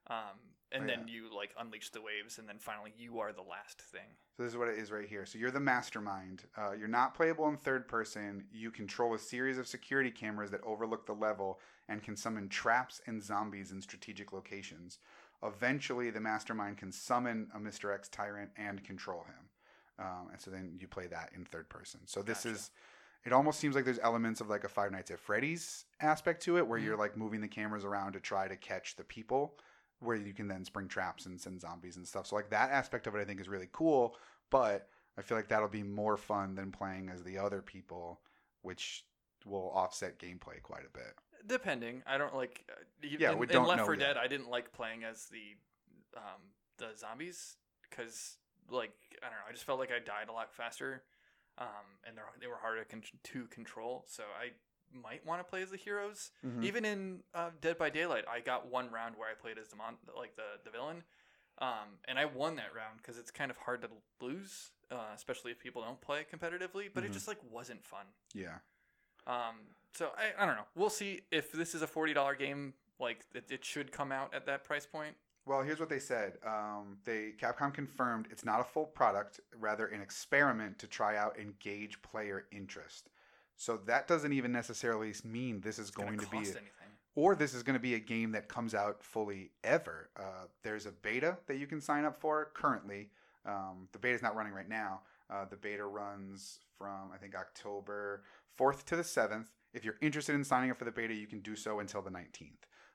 Um, 0.07 0.39
and 0.71 0.83
Oh, 0.83 0.87
then 0.87 1.07
you 1.07 1.29
like 1.35 1.51
unleash 1.59 1.91
the 1.91 2.01
waves, 2.01 2.39
and 2.39 2.49
then 2.49 2.57
finally 2.57 2.93
you 2.97 3.19
are 3.19 3.31
the 3.31 3.43
last 3.43 3.79
thing. 3.79 4.17
So 4.35 4.43
this 4.43 4.51
is 4.53 4.57
what 4.57 4.67
it 4.69 4.79
is 4.79 4.91
right 4.91 5.07
here. 5.07 5.25
So 5.25 5.37
you're 5.37 5.51
the 5.51 5.59
mastermind. 5.59 6.45
Uh, 6.57 6.71
you're 6.71 6.87
not 6.87 7.13
playable 7.13 7.47
in 7.47 7.57
third 7.57 7.87
person. 7.87 8.45
You 8.51 8.71
control 8.71 9.13
a 9.13 9.19
series 9.19 9.59
of 9.59 9.67
security 9.67 10.09
cameras 10.09 10.49
that 10.49 10.61
overlook 10.63 11.05
the 11.05 11.13
level 11.13 11.59
and 11.87 12.01
can 12.01 12.15
summon 12.15 12.49
traps 12.49 13.01
and 13.05 13.21
zombies 13.21 13.71
in 13.71 13.81
strategic 13.81 14.33
locations. 14.33 14.97
eventually 15.43 16.09
the 16.09 16.21
mastermind 16.21 16.77
can 16.77 16.89
summon 16.91 17.49
a 17.53 17.59
Mr. 17.59 17.93
X 17.93 18.07
tyrant 18.07 18.49
and 18.55 18.81
control 18.83 19.25
him. 19.25 19.49
Um, 19.99 20.29
and 20.31 20.41
so 20.41 20.49
then 20.49 20.77
you 20.79 20.87
play 20.87 21.05
that 21.07 21.31
in 21.35 21.43
third 21.43 21.67
person. 21.69 21.99
So 22.05 22.21
this 22.21 22.43
Gotcha. 22.45 22.55
is, 22.55 22.71
it 23.25 23.33
almost 23.33 23.59
seems 23.59 23.75
like 23.75 23.83
there's 23.83 23.99
elements 23.99 24.39
of 24.39 24.49
like 24.49 24.63
a 24.63 24.69
Five 24.69 24.91
Nights 24.93 25.11
at 25.11 25.19
Freddy's 25.19 25.83
aspect 25.99 26.41
to 26.43 26.57
it, 26.57 26.65
where 26.65 26.79
Mhm. 26.79 26.83
you're 26.85 26.97
like 26.97 27.17
moving 27.17 27.41
the 27.41 27.49
cameras 27.49 27.83
around 27.83 28.13
to 28.13 28.21
try 28.21 28.47
to 28.47 28.55
catch 28.55 28.95
the 28.95 29.03
people, 29.03 29.59
where 30.03 30.15
you 30.15 30.33
can 30.33 30.47
then 30.47 30.65
spring 30.65 30.87
traps 30.87 31.25
and 31.25 31.39
send 31.39 31.61
zombies 31.61 31.97
and 31.97 32.07
stuff. 32.07 32.27
So 32.27 32.35
like 32.35 32.49
that 32.49 32.71
aspect 32.71 33.07
of 33.07 33.15
it, 33.15 33.19
I 33.19 33.25
think 33.25 33.39
is 33.39 33.47
really 33.49 33.69
cool. 33.71 34.15
But 34.49 34.87
I 35.17 35.21
feel 35.21 35.37
like 35.37 35.47
that'll 35.47 35.67
be 35.67 35.83
more 35.83 36.17
fun 36.17 36.55
than 36.55 36.71
playing 36.71 37.09
as 37.09 37.23
the 37.23 37.37
other 37.37 37.61
people, 37.61 38.21
which 38.61 39.05
will 39.45 39.71
offset 39.73 40.19
gameplay 40.19 40.61
quite 40.61 40.83
a 40.85 40.97
bit. 40.97 41.13
Depending, 41.45 42.03
I 42.07 42.17
don't 42.17 42.35
like. 42.35 42.63
Uh, 42.69 43.07
Yeah, 43.19 43.31
in, 43.33 43.37
we 43.37 43.47
don't 43.47 43.67
Left 43.67 43.79
know 43.79 43.85
4 43.85 43.95
yet. 43.95 43.99
Dead, 43.99 44.17
I 44.17 44.27
didn't 44.27 44.49
like 44.49 44.71
playing 44.71 45.03
as 45.03 45.25
the 45.25 45.57
um, 46.15 46.41
the 46.77 46.97
zombies 46.97 47.57
because, 47.89 48.37
like, 48.69 48.93
I 49.21 49.25
don't 49.25 49.35
know. 49.35 49.45
I 49.49 49.51
just 49.51 49.65
felt 49.65 49.79
like 49.79 49.91
I 49.91 49.99
died 49.99 50.29
a 50.29 50.31
lot 50.31 50.53
faster, 50.53 51.03
um, 51.57 51.99
and 52.07 52.15
they're, 52.17 52.25
they 52.39 52.47
were 52.47 52.59
harder 52.61 52.85
con- 52.89 53.03
to 53.23 53.45
control. 53.47 54.05
So 54.07 54.23
I 54.23 54.51
might 54.93 55.25
want 55.25 55.39
to 55.39 55.43
play 55.43 55.61
as 55.61 55.71
the 55.71 55.77
heroes. 55.77 56.31
Mhm. 56.45 56.63
Even 56.63 56.85
in 56.85 57.23
uh, 57.33 57.49
Dead 57.61 57.77
by 57.77 57.89
Daylight, 57.89 58.25
I 58.27 58.39
got 58.39 58.67
one 58.67 58.91
round 58.91 59.15
where 59.17 59.29
I 59.29 59.33
played 59.33 59.57
as 59.57 59.69
the 59.69 59.75
mon- 59.75 59.97
like 60.17 60.35
the 60.35 60.59
the 60.63 60.69
villain, 60.71 61.03
um, 61.59 61.99
and 62.05 62.17
I 62.19 62.25
won 62.25 62.55
that 62.57 62.73
round 62.75 62.97
because 62.97 63.17
it's 63.17 63.31
kind 63.31 63.51
of 63.51 63.57
hard 63.57 63.81
to 63.81 63.89
lose, 64.21 64.71
uh, 64.91 65.11
especially 65.15 65.51
if 65.51 65.59
people 65.59 65.81
don't 65.81 66.01
play 66.01 66.25
competitively. 66.31 66.89
But 66.93 67.03
Mhm. 67.03 67.07
it 67.07 67.11
just 67.13 67.27
like 67.27 67.39
wasn't 67.49 67.85
fun. 67.85 68.05
Yeah. 68.33 68.59
Um, 69.25 69.55
so 69.93 70.11
I, 70.17 70.33
I 70.41 70.45
don't 70.45 70.55
know. 70.55 70.67
We'll 70.75 70.89
see 70.89 71.21
if 71.31 71.51
this 71.51 71.73
is 71.75 71.81
a 71.81 71.87
forty 71.87 72.13
dollar 72.13 72.35
game. 72.35 72.73
Like 72.99 73.25
it, 73.33 73.49
it 73.51 73.65
should 73.65 73.91
come 73.91 74.11
out 74.11 74.33
at 74.33 74.45
that 74.45 74.63
price 74.63 74.85
point. 74.85 75.15
Well, 75.45 75.61
here's 75.61 75.79
what 75.79 75.89
they 75.89 75.99
said. 75.99 76.37
Um, 76.45 76.99
they 77.03 77.33
Capcom 77.37 77.73
confirmed 77.73 78.27
it's 78.31 78.45
not 78.45 78.61
a 78.61 78.63
full 78.63 78.85
product, 78.85 79.41
rather 79.59 79.87
an 79.87 79.99
experiment 80.01 80.79
to 80.79 80.87
try 80.87 81.17
out 81.17 81.37
and 81.37 81.59
gauge 81.59 82.01
player 82.01 82.47
interest. 82.51 83.09
So 83.57 83.77
that 83.85 84.07
doesn't 84.07 84.33
even 84.33 84.51
necessarily 84.51 85.13
mean 85.23 85.61
this 85.61 85.79
is 85.79 85.91
going 85.91 86.17
be, 86.17 86.37
a- 86.37 86.39
anything. 86.39 86.63
or 87.15 87.35
this 87.35 87.53
is 87.53 87.63
going 87.63 87.75
to 87.75 87.79
be 87.79 87.95
a 87.95 87.99
game 87.99 88.31
that 88.31 88.47
comes 88.47 88.73
out 88.73 89.03
fully 89.03 89.51
ever. 89.63 90.09
Uh, 90.17 90.47
there's 90.63 90.85
a 90.85 90.91
beta 90.91 91.37
that 91.47 91.57
you 91.57 91.67
can 91.67 91.79
sign 91.81 92.05
up 92.05 92.19
for 92.19 92.49
currently. 92.53 93.09
Um, 93.45 93.87
the 93.91 94.07
is 94.09 94.21
not 94.21 94.35
running 94.35 94.53
right 94.53 94.69
now. 94.69 95.01
Uh, 95.29 95.45
the 95.49 95.55
beta 95.55 95.85
runs 95.85 96.59
from 96.77 97.11
I 97.13 97.17
think 97.17 97.35
October 97.35 98.23
4th 98.59 98.83
to 98.85 98.95
the 98.95 99.03
7th. 99.03 99.47
If 99.73 99.83
you're 99.83 99.97
interested 100.01 100.35
in 100.35 100.43
signing 100.43 100.69
up 100.71 100.77
for 100.77 100.85
the 100.85 100.91
beta, 100.91 101.13
you 101.13 101.27
can 101.27 101.39
do 101.39 101.55
so 101.55 101.79
until 101.79 102.01
the 102.01 102.11
19th. 102.11 102.51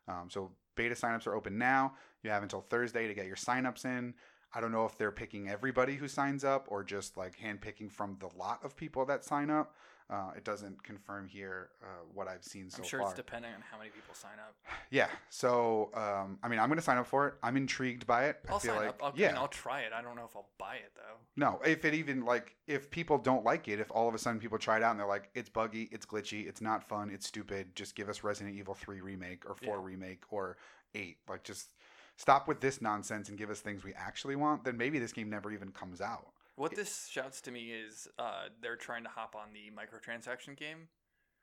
Um, 0.06 0.28
so 0.28 0.52
beta 0.74 0.94
signups 0.94 1.26
are 1.26 1.34
open 1.34 1.58
now. 1.58 1.94
You 2.22 2.30
have 2.30 2.42
until 2.42 2.60
Thursday 2.60 3.08
to 3.08 3.14
get 3.14 3.26
your 3.26 3.36
signups 3.36 3.84
in. 3.84 4.14
I 4.54 4.60
don't 4.60 4.72
know 4.72 4.86
if 4.86 4.96
they're 4.96 5.12
picking 5.12 5.48
everybody 5.48 5.96
who 5.96 6.08
signs 6.08 6.44
up 6.44 6.66
or 6.68 6.82
just 6.82 7.16
like 7.16 7.38
handpicking 7.38 7.90
from 7.92 8.16
the 8.18 8.28
lot 8.38 8.60
of 8.64 8.76
people 8.76 9.04
that 9.06 9.24
sign 9.24 9.50
up. 9.50 9.74
Uh, 10.10 10.30
it 10.34 10.42
doesn't 10.42 10.82
confirm 10.82 11.26
here 11.28 11.68
uh, 11.82 11.86
what 12.14 12.28
I've 12.28 12.42
seen 12.42 12.70
so 12.70 12.78
far. 12.78 12.84
I'm 12.84 12.88
sure 12.88 13.00
far. 13.00 13.08
it's 13.10 13.16
depending 13.16 13.52
on 13.52 13.60
how 13.70 13.76
many 13.76 13.90
people 13.90 14.14
sign 14.14 14.38
up. 14.38 14.54
Yeah. 14.90 15.08
So, 15.28 15.90
um, 15.92 16.38
I 16.42 16.48
mean, 16.48 16.58
I'm 16.58 16.68
going 16.68 16.78
to 16.78 16.82
sign 16.82 16.96
up 16.96 17.06
for 17.06 17.28
it. 17.28 17.34
I'm 17.42 17.58
intrigued 17.58 18.06
by 18.06 18.24
it. 18.24 18.38
I 18.48 18.52
I'll 18.52 18.58
feel 18.58 18.72
sign 18.72 18.80
like, 18.80 18.88
up. 18.88 19.00
I'll, 19.02 19.12
yeah. 19.14 19.28
and 19.28 19.36
I'll 19.36 19.48
try 19.48 19.80
it. 19.80 19.92
I 19.92 20.00
don't 20.00 20.16
know 20.16 20.24
if 20.24 20.34
I'll 20.34 20.48
buy 20.58 20.76
it 20.76 20.92
though. 20.96 21.18
no, 21.36 21.60
if 21.62 21.84
it 21.84 21.92
even 21.92 22.24
like 22.24 22.56
if 22.66 22.90
people 22.90 23.18
don't 23.18 23.44
like 23.44 23.68
it, 23.68 23.80
if 23.80 23.90
all 23.90 24.08
of 24.08 24.14
a 24.14 24.18
sudden 24.18 24.40
people 24.40 24.56
try 24.56 24.78
it 24.78 24.82
out 24.82 24.92
and 24.92 25.00
they're 25.00 25.06
like, 25.06 25.28
it's 25.34 25.50
buggy, 25.50 25.90
it's 25.92 26.06
glitchy, 26.06 26.48
it's 26.48 26.62
not 26.62 26.82
fun, 26.88 27.10
it's 27.10 27.26
stupid, 27.26 27.76
just 27.76 27.94
give 27.94 28.08
us 28.08 28.24
Resident 28.24 28.56
Evil 28.56 28.74
3 28.74 29.02
remake 29.02 29.44
or 29.48 29.54
4 29.56 29.74
Yeah. 29.76 29.80
remake 29.82 30.22
or 30.30 30.56
8. 30.94 31.18
Like, 31.28 31.44
just 31.44 31.68
stop 32.16 32.48
with 32.48 32.60
this 32.62 32.80
nonsense 32.80 33.28
and 33.28 33.36
give 33.36 33.50
us 33.50 33.60
things 33.60 33.84
we 33.84 33.92
actually 33.92 34.36
want. 34.36 34.64
Then 34.64 34.78
maybe 34.78 34.98
this 34.98 35.12
game 35.12 35.28
never 35.28 35.52
even 35.52 35.70
comes 35.70 36.00
out. 36.00 36.28
What 36.58 36.74
this 36.74 37.08
shouts 37.10 37.40
to 37.42 37.50
me 37.50 37.70
is 37.70 38.08
uh, 38.18 38.48
they're 38.60 38.76
trying 38.76 39.04
to 39.04 39.10
hop 39.10 39.34
on 39.36 39.48
the 39.52 39.70
microtransaction 39.70 40.56
game. 40.56 40.88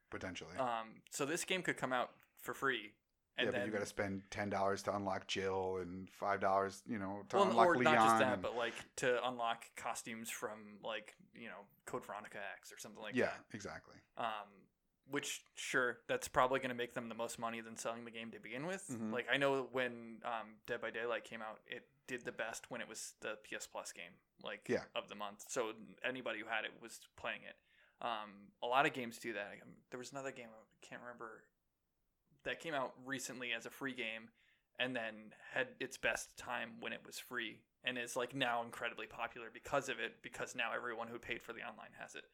Potentially. 0.09 0.55
Um, 0.59 1.01
so 1.09 1.25
this 1.25 1.43
game 1.43 1.61
could 1.61 1.77
come 1.77 1.91
out 1.91 2.11
for 2.39 2.53
free, 2.53 2.91
and 3.37 3.45
yeah, 3.45 3.51
then 3.51 3.61
but 3.61 3.65
you 3.65 3.71
got 3.71 3.79
to 3.79 3.85
spend 3.85 4.21
ten 4.29 4.49
dollars 4.49 4.83
to 4.83 4.95
unlock 4.95 5.27
Jill 5.27 5.77
and 5.81 6.09
five 6.09 6.39
dollars, 6.41 6.83
you 6.87 6.99
know, 6.99 7.23
to 7.29 7.37
well, 7.37 7.49
unlock 7.49 7.67
or 7.67 7.77
Leon. 7.77 7.95
not 7.95 8.05
just 8.05 8.19
that, 8.19 8.33
and- 8.33 8.41
but 8.41 8.55
like 8.55 8.73
to 8.97 9.27
unlock 9.27 9.65
costumes 9.75 10.29
from 10.29 10.79
like 10.83 11.15
you 11.33 11.47
know 11.47 11.65
Code 11.85 12.05
Veronica 12.05 12.37
X 12.57 12.71
or 12.71 12.77
something 12.77 13.01
like 13.01 13.15
yeah, 13.15 13.25
that. 13.25 13.33
Yeah, 13.49 13.55
exactly. 13.55 13.95
Um, 14.17 14.25
which 15.09 15.43
sure, 15.55 15.97
that's 16.07 16.27
probably 16.27 16.59
going 16.59 16.69
to 16.69 16.75
make 16.75 16.93
them 16.93 17.09
the 17.09 17.15
most 17.15 17.37
money 17.39 17.61
than 17.61 17.77
selling 17.77 18.05
the 18.05 18.11
game 18.11 18.31
to 18.31 18.39
begin 18.39 18.65
with. 18.65 18.87
Mhm. 18.89 19.11
Like 19.11 19.27
I 19.31 19.37
know 19.37 19.67
when 19.71 20.17
um, 20.23 20.55
Dead 20.67 20.81
by 20.81 20.91
Daylight 20.91 21.23
came 21.23 21.41
out, 21.41 21.59
it 21.67 21.83
did 22.07 22.25
the 22.25 22.31
best 22.31 22.69
when 22.69 22.81
it 22.81 22.87
was 22.87 23.13
the 23.21 23.37
PS 23.43 23.67
Plus 23.67 23.91
game, 23.91 24.13
like 24.43 24.67
Yeah. 24.67 24.83
of 24.95 25.09
the 25.09 25.15
month. 25.15 25.45
So 25.49 25.73
anybody 26.03 26.39
who 26.39 26.45
had 26.45 26.65
it 26.65 26.71
was 26.81 26.99
playing 27.15 27.43
it. 27.43 27.55
Um, 28.01 28.51
a 28.61 28.67
lot 28.67 28.85
of 28.85 28.93
games 28.93 29.17
do 29.17 29.33
that. 29.33 29.53
Um, 29.61 29.69
There 29.89 29.97
was 29.97 30.11
another 30.11 30.31
game 30.31 30.49
I 30.51 30.85
can't 30.85 31.01
remember 31.01 31.43
that 32.43 32.59
came 32.59 32.73
out 32.73 32.93
recently 33.05 33.53
as 33.53 33.65
a 33.65 33.69
free 33.69 33.93
game, 33.93 34.29
and 34.77 34.95
then 34.95 35.33
had 35.53 35.69
its 35.79 35.97
best 35.97 36.37
time 36.37 36.79
when 36.79 36.93
it 36.93 37.03
was 37.05 37.17
free, 37.17 37.61
and 37.83 37.97
is 37.97 38.15
like 38.15 38.35
now 38.35 38.61
incredibly 38.63 39.07
popular 39.07 39.49
because 39.51 39.89
of 39.89 39.99
it. 39.99 40.21
Because 40.21 40.55
now 40.55 40.71
everyone 40.73 41.07
who 41.07 41.17
paid 41.17 41.41
for 41.41 41.53
the 41.53 41.61
online 41.61 41.91
has 41.99 42.13
it. 42.15 42.25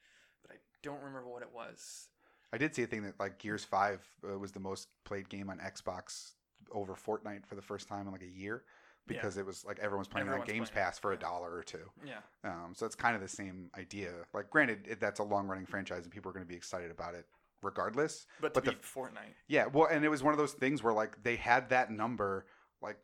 But 0.41 0.51
I 0.53 0.59
don't 0.81 1.01
remember 1.01 1.29
what 1.29 1.43
it 1.43 1.51
was. 1.53 2.09
I 2.51 2.57
did 2.57 2.75
see 2.75 2.83
a 2.83 2.87
thing 2.87 3.03
that 3.03 3.19
like 3.19 3.37
Gears 3.37 3.63
Five 3.63 4.05
uh, 4.27 4.37
was 4.37 4.51
the 4.51 4.59
most 4.59 4.89
played 5.05 5.29
game 5.29 5.49
on 5.49 5.59
Xbox 5.59 6.31
over 6.71 6.95
Fortnite 6.95 7.45
for 7.45 7.55
the 7.55 7.61
first 7.61 7.87
time 7.87 8.07
in 8.07 8.11
like 8.11 8.23
a 8.23 8.27
year 8.27 8.63
because 9.07 9.37
it 9.37 9.45
was 9.45 9.65
like 9.65 9.79
everyone's 9.79 10.07
playing 10.07 10.29
on 10.29 10.39
Games 10.39 10.47
playing 10.47 10.63
it, 10.63 10.71
Pass 10.73 10.99
for 10.99 11.11
a 11.11 11.15
yeah. 11.15 11.21
dollar 11.21 11.53
or 11.53 11.63
two. 11.63 11.89
Yeah. 12.05 12.19
Um, 12.43 12.73
so 12.73 12.85
it's 12.85 12.95
kind 12.95 13.15
of 13.15 13.21
the 13.21 13.27
same 13.27 13.69
idea. 13.77 14.11
Like, 14.33 14.49
granted, 14.49 14.87
it, 14.87 14.99
that's 14.99 15.19
a 15.19 15.23
long 15.23 15.47
running 15.47 15.65
franchise 15.65 16.03
and 16.03 16.11
people 16.11 16.29
are 16.29 16.33
going 16.33 16.45
to 16.45 16.49
be 16.49 16.55
excited 16.55 16.91
about 16.91 17.15
it 17.15 17.25
regardless. 17.61 18.27
But 18.39 18.53
to 18.53 18.61
But 18.61 18.65
the- 18.65 18.87
Fortnite, 18.87 19.35
Yeah, 19.47 19.67
well, 19.67 19.87
and 19.91 20.03
it 20.05 20.09
was 20.09 20.23
one 20.23 20.33
of 20.33 20.37
those 20.37 20.53
things 20.53 20.83
where 20.83 20.93
like 20.93 21.21
they 21.23 21.35
had 21.35 21.69
that 21.69 21.91
number 21.91 22.45
like 22.81 22.97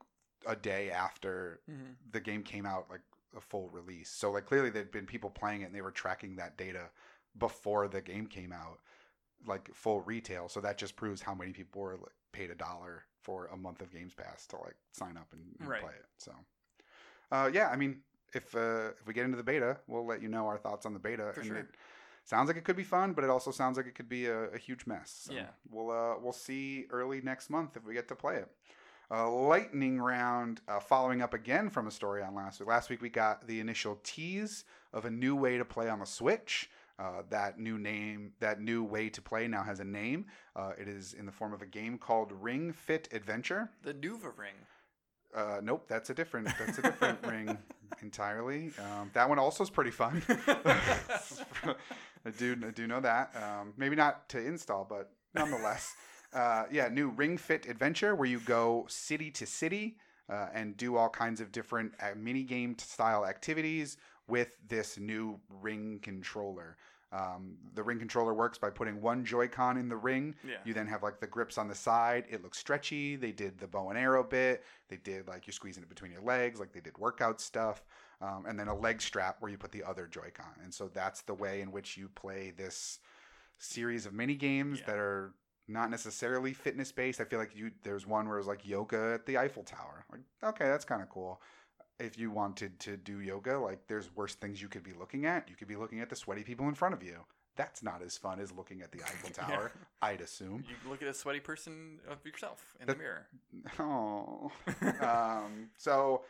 a 0.46 0.56
day 0.56 0.92
after 0.92 1.60
mm-hmm. 1.70 1.92
the 2.12 2.20
game 2.20 2.44
came 2.44 2.66
out, 2.66 2.88
like 2.90 3.02
a 3.36 3.42
full 3.42 3.70
release. 3.70 4.10
So 4.10 4.32
like 4.32 4.46
clearly 4.46 4.70
there'd 4.70 4.92
been 4.92 5.06
people 5.06 5.30
playing 5.30 5.62
it 5.62 5.66
and 5.66 5.76
they 5.76 5.82
were 5.82 5.92
tracking 5.92 6.36
that 6.38 6.58
data 6.58 6.90
before 7.38 7.88
the 7.88 8.02
game 8.02 8.28
came 8.28 8.52
out, 8.52 8.80
like 9.46 9.70
full 9.74 10.02
retail. 10.02 10.50
So 10.50 10.62
that 10.62 10.78
just 10.78 10.96
proves 10.96 11.22
how 11.22 11.36
many 11.36 11.52
people 11.52 11.82
were 11.82 11.98
like 11.98 12.16
paid 12.32 12.52
a 12.52 12.56
dollar 12.56 13.04
for 13.28 13.48
a 13.48 13.58
month 13.58 13.82
of 13.82 13.92
Games 13.92 14.14
Pass 14.14 14.48
to 14.48 14.56
like 14.56 14.78
sign 14.94 15.18
up 15.18 15.28
and, 15.34 15.42
and 15.60 15.68
Right. 15.70 15.82
play 15.82 15.92
it. 15.92 16.06
So, 16.18 16.32
uh, 17.30 17.50
yeah, 17.54 17.68
I 17.68 17.76
mean, 17.76 17.98
if 18.34 18.56
uh, 18.56 18.92
if 19.00 19.06
we 19.06 19.14
get 19.14 19.26
into 19.26 19.36
the 19.36 19.44
beta, 19.44 19.78
we'll 19.86 20.06
let 20.06 20.22
you 20.22 20.30
know 20.30 20.48
our 20.48 20.58
thoughts 20.58 20.86
on 20.86 20.94
the 20.94 21.00
beta. 21.00 21.32
For 21.34 21.42
and 21.42 21.50
sure. 21.50 21.58
it 21.58 21.66
sounds 22.24 22.48
like 22.48 22.56
it 22.56 22.64
could 22.64 22.78
be 22.78 22.86
fun, 22.86 23.12
but 23.12 23.26
it 23.26 23.30
also 23.30 23.52
sounds 23.52 23.76
like 23.76 23.86
it 23.86 23.96
could 23.96 24.08
be 24.08 24.28
a, 24.28 24.44
a 24.52 24.58
huge 24.58 24.88
mess. 24.88 25.24
So 25.26 25.34
Yeah. 25.34 25.48
we'll 25.70 25.92
uh, 25.92 26.16
we'll 26.22 26.32
see 26.32 26.86
early 26.90 27.20
next 27.20 27.50
month 27.50 27.76
if 27.76 27.84
we 27.86 27.94
get 27.94 28.08
to 28.08 28.16
play 28.16 28.38
it. 28.38 28.50
Uh, 29.12 29.30
lightning 29.30 30.00
round, 30.00 30.62
uh, 30.70 30.80
following 30.80 31.22
up 31.22 31.34
again 31.34 31.70
from 31.70 31.88
a 31.88 31.92
story 31.92 32.24
on 32.24 32.34
last 32.34 32.62
week. 32.62 32.70
Last 32.70 32.90
week 32.90 33.02
we 33.02 33.10
got 33.10 33.46
the 33.46 33.60
initial 33.60 34.00
tease 34.04 34.64
of 34.94 35.04
a 35.04 35.10
new 35.12 35.36
way 35.36 35.58
to 35.58 35.66
play 35.66 35.90
on 35.90 36.00
the 36.00 36.06
Switch. 36.06 36.70
Uh, 37.00 37.22
that 37.30 37.60
new 37.60 37.78
name, 37.78 38.32
that 38.40 38.60
new 38.60 38.84
way 38.84 39.08
to 39.10 39.22
play 39.22 39.48
now 39.48 39.62
has 39.64 39.80
a 39.80 39.84
name. 39.84 40.26
Uh, 40.56 40.72
it 40.80 40.88
is 40.88 41.14
in 41.14 41.26
the 41.28 41.32
form 41.32 41.54
of 41.54 41.62
a 41.62 41.66
game 41.66 41.98
called 41.98 42.32
Ring 42.32 42.74
Fit 42.74 43.08
Adventure. 43.12 43.70
the 43.84 43.94
Nuva 43.94 44.36
Ring. 44.36 44.56
Uh, 45.36 45.60
nope, 45.62 45.86
that's 45.88 46.10
a 46.10 46.14
different. 46.14 46.48
That's 46.58 46.80
a 46.80 46.82
different 46.82 47.20
ring 47.28 47.56
entirely. 48.02 48.72
Um, 48.80 49.12
that 49.14 49.28
one 49.30 49.38
also 49.38 49.64
is 49.64 49.70
pretty 49.70 49.92
fun. 49.92 50.24
I 50.28 51.76
do 52.38 52.56
I 52.66 52.72
do 52.72 52.88
know 52.88 53.00
that. 53.02 53.36
Um, 53.36 53.74
maybe 53.78 53.96
not 53.96 54.28
to 54.30 54.40
install, 54.40 54.86
but 54.90 55.12
nonetheless, 55.36 55.94
uh, 56.34 56.64
yeah, 56.72 56.88
new 56.88 57.10
Ring 57.10 57.38
Fit 57.38 57.68
Adventure 57.68 58.16
where 58.16 58.28
you 58.28 58.40
go 58.40 58.86
city 58.90 59.30
to 59.32 59.46
city 59.46 59.98
uh, 60.30 60.48
and 60.54 60.76
do 60.78 60.98
all 60.98 61.10
kinds 61.10 61.42
of 61.42 61.52
different 61.52 61.94
uh, 62.02 62.08
mini 62.16 62.44
game 62.44 62.76
style 62.80 63.26
activities 63.26 63.98
with 64.28 64.58
this 64.68 64.98
new 64.98 65.40
ring 65.62 66.00
controller. 66.02 66.78
Um, 67.12 67.56
the 67.74 67.84
ring 67.84 68.00
controller 68.00 68.34
works 68.34 68.58
by 68.58 68.70
putting 68.70 69.00
one 69.02 69.24
Joy-Con 69.24 69.78
in 69.78 69.88
the 69.88 69.96
ring 69.96 70.36
yeah. 70.46 70.58
you 70.66 70.74
then 70.74 70.88
have 70.88 71.04
like 71.04 71.22
the 71.22 71.28
grips 71.28 71.58
on 71.58 71.70
the 71.70 71.76
side. 71.76 72.26
It 72.30 72.44
looks 72.44 72.58
stretchy. 72.58 73.16
They 73.16 73.32
did 73.32 73.58
the 73.58 73.68
bow 73.68 73.90
and 73.90 73.98
arrow 73.98 74.24
bit. 74.24 74.64
They 74.90 74.98
did 74.98 75.26
like 75.28 75.48
you're 75.48 75.54
squeezing 75.54 75.84
it 75.84 75.90
between 75.90 76.12
your 76.12 76.22
legs, 76.22 76.60
like 76.60 76.74
they 76.74 76.82
did 76.82 76.98
workout 76.98 77.40
stuff. 77.40 77.86
Um, 78.20 78.46
and 78.48 78.60
then 78.60 78.68
a 78.68 78.76
leg 78.76 79.02
strap 79.02 79.38
where 79.40 79.50
you 79.50 79.58
put 79.58 79.72
the 79.72 79.84
other 79.84 80.08
Joy-Con. 80.08 80.56
And 80.64 80.74
so 80.74 80.90
that's 80.94 81.22
the 81.22 81.34
way 81.34 81.62
in 81.62 81.72
which 81.72 81.96
you 81.96 82.10
play 82.10 82.52
this 82.56 83.00
series 83.58 84.06
of 84.06 84.14
mini 84.14 84.36
games 84.36 84.80
Yeah. 84.80 84.86
that 84.88 84.98
are 84.98 85.34
not 85.68 85.90
necessarily 85.90 86.54
fitness 86.54 86.92
based. 86.92 87.22
I 87.22 87.26
feel 87.26 87.40
like 87.40 87.56
you 87.56 87.72
there's 87.84 88.06
one 88.08 88.28
where 88.28 88.38
it 88.38 88.40
was 88.42 88.48
like 88.48 88.68
yoga 88.68 89.14
at 89.16 89.26
the 89.26 89.38
Eiffel 89.38 89.64
Tower. 89.64 90.06
Like 90.12 90.22
okay, 90.44 90.66
that's 90.66 90.86
kind 90.86 91.02
of 91.02 91.10
cool. 91.10 91.42
If 92.00 92.18
you 92.20 92.30
wanted 92.30 92.80
to 92.82 92.96
do 92.98 93.22
yoga, 93.22 93.58
like 93.58 93.80
there's 93.88 94.16
worse 94.16 94.36
things 94.36 94.62
you 94.62 94.68
could 94.68 94.84
be 94.84 94.94
looking 94.94 95.26
at. 95.26 95.50
You 95.50 95.56
could 95.56 95.68
be 95.68 95.76
looking 95.76 96.00
at 96.00 96.10
the 96.10 96.16
sweaty 96.16 96.44
people 96.44 96.68
in 96.68 96.76
front 96.76 96.94
of 96.94 97.02
you. 97.02 97.18
That's 97.56 97.82
not 97.82 98.04
as 98.06 98.16
fun 98.18 98.40
as 98.40 98.52
looking 98.52 98.84
at 98.84 98.92
the 98.92 99.00
Eiffel 99.04 99.32
Yeah. 99.36 99.48
Tower, 99.56 99.72
I'd 100.04 100.22
assume. 100.22 100.64
You 100.70 100.76
look 100.90 101.02
at 101.02 101.08
a 101.08 101.14
sweaty 101.14 101.40
person 101.40 102.00
of 102.08 102.24
yourself 102.24 102.76
in 102.80 102.86
That- 102.86 102.98
the 102.98 103.00
mirror. 103.04 103.28
Oh. 103.80 104.52
um, 105.02 105.70
so 105.78 106.22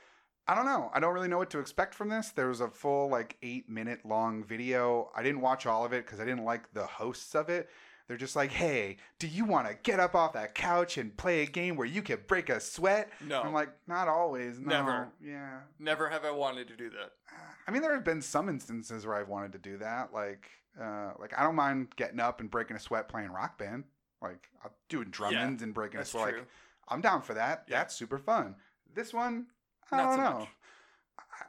I 0.48 0.56
don't 0.56 0.66
know. 0.66 0.90
I 0.94 1.02
don't 1.02 1.14
really 1.14 1.28
know 1.28 1.38
what 1.38 1.50
to 1.50 1.60
expect 1.60 1.94
from 1.94 2.08
this. 2.08 2.30
There 2.30 2.48
was 2.48 2.62
a 2.62 2.70
full 2.70 3.10
like 3.10 3.36
eight 3.44 3.68
minute 3.70 4.06
long 4.06 4.44
video. 4.46 5.12
I 5.14 5.22
didn't 5.22 5.42
watch 5.42 5.66
all 5.66 5.84
of 5.84 5.92
it 5.92 6.06
because 6.06 6.22
I 6.22 6.26
didn't 6.26 6.46
like 6.46 6.72
the 6.74 6.86
hosts 6.86 7.36
of 7.36 7.50
it. 7.50 7.70
They're 8.08 8.18
just 8.18 8.36
like, 8.38 8.52
hey, 8.52 8.98
do 9.20 9.28
you 9.28 9.44
want 9.44 9.68
to 9.68 9.76
get 9.84 10.00
up 10.00 10.16
off 10.16 10.34
that 10.34 10.56
couch 10.56 10.98
and 10.98 11.16
play 11.18 11.42
a 11.42 11.46
game 11.46 11.76
where 11.76 11.86
you 11.88 12.02
can 12.02 12.20
break 12.28 12.50
a 12.50 12.60
sweat? 12.60 13.10
no, 13.26 13.42
I'm 13.42 13.52
like, 13.54 13.70
not 13.88 14.08
always. 14.08 14.60
No. 14.60 14.68
Never. 14.70 15.10
Yeah. 15.22 15.60
never 15.78 16.08
have 16.10 16.24
I 16.24 16.32
wanted 16.32 16.68
to 16.70 16.76
do 16.78 16.90
that. 16.92 17.12
I 17.68 17.72
mean, 17.72 17.82
there 17.82 17.94
have 17.94 18.06
been 18.06 18.22
some 18.22 18.48
instances 18.48 19.06
where 19.06 19.16
I've 19.16 19.28
wanted 19.28 19.52
to 19.54 19.58
do 19.60 19.78
that. 19.80 20.14
Like, 20.14 20.48
uh, 20.82 21.12
like 21.20 21.38
I 21.38 21.44
don't 21.44 21.56
mind 21.56 21.90
getting 21.98 22.20
up 22.22 22.40
and 22.40 22.50
breaking 22.50 22.78
a 22.78 22.80
sweat 22.80 23.10
playing 23.10 23.32
rock 23.32 23.58
band. 23.58 23.84
Like, 24.22 24.48
I'm 24.64 24.72
doing 24.88 25.10
drummings 25.10 25.62
and 25.62 25.74
breaking 25.74 26.00
a 26.00 26.06
sweat. 26.06 26.30
true. 26.30 26.38
Like, 26.40 26.48
I'm 26.88 27.02
down 27.02 27.22
for 27.22 27.34
that. 27.34 27.66
Yeah. 27.68 27.80
That's 27.80 27.94
super 27.94 28.18
fun. 28.18 28.56
This 28.96 29.14
one, 29.14 29.48
I 29.92 29.98
Not 29.98 30.04
don't 30.04 30.16
so 30.16 30.24
know. 30.24 30.40
much. 30.40 30.48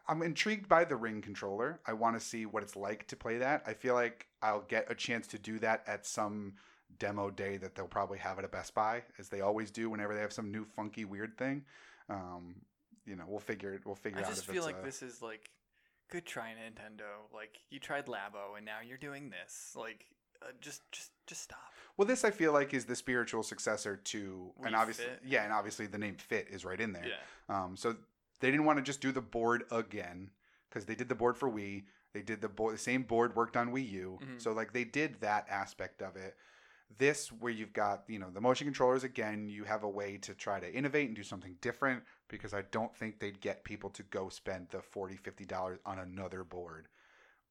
I'm 0.07 0.23
intrigued 0.23 0.69
by 0.69 0.85
the 0.85 0.97
ring 0.97 1.21
controller. 1.23 1.81
I 1.87 1.93
want 1.93 2.19
to 2.19 2.25
see 2.25 2.47
what 2.47 2.63
it's 2.63 2.77
like 2.77 3.07
to 3.09 3.17
play 3.17 3.39
that. 3.39 3.63
I 3.67 3.75
feel 3.75 3.95
like 3.95 4.27
I'll 4.43 4.63
get 4.69 4.91
a 4.91 4.95
chance 4.95 5.27
to 5.29 5.39
do 5.39 5.59
that 5.61 5.83
at 5.87 6.07
some 6.07 6.55
demo 6.99 7.31
day 7.31 7.57
that 7.59 7.75
they'll 7.75 7.87
probably 7.87 8.19
have 8.19 8.39
at 8.39 8.45
a 8.45 8.49
Best 8.49 8.75
Buy, 8.75 9.03
as 9.19 9.29
they 9.29 9.41
always 9.41 9.71
do 9.71 9.89
whenever 9.91 10.15
they 10.15 10.21
have 10.21 10.33
some 10.33 10.51
new 10.51 10.65
funky 10.65 11.05
weird 11.05 11.37
thing. 11.39 11.65
Um, 12.09 12.57
you 13.07 13.17
know, 13.17 13.25
we'll 13.27 13.39
figure 13.41 13.73
it. 13.75 13.83
We'll 13.85 13.95
figure 13.95 14.19
I 14.19 14.23
out. 14.23 14.29
I 14.29 14.35
just 14.35 14.47
feel 14.47 14.65
like 14.65 14.79
a- 14.81 14.85
this 14.85 15.03
is 15.03 15.23
like, 15.23 15.51
good 16.11 16.27
try, 16.27 16.51
Nintendo. 16.51 17.33
Like 17.35 17.59
you 17.71 17.79
tried 17.79 18.07
Labo, 18.07 18.57
and 18.57 18.65
now 18.67 18.79
you're 18.87 18.99
doing 18.99 19.31
this. 19.31 19.75
Like, 19.77 20.07
uh, 20.43 20.47
just, 20.61 20.83
just, 20.93 21.11
just 21.27 21.43
stop. 21.43 21.59
Well, 21.97 22.07
this 22.07 22.25
I 22.25 22.31
feel 22.31 22.53
like 22.53 22.73
is 22.75 22.85
the 22.85 22.95
spiritual 22.95 23.43
successor 23.43 23.97
to, 23.97 24.53
and 24.65 24.77
obviously, 24.77 25.07
Fit. 25.07 25.21
yeah, 25.27 25.45
and 25.45 25.53
obviously 25.53 25.87
the 25.87 25.99
name 25.99 26.15
Fit 26.17 26.47
is 26.51 26.65
right 26.65 26.81
in 26.81 26.93
there. 26.93 27.07
Yeah, 27.07 27.65
Um, 27.65 27.77
so 27.77 27.97
they 28.41 28.51
didn't 28.51 28.67
want 28.67 28.79
to 28.79 28.83
just 28.83 29.01
do 29.01 29.13
the 29.13 29.21
board 29.21 29.65
again 29.71 30.31
because 30.69 30.85
they 30.87 30.95
did 30.95 31.09
the 31.09 31.15
board 31.15 31.37
for 31.37 31.51
Wii. 31.51 31.85
They 32.13 32.23
did 32.23 32.41
the 32.41 32.49
board, 32.49 32.75
the 32.75 32.79
same 32.79 33.03
board 33.03 33.37
worked 33.37 33.57
on 33.57 33.73
Wii 33.73 33.91
U. 33.91 34.19
Mhm. 34.23 34.41
So 34.41 34.53
like 34.53 34.73
they 34.73 34.85
did 34.85 35.21
that 35.21 35.47
aspect 35.49 36.03
of 36.03 36.17
it. 36.17 36.37
This 36.97 37.31
where 37.31 37.53
you've 37.53 37.75
got 37.75 38.05
you 38.09 38.19
know 38.19 38.31
the 38.31 38.41
motion 38.41 38.67
controllers 38.67 39.05
again, 39.05 39.49
you 39.49 39.65
have 39.65 39.83
a 39.83 39.89
way 39.89 40.17
to 40.19 40.35
try 40.35 40.59
to 40.59 40.73
innovate 40.73 41.09
and 41.09 41.17
do 41.17 41.23
something 41.23 41.57
different 41.61 42.03
because 42.29 42.55
I 42.55 42.63
don't 42.63 42.95
think 42.97 43.19
they'd 43.19 43.41
get 43.41 43.63
people 43.65 43.91
to 43.91 44.03
go 44.05 44.29
spend 44.31 44.69
the 44.71 44.81
40 44.81 45.17
50 45.17 45.45
dollars 45.45 45.79
on 45.85 45.99
another 45.99 46.45
board, 46.45 46.89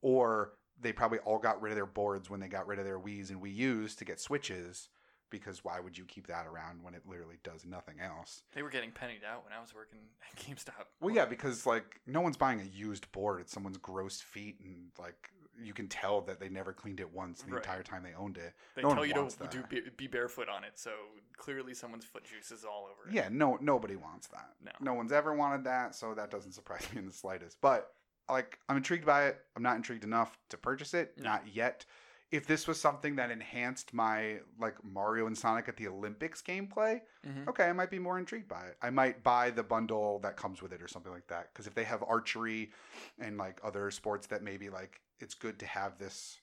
or 0.01 0.53
they 0.79 0.91
probably 0.93 1.19
all 1.19 1.39
got 1.39 1.61
rid 1.61 1.71
of 1.71 1.75
their 1.75 1.85
boards 1.85 2.29
when 2.29 2.39
they 2.39 2.47
got 2.47 2.67
rid 2.67 2.79
of 2.79 2.85
their 2.85 2.99
Wii's 2.99 3.29
and 3.29 3.41
Wii 3.41 3.55
U's 3.55 3.95
to 3.95 4.05
get 4.05 4.19
Switches. 4.19 4.89
Because 5.29 5.63
why 5.63 5.79
would 5.79 5.97
you 5.97 6.05
keep 6.05 6.27
that 6.27 6.45
around 6.47 6.81
when 6.83 6.93
it 6.93 7.01
literally 7.07 7.37
does 7.43 7.65
nothing 7.65 7.99
else? 7.99 8.43
they 8.53 8.61
were 8.61 8.69
getting 8.69 8.91
pennied 8.91 9.21
out 9.29 9.43
when 9.43 9.53
I 9.53 9.59
was 9.59 9.73
working 9.75 9.99
at 10.21 10.39
GameStop. 10.45 10.85
Well, 11.01 11.13
yeah, 11.13 11.25
because 11.25 11.65
like 11.65 11.99
no 12.07 12.21
one's 12.21 12.37
buying 12.37 12.61
a 12.61 12.63
used 12.63 13.11
board. 13.11 13.41
It's 13.41 13.51
someone's 13.51 13.77
gross 13.77 14.21
feet, 14.21 14.57
and 14.63 14.87
like 14.97 15.29
you 15.61 15.73
can 15.73 15.87
tell 15.87 16.21
that 16.21 16.39
they 16.39 16.49
never 16.49 16.71
cleaned 16.71 16.99
it 16.99 17.11
once 17.11 17.41
the 17.41 17.51
Right. 17.51 17.63
entire 17.63 17.81
time 17.83 18.03
they 18.03 18.13
owned 18.13 18.37
it. 18.37 18.53
They 18.75 18.83
no 18.83 18.93
tell 18.93 19.05
you 19.05 19.13
to 19.13 19.47
do, 19.49 19.63
be, 19.67 19.81
be 19.97 20.05
barefoot 20.07 20.47
on 20.49 20.63
it, 20.63 20.73
so 20.77 20.91
clearly 21.35 21.73
someone's 21.73 22.05
foot 22.05 22.23
juice 22.25 22.51
is 22.51 22.63
all 22.63 22.87
over 22.91 23.09
it. 23.09 23.15
Yeah, 23.15 23.27
no, 23.31 23.57
nobody 23.59 23.95
wants 23.95 24.27
that. 24.27 24.51
No. 24.63 24.71
no 24.79 24.93
one's 24.93 25.11
ever 25.11 25.33
wanted 25.33 25.63
that, 25.63 25.95
so 25.95 26.13
that 26.13 26.29
doesn't 26.29 26.51
surprise 26.51 26.85
me 26.93 26.99
in 26.99 27.07
the 27.07 27.11
slightest. 27.11 27.57
But 27.59 27.91
like, 28.29 28.59
I'm 28.69 28.77
intrigued 28.77 29.05
by 29.05 29.25
it. 29.27 29.39
I'm 29.55 29.63
not 29.63 29.77
intrigued 29.77 30.03
enough 30.03 30.37
to 30.49 30.57
purchase 30.57 30.93
it, 30.93 31.13
No. 31.17 31.23
not 31.31 31.43
yet. 31.51 31.85
If 32.29 32.45
this 32.45 32.67
was 32.67 32.79
something 32.79 33.15
that 33.15 33.31
enhanced 33.31 33.93
my 33.93 34.39
like 34.59 34.75
Mario 34.83 35.27
and 35.27 35.37
Sonic 35.37 35.69
at 35.69 35.77
the 35.77 35.87
Olympics 35.87 36.41
gameplay, 36.41 37.01
Mhm. 37.25 37.47
okay, 37.47 37.65
I 37.69 37.73
might 37.73 37.89
be 37.89 37.99
more 37.99 38.17
intrigued 38.19 38.49
by 38.49 38.65
it. 38.67 38.77
I 38.81 38.89
might 38.89 39.23
buy 39.23 39.49
the 39.49 39.63
bundle 39.63 40.19
that 40.19 40.35
comes 40.35 40.61
with 40.61 40.73
it 40.73 40.81
or 40.81 40.87
something 40.89 41.11
like 41.11 41.27
that. 41.27 41.53
Because 41.53 41.67
if 41.67 41.73
they 41.73 41.85
have 41.85 42.03
archery 42.03 42.73
and 43.17 43.37
like 43.37 43.59
other 43.63 43.89
sports 43.91 44.27
that 44.27 44.43
maybe 44.43 44.69
like 44.69 44.99
it's 45.19 45.35
good 45.35 45.57
to 45.59 45.65
have 45.65 45.97
this, 45.99 46.41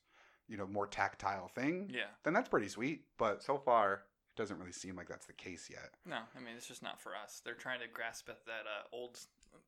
you 0.49 0.57
know, 0.57 0.67
more 0.67 0.87
tactile 0.87 1.49
thing, 1.49 1.91
Yeah. 1.93 2.09
then 2.23 2.33
that's 2.33 2.49
pretty 2.49 2.69
sweet. 2.69 3.07
But 3.19 3.43
so 3.43 3.59
far, 3.59 3.93
it 3.95 4.37
doesn't 4.37 4.59
really 4.59 4.73
seem 4.73 4.97
like 4.97 5.09
that's 5.09 5.27
the 5.27 5.33
case 5.35 5.69
yet. 5.69 5.95
No, 6.07 6.23
I 6.35 6.41
mean 6.41 6.57
it's 6.57 6.67
just 6.67 6.83
not 6.83 6.99
for 6.99 7.15
us. 7.15 7.41
They're 7.45 7.55
trying 7.55 7.81
to 7.81 7.89
grasp 7.89 8.31
at 8.31 8.47
that 8.47 8.67
uh, 8.67 8.85
old, 8.91 9.21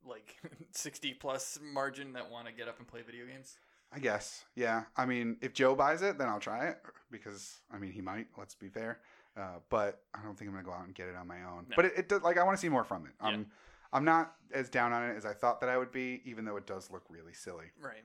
like 0.03 0.37
sixty 0.73 1.13
plus 1.13 1.59
margin 1.63 2.15
that 2.15 2.31
want 2.31 2.47
to 2.47 2.53
get 2.55 2.69
up 2.69 2.79
and 2.79 2.89
play 2.89 3.03
video 3.03 3.27
games. 3.27 3.59
I 3.97 3.99
guess. 3.99 4.45
Yeah. 4.55 4.83
I 4.97 5.07
mean, 5.07 5.39
if 5.41 5.55
Joe 5.55 5.75
buys 5.75 6.03
it, 6.03 6.19
then 6.19 6.29
I'll 6.29 6.39
try 6.39 6.67
it 6.67 6.79
because 7.11 7.61
I 7.73 7.79
mean 7.79 7.93
he 7.93 8.03
might. 8.03 8.27
Let's 8.37 8.55
be 8.55 8.69
fair. 8.69 9.01
Uh, 9.37 9.59
but 9.71 10.03
I 10.15 10.23
don't 10.23 10.39
think 10.39 10.51
I'm 10.51 10.55
gonna 10.55 10.67
go 10.67 10.73
out 10.73 10.85
and 10.85 10.95
get 10.95 11.09
it 11.09 11.17
on 11.17 11.27
my 11.27 11.43
own. 11.43 11.67
No. 11.69 11.77
But 11.77 11.87
it, 11.87 11.93
it 11.97 12.09
does, 12.09 12.23
like 12.23 12.39
I 12.39 12.45
want 12.45 12.57
to 12.57 12.61
see 12.61 12.69
more 12.69 12.85
from 12.85 13.07
it. 13.07 13.13
Yeah. 13.21 13.29
I'm 13.29 13.47
I'm 13.93 14.05
not 14.05 14.35
as 14.53 14.69
down 14.69 14.93
on 14.93 15.03
it 15.03 15.17
as 15.17 15.25
I 15.25 15.33
thought 15.33 15.61
that 15.63 15.71
I 15.71 15.79
would 15.79 15.93
be, 15.93 16.21
even 16.27 16.45
though 16.45 16.57
it 16.57 16.67
does 16.67 16.91
look 16.91 17.05
really 17.09 17.33
silly. 17.33 17.67
Right. 17.81 18.05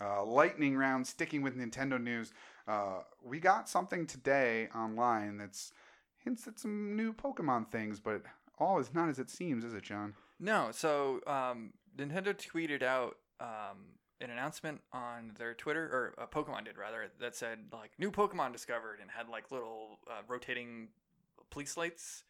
Uh, 0.00 0.24
lightning 0.24 0.76
round. 0.76 1.06
Sticking 1.06 1.42
with 1.42 1.56
Nintendo 1.56 2.02
news, 2.02 2.32
uh, 2.66 3.02
we 3.22 3.38
got 3.38 3.68
something 3.68 4.06
today 4.06 4.68
online 4.74 5.36
that's 5.36 5.72
hints 6.16 6.46
at 6.48 6.58
some 6.58 6.96
new 6.96 7.12
Pokemon 7.12 7.70
things, 7.70 8.00
but 8.00 8.22
all 8.58 8.78
is 8.78 8.92
not 8.92 9.08
as 9.08 9.18
it 9.18 9.30
seems, 9.30 9.64
is 9.64 9.74
it, 9.74 9.82
John? 9.84 10.14
No, 10.40 10.68
so 10.72 11.20
um, 11.26 11.72
Nintendo 11.96 12.34
tweeted 12.34 12.82
out 12.82 13.16
um, 13.40 13.98
an 14.20 14.30
announcement 14.30 14.80
on 14.92 15.32
their 15.38 15.54
Twitter, 15.54 15.84
or 15.84 16.14
uh, 16.22 16.26
Pokemon 16.26 16.64
did 16.64 16.76
rather, 16.78 17.10
that 17.20 17.36
said 17.36 17.58
like 17.72 17.92
new 17.98 18.10
Pokemon 18.10 18.52
discovered 18.52 18.98
and 19.00 19.10
had 19.10 19.28
like 19.28 19.50
little 19.50 19.98
uh, 20.10 20.22
rotating 20.26 20.88
police 21.50 21.76
lights. 21.76 22.24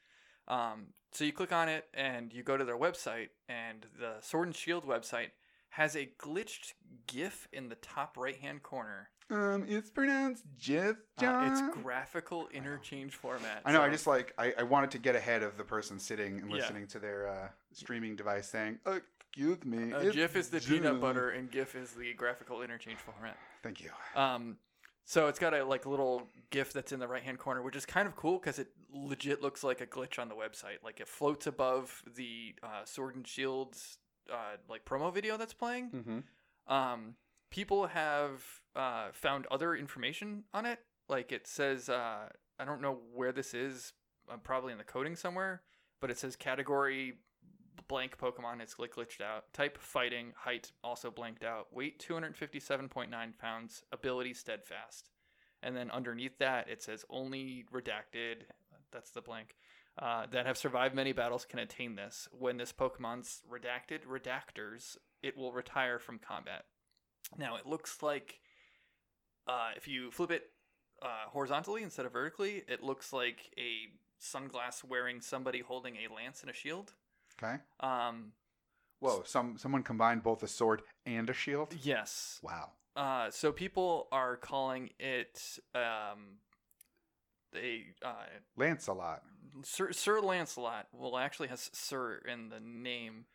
Um, 0.47 0.89
so 1.13 1.25
you 1.25 1.33
click 1.33 1.53
on 1.53 1.69
it 1.69 1.87
and 1.95 2.33
you 2.33 2.43
go 2.43 2.57
to 2.57 2.65
their 2.65 2.79
website, 2.79 3.29
and 3.49 3.87
the 3.99 4.17
Sword 4.21 4.49
and 4.49 4.57
Shield 4.57 4.85
website 4.87 5.31
has 5.71 5.95
a 5.95 6.09
glitched 6.19 6.73
GIF 7.07 7.49
in 7.53 7.69
the 7.69 7.75
top 7.77 8.17
right 8.17 8.37
hand 8.37 8.63
corner. 8.63 9.11
Um, 9.31 9.67
it's 9.69 9.91
pronounced 9.91 10.45
Jeff 10.59 10.97
Uh, 11.23 11.35
it's 11.43 11.61
graphical 11.83 12.49
interchange 12.49 13.15
format. 13.15 13.61
I 13.67 13.73
know. 13.73 13.83
I 13.83 13.91
just 13.91 14.07
like 14.07 14.33
I, 14.39 14.55
I 14.59 14.63
wanted 14.63 14.91
to 14.93 14.99
get 14.99 15.15
ahead 15.17 15.43
of 15.43 15.59
the 15.59 15.65
person 15.65 15.99
sitting 15.99 16.39
and 16.41 16.49
Yeah. 16.51 16.57
listening 16.57 16.87
to 16.89 16.99
their 16.99 17.29
uh, 17.29 17.49
streaming 17.75 18.17
device 18.17 18.49
saying, 18.49 18.79
"Excuse 19.33 19.65
me." 19.65 19.93
uh, 19.93 20.11
GIF 20.11 20.37
is 20.37 20.49
the 20.49 20.61
Jim." 20.61 20.83
peanut 20.83 21.01
butter, 21.01 21.31
and 21.31 21.51
GIF 21.51 21.75
is 21.75 21.93
the 21.93 22.13
graphical 22.15 22.63
interchange 22.63 22.99
format. 22.99 23.37
Thank 23.63 23.81
you. 23.81 23.91
Um, 24.15 24.59
so 25.05 25.29
it's 25.29 25.39
got 25.39 25.55
a 25.55 25.65
like 25.65 25.87
little 25.87 26.29
GIF 26.51 26.73
that's 26.73 26.93
in 26.93 27.01
the 27.01 27.09
right 27.09 27.23
hand 27.23 27.39
corner, 27.39 27.63
which 27.63 27.77
is 27.77 27.87
kind 27.87 28.07
of 28.07 28.15
cool 28.15 28.39
because 28.39 28.59
it 28.59 28.69
legit 28.93 29.41
looks 29.41 29.65
like 29.65 29.81
a 29.81 29.87
glitch 29.87 30.19
on 30.19 30.29
the 30.29 30.35
website. 30.35 30.83
Like 30.85 31.01
it 31.01 31.09
floats 31.09 31.47
above 31.47 32.03
the 32.17 32.55
uh, 32.63 32.85
Sword 32.85 33.17
and 33.17 33.27
Shields 33.27 33.99
uh, 34.31 34.57
like 34.69 34.85
promo 34.85 35.13
video 35.13 35.37
that's 35.37 35.55
playing. 35.55 35.91
Mm-hmm. 35.91 36.73
Um, 36.75 37.15
people 37.51 37.87
have 37.87 38.43
uh, 38.77 39.09
found 39.13 39.47
other 39.51 39.75
information 39.75 40.45
on 40.53 40.67
it. 40.67 40.81
Like 41.09 41.33
it 41.33 41.47
says, 41.47 41.89
uh, 41.89 42.29
I 42.59 42.65
don't 42.65 42.83
know 42.83 42.99
where 43.15 43.33
this 43.33 43.55
is. 43.55 43.93
Uh, 44.31 44.37
probably 44.37 44.73
in 44.73 44.79
the 44.79 44.85
coding 44.85 45.17
somewhere, 45.17 45.63
but 46.03 46.11
it 46.11 46.19
says 46.19 46.37
category 46.37 47.15
blank 47.87 48.19
Pokemon. 48.19 48.61
It's 48.61 48.79
like 48.79 48.95
glitched 48.95 49.21
out. 49.21 49.53
Type 49.53 49.79
fighting. 49.79 50.33
Height 50.37 50.73
also 50.83 51.11
blanked 51.11 51.45
out. 51.45 51.69
Weight 51.73 52.05
257.9 52.07 53.39
pounds. 53.39 53.83
Ability 53.93 54.35
steadfast. 54.35 55.11
And 55.63 55.77
then 55.77 55.91
underneath 55.91 56.39
that, 56.39 56.69
it 56.69 56.83
says 56.83 57.05
only 57.11 57.65
redacted. 57.73 58.43
That's 58.93 59.11
the 59.11 59.23
blank. 59.23 59.55
Uh, 60.01 60.27
that 60.31 60.47
have 60.47 60.57
survived 60.57 60.95
many 60.95 61.13
battles 61.13 61.45
can 61.45 61.59
attain 61.59 61.97
this. 61.97 62.29
When 62.33 62.57
this 62.57 62.73
Pokemon's 62.73 63.43
redacted 63.51 64.07
redactors, 64.09 64.97
it 65.23 65.37
will 65.37 65.53
retire 65.53 65.99
from 65.99 66.21
combat. 66.21 66.65
Now 67.37 67.57
it 67.57 67.67
looks 67.67 68.01
like 68.03 68.41
uh, 69.49 69.71
if 69.77 69.89
you 69.89 70.11
flip 70.13 70.31
it 70.31 70.51
uh, 71.03 71.29
horizontally 71.29 71.83
instead 71.83 72.07
of 72.07 72.13
vertically, 72.13 72.63
it 72.69 72.83
looks 72.83 73.13
like 73.13 73.51
a 73.59 73.89
sunglass 74.21 74.85
wearing 74.85 75.21
somebody 75.21 75.61
holding 75.61 75.97
a 75.97 76.13
lance 76.15 76.43
and 76.43 76.51
a 76.51 76.55
shield. 76.55 76.95
Okay. 77.43 77.57
Um, 77.81 78.33
Whoa. 79.01 79.23
Some 79.25 79.57
someone 79.59 79.83
combined 79.83 80.23
both 80.23 80.43
a 80.43 80.49
sword 80.49 80.83
and 81.07 81.31
a 81.31 81.33
shield. 81.33 81.75
yes. 81.83 82.41
Wow. 82.43 82.73
Uh, 82.97 83.31
so 83.31 83.53
people 83.53 84.09
are 84.11 84.37
calling 84.37 84.91
it 84.99 85.41
um, 85.75 86.39
they 87.53 87.87
uh, 88.05 88.25
Lancelot. 88.57 89.23
Sir, 89.63 89.93
Sir 89.93 90.21
Lancelot. 90.21 90.89
Well, 90.93 91.17
actually 91.17 91.49
has 91.49 91.71
Sir 91.73 92.21
in 92.27 92.49
the 92.49 92.61
name. 92.61 93.27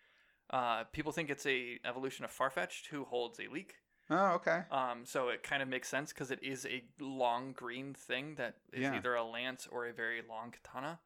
Uh, 0.49 0.83
people 0.91 1.11
think 1.11 1.29
it's 1.29 1.45
a 1.45 1.79
evolution 1.85 2.25
of 2.25 2.31
Farfetch'd, 2.31 2.87
who 2.87 3.05
holds 3.05 3.39
a 3.39 3.47
leak. 3.51 3.75
Oh, 4.09 4.33
okay. 4.33 4.63
Um, 4.69 5.05
so 5.05 5.29
it 5.29 5.41
kind 5.43 5.63
of 5.63 5.69
makes 5.69 5.87
sense 5.87 6.11
because 6.11 6.29
it 6.29 6.43
is 6.43 6.65
a 6.65 6.83
long 6.99 7.53
green 7.53 7.93
thing 7.93 8.35
that 8.35 8.55
is 8.73 8.81
Yeah. 8.81 8.95
either 8.97 9.15
a 9.15 9.23
lance 9.23 9.65
or 9.71 9.87
a 9.87 9.93
very 9.93 10.21
long 10.27 10.51
katana. 10.51 10.99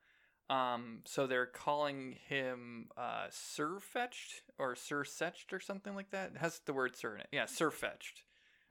Um, 0.50 1.00
so 1.06 1.28
they're 1.28 1.46
calling 1.46 2.16
him 2.28 2.88
uh, 2.96 3.28
Sir 3.30 3.80
Fetched 3.80 4.44
or 4.58 4.76
Sir 4.76 5.04
Setched 5.04 5.52
or 5.52 5.60
something 5.60 5.94
like 5.96 6.12
that. 6.12 6.32
It 6.36 6.38
has 6.40 6.60
the 6.66 6.74
word 6.74 6.96
Sir 6.96 7.16
in 7.16 7.22
it. 7.22 7.28
Yeah, 7.32 7.46
Sir 7.46 7.70
Fetched. 7.70 8.24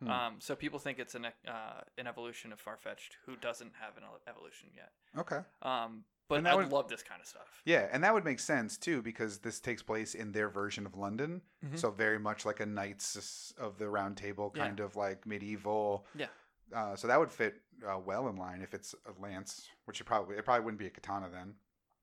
Hmm. 0.03 0.11
Um, 0.11 0.37
so 0.41 0.55
people 0.55 0.79
think 0.79 0.99
it's 0.99 1.15
an 1.15 1.27
uh, 1.27 1.81
an 1.97 2.07
evolution 2.07 2.53
of 2.53 2.63
Farfetch'd, 2.63 3.17
who 3.25 3.35
doesn't 3.37 3.73
have 3.81 3.97
an 3.97 4.03
evolution 4.29 4.69
yet. 4.75 4.91
Okay. 5.19 5.39
Um, 5.63 6.05
but 6.29 6.45
I 6.47 6.55
would 6.57 6.71
love 6.73 6.89
this 6.89 7.03
kind 7.03 7.21
of 7.21 7.27
stuff. 7.27 7.63
Yeah, 7.65 7.89
and 7.93 8.03
that 8.05 8.13
would 8.13 8.25
make 8.25 8.41
sense 8.41 8.77
too 8.77 9.01
because 9.01 9.39
this 9.39 9.61
takes 9.61 9.83
place 9.83 10.15
in 10.15 10.33
their 10.33 10.49
version 10.51 10.85
of 10.85 10.97
London, 10.97 11.41
Mhm. 11.65 11.79
so 11.79 11.91
very 11.91 12.19
much 12.19 12.45
like 12.45 12.59
a 12.61 12.67
Knights 12.67 13.55
of 13.59 13.79
the 13.79 13.89
Round 13.89 14.17
Table 14.17 14.53
Yeah. 14.55 14.65
kind 14.67 14.81
of 14.81 14.97
like 14.97 15.25
medieval. 15.25 16.05
Yeah. 16.15 16.27
Uh, 16.75 16.97
so 16.97 17.07
that 17.07 17.19
would 17.19 17.31
fit 17.31 17.63
uh, 17.89 17.99
well 17.99 18.29
in 18.29 18.37
line 18.37 18.61
if 18.61 18.75
it's 18.75 18.95
a 19.07 19.21
lance, 19.23 19.71
which 19.85 20.01
it 20.01 20.05
probably 20.05 20.37
it 20.37 20.45
probably 20.45 20.65
wouldn't 20.65 20.81
be 20.81 20.87
a 20.89 20.91
katana 20.91 21.31
then. 21.31 21.55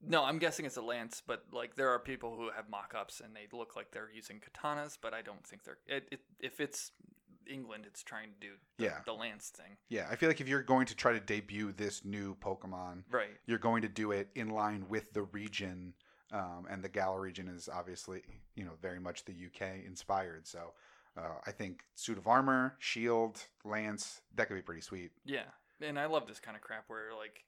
No, 0.06 0.24
I'm 0.24 0.38
guessing 0.39 0.66
it's 0.66 0.78
a 0.78 0.82
lance, 0.82 1.22
but 1.26 1.45
like 1.51 1.76
there 1.76 1.89
are 1.89 1.99
people 1.99 2.36
who 2.36 2.49
have 2.56 2.70
mock-ups 2.70 3.22
and 3.24 3.36
they 3.36 3.47
look 3.56 3.76
like 3.76 3.91
they're 3.91 4.10
using 4.14 4.39
katanas, 4.41 4.97
but 5.01 5.14
I 5.14 5.22
don't 5.22 5.45
think 5.45 5.64
they're. 5.64 5.78
It, 5.88 6.08
it, 6.12 6.20
if 6.39 6.60
it's 6.60 6.91
England, 7.49 7.86
it's 7.88 8.04
trying 8.04 8.30
to 8.30 8.39
do 8.39 8.54
the, 8.78 8.84
Yeah. 8.86 8.99
the 9.06 9.14
lance 9.14 9.49
thing, 9.49 9.78
Yeah, 9.89 10.08
I 10.10 10.16
feel 10.16 10.30
like 10.30 10.39
if 10.41 10.47
you're 10.47 10.62
going 10.64 10.86
to 10.88 10.95
try 10.95 11.14
to 11.14 11.20
debut 11.20 11.72
this 11.74 12.06
new 12.06 12.36
Pokemon, 12.36 13.04
right? 13.12 13.30
you're 13.45 13.58
going 13.60 13.82
to 13.82 13.89
do 13.89 14.12
it 14.12 14.30
in 14.36 14.49
line 14.49 14.86
with 14.89 15.12
the 15.14 15.24
region, 15.24 15.93
um, 16.32 16.66
and 16.70 16.82
the 16.84 16.89
Galar 16.89 17.20
region 17.22 17.47
is 17.47 17.68
obviously 17.72 18.22
you 18.56 18.64
know 18.66 18.72
very 18.82 18.99
much 18.99 19.26
the 19.26 19.34
UK 19.34 19.86
inspired. 19.86 20.47
So 20.47 20.74
uh, 21.18 21.36
I 21.45 21.51
think 21.51 21.84
suit 21.95 22.18
of 22.18 22.28
armor, 22.28 22.76
shield, 22.80 23.45
lance, 23.66 24.22
that 24.36 24.47
could 24.47 24.56
be 24.56 24.62
pretty 24.62 24.82
sweet. 24.82 25.12
Yeah, 25.26 25.43
and 25.82 25.99
I 25.99 26.06
love 26.06 26.28
this 26.28 26.39
kind 26.39 26.56
of 26.58 26.62
crap 26.64 26.86
where 26.88 27.14
like 27.18 27.43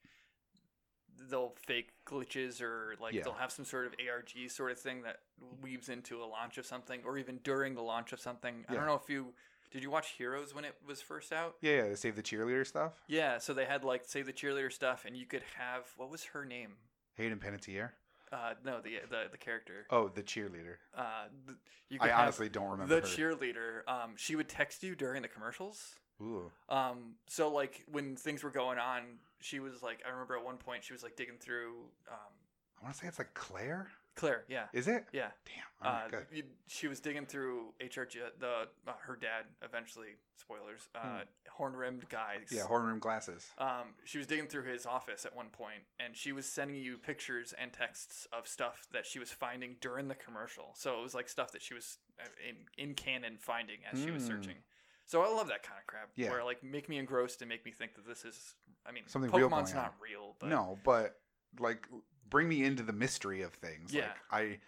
they'll 1.30 1.54
fake 1.66 1.90
glitches 2.06 2.60
or 2.60 2.94
like 3.00 3.14
Yeah. 3.14 3.22
they'll 3.24 3.32
have 3.34 3.50
some 3.52 3.64
sort 3.64 3.86
of 3.86 3.94
ARG 4.08 4.48
sort 4.50 4.70
of 4.72 4.78
thing 4.78 5.02
that 5.02 5.20
weaves 5.62 5.88
into 5.88 6.22
a 6.22 6.26
launch 6.26 6.58
of 6.58 6.66
something, 6.66 7.00
or 7.04 7.18
even 7.18 7.38
during 7.42 7.74
the 7.74 7.82
launch 7.82 8.12
of 8.12 8.20
something. 8.20 8.64
I 8.68 8.74
don't 8.74 8.86
know 8.86 8.94
if 9.02 9.08
you 9.10 9.34
did 9.70 9.82
you 9.82 9.90
watch 9.90 10.10
Heroes 10.10 10.54
when 10.54 10.64
it 10.64 10.74
was 10.86 11.02
first 11.02 11.32
out. 11.32 11.56
Yeah, 11.60 11.76
yeah, 11.76 11.88
to 11.88 11.96
save 11.96 12.16
the 12.16 12.22
cheerleader 12.22 12.66
stuff. 12.66 12.92
Yeah, 13.08 13.38
so 13.38 13.52
they 13.52 13.64
had 13.64 13.84
like 13.84 14.04
say 14.06 14.22
the 14.22 14.32
cheerleader 14.32 14.72
stuff, 14.72 15.04
and 15.04 15.16
you 15.16 15.26
could 15.26 15.42
have 15.58 15.82
what 15.96 16.10
was 16.10 16.24
her 16.24 16.44
name? 16.44 16.74
Hayden 17.14 17.38
Panettiere. 17.38 17.90
Uh, 18.32 18.54
no, 18.64 18.80
the 18.80 18.98
the 19.08 19.24
the 19.30 19.38
character. 19.38 19.86
Oh, 19.90 20.08
the 20.08 20.22
cheerleader. 20.22 20.76
Uh, 20.96 21.24
th- 21.46 21.58
you 21.88 21.98
could 21.98 22.10
I 22.10 22.12
honestly 22.22 22.48
don't 22.48 22.70
remember 22.70 23.00
the 23.00 23.06
her. 23.06 23.06
cheerleader. 23.06 23.88
Um, 23.88 24.14
she 24.16 24.34
would 24.36 24.48
text 24.48 24.82
you 24.82 24.94
during 24.96 25.22
the 25.22 25.28
commercials. 25.28 25.94
Ooh. 26.20 26.50
Um, 26.68 27.14
so 27.28 27.48
like 27.48 27.84
when 27.90 28.16
things 28.16 28.42
were 28.42 28.50
going 28.50 28.78
on, 28.78 29.02
she 29.40 29.60
was 29.60 29.82
like, 29.82 30.00
I 30.06 30.10
remember 30.10 30.36
at 30.36 30.44
one 30.44 30.56
point 30.56 30.84
she 30.84 30.92
was 30.92 31.02
like 31.02 31.16
digging 31.16 31.38
through. 31.38 31.74
Um, 32.10 32.32
I 32.80 32.84
want 32.84 32.94
to 32.94 33.00
say 33.00 33.08
it's 33.08 33.18
like 33.18 33.34
Claire. 33.34 33.88
Claire, 34.16 34.44
yeah, 34.48 34.64
Is 34.72 34.88
it? 34.88 35.04
yeah. 35.12 35.28
Damn. 35.44 35.92
Right, 35.92 36.14
Uh, 36.14 36.20
you- 36.32 36.44
she 36.66 36.88
was 36.88 37.00
digging 37.00 37.26
through 37.26 37.74
HRG. 37.82 38.18
The 38.38 38.66
uh, 38.86 38.92
her 39.00 39.14
dad 39.14 39.44
eventually 39.62 40.16
spoilers. 40.36 40.88
Uh, 40.94 41.20
horn 41.50 41.74
rimmed 41.76 42.08
guy. 42.08 42.38
Hmm. 42.48 42.54
Yeah, 42.54 42.62
horn 42.62 42.86
rimmed 42.86 43.02
glasses. 43.02 43.46
Um, 43.58 43.94
she 44.04 44.16
was 44.16 44.26
digging 44.26 44.46
through 44.46 44.62
his 44.64 44.86
office 44.86 45.26
at 45.26 45.36
one 45.36 45.48
point, 45.50 45.82
and 46.00 46.16
she 46.16 46.32
was 46.32 46.46
sending 46.46 46.76
you 46.76 46.96
pictures 46.96 47.52
and 47.58 47.74
texts 47.74 48.26
of 48.32 48.48
stuff 48.48 48.86
that 48.92 49.04
she 49.04 49.18
was 49.18 49.30
finding 49.32 49.76
during 49.82 50.08
the 50.08 50.14
commercial. 50.14 50.72
So 50.76 50.98
it 50.98 51.02
was 51.02 51.14
like 51.14 51.28
stuff 51.28 51.52
that 51.52 51.60
she 51.60 51.74
was 51.74 51.98
uh, 52.18 52.24
in 52.48 52.56
in 52.82 52.94
canon 52.94 53.36
finding 53.38 53.80
as 53.92 54.02
she 54.02 54.10
was 54.10 54.22
Mm. 54.22 54.28
searching. 54.28 54.56
So 55.04 55.22
I 55.22 55.28
love 55.28 55.48
that 55.48 55.62
kind 55.62 55.78
of 55.78 55.86
crap. 55.86 56.08
Yeah. 56.16 56.30
Where 56.30 56.42
like 56.42 56.64
make 56.64 56.88
me 56.88 56.96
engrossed 56.96 57.42
and 57.42 57.50
make 57.50 57.66
me 57.66 57.70
think 57.70 57.94
that 57.96 58.06
this 58.06 58.24
is. 58.24 58.54
I 58.88 58.92
mean, 58.92 59.04
Something 59.06 59.30
real 59.32 59.48
Pokemon's 59.50 59.72
going 59.72 59.84
on. 59.84 59.90
real, 60.00 60.36
but 60.38 60.48
no, 60.48 60.78
but 60.84 61.18
like 61.58 61.86
bring 62.30 62.48
me 62.48 62.64
into 62.64 62.82
the 62.82 62.92
mystery 62.92 63.42
of 63.42 63.52
things. 63.54 63.92
Yeah. 63.92 64.08
Like 64.32 64.42
I 64.42 64.58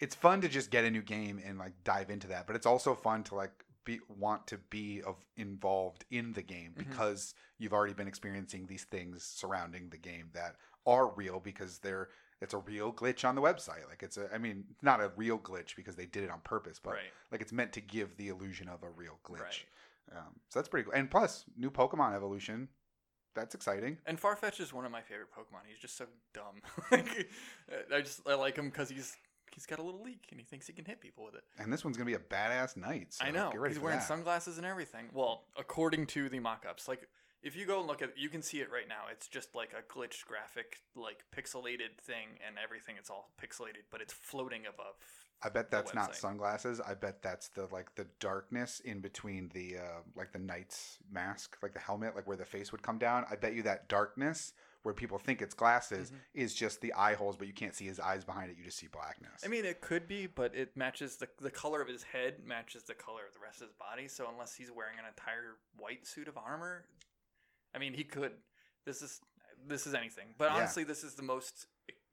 it's 0.00 0.14
fun 0.14 0.40
to 0.42 0.48
just 0.48 0.70
get 0.70 0.84
a 0.84 0.90
new 0.90 1.02
game 1.02 1.40
and 1.44 1.58
like 1.58 1.72
dive 1.84 2.10
into 2.10 2.28
that, 2.28 2.46
but 2.46 2.54
it's 2.56 2.66
also 2.66 2.94
fun 2.94 3.24
to 3.24 3.34
like 3.34 3.64
be 3.84 4.00
want 4.08 4.46
to 4.48 4.58
be 4.70 5.02
of 5.02 5.16
involved 5.36 6.04
in 6.10 6.32
the 6.34 6.42
game 6.42 6.72
Mhm. 6.76 6.88
because 6.88 7.34
you've 7.58 7.72
already 7.72 7.94
been 7.94 8.06
experiencing 8.08 8.66
these 8.66 8.84
things 8.84 9.24
surrounding 9.24 9.88
the 9.90 9.96
game 9.96 10.30
that 10.34 10.56
are 10.86 11.08
real 11.08 11.40
because 11.40 11.78
they're 11.78 12.08
it's 12.40 12.54
a 12.54 12.58
real 12.58 12.92
glitch 12.92 13.28
on 13.28 13.34
the 13.34 13.42
website. 13.42 13.88
Like 13.88 14.02
it's 14.04 14.16
a 14.16 14.32
I 14.32 14.38
mean, 14.38 14.64
not 14.82 15.00
a 15.00 15.10
real 15.16 15.38
glitch 15.38 15.74
because 15.74 15.96
they 15.96 16.06
did 16.06 16.22
it 16.22 16.30
on 16.30 16.40
purpose, 16.40 16.78
but 16.78 16.94
right, 16.94 17.12
like 17.32 17.40
it's 17.40 17.52
meant 17.52 17.72
to 17.72 17.80
give 17.80 18.16
the 18.16 18.28
illusion 18.28 18.68
of 18.68 18.82
a 18.84 18.90
real 18.90 19.18
glitch. 19.24 19.40
right. 19.40 19.64
Um, 20.16 20.40
so 20.48 20.58
that's 20.58 20.68
pretty 20.68 20.84
cool. 20.84 20.94
And 20.94 21.10
plus, 21.10 21.44
new 21.56 21.70
Pokemon 21.70 22.14
evolution. 22.14 22.68
That's 23.38 23.54
exciting. 23.54 23.98
And 24.06 24.20
Farfetch'd 24.20 24.60
is 24.60 24.72
one 24.72 24.84
of 24.84 24.90
my 24.90 25.00
favorite 25.00 25.28
Pokemon. 25.36 25.60
He's 25.68 25.78
just 25.78 25.96
so 25.96 26.06
dumb. 26.34 26.62
like, 26.90 27.28
uh, 27.70 27.94
I 27.96 28.00
just 28.00 28.20
I 28.26 28.34
like 28.34 28.56
him 28.56 28.66
because 28.66 28.90
he's 28.90 29.16
he's 29.54 29.66
got 29.66 29.78
a 29.78 29.82
little 29.82 30.02
leak 30.02 30.26
and 30.30 30.40
he 30.40 30.44
thinks 30.44 30.66
he 30.66 30.72
can 30.72 30.84
hit 30.84 31.00
people 31.00 31.24
with 31.24 31.34
it. 31.34 31.44
And 31.58 31.72
this 31.72 31.84
one's 31.84 31.96
gonna 31.96 32.06
be 32.06 32.14
a 32.14 32.18
badass 32.18 32.76
knight. 32.76 33.14
So 33.14 33.24
I 33.24 33.30
know. 33.30 33.52
He's 33.66 33.78
wearing 33.78 33.98
that. 33.98 34.06
sunglasses 34.06 34.58
and 34.58 34.66
everything. 34.66 35.06
Well, 35.12 35.44
according 35.56 36.06
to 36.08 36.28
the 36.28 36.40
mock-ups, 36.40 36.88
like 36.88 37.08
if 37.42 37.56
you 37.56 37.66
go 37.66 37.78
and 37.78 37.86
look 37.86 38.02
at, 38.02 38.18
you 38.18 38.28
can 38.28 38.42
see 38.42 38.60
it 38.60 38.70
right 38.70 38.88
now. 38.88 39.02
It's 39.12 39.28
just 39.28 39.54
like 39.54 39.70
a 39.72 39.82
glitched 39.92 40.26
graphic, 40.26 40.78
like 40.96 41.24
pixelated 41.34 41.96
thing, 42.00 42.38
and 42.46 42.56
everything. 42.62 42.96
It's 42.98 43.10
all 43.10 43.30
pixelated, 43.40 43.86
but 43.90 44.00
it's 44.00 44.12
floating 44.12 44.66
above. 44.66 44.96
I 45.42 45.48
bet 45.50 45.70
that's 45.70 45.94
not 45.94 46.16
sunglasses. 46.16 46.80
I 46.80 46.94
bet 46.94 47.22
that's 47.22 47.48
the 47.48 47.68
like 47.70 47.94
the 47.94 48.06
darkness 48.18 48.80
in 48.80 49.00
between 49.00 49.50
the 49.54 49.76
uh, 49.78 50.00
like 50.16 50.32
the 50.32 50.38
knight's 50.40 50.98
mask, 51.12 51.56
like 51.62 51.72
the 51.74 51.78
helmet, 51.78 52.16
like 52.16 52.26
where 52.26 52.36
the 52.36 52.44
face 52.44 52.72
would 52.72 52.82
come 52.82 52.98
down. 52.98 53.24
I 53.30 53.36
bet 53.36 53.54
you 53.54 53.62
that 53.62 53.88
darkness 53.88 54.52
where 54.82 54.94
people 54.94 55.18
think 55.18 55.40
it's 55.42 55.54
glasses 55.54 56.10
Mhm. 56.10 56.16
is 56.34 56.54
just 56.54 56.80
the 56.80 56.92
eye 56.94 57.14
holes, 57.14 57.36
but 57.36 57.46
you 57.46 57.52
can't 57.52 57.74
see 57.74 57.84
his 57.84 58.00
eyes 58.00 58.24
behind 58.24 58.50
it. 58.50 58.56
You 58.56 58.64
just 58.64 58.78
see 58.78 58.86
blackness. 58.88 59.42
I 59.44 59.48
mean, 59.48 59.64
it 59.64 59.80
could 59.80 60.08
be, 60.08 60.26
but 60.26 60.54
it 60.56 60.76
matches 60.76 61.16
the 61.16 61.28
the 61.38 61.50
color 61.52 61.80
of 61.80 61.88
his 61.88 62.02
head 62.02 62.44
matches 62.44 62.82
the 62.84 62.94
color 62.94 63.22
of 63.26 63.32
the 63.34 63.40
rest 63.40 63.60
of 63.60 63.68
his 63.68 63.74
body. 63.74 64.08
So 64.08 64.28
unless 64.28 64.54
he's 64.56 64.72
wearing 64.72 64.98
an 64.98 65.04
entire 65.06 65.56
white 65.76 66.04
suit 66.06 66.26
of 66.26 66.36
armor, 66.36 66.84
I 67.74 67.78
mean, 67.78 67.94
he 67.94 68.02
could. 68.02 68.32
This 68.84 69.02
is 69.02 69.20
this 69.66 69.86
is 69.86 69.94
anything. 69.94 70.34
But 70.38 70.46
Yeah. 70.50 70.56
honestly, 70.56 70.84
this 70.84 71.02
is 71.04 71.14
the 71.16 71.22
most 71.22 71.66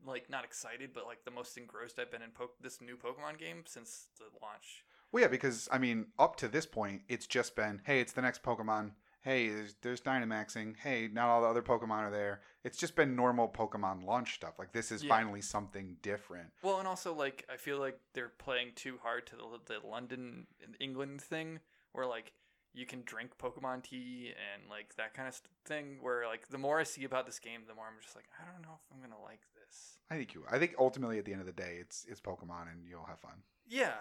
like 0.07 0.29
not 0.29 0.43
excited, 0.43 0.91
but 0.93 1.05
like 1.05 1.23
the 1.25 1.31
most 1.31 1.57
engrossed 1.57 1.99
I've 1.99 2.11
been 2.11 2.21
in 2.21 2.31
po- 2.31 2.51
this 2.61 2.81
new 2.81 2.95
Pokemon 2.97 3.37
game 3.39 3.63
since 3.65 4.07
the 4.17 4.25
launch. 4.41 4.83
well, 5.11 5.21
yeah, 5.21 5.27
because 5.29 5.67
I 5.71 5.77
mean, 5.77 6.07
up 6.19 6.35
to 6.37 6.47
this 6.47 6.65
point, 6.65 7.01
it's 7.07 7.27
just 7.27 7.55
been, 7.55 7.81
hey, 7.85 7.99
it's 7.99 8.13
the 8.13 8.21
next 8.21 8.43
Pokemon. 8.43 8.91
Hey, 9.21 9.49
there's, 9.49 9.75
there's 9.81 10.01
Dynamaxing. 10.01 10.75
Hey, 10.77 11.09
not 11.11 11.29
all 11.29 11.41
the 11.41 11.47
other 11.47 11.63
Pokemon 11.63 11.89
are 12.03 12.11
there. 12.11 12.41
It's 12.63 12.77
just 12.77 12.95
been 12.95 13.15
normal 13.15 13.47
Pokemon 13.47 14.05
launch 14.05 14.35
stuff. 14.35 14.59
Like 14.59 14.71
this 14.71 14.91
is 14.91 15.03
Yeah. 15.03 15.09
finally 15.09 15.41
something 15.41 15.97
different. 16.03 16.49
Well, 16.61 16.77
and 16.79 16.87
also 16.87 17.13
like 17.13 17.43
I 17.51 17.57
feel 17.57 17.79
like 17.79 17.99
they're 18.13 18.29
playing 18.37 18.73
too 18.75 18.99
hard 19.01 19.25
to 19.27 19.35
the, 19.35 19.79
the 19.81 19.87
London 19.87 20.45
England 20.79 21.21
thing, 21.21 21.59
where 21.93 22.05
like 22.05 22.33
you 22.75 22.85
can 22.85 23.01
drink 23.05 23.31
Pokemon 23.41 23.83
tea 23.83 24.33
and 24.53 24.69
like 24.69 24.95
that 24.97 25.13
kind 25.13 25.27
of 25.27 25.33
st- 25.33 25.49
thing. 25.65 25.97
Where 26.01 26.27
like 26.27 26.47
the 26.49 26.57
more 26.57 26.79
I 26.79 26.83
see 26.83 27.03
about 27.05 27.25
this 27.25 27.39
game, 27.39 27.61
the 27.67 27.73
more 27.73 27.85
I'm 27.85 28.01
just 28.01 28.15
like, 28.15 28.25
I 28.41 28.45
don't 28.51 28.61
know 28.61 28.75
if 28.75 28.81
I'm 28.93 29.01
gonna 29.01 29.21
like 29.23 29.41
this. 29.59 29.97
I 30.11 30.15
think 30.17 30.33
you. 30.35 30.43
I 30.51 30.59
think 30.59 30.75
ultimately, 30.77 31.17
at 31.17 31.25
the 31.25 31.31
end 31.31 31.41
of 31.41 31.47
the 31.47 31.53
day, 31.53 31.77
it's 31.79 32.05
it's 32.09 32.21
Pokemon, 32.21 32.71
and 32.71 32.85
you'll 32.87 33.05
have 33.05 33.19
fun. 33.19 33.43
Yeah, 33.67 33.93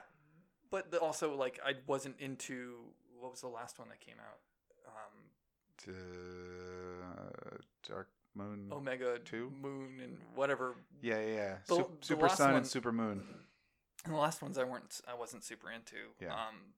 but 0.70 0.90
the, 0.90 0.98
also 0.98 1.34
like 1.36 1.60
I 1.64 1.74
wasn't 1.86 2.16
into 2.20 2.80
what 3.18 3.30
was 3.30 3.40
the 3.40 3.48
last 3.48 3.78
one 3.78 3.88
that 3.88 4.00
came 4.00 4.16
out? 4.20 4.40
Um, 4.86 5.30
To 5.84 5.92
uh, 7.16 7.56
Dark 7.88 8.08
Moon. 8.34 8.68
Omega 8.72 9.18
Two? 9.24 9.52
Moon 9.60 10.00
and 10.02 10.18
whatever. 10.34 10.76
yeah, 11.00 11.20
yeah, 11.20 11.34
yeah. 11.34 11.54
The- 11.68 11.76
Sup- 11.76 12.00
the 12.00 12.06
Super 12.06 12.28
Sun 12.28 12.48
one- 12.48 12.56
and 12.58 12.66
Super 12.66 12.92
Moon. 12.92 13.22
And 14.04 14.12
the 14.14 14.18
last 14.18 14.42
ones 14.42 14.58
I 14.58 14.64
weren't 14.64 15.00
I 15.08 15.14
wasn't 15.14 15.44
super 15.44 15.70
into. 15.70 15.96
Yeah. 16.20 16.34
Um, 16.34 16.74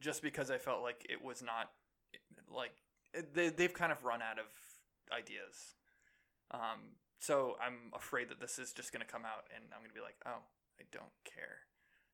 just 0.00 0.22
because 0.22 0.50
I 0.50 0.58
felt 0.58 0.82
like 0.82 1.06
it 1.08 1.22
was 1.22 1.42
not 1.42 1.70
like 2.54 2.72
they 3.34 3.48
they've 3.50 3.72
kind 3.74 3.92
of 3.92 4.04
run 4.04 4.20
out 4.22 4.38
of 4.38 4.46
ideas. 5.16 5.74
Um, 6.50 6.96
so 7.18 7.56
I'm 7.60 7.92
afraid 7.94 8.28
that 8.30 8.40
this 8.40 8.58
is 8.58 8.72
just 8.72 8.92
going 8.92 9.04
to 9.04 9.10
come 9.10 9.24
out 9.24 9.44
and 9.54 9.64
I'm 9.72 9.80
going 9.80 9.90
to 9.90 9.94
be 9.94 10.00
like, 10.00 10.16
oh, 10.24 10.42
I 10.80 10.84
don't 10.92 11.12
care. 11.24 11.58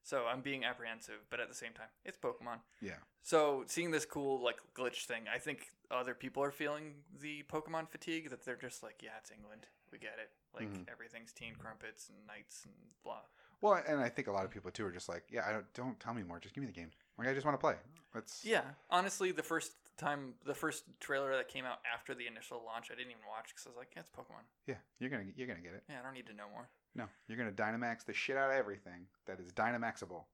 So 0.03 0.25
I'm 0.27 0.41
being 0.43 0.65
apprehensive, 0.65 1.21
but 1.31 1.41
at 1.41 1.49
the 1.49 1.55
same 1.55 1.73
time, 1.73 1.89
it's 2.05 2.19
Pokemon. 2.19 2.59
Yeah. 2.83 3.01
So 3.23 3.65
seeing 3.67 3.91
this 3.91 4.05
cool 4.05 4.43
like 4.43 4.57
glitch 4.75 5.07
thing, 5.07 5.25
I 5.35 5.39
think 5.39 5.69
other 5.91 6.15
people 6.15 6.43
are 6.43 6.51
feeling 6.51 6.95
the 7.21 7.43
Pokemon 7.51 7.89
fatigue 7.89 8.29
that 8.31 8.45
they're 8.45 8.57
just 8.57 8.83
like, 8.83 9.01
yeah, 9.03 9.11
it's 9.19 9.31
England, 9.31 9.67
we 9.93 9.99
get 9.99 10.19
it. 10.19 10.31
Like 10.55 10.71
Mhm. 10.71 10.91
everything's 10.91 11.33
teen 11.33 11.55
crumpets 11.57 12.09
and 12.11 12.27
knights 12.27 12.65
and 12.65 12.75
blah. 13.03 13.23
Well, 13.63 13.83
and 13.87 13.99
I 14.01 14.11
think 14.11 14.29
a 14.29 14.33
lot 14.33 14.45
of 14.45 14.51
people 14.51 14.71
too 14.71 14.85
are 14.85 14.93
just 14.93 15.09
like, 15.09 15.25
yeah, 15.31 15.47
I 15.49 15.53
don't 15.53 15.73
don't 15.75 16.01
tell 16.01 16.13
me 16.15 16.23
more. 16.23 16.39
Just 16.39 16.55
give 16.55 16.61
me 16.63 16.67
the 16.67 16.73
game. 16.79 16.91
Like 17.19 17.29
I 17.29 17.35
just 17.35 17.47
want 17.47 17.55
to 17.59 17.61
play. 17.61 17.75
Let's. 18.15 18.45
Yeah, 18.45 18.63
honestly, 18.91 19.33
the 19.33 19.43
first 19.43 19.73
time, 19.97 20.35
the 20.47 20.55
first 20.55 20.85
trailer 21.01 21.37
that 21.37 21.49
came 21.49 21.65
out 21.65 21.79
after 21.93 22.15
the 22.15 22.27
initial 22.27 22.63
launch, 22.65 22.91
I 22.91 22.95
didn't 22.95 23.11
even 23.11 23.23
watch 23.29 23.49
because 23.49 23.67
I 23.67 23.71
was 23.71 23.77
like, 23.77 23.89
yeah, 23.95 24.01
it's 24.01 24.11
Pokemon. 24.11 24.45
Yeah. 24.67 24.75
You're 24.99 25.11
gonna 25.11 25.25
you're 25.37 25.49
gonna 25.49 25.61
get 25.61 25.75
it. 25.75 25.85
Yeah, 25.89 25.97
I 26.01 26.03
don't 26.05 26.15
need 26.15 26.27
to 26.27 26.35
know 26.35 26.49
more. 26.53 26.69
No, 26.95 27.05
you're 27.29 27.39
gonna 27.39 27.53
Dynamax 27.53 28.05
the 28.05 28.13
shit 28.13 28.37
out 28.37 28.51
of 28.51 28.57
everything 28.57 29.07
that 29.27 29.41
is 29.41 29.53
Dynamaxable. 29.53 30.25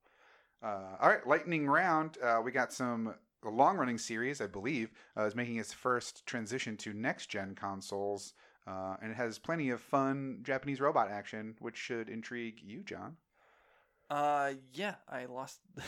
Uh, 0.63 0.97
all 1.01 1.09
right, 1.09 1.27
lightning 1.27 1.67
round. 1.67 2.19
Uh, 2.23 2.41
we 2.45 2.53
got 2.53 2.73
some 2.73 3.15
a 3.45 3.49
long 3.49 3.77
running 3.79 3.99
series, 3.99 4.41
I 4.41 4.47
believe, 4.47 4.91
uh, 5.17 5.25
is 5.25 5.35
making 5.35 5.57
its 5.57 5.73
first 5.73 6.27
transition 6.27 6.77
to 6.79 6.93
next 6.93 7.27
gen 7.31 7.55
consoles, 7.55 8.35
uh, 8.67 8.97
and 9.01 9.11
it 9.11 9.17
has 9.17 9.39
plenty 9.39 9.71
of 9.71 9.81
fun 9.81 10.41
Japanese 10.43 10.81
robot 10.81 11.11
action, 11.11 11.55
which 11.59 11.77
should 11.77 12.11
intrigue 12.11 12.61
you, 12.63 12.83
John. 12.83 13.17
Uh, 14.11 14.53
yeah, 14.75 14.97
I 15.09 15.27
lost. 15.27 15.61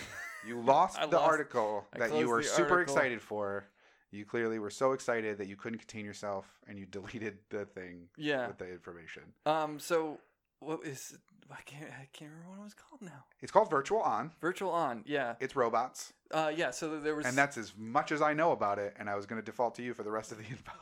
You 0.45 0.61
lost 0.61 1.01
the 1.01 1.07
lost- 1.07 1.25
article 1.25 1.87
I 1.95 1.99
that 2.01 2.19
you 2.19 2.29
were 2.29 2.43
super 2.43 2.73
article. 2.73 2.97
excited 2.97 3.23
for. 3.23 3.65
You 4.11 4.25
clearly 4.25 4.59
were 4.59 4.71
so 4.71 4.91
excited 4.91 5.39
that 5.39 5.47
you 5.47 5.55
couldn't 5.55 5.79
contain 5.79 6.05
yourself 6.05 6.47
and 6.67 6.77
you 6.77 6.85
deleted 6.91 7.39
the 7.51 7.65
thing 7.65 8.09
yeah. 8.17 8.49
with 8.49 8.59
the 8.59 8.69
information. 8.69 9.23
Um. 9.47 9.79
So, 9.79 10.19
what 10.59 10.85
is? 10.85 11.17
I 11.49 11.61
can't. 11.65 11.85
I 11.91 12.09
can't 12.13 12.33
remember 12.33 12.51
what 12.51 12.59
it 12.59 12.65
was 12.65 12.75
called 12.75 13.03
now. 13.03 13.25
It's 13.41 13.53
called 13.53 13.71
Virtual 13.71 14.01
On. 14.01 14.33
Virtual 14.41 14.71
on. 14.73 15.05
Yeah. 15.07 15.35
It's 15.39 15.55
robots. 15.55 16.13
Uh. 16.33 16.51
Yeah. 16.53 16.73
So 16.73 16.99
there 16.99 17.15
was. 17.15 17.25
And 17.25 17.39
that's 17.39 17.57
as 17.57 17.73
much 17.77 18.11
as 18.11 18.21
I 18.21 18.33
know 18.33 18.51
about 18.51 18.81
it. 18.81 18.97
And 18.99 19.09
I 19.09 19.15
was 19.15 19.27
going 19.27 19.41
to 19.41 19.47
default 19.47 19.77
to 19.77 19.83
you 19.85 19.95
for 19.95 20.03
the 20.03 20.11
rest 20.11 20.33
of 20.33 20.39
the 20.39 20.45
info. 20.51 20.73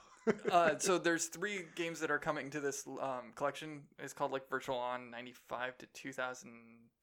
Uh, 0.50 0.78
so 0.78 0.98
there's 0.98 1.26
three 1.26 1.64
games 1.74 2.00
that 2.00 2.10
are 2.10 2.18
coming 2.18 2.50
to 2.50 2.60
this 2.60 2.86
um, 3.00 3.32
collection. 3.34 3.82
It's 3.98 4.12
called 4.12 4.32
like 4.32 4.48
Virtual 4.48 4.76
On 4.76 5.10
'95 5.10 5.78
to 5.78 5.86
2000. 5.86 6.52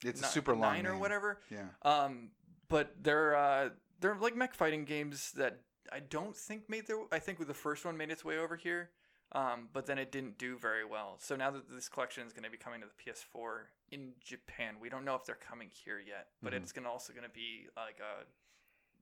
It's 0.03 0.21
a 0.21 0.25
super 0.25 0.53
long 0.53 0.61
nine 0.61 0.85
or 0.87 0.91
name. 0.91 0.99
whatever. 0.99 1.39
yeah. 1.49 1.65
Um, 1.83 2.29
but 2.69 2.95
they're 3.01 3.35
uh, 3.35 3.69
they're 3.99 4.15
like 4.15 4.35
mech 4.35 4.53
fighting 4.53 4.85
games 4.85 5.31
that 5.37 5.59
I 5.91 5.99
don't 5.99 6.35
think 6.35 6.69
made 6.69 6.87
their. 6.87 6.97
I 7.11 7.19
think 7.19 7.45
the 7.45 7.53
first 7.53 7.85
one 7.85 7.97
made 7.97 8.11
its 8.11 8.23
way 8.25 8.37
over 8.37 8.55
here, 8.55 8.91
um, 9.31 9.69
but 9.73 9.85
then 9.87 9.97
it 9.97 10.11
didn't 10.11 10.37
do 10.37 10.57
very 10.57 10.85
well. 10.85 11.15
So 11.19 11.35
now 11.35 11.49
that 11.51 11.69
this 11.69 11.89
collection 11.89 12.27
is 12.27 12.33
going 12.33 12.43
to 12.43 12.51
be 12.51 12.57
coming 12.57 12.81
to 12.81 12.87
the 12.87 13.11
PS4 13.11 13.61
in 13.91 14.11
Japan, 14.23 14.75
we 14.81 14.89
don't 14.89 15.05
know 15.05 15.15
if 15.15 15.25
they're 15.25 15.35
coming 15.35 15.69
here 15.71 15.99
yet. 16.05 16.27
But 16.43 16.53
Mhm. 16.53 16.57
it's 16.57 16.71
going 16.73 16.85
also 16.85 17.13
going 17.13 17.23
to 17.25 17.29
be 17.29 17.67
like 17.75 17.99
a. 17.99 18.25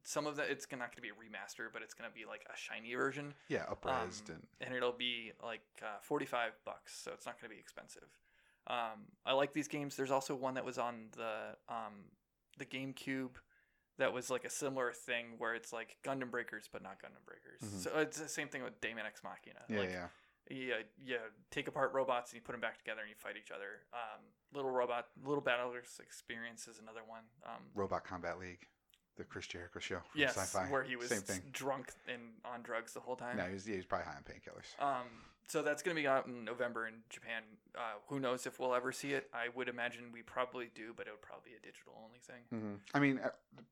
Some 0.08 0.28
of 0.28 0.36
that 0.36 0.52
it's 0.52 0.68
not 0.72 0.80
going 0.80 0.92
to 0.98 1.02
be 1.02 1.10
a 1.10 1.14
remaster, 1.14 1.68
but 1.74 1.82
it's 1.82 1.96
going 1.96 2.10
to 2.10 2.14
be 2.14 2.26
like 2.26 2.46
a 2.48 2.56
shiny 2.56 2.94
version. 2.94 3.34
Yeah. 3.50 3.66
Upraised 3.70 4.30
um, 4.30 4.36
and 4.62 4.68
and 4.68 4.76
it'll 4.76 4.94
be 4.94 5.32
like 5.44 5.66
uh, 5.82 5.98
45 6.02 6.52
bucks 6.64 6.96
so 7.04 7.12
it's 7.12 7.26
not 7.26 7.42
going 7.42 7.50
to 7.50 7.56
be 7.56 7.60
expensive. 7.60 8.08
Um, 8.68 9.10
i 9.26 9.34
like 9.34 9.54
these 9.54 9.68
games. 9.68 9.96
There's 9.96 10.12
also 10.12 10.36
one 10.36 10.54
that 10.56 10.66
was 10.66 10.78
on 10.78 11.10
the 11.18 11.56
um, 11.70 12.06
the 12.58 12.66
gamecube 12.66 13.36
that 13.98 14.14
was 14.14 14.30
like 14.30 14.46
a 14.46 14.50
similar 14.50 14.92
thing 14.92 15.26
where 15.38 15.56
it's 15.56 15.74
like 15.74 15.98
gundam 16.04 16.30
breakers 16.30 16.70
but 16.72 16.84
not 16.84 17.02
gundam 17.02 17.26
breakers. 17.26 17.62
Mhm. 17.64 17.84
so 17.84 18.00
it's 18.00 18.20
the 18.20 18.30
same 18.30 18.48
thing 18.48 18.64
with 18.64 18.80
daemon 18.82 19.06
x 19.06 19.22
machina. 19.24 19.62
Yeah, 19.70 19.80
like 19.80 19.90
yeah. 19.90 20.08
you, 20.50 20.74
you 21.04 21.18
take 21.50 21.68
apart 21.68 21.94
robots 21.94 22.32
and 22.32 22.38
you 22.38 22.42
put 22.42 22.52
them 22.52 22.62
back 22.62 22.78
together 22.78 23.02
and 23.02 23.10
you 23.10 23.16
fight 23.16 23.36
each 23.38 23.52
other. 23.52 23.86
Um, 23.94 24.22
little 24.54 24.72
robot 24.72 25.08
little 25.24 25.42
battlers 25.42 26.00
experience 26.02 26.68
is 26.68 26.80
another 26.80 27.02
one. 27.08 27.24
Um, 27.46 27.64
Robot 27.74 28.04
Combat 28.04 28.40
League, 28.40 28.68
the 29.18 29.24
Chris 29.24 29.48
Jericho 29.48 29.80
show 29.80 29.96
from 30.12 30.22
yes 30.22 30.36
Syfy. 30.36 30.70
where 30.70 30.84
he 30.84 30.96
was 30.96 31.10
Same 31.10 31.22
thing. 31.22 31.42
drunk 31.52 31.90
and 32.08 32.22
on 32.44 32.62
drugs 32.62 32.94
the 32.94 33.00
whole 33.00 33.16
time 33.16 33.38
No, 33.38 33.46
he 33.46 33.54
was, 33.54 33.66
yeah, 33.68 33.74
he 33.74 33.78
was 33.78 33.86
probably 33.86 34.06
high 34.08 34.16
on 34.16 34.24
painkillers. 34.24 34.84
Um, 34.84 35.08
so 35.48 35.62
that's 35.62 35.84
going 35.84 35.96
to 35.96 36.02
be 36.02 36.08
out 36.08 36.26
in 36.26 36.44
November 36.44 36.88
in 36.88 36.96
Japan. 37.08 37.44
Uh, 37.78 37.82
who 38.08 38.20
knows 38.20 38.48
if 38.48 38.60
we'll 38.60 38.74
ever 38.74 38.92
see 38.92 39.14
it? 39.14 39.30
I 39.32 39.50
would 39.56 39.70
imagine 39.70 40.06
we 40.12 40.24
probably 40.24 40.72
do, 40.74 40.92
but 40.98 41.06
it 41.08 41.12
would 41.12 41.22
probably 41.22 41.52
be 41.52 41.56
a 41.56 41.60
digital 41.60 41.94
only 42.04 42.18
thing. 42.20 42.42
hmm 42.50 42.76
I 42.96 43.00
mean, 43.00 43.20
uh, 43.24 43.30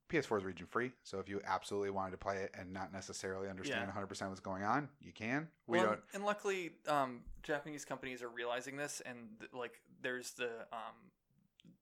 PS4 0.07 0.37
is 0.37 0.43
region 0.43 0.67
free, 0.67 0.91
so 1.03 1.17
if 1.19 1.27
you 1.27 1.41
absolutely 1.45 1.89
wanted 1.89 2.11
to 2.11 2.17
play 2.17 2.37
it 2.43 2.51
and 2.57 2.71
not 2.71 2.93
necessarily 2.93 3.49
understand 3.49 3.87
Yeah. 3.93 4.01
100% 4.01 4.27
what's 4.29 4.39
going 4.39 4.61
on, 4.63 4.87
you 5.01 5.11
can. 5.11 5.47
We 5.65 5.79
well, 5.79 5.87
don't. 5.87 5.99
and 6.13 6.23
luckily, 6.23 6.73
um, 6.87 7.21
Japanese 7.41 7.85
companies 7.85 8.21
are 8.21 8.29
realizing 8.29 8.77
this, 8.77 9.01
and 9.03 9.29
th- 9.39 9.51
like, 9.53 9.81
there's 10.01 10.31
the 10.33 10.51
um, 10.71 10.95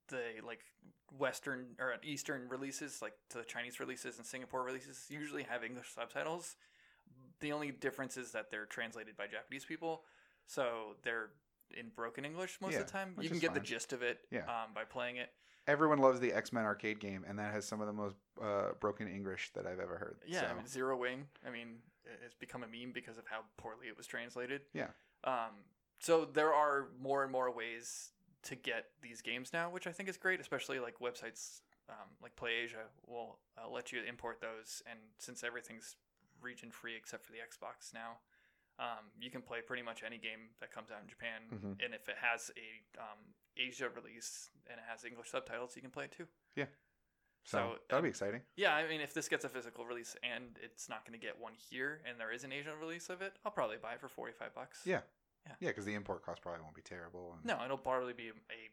the 0.07 0.21
like 0.47 0.61
Western 1.17 1.75
or 1.79 1.95
Eastern 2.03 2.47
releases, 2.49 3.01
like 3.01 3.13
to 3.29 3.37
the 3.37 3.43
Chinese 3.43 3.79
releases 3.79 4.17
and 4.17 4.25
Singapore 4.25 4.63
releases, 4.63 5.05
usually 5.09 5.43
have 5.43 5.63
English 5.63 5.91
subtitles. 5.93 6.55
The 7.39 7.51
only 7.51 7.71
difference 7.71 8.17
is 8.17 8.31
that 8.31 8.51
they're 8.51 8.65
translated 8.65 9.17
by 9.17 9.27
Japanese 9.27 9.65
people, 9.65 10.03
so 10.47 10.95
they're 11.03 11.29
in 11.77 11.89
broken 11.95 12.25
English 12.25 12.59
most 12.61 12.73
Yeah, 12.73 12.79
of 12.79 12.85
the 12.87 12.91
time. 12.91 13.15
You 13.19 13.29
can 13.29 13.39
get 13.39 13.53
the 13.53 13.59
gist 13.59 13.93
of 13.93 14.01
it 14.03 14.19
Yeah. 14.29 14.41
um, 14.41 14.73
by 14.73 14.83
playing 14.83 15.17
it. 15.17 15.31
Everyone 15.67 15.99
loves 15.99 16.19
the 16.19 16.33
X 16.33 16.51
Men 16.51 16.65
arcade 16.65 16.99
game, 16.99 17.23
and 17.27 17.37
that 17.39 17.53
has 17.53 17.65
some 17.65 17.81
of 17.81 17.87
the 17.87 17.93
most 17.93 18.15
uh, 18.41 18.69
broken 18.79 19.07
English 19.07 19.51
that 19.53 19.65
I've 19.67 19.79
ever 19.79 19.97
heard. 19.97 20.17
Yeah, 20.25 20.41
so. 20.41 20.47
I 20.47 20.53
mean, 20.55 20.67
Zero 20.67 20.97
Wing. 20.97 21.27
I 21.45 21.51
mean, 21.51 21.77
it's 22.25 22.35
become 22.35 22.63
a 22.63 22.67
meme 22.67 22.91
because 22.93 23.17
of 23.17 23.25
how 23.27 23.41
poorly 23.57 23.87
it 23.87 23.95
was 23.97 24.07
translated. 24.07 24.61
Yeah. 24.73 24.87
Um, 25.23 25.51
so 25.99 26.25
there 26.25 26.51
are 26.53 26.89
more 26.99 27.23
and 27.23 27.31
more 27.31 27.51
ways 27.51 28.09
to 28.43 28.55
get 28.55 28.85
these 29.01 29.21
games 29.21 29.51
now, 29.53 29.69
which 29.69 29.87
I 29.87 29.91
think 29.91 30.09
is 30.09 30.17
great, 30.17 30.39
especially 30.39 30.79
like 30.79 30.99
websites 30.99 31.61
um, 31.89 32.07
like 32.21 32.35
PlayAsia 32.35 32.87
will 33.07 33.39
uh, 33.57 33.69
let 33.69 33.91
you 33.91 34.01
import 34.07 34.39
those, 34.41 34.81
and 34.89 34.99
since 35.17 35.43
everything's 35.43 35.95
region 36.41 36.71
free 36.71 36.95
except 36.95 37.25
for 37.25 37.31
the 37.33 37.37
Xbox 37.39 37.93
now. 37.93 38.17
Um, 38.79 39.11
you 39.19 39.29
can 39.29 39.41
play 39.41 39.59
pretty 39.61 39.83
much 39.83 40.01
any 40.03 40.17
game 40.17 40.49
that 40.59 40.71
comes 40.71 40.89
out 40.89 41.01
in 41.03 41.07
Japan, 41.07 41.41
Mhm. 41.53 41.85
and 41.85 41.93
if 41.93 42.07
it 42.09 42.17
has 42.17 42.49
a 42.57 42.99
um, 42.99 43.19
Asia 43.57 43.89
release 43.89 44.49
and 44.67 44.79
it 44.79 44.85
has 44.87 45.03
English 45.05 45.29
subtitles, 45.29 45.75
you 45.75 45.81
can 45.81 45.91
play 45.91 46.05
it 46.05 46.11
too. 46.11 46.27
so, 46.55 46.65
so, 47.43 47.57
that'll 47.89 47.97
um, 47.99 48.03
be 48.03 48.09
exciting. 48.09 48.41
Yeah, 48.55 48.73
I 48.75 48.87
mean, 48.87 49.01
if 49.01 49.13
this 49.13 49.27
gets 49.27 49.45
a 49.45 49.49
physical 49.49 49.85
release 49.85 50.15
and 50.23 50.57
it's 50.63 50.87
not 50.89 51.05
going 51.05 51.19
to 51.19 51.23
get 51.23 51.39
one 51.39 51.53
here, 51.53 52.01
and 52.07 52.19
there 52.19 52.31
is 52.31 52.43
an 52.43 52.51
Asian 52.51 52.79
release 52.79 53.09
of 53.09 53.21
it, 53.21 53.33
I'll 53.45 53.51
probably 53.51 53.77
buy 53.77 53.93
it 53.93 53.99
for 53.99 54.07
forty-five 54.07 54.53
bucks. 54.55 54.81
Yeah. 54.85 55.01
Yeah. 55.45 55.53
Yeah, 55.59 55.69
because 55.69 55.85
the 55.85 55.93
import 55.95 56.23
cost 56.25 56.41
probably 56.41 56.61
won't 56.61 56.75
be 56.75 56.81
terrible. 56.81 57.33
And, 57.35 57.45
No, 57.45 57.63
it'll 57.65 57.77
probably 57.77 58.13
be 58.13 58.29
a 58.29 58.69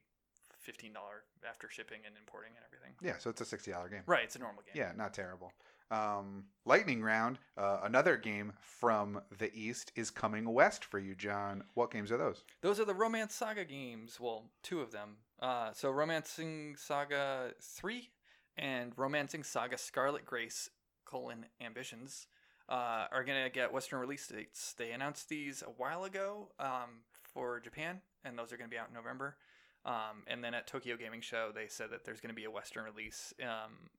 fifteen 0.59 0.93
dollar 0.93 1.25
after 1.49 1.69
shipping 1.71 2.01
and 2.07 2.15
importing 2.17 2.51
and 2.57 2.65
everything. 2.67 2.95
Yeah, 3.01 3.15
so 3.19 3.31
it's 3.31 3.41
a 3.41 3.45
sixty 3.45 3.71
dollar 3.71 3.89
game. 3.89 4.03
Right, 4.07 4.25
it's 4.25 4.37
a 4.37 4.39
normal 4.39 4.63
game. 4.63 4.75
Yeah, 4.75 4.93
not 4.97 5.15
terrible. 5.15 5.53
Um, 5.91 6.45
Lightning 6.67 7.03
Round, 7.03 7.39
uh, 7.57 7.81
another 7.85 8.19
game 8.19 8.53
from 8.61 9.23
the 9.39 9.51
East, 9.55 9.91
is 9.97 10.11
coming 10.11 10.53
west 10.53 10.85
for 10.85 10.99
you, 10.99 11.15
John. 11.15 11.65
What 11.75 11.91
games 11.91 12.13
are 12.13 12.19
those? 12.19 12.45
Those 12.61 12.79
are 12.79 12.85
the 12.85 12.95
Romance 12.95 13.35
Saga 13.35 13.65
games. 13.65 14.21
Well, 14.21 14.51
two 14.63 14.83
of 14.83 14.91
them. 14.93 15.17
Uh, 15.41 15.73
so 15.73 15.91
Romancing 15.91 16.77
Saga 16.77 17.53
three 17.63 18.11
and 18.59 18.93
Romancing 18.99 19.43
Saga 19.45 19.79
Scarlet 19.79 20.27
Grace 20.27 20.69
colon 21.07 21.47
Ambitions 21.61 22.27
uh, 22.69 23.07
are 23.11 23.25
gonna 23.25 23.51
get 23.51 23.73
Western 23.73 24.01
release 24.01 24.27
dates. 24.27 24.75
They 24.77 24.91
announced 24.93 25.29
these 25.29 25.63
a 25.63 25.71
while 25.71 26.05
ago 26.05 26.49
um, 26.59 27.03
for 27.33 27.61
Japan, 27.61 28.01
and 28.25 28.39
those 28.39 28.53
are 28.53 28.57
gonna 28.57 28.69
be 28.69 28.79
out 28.79 28.89
in 28.89 28.95
November. 28.95 29.37
Um, 29.85 30.25
and 30.27 30.43
then 30.43 30.55
at 30.55 30.67
Tokyo 30.67 30.97
Gaming 30.97 31.21
Show, 31.21 31.51
they 31.55 31.67
said 31.69 31.91
that 31.91 32.05
there's 32.05 32.21
gonna 32.21 32.35
be 32.35 32.45
a 32.45 32.51
Western 32.51 32.85
release 32.85 33.33
um, 33.43 33.91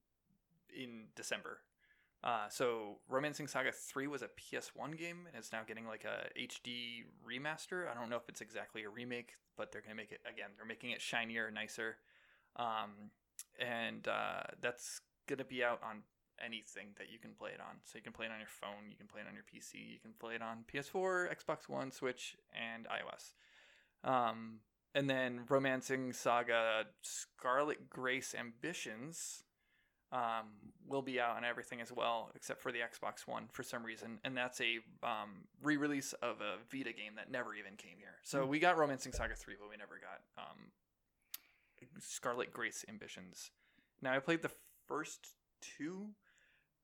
in 0.76 1.06
December. 1.16 1.60
Uh, 2.22 2.50
so 2.50 2.98
Romancing 3.08 3.48
Saga 3.48 3.72
3 3.72 4.08
was 4.08 4.22
a 4.22 4.28
PS1 4.28 4.98
game 4.98 5.26
and 5.28 5.38
it's 5.38 5.54
now 5.54 5.62
getting 5.66 5.88
like 5.88 6.04
a 6.04 6.28
HD 6.38 7.06
remaster. 7.26 7.90
I 7.90 7.94
don't 7.94 8.10
know 8.10 8.18
if 8.18 8.28
it's 8.28 8.42
exactly 8.42 8.84
a 8.84 8.90
remake, 8.90 9.36
but 9.58 9.72
they're 9.72 9.82
going 9.82 9.96
to 9.96 9.96
make 9.96 10.12
it 10.12 10.20
again. 10.26 10.50
They're 10.58 10.66
making 10.66 10.92
it 10.92 11.02
shinier, 11.02 11.50
nicer. 11.50 11.96
Um, 12.58 13.12
and 13.58 14.06
uh, 14.08 14.44
that's 14.62 15.00
going 15.28 15.40
to 15.40 15.46
be 15.46 15.64
out 15.64 15.80
on 15.82 16.04
anything 16.44 16.90
that 16.98 17.12
you 17.12 17.20
can 17.20 17.32
play 17.32 17.52
it 17.52 17.60
on. 17.60 17.78
So 17.86 17.98
you 17.98 18.04
can 18.04 18.14
play 18.14 18.26
it 18.26 18.32
on 18.32 18.40
your 18.40 18.48
phone, 18.48 18.90
you 18.90 18.96
can 18.98 19.08
play 19.08 19.22
it 19.22 19.28
on 19.28 19.34
your 19.34 19.44
PC, 19.44 19.76
you 19.94 20.00
can 20.00 20.12
play 20.20 20.36
it 20.36 20.42
on 20.42 20.64
PS4, 20.72 21.34
Xbox 21.36 21.68
One, 21.70 21.92
Switch, 21.92 22.36
and 22.54 22.86
iOS. 22.88 23.34
Um, 24.10 24.60
and 24.96 25.10
then 25.10 25.42
Romancing 25.48 26.14
Saga 26.14 26.86
Scarlet 27.02 27.90
Grace 27.90 28.34
Ambitions 28.38 29.44
um, 30.12 30.48
will 30.88 31.04
be 31.04 31.20
out 31.20 31.38
on 31.38 31.46
everything 31.46 31.82
as 31.82 31.92
well, 31.92 32.32
except 32.36 32.62
for 32.62 32.72
the 32.72 32.80
Xbox 32.80 33.28
One 33.28 33.46
for 33.52 33.62
some 33.62 33.84
reason, 33.84 34.20
and 34.24 34.36
that's 34.36 34.60
a 34.62 34.80
um, 35.04 35.46
re-release 35.62 36.14
of 36.24 36.42
a 36.42 36.56
Vita 36.72 36.92
game 36.94 37.14
that 37.18 37.30
never 37.30 37.54
even 37.54 37.76
came 37.78 37.98
here. 38.00 38.16
So 38.24 38.44
Hmm. 38.44 38.50
we 38.50 38.60
got 38.60 38.78
Romancing 38.78 39.12
Saga 39.14 39.36
three, 39.36 39.56
but 39.60 39.70
we 39.70 39.78
never 39.78 40.00
got 40.00 40.22
um, 40.44 40.72
Scarlet 42.00 42.52
Grace 42.52 42.84
Ambitions. 42.90 43.52
Now 44.02 44.14
I 44.14 44.20
played 44.20 44.42
the 44.42 44.52
first 44.88 45.36
two. 45.62 46.08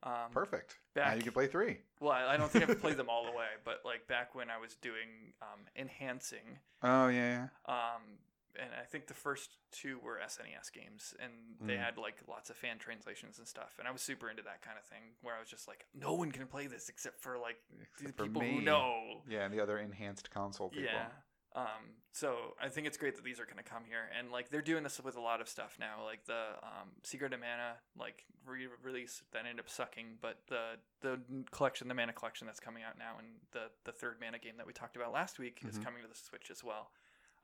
Um, 0.05 0.31
Perfect. 0.31 0.75
Now 0.95 1.13
you 1.13 1.23
can 1.23 1.31
play 1.33 1.47
three. 1.47 1.79
Well, 1.99 2.11
I 2.11 2.37
don't 2.37 2.51
think 2.51 2.69
I've 2.69 2.79
played 2.79 2.97
them 2.97 3.09
all 3.09 3.25
the 3.25 3.31
way, 3.37 3.47
but 3.63 3.81
like 3.83 4.07
back 4.07 4.35
when 4.35 4.49
I 4.49 4.57
was 4.59 4.75
doing 4.75 5.33
um, 5.41 5.61
enhancing, 5.75 6.59
Oh, 6.83 7.07
yeah. 7.07 7.47
um, 7.67 8.19
and 8.57 8.69
I 8.79 8.85
think 8.85 9.07
the 9.07 9.13
first 9.13 9.57
two 9.71 9.99
were 10.03 10.19
SNES 10.23 10.71
games, 10.71 11.13
and 11.19 11.31
they 11.67 11.73
Mm. 11.75 11.83
had 11.83 11.97
like 11.97 12.15
lots 12.29 12.49
of 12.49 12.55
fan 12.55 12.77
translations 12.77 13.37
and 13.39 13.47
stuff. 13.47 13.75
And 13.79 13.87
I 13.87 13.91
was 13.91 14.01
super 14.01 14.29
into 14.29 14.43
that 14.43 14.61
kind 14.61 14.77
of 14.79 14.85
thing, 14.85 15.01
where 15.23 15.35
I 15.35 15.39
was 15.39 15.49
just 15.49 15.67
like, 15.67 15.85
no 15.93 16.13
one 16.13 16.31
can 16.31 16.45
play 16.47 16.67
this 16.67 16.87
except 16.87 17.19
for 17.21 17.37
like 17.37 17.57
the 17.69 17.83
Except 18.03 18.17
for 18.17 18.23
people 18.25 18.41
who 18.43 18.61
know. 18.61 19.21
Yeah, 19.27 19.43
and 19.45 19.53
the 19.53 19.59
other 19.59 19.77
enhanced 19.79 20.29
console 20.29 20.69
people. 20.69 20.85
Yeah. 20.85 21.07
Um, 21.55 21.95
so 22.11 22.53
I 22.61 22.67
think 22.67 22.85
it's 22.85 22.97
great 22.97 23.15
that 23.15 23.23
these 23.23 23.39
are 23.39 23.45
going 23.45 23.57
to 23.57 23.63
come 23.63 23.83
here, 23.87 24.09
and 24.17 24.29
like 24.31 24.49
they're 24.49 24.61
doing 24.61 24.83
this 24.83 24.99
with 24.99 25.15
a 25.15 25.21
lot 25.21 25.39
of 25.39 25.47
stuff 25.47 25.77
now, 25.79 26.03
like 26.03 26.25
the 26.25 26.57
um, 26.61 26.89
Secret 27.03 27.33
of 27.33 27.39
Mana 27.39 27.75
like 27.97 28.25
re-release 28.45 29.23
that 29.31 29.39
ended 29.39 29.59
up 29.59 29.69
sucking, 29.69 30.17
but 30.21 30.39
the 30.49 30.77
the 31.01 31.19
collection, 31.51 31.87
the 31.87 31.93
Mana 31.93 32.11
collection 32.13 32.45
that's 32.45 32.59
coming 32.59 32.83
out 32.83 32.97
now, 32.99 33.15
and 33.19 33.27
the 33.51 33.71
the 33.85 33.91
third 33.93 34.17
Mana 34.19 34.37
game 34.37 34.57
that 34.57 34.67
we 34.67 34.73
talked 34.73 34.95
about 34.97 35.13
last 35.13 35.39
week 35.39 35.61
is 35.67 35.77
Mhm. 35.79 35.83
coming 35.85 36.01
to 36.01 36.07
the 36.09 36.15
Switch 36.15 36.51
as 36.51 36.61
well. 36.63 36.91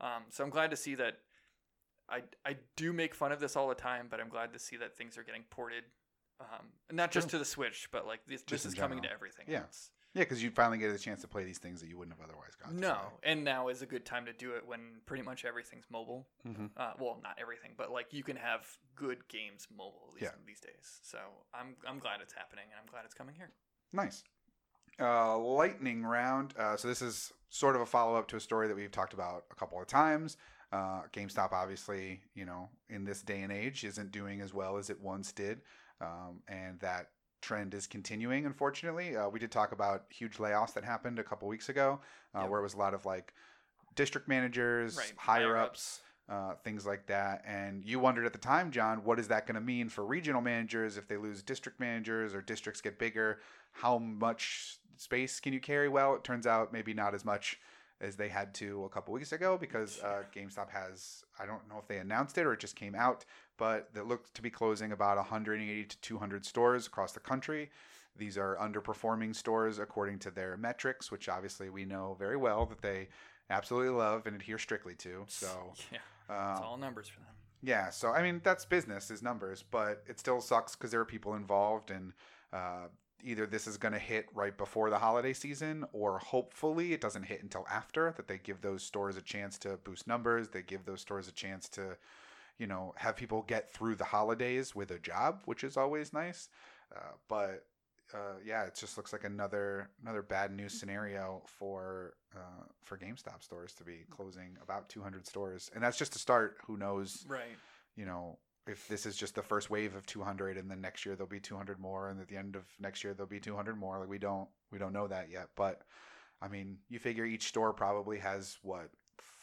Um, 0.01 0.23
so 0.29 0.43
I'm 0.43 0.49
glad 0.49 0.71
to 0.71 0.77
see 0.77 0.95
that. 0.95 1.19
I 2.09 2.23
I 2.45 2.57
do 2.75 2.91
make 2.91 3.15
fun 3.15 3.31
of 3.31 3.39
this 3.39 3.55
all 3.55 3.69
the 3.69 3.75
time, 3.75 4.07
but 4.09 4.19
I'm 4.19 4.29
glad 4.29 4.51
to 4.53 4.59
see 4.59 4.75
that 4.77 4.97
things 4.97 5.17
are 5.17 5.23
getting 5.23 5.43
ported, 5.49 5.85
um, 6.41 6.73
not 6.91 7.11
just 7.11 7.29
True. 7.29 7.38
to 7.38 7.39
the 7.39 7.45
Switch, 7.45 7.88
but 7.91 8.05
like 8.05 8.25
this 8.25 8.41
this 8.43 8.65
is 8.65 8.73
coming 8.73 9.01
to 9.03 9.09
everything 9.11 9.45
Yeah. 9.47 9.61
else. 9.61 9.91
Yeah, 10.13 10.23
because 10.23 10.43
you'd 10.43 10.55
finally 10.55 10.77
get 10.77 10.91
a 10.91 10.97
chance 10.99 11.21
to 11.21 11.27
play 11.27 11.45
these 11.45 11.57
things 11.57 11.79
that 11.79 11.88
you 11.88 11.97
wouldn't 11.97 12.17
have 12.17 12.27
otherwise 12.27 12.51
gotten. 12.61 12.79
No, 12.81 12.97
and 13.23 13.43
now 13.45 13.69
is 13.69 13.81
a 13.81 13.85
good 13.85 14.05
time 14.05 14.25
to 14.25 14.33
do 14.33 14.51
it 14.55 14.63
when 14.67 14.79
pretty 15.05 15.23
much 15.23 15.45
everything's 15.45 15.85
mobile. 15.89 16.27
Mm-hmm. 16.45 16.65
Uh, 16.75 16.91
well, 16.99 17.19
not 17.23 17.38
everything, 17.39 17.71
but 17.77 17.91
like 17.91 18.07
you 18.11 18.21
can 18.23 18.35
have 18.35 18.67
good 18.95 19.25
games 19.29 19.67
mobile 19.75 20.09
these, 20.13 20.23
Yeah. 20.23 20.31
these 20.45 20.59
days. 20.59 20.99
So 21.01 21.17
I'm 21.53 21.75
I'm 21.88 21.99
glad 21.99 22.19
it's 22.21 22.33
happening, 22.33 22.65
and 22.71 22.79
I'm 22.83 22.91
glad 22.91 23.05
it's 23.05 23.13
coming 23.13 23.35
here. 23.35 23.51
Nice. 23.93 24.23
Uh, 24.99 25.38
lightning 25.38 26.03
round. 26.03 26.53
Uh, 26.59 26.75
so 26.75 26.88
this 26.89 27.01
is 27.01 27.31
sort 27.49 27.75
of 27.75 27.81
a 27.81 27.85
follow 27.85 28.15
up 28.15 28.27
to 28.27 28.35
a 28.35 28.39
story 28.39 28.67
that 28.67 28.75
we've 28.75 28.91
talked 28.91 29.13
about 29.13 29.45
a 29.49 29.55
couple 29.55 29.79
of 29.81 29.88
times. 29.88 30.35
Uh, 30.73 31.03
GameStop, 31.13 31.51
obviously, 31.53 32.21
you 32.33 32.45
know, 32.45 32.69
in 32.89 33.03
this 33.03 33.21
day 33.21 33.41
and 33.41 33.51
age, 33.51 33.83
isn't 33.83 34.11
doing 34.11 34.41
as 34.41 34.53
well 34.53 34.77
as 34.77 34.89
it 34.89 34.99
once 35.01 35.31
did, 35.31 35.61
um, 35.99 36.41
and 36.47 36.79
that 36.81 37.07
trend 37.41 37.73
is 37.73 37.88
continuing. 37.88 38.45
Unfortunately, 38.45 39.15
uh, 39.15 39.27
we 39.27 39.39
did 39.39 39.51
talk 39.51 39.72
about 39.72 40.05
huge 40.09 40.38
layoffs 40.38 40.73
that 40.73 40.84
happened 40.84 41.19
a 41.19 41.23
couple 41.23 41.47
weeks 41.47 41.69
ago, 41.69 41.99
uh, 42.35 42.41
Yep. 42.41 42.49
where 42.49 42.59
it 42.59 42.63
was 42.63 42.76
a 42.76 42.77
lot 42.77 42.93
of 42.93 43.05
like 43.05 43.34
district 43.95 44.27
managers, 44.27 44.95
Right, 44.97 45.13
higher 45.18 45.57
ups, 45.57 46.01
uh, 46.30 46.53
things 46.63 46.85
like 46.85 47.07
that. 47.07 47.43
And 47.45 47.84
you 47.84 47.99
wondered 47.99 48.26
at 48.26 48.34
the 48.34 48.39
time, 48.39 48.72
John, 48.72 49.03
what 49.03 49.19
is 49.19 49.27
that 49.27 49.45
going 49.47 49.55
to 49.55 49.61
mean 49.61 49.89
for 49.89 50.05
regional 50.05 50.41
managers 50.41 50.97
if 50.97 51.07
they 51.07 51.18
lose 51.18 51.41
district 51.43 51.80
managers 51.80 52.34
or 52.34 52.41
districts 52.41 52.80
get 52.80 52.97
bigger? 52.97 53.39
How 53.73 53.97
much 53.97 54.77
space 54.97 55.39
can 55.39 55.51
you 55.51 55.59
carry? 55.59 55.89
Well, 55.89 56.15
it 56.15 56.23
turns 56.23 56.47
out 56.47 56.72
maybe 56.72 56.93
not 56.93 57.13
as 57.13 57.26
much 57.26 57.59
as 57.99 58.15
they 58.15 58.30
had 58.30 58.53
to 58.55 58.84
a 58.85 58.89
couple 58.89 59.13
weeks 59.13 59.31
ago 59.31 59.57
because 59.59 59.99
uh, 60.01 60.23
GameStop 60.35 60.69
has, 60.72 61.23
I 61.39 61.45
don't 61.45 61.68
know 61.69 61.77
if 61.77 61.88
they 61.88 61.97
announced 61.97 62.38
it 62.38 62.47
or 62.47 62.53
it 62.53 62.59
just 62.59 62.76
came 62.76 62.95
out, 62.95 63.26
but 63.61 63.93
that 63.93 64.07
looks 64.07 64.31
to 64.31 64.41
be 64.41 64.49
closing 64.49 64.91
about 64.91 65.17
180 65.17 65.85
to 65.85 65.97
200 66.01 66.43
stores 66.43 66.88
across 66.88 67.11
the 67.11 67.19
country. 67.19 67.69
These 68.17 68.35
are 68.35 68.57
underperforming 68.57 69.35
stores 69.35 69.77
according 69.77 70.17
to 70.19 70.31
their 70.31 70.57
metrics, 70.57 71.11
which 71.11 71.29
obviously 71.29 71.69
we 71.69 71.85
know 71.85 72.15
very 72.17 72.38
well 72.38 72.65
that 72.65 72.81
they 72.81 73.09
absolutely 73.51 73.91
love 73.91 74.25
and 74.25 74.35
adhere 74.35 74.57
strictly 74.57 74.95
to. 74.95 75.25
So, 75.27 75.73
yeah, 75.91 75.99
uh, 76.27 76.53
it's 76.53 76.65
all 76.65 76.75
numbers 76.75 77.07
for 77.07 77.19
them. 77.19 77.35
yeah, 77.61 77.91
so 77.91 78.09
I 78.09 78.23
mean 78.23 78.41
that's 78.43 78.65
business 78.65 79.11
is 79.11 79.21
numbers, 79.21 79.63
but 79.69 80.01
it 80.07 80.19
still 80.19 80.41
sucks 80.41 80.75
because 80.75 80.89
there 80.89 81.01
are 81.01 81.05
people 81.05 81.35
involved, 81.35 81.91
and 81.91 82.13
uh, 82.51 82.88
either 83.23 83.45
this 83.45 83.67
is 83.67 83.77
going 83.77 83.93
to 83.93 83.99
hit 83.99 84.25
right 84.33 84.57
before 84.57 84.89
the 84.89 84.97
holiday 84.97 85.33
season, 85.33 85.85
or 85.93 86.17
hopefully 86.17 86.93
it 86.93 87.01
doesn't 87.01 87.23
hit 87.23 87.43
until 87.43 87.67
after. 87.69 88.11
That 88.17 88.27
they 88.27 88.39
give 88.39 88.61
those 88.61 88.81
stores 88.81 89.17
a 89.17 89.21
chance 89.21 89.59
to 89.59 89.77
boost 89.83 90.07
numbers. 90.07 90.47
They 90.49 90.63
give 90.63 90.83
those 90.85 91.01
stores 91.01 91.27
a 91.27 91.31
chance 91.31 91.69
to, 91.69 91.95
you 92.57 92.68
know, 92.68 92.94
have 92.98 93.15
people 93.15 93.44
get 93.44 93.72
through 93.72 93.95
the 93.95 94.03
holidays 94.03 94.76
with 94.76 94.91
a 94.91 94.99
job, 94.99 95.41
which 95.45 95.64
is 95.64 95.78
always 95.78 96.14
nice. 96.14 96.49
Uh, 96.95 97.14
but 97.28 97.65
uh, 98.14 98.36
yeah, 98.45 98.64
it 98.64 98.76
just 98.76 98.98
looks 98.98 99.14
like 99.14 99.23
another 99.23 99.90
another 100.02 100.22
bad 100.22 100.52
news 100.52 100.78
scenario 100.78 101.41
for 101.45 102.14
uh, 102.36 102.64
for 102.84 102.98
GameStop 102.98 103.41
stores 103.41 103.73
to 103.76 103.84
be 103.84 104.06
closing 104.10 104.57
about 104.61 104.90
200 104.90 105.26
stores, 105.26 105.72
and 105.73 105.84
that's 105.84 105.98
just 105.98 106.14
to 106.14 106.19
start. 106.19 106.57
Who 106.68 106.78
knows? 106.78 107.26
Right. 107.28 107.57
You 107.95 108.06
know, 108.06 108.38
if 108.68 108.88
this 108.88 109.06
is 109.06 109.15
just 109.15 109.36
the 109.36 109.41
first 109.41 109.69
wave 109.69 109.95
of 109.95 110.06
200, 110.06 110.57
and 110.57 110.69
then 110.69 110.82
next 110.82 111.06
year 111.06 111.15
there'll 111.15 111.30
be 111.30 111.40
200 111.40 111.80
more, 111.80 112.10
and 112.10 112.19
at 112.19 112.28
the 112.28 112.38
end 112.38 112.56
of 112.56 112.65
next 112.80 113.03
year 113.03 113.14
there'll 113.14 113.30
be 113.30 113.40
200 113.40 113.78
more. 113.78 113.99
Like 113.99 114.10
we 114.10 114.19
don't 114.19 114.49
we 114.72 114.80
don't 114.80 114.94
know 114.94 115.07
that 115.07 115.30
yet, 115.30 115.49
but 115.56 115.82
I 116.41 116.48
mean, 116.48 116.78
you 116.90 116.99
figure 116.99 117.26
each 117.26 117.48
store 117.48 117.72
probably 117.72 118.19
has 118.19 118.57
what 118.61 118.90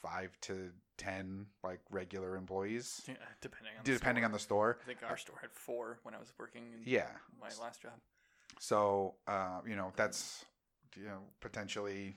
five 0.02 0.36
to 0.42 0.70
ten 0.96 1.46
like 1.62 1.80
regular 1.90 2.36
employees, 2.36 3.02
Yeah, 3.06 3.14
depending 3.40 3.72
on 3.78 3.84
the 3.84 3.92
depending 3.92 4.22
store. 4.22 4.26
on 4.26 4.32
the 4.32 4.38
store. 4.38 4.78
I 4.82 4.86
think 4.86 4.98
our 5.08 5.16
store 5.16 5.38
had 5.40 5.52
four 5.52 5.98
when 6.02 6.14
I 6.14 6.18
was 6.18 6.32
working 6.38 6.62
in 6.74 6.82
Yeah. 6.84 7.08
my 7.40 7.48
last 7.60 7.82
job. 7.82 7.92
So, 8.60 9.14
uh, 9.26 9.60
you 9.66 9.76
know, 9.76 9.92
that's 9.96 10.44
you 10.96 11.04
know 11.04 11.20
potentially, 11.40 12.16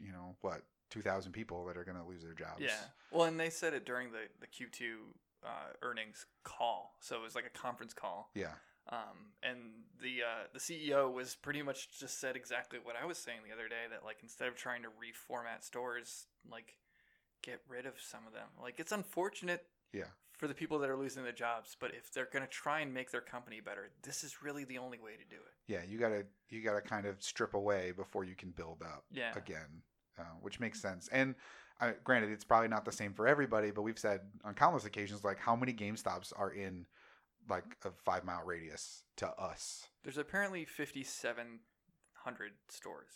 you 0.00 0.12
know, 0.12 0.36
what 0.40 0.62
two 0.90 1.00
thousand 1.02 1.32
people 1.32 1.64
that 1.66 1.76
are 1.76 1.84
going 1.84 1.96
to 1.96 2.04
lose 2.04 2.22
their 2.22 2.34
jobs. 2.34 2.60
Yeah. 2.60 2.76
Well, 3.10 3.24
and 3.24 3.38
they 3.38 3.50
said 3.50 3.72
it 3.74 3.84
during 3.86 4.12
the 4.12 4.28
the 4.40 4.46
Q 4.46 4.68
two 4.70 4.98
uh, 5.44 5.72
earnings 5.82 6.26
call, 6.44 6.94
so 7.00 7.16
it 7.16 7.22
was 7.22 7.34
like 7.34 7.46
a 7.46 7.58
conference 7.58 7.94
call. 7.94 8.30
Yeah. 8.34 8.52
Um, 8.88 9.30
and 9.42 9.58
the 10.02 10.22
uh, 10.22 10.46
the 10.52 10.58
CEO 10.58 11.12
was 11.12 11.36
pretty 11.36 11.62
much 11.62 11.98
just 11.98 12.18
said 12.20 12.34
exactly 12.36 12.78
what 12.82 12.96
I 13.00 13.04
was 13.06 13.16
saying 13.16 13.38
the 13.46 13.54
other 13.54 13.68
day 13.68 13.84
that 13.90 14.04
like 14.04 14.18
instead 14.22 14.48
of 14.48 14.56
trying 14.56 14.82
to 14.82 14.88
reformat 14.88 15.62
stores, 15.62 16.26
like 16.50 16.74
get 17.42 17.60
rid 17.68 17.86
of 17.86 17.94
some 18.00 18.26
of 18.26 18.32
them. 18.32 18.48
Like 18.60 18.78
it's 18.78 18.92
unfortunate 18.92 19.66
Yeah. 19.92 20.08
for 20.38 20.46
the 20.48 20.54
people 20.54 20.78
that 20.80 20.90
are 20.90 20.96
losing 20.96 21.22
their 21.22 21.32
jobs, 21.32 21.76
but 21.78 21.94
if 21.94 22.12
they're 22.12 22.28
gonna 22.32 22.46
try 22.46 22.80
and 22.80 22.92
make 22.94 23.10
their 23.10 23.20
company 23.20 23.60
better, 23.60 23.90
this 24.02 24.24
is 24.24 24.42
really 24.42 24.64
the 24.64 24.78
only 24.78 24.98
way 24.98 25.16
to 25.16 25.24
do 25.24 25.36
it. 25.36 25.54
Yeah. 25.66 25.82
You 25.82 25.98
gotta 25.98 26.26
you 26.48 26.62
gotta 26.62 26.80
kind 26.80 27.06
of 27.06 27.22
strip 27.22 27.54
away 27.54 27.92
before 27.92 28.24
you 28.24 28.34
can 28.34 28.50
build 28.50 28.82
up 28.82 29.04
Yeah. 29.10 29.36
again, 29.36 29.82
uh, 30.18 30.22
which 30.40 30.60
makes 30.60 30.80
sense. 30.80 31.08
And 31.08 31.34
uh, 31.80 31.92
granted, 32.04 32.30
it's 32.30 32.44
probably 32.44 32.68
not 32.68 32.84
the 32.84 32.92
same 32.92 33.12
for 33.12 33.26
everybody, 33.26 33.70
but 33.72 33.82
we've 33.82 33.98
said 33.98 34.20
on 34.44 34.54
countless 34.54 34.84
occasions 34.84 35.24
like 35.24 35.38
how 35.38 35.56
many 35.56 35.72
Game 35.72 35.96
Stops 35.96 36.32
are 36.32 36.50
in 36.52 36.86
like 37.48 37.76
a 37.84 37.90
five 38.04 38.24
mile 38.24 38.44
radius 38.44 39.02
to 39.16 39.28
us. 39.30 39.88
There's 40.04 40.18
apparently 40.18 40.64
fifty 40.64 41.02
seven 41.02 41.60
hundred 42.14 42.52
stores. 42.68 43.10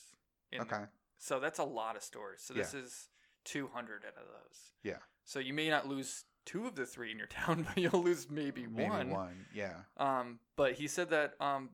In, 0.50 0.60
Okay. 0.62 0.84
So 1.18 1.38
that's 1.40 1.58
a 1.60 1.64
lot 1.64 1.96
of 1.96 2.02
stores. 2.02 2.42
So 2.42 2.54
this 2.54 2.74
is 2.74 3.08
200 3.46 4.04
out 4.04 4.22
of 4.22 4.28
those. 4.28 4.58
Yeah. 4.82 4.98
So 5.24 5.38
you 5.38 5.54
may 5.54 5.70
not 5.70 5.88
lose 5.88 6.24
two 6.44 6.66
of 6.66 6.74
the 6.74 6.84
three 6.86 7.10
in 7.10 7.18
your 7.18 7.26
town, 7.42 7.66
but 7.66 7.78
you'll 7.78 8.02
lose 8.02 8.28
maybe, 8.30 8.66
Maybe 8.66 8.88
one. 8.90 9.10
one. 9.10 9.46
Yeah. 9.54 9.72
Um, 9.96 10.38
but 10.56 10.74
he 10.74 10.86
said 10.86 11.10
that 11.10 11.34
um, 11.40 11.70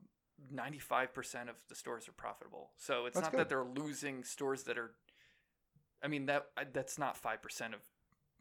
95% 0.53 1.49
of 1.49 1.55
the 1.69 1.75
stores 1.75 2.07
are 2.07 2.13
profitable. 2.13 2.71
So 2.77 3.05
it's 3.05 3.15
That's 3.15 3.25
not 3.25 3.31
good. 3.31 3.39
that 3.41 3.49
they're 3.49 3.63
losing 3.65 4.23
stores 4.23 4.63
that 4.63 4.77
are. 4.77 4.91
I 6.01 6.07
mean 6.09 6.25
that 6.25 6.47
that's 6.73 6.97
not 6.97 7.15
five 7.15 7.41
percent 7.41 7.73
of 7.73 7.79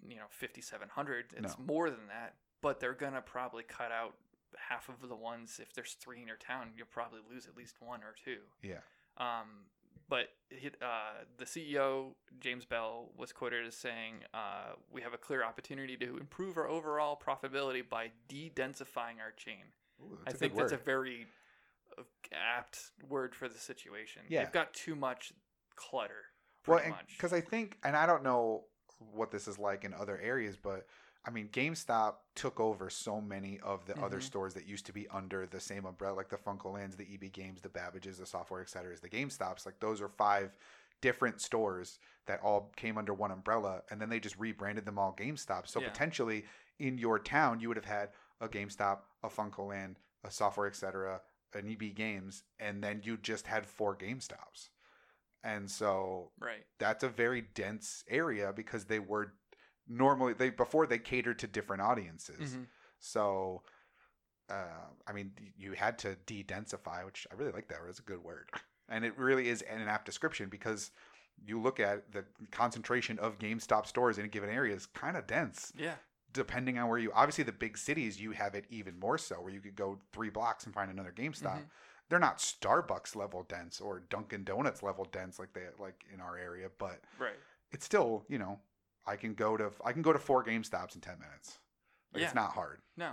you 0.09 0.16
know 0.16 0.24
5,700. 0.30 1.26
It's 1.36 1.56
No. 1.59 1.64
more 1.64 1.90
than 1.90 2.09
that. 2.09 2.34
But 2.60 2.80
they're 2.80 2.94
gonna 2.94 3.20
probably 3.22 3.62
cut 3.62 3.92
out 3.92 4.14
half 4.56 4.88
of 4.88 5.09
the 5.09 5.14
ones. 5.14 5.60
If 5.62 5.72
there's 5.72 5.92
three 5.94 6.20
in 6.20 6.26
your 6.26 6.36
town, 6.38 6.70
you'll 6.76 6.86
probably 6.90 7.20
lose 7.30 7.46
at 7.46 7.56
least 7.56 7.76
one 7.80 8.00
or 8.02 8.14
two. 8.24 8.38
Yeah. 8.62 8.80
Um, 9.16 9.66
but 10.12 10.28
uh, 10.82 11.24
the 11.39 11.47
CEO 11.47 12.09
James 12.39 12.66
Bell 12.66 13.09
was 13.16 13.32
quoted 13.32 13.66
as 13.66 13.74
saying, 13.74 14.16
uh, 14.34 14.74
"We 14.93 15.01
have 15.01 15.14
a 15.14 15.16
clear 15.16 15.43
opportunity 15.43 15.97
to 15.97 16.18
improve 16.18 16.59
our 16.59 16.68
overall 16.68 17.18
profitability 17.18 17.89
by 17.89 18.10
de-densifying 18.28 19.22
our 19.22 19.32
chain." 19.34 19.64
Ooh, 20.02 20.18
I 20.26 20.32
think 20.32 20.55
that's 20.55 20.72
a 20.72 20.76
very 20.76 21.28
uh, 21.97 22.02
apt 22.30 22.90
word 23.09 23.34
for 23.34 23.48
the 23.48 23.59
situation. 23.59 24.20
Yeah. 24.28 24.44
They've 24.44 24.52
got 24.52 24.74
too 24.74 24.94
much 24.94 25.32
clutter. 25.76 26.26
well, 26.66 26.82
because 27.09 27.32
I 27.32 27.40
think, 27.40 27.78
and 27.82 27.97
I 27.97 28.05
don't 28.05 28.22
know 28.22 28.64
what 29.14 29.30
this 29.30 29.48
is 29.48 29.59
like 29.59 29.82
in 29.82 29.94
other 29.94 30.20
areas, 30.22 30.59
but 30.62 30.86
I 31.24 31.31
mean, 31.31 31.49
GameStop 31.49 32.15
took 32.35 32.59
over 32.59 32.90
so 32.90 33.20
many 33.20 33.61
of 33.61 33.86
the 33.86 33.97
other 34.01 34.19
Mhm. 34.19 34.23
stores 34.23 34.55
that 34.55 34.66
used 34.66 34.86
to 34.86 34.93
be 34.93 35.07
under 35.09 35.47
the 35.47 35.61
same 35.61 35.85
umbrella, 35.86 36.16
like 36.16 36.28
the 36.28 36.36
FuncoLands, 36.36 36.97
the 36.97 37.15
EB 37.15 37.28
Games, 37.28 37.61
the 37.61 37.69
Babbages, 37.69 38.19
the 38.19 38.27
Software, 38.27 38.61
et 38.61 38.69
cetera, 38.69 38.97
the 38.99 39.09
GameStops. 39.09 39.65
Like 39.65 39.78
those 39.78 40.01
are 40.01 40.09
five 40.09 40.57
different 41.01 41.40
stores 41.40 41.99
that 42.27 42.40
all 42.40 42.73
came 42.77 42.99
under 42.99 43.15
one 43.15 43.31
umbrella, 43.31 43.82
and 43.90 44.01
then 44.01 44.09
they 44.09 44.20
just 44.20 44.36
rebranded 44.36 44.85
them 44.85 44.99
all 44.99 45.12
GameStop. 45.12 45.66
So 45.69 45.81
Yeah. 45.81 45.89
potentially 45.90 46.44
in 46.78 46.99
your 46.99 47.19
town, 47.19 47.61
you 47.61 47.69
would 47.69 47.77
have 47.77 47.85
had 47.85 48.12
a 48.40 48.49
GameStop, 48.49 49.03
a 49.23 49.28
FuncoLand, 49.28 49.97
a 50.24 50.31
Software, 50.31 50.66
et 50.66 50.77
cetera, 50.77 51.23
an 51.53 51.69
EB 51.69 51.93
Games, 51.93 52.44
and 52.59 52.82
then 52.82 53.03
you 53.03 53.16
just 53.16 53.47
had 53.47 53.66
four 53.66 53.94
GameStops. 53.97 54.70
And 55.44 55.70
so 55.70 56.32
right. 56.39 56.66
that's 56.78 57.03
a 57.03 57.09
very 57.09 57.40
dense 57.40 58.05
area 58.09 58.53
because 58.53 58.86
they 58.86 59.01
were 59.01 59.35
normally 59.97 60.32
they 60.32 60.51
before 60.51 60.86
they 60.86 60.98
catered 60.98 61.39
to 61.40 61.47
different 61.47 61.82
audiences. 61.82 62.55
Mhm. 62.55 62.66
So 62.98 63.62
uh, 64.48 64.86
I 65.06 65.12
mean 65.12 65.32
you 65.56 65.73
had 65.73 65.98
to 66.01 66.16
de-densify, 66.27 67.05
which 67.05 67.27
I 67.31 67.35
really 67.35 67.52
like 67.52 67.69
that 67.69 67.81
word. 67.81 67.90
It's 67.90 67.98
a 67.98 68.02
good 68.02 68.23
word. 68.23 68.51
And 68.89 69.05
it 69.05 69.16
really 69.16 69.48
is 69.48 69.62
an 69.62 69.81
apt 69.89 70.05
description 70.06 70.48
because 70.48 70.90
you 71.44 71.60
look 71.60 71.81
at 71.81 72.12
the 72.12 72.24
concentration 72.51 73.19
of 73.19 73.39
GameStop 73.39 73.86
stores 73.86 74.19
in 74.19 74.24
a 74.24 74.28
given 74.28 74.51
area 74.51 74.74
is 74.74 74.86
kind 74.86 75.16
of 75.16 75.27
dense 75.27 75.73
Yeah. 75.74 75.94
depending 76.32 76.78
on 76.78 76.89
where 76.89 76.98
you 76.98 77.12
obviously 77.12 77.44
the 77.44 77.52
big 77.52 77.77
cities 77.78 78.20
you 78.20 78.32
have 78.32 78.55
it 78.55 78.66
even 78.70 78.98
more 78.98 79.19
so 79.19 79.40
where 79.40 79.52
you 79.52 79.60
could 79.60 79.77
go 79.77 79.98
three 80.12 80.31
blocks 80.31 80.64
and 80.64 80.74
find 80.74 80.90
another 80.90 81.12
GameStop. 81.12 81.59
Mhm. 81.60 81.69
They're 82.09 82.19
not 82.19 82.39
Starbucks 82.39 83.16
level 83.16 83.44
dense 83.44 83.81
or 83.81 84.01
Dunkin' 84.01 84.44
Donuts 84.44 84.82
level 84.82 85.05
dense 85.06 85.39
like 85.39 85.52
they 85.55 85.66
like 85.78 86.05
in 86.12 86.20
our 86.20 86.36
area, 86.36 86.69
but 86.77 87.01
Right. 87.19 87.39
it's 87.70 87.86
still 87.86 88.27
you 88.28 88.39
know 88.39 88.60
I 89.06 89.16
can 89.16 89.34
go 89.34 89.56
to 89.56 89.70
I 89.84 89.92
can 89.92 90.02
go 90.02 90.12
to 90.12 90.18
four 90.18 90.42
Game 90.42 90.64
Stops 90.64 90.94
in 90.94 91.00
ten 91.00 91.18
minutes. 91.18 91.58
Like, 92.14 92.22
It's 92.24 92.34
not 92.34 92.52
hard. 92.52 92.80
No. 92.96 93.12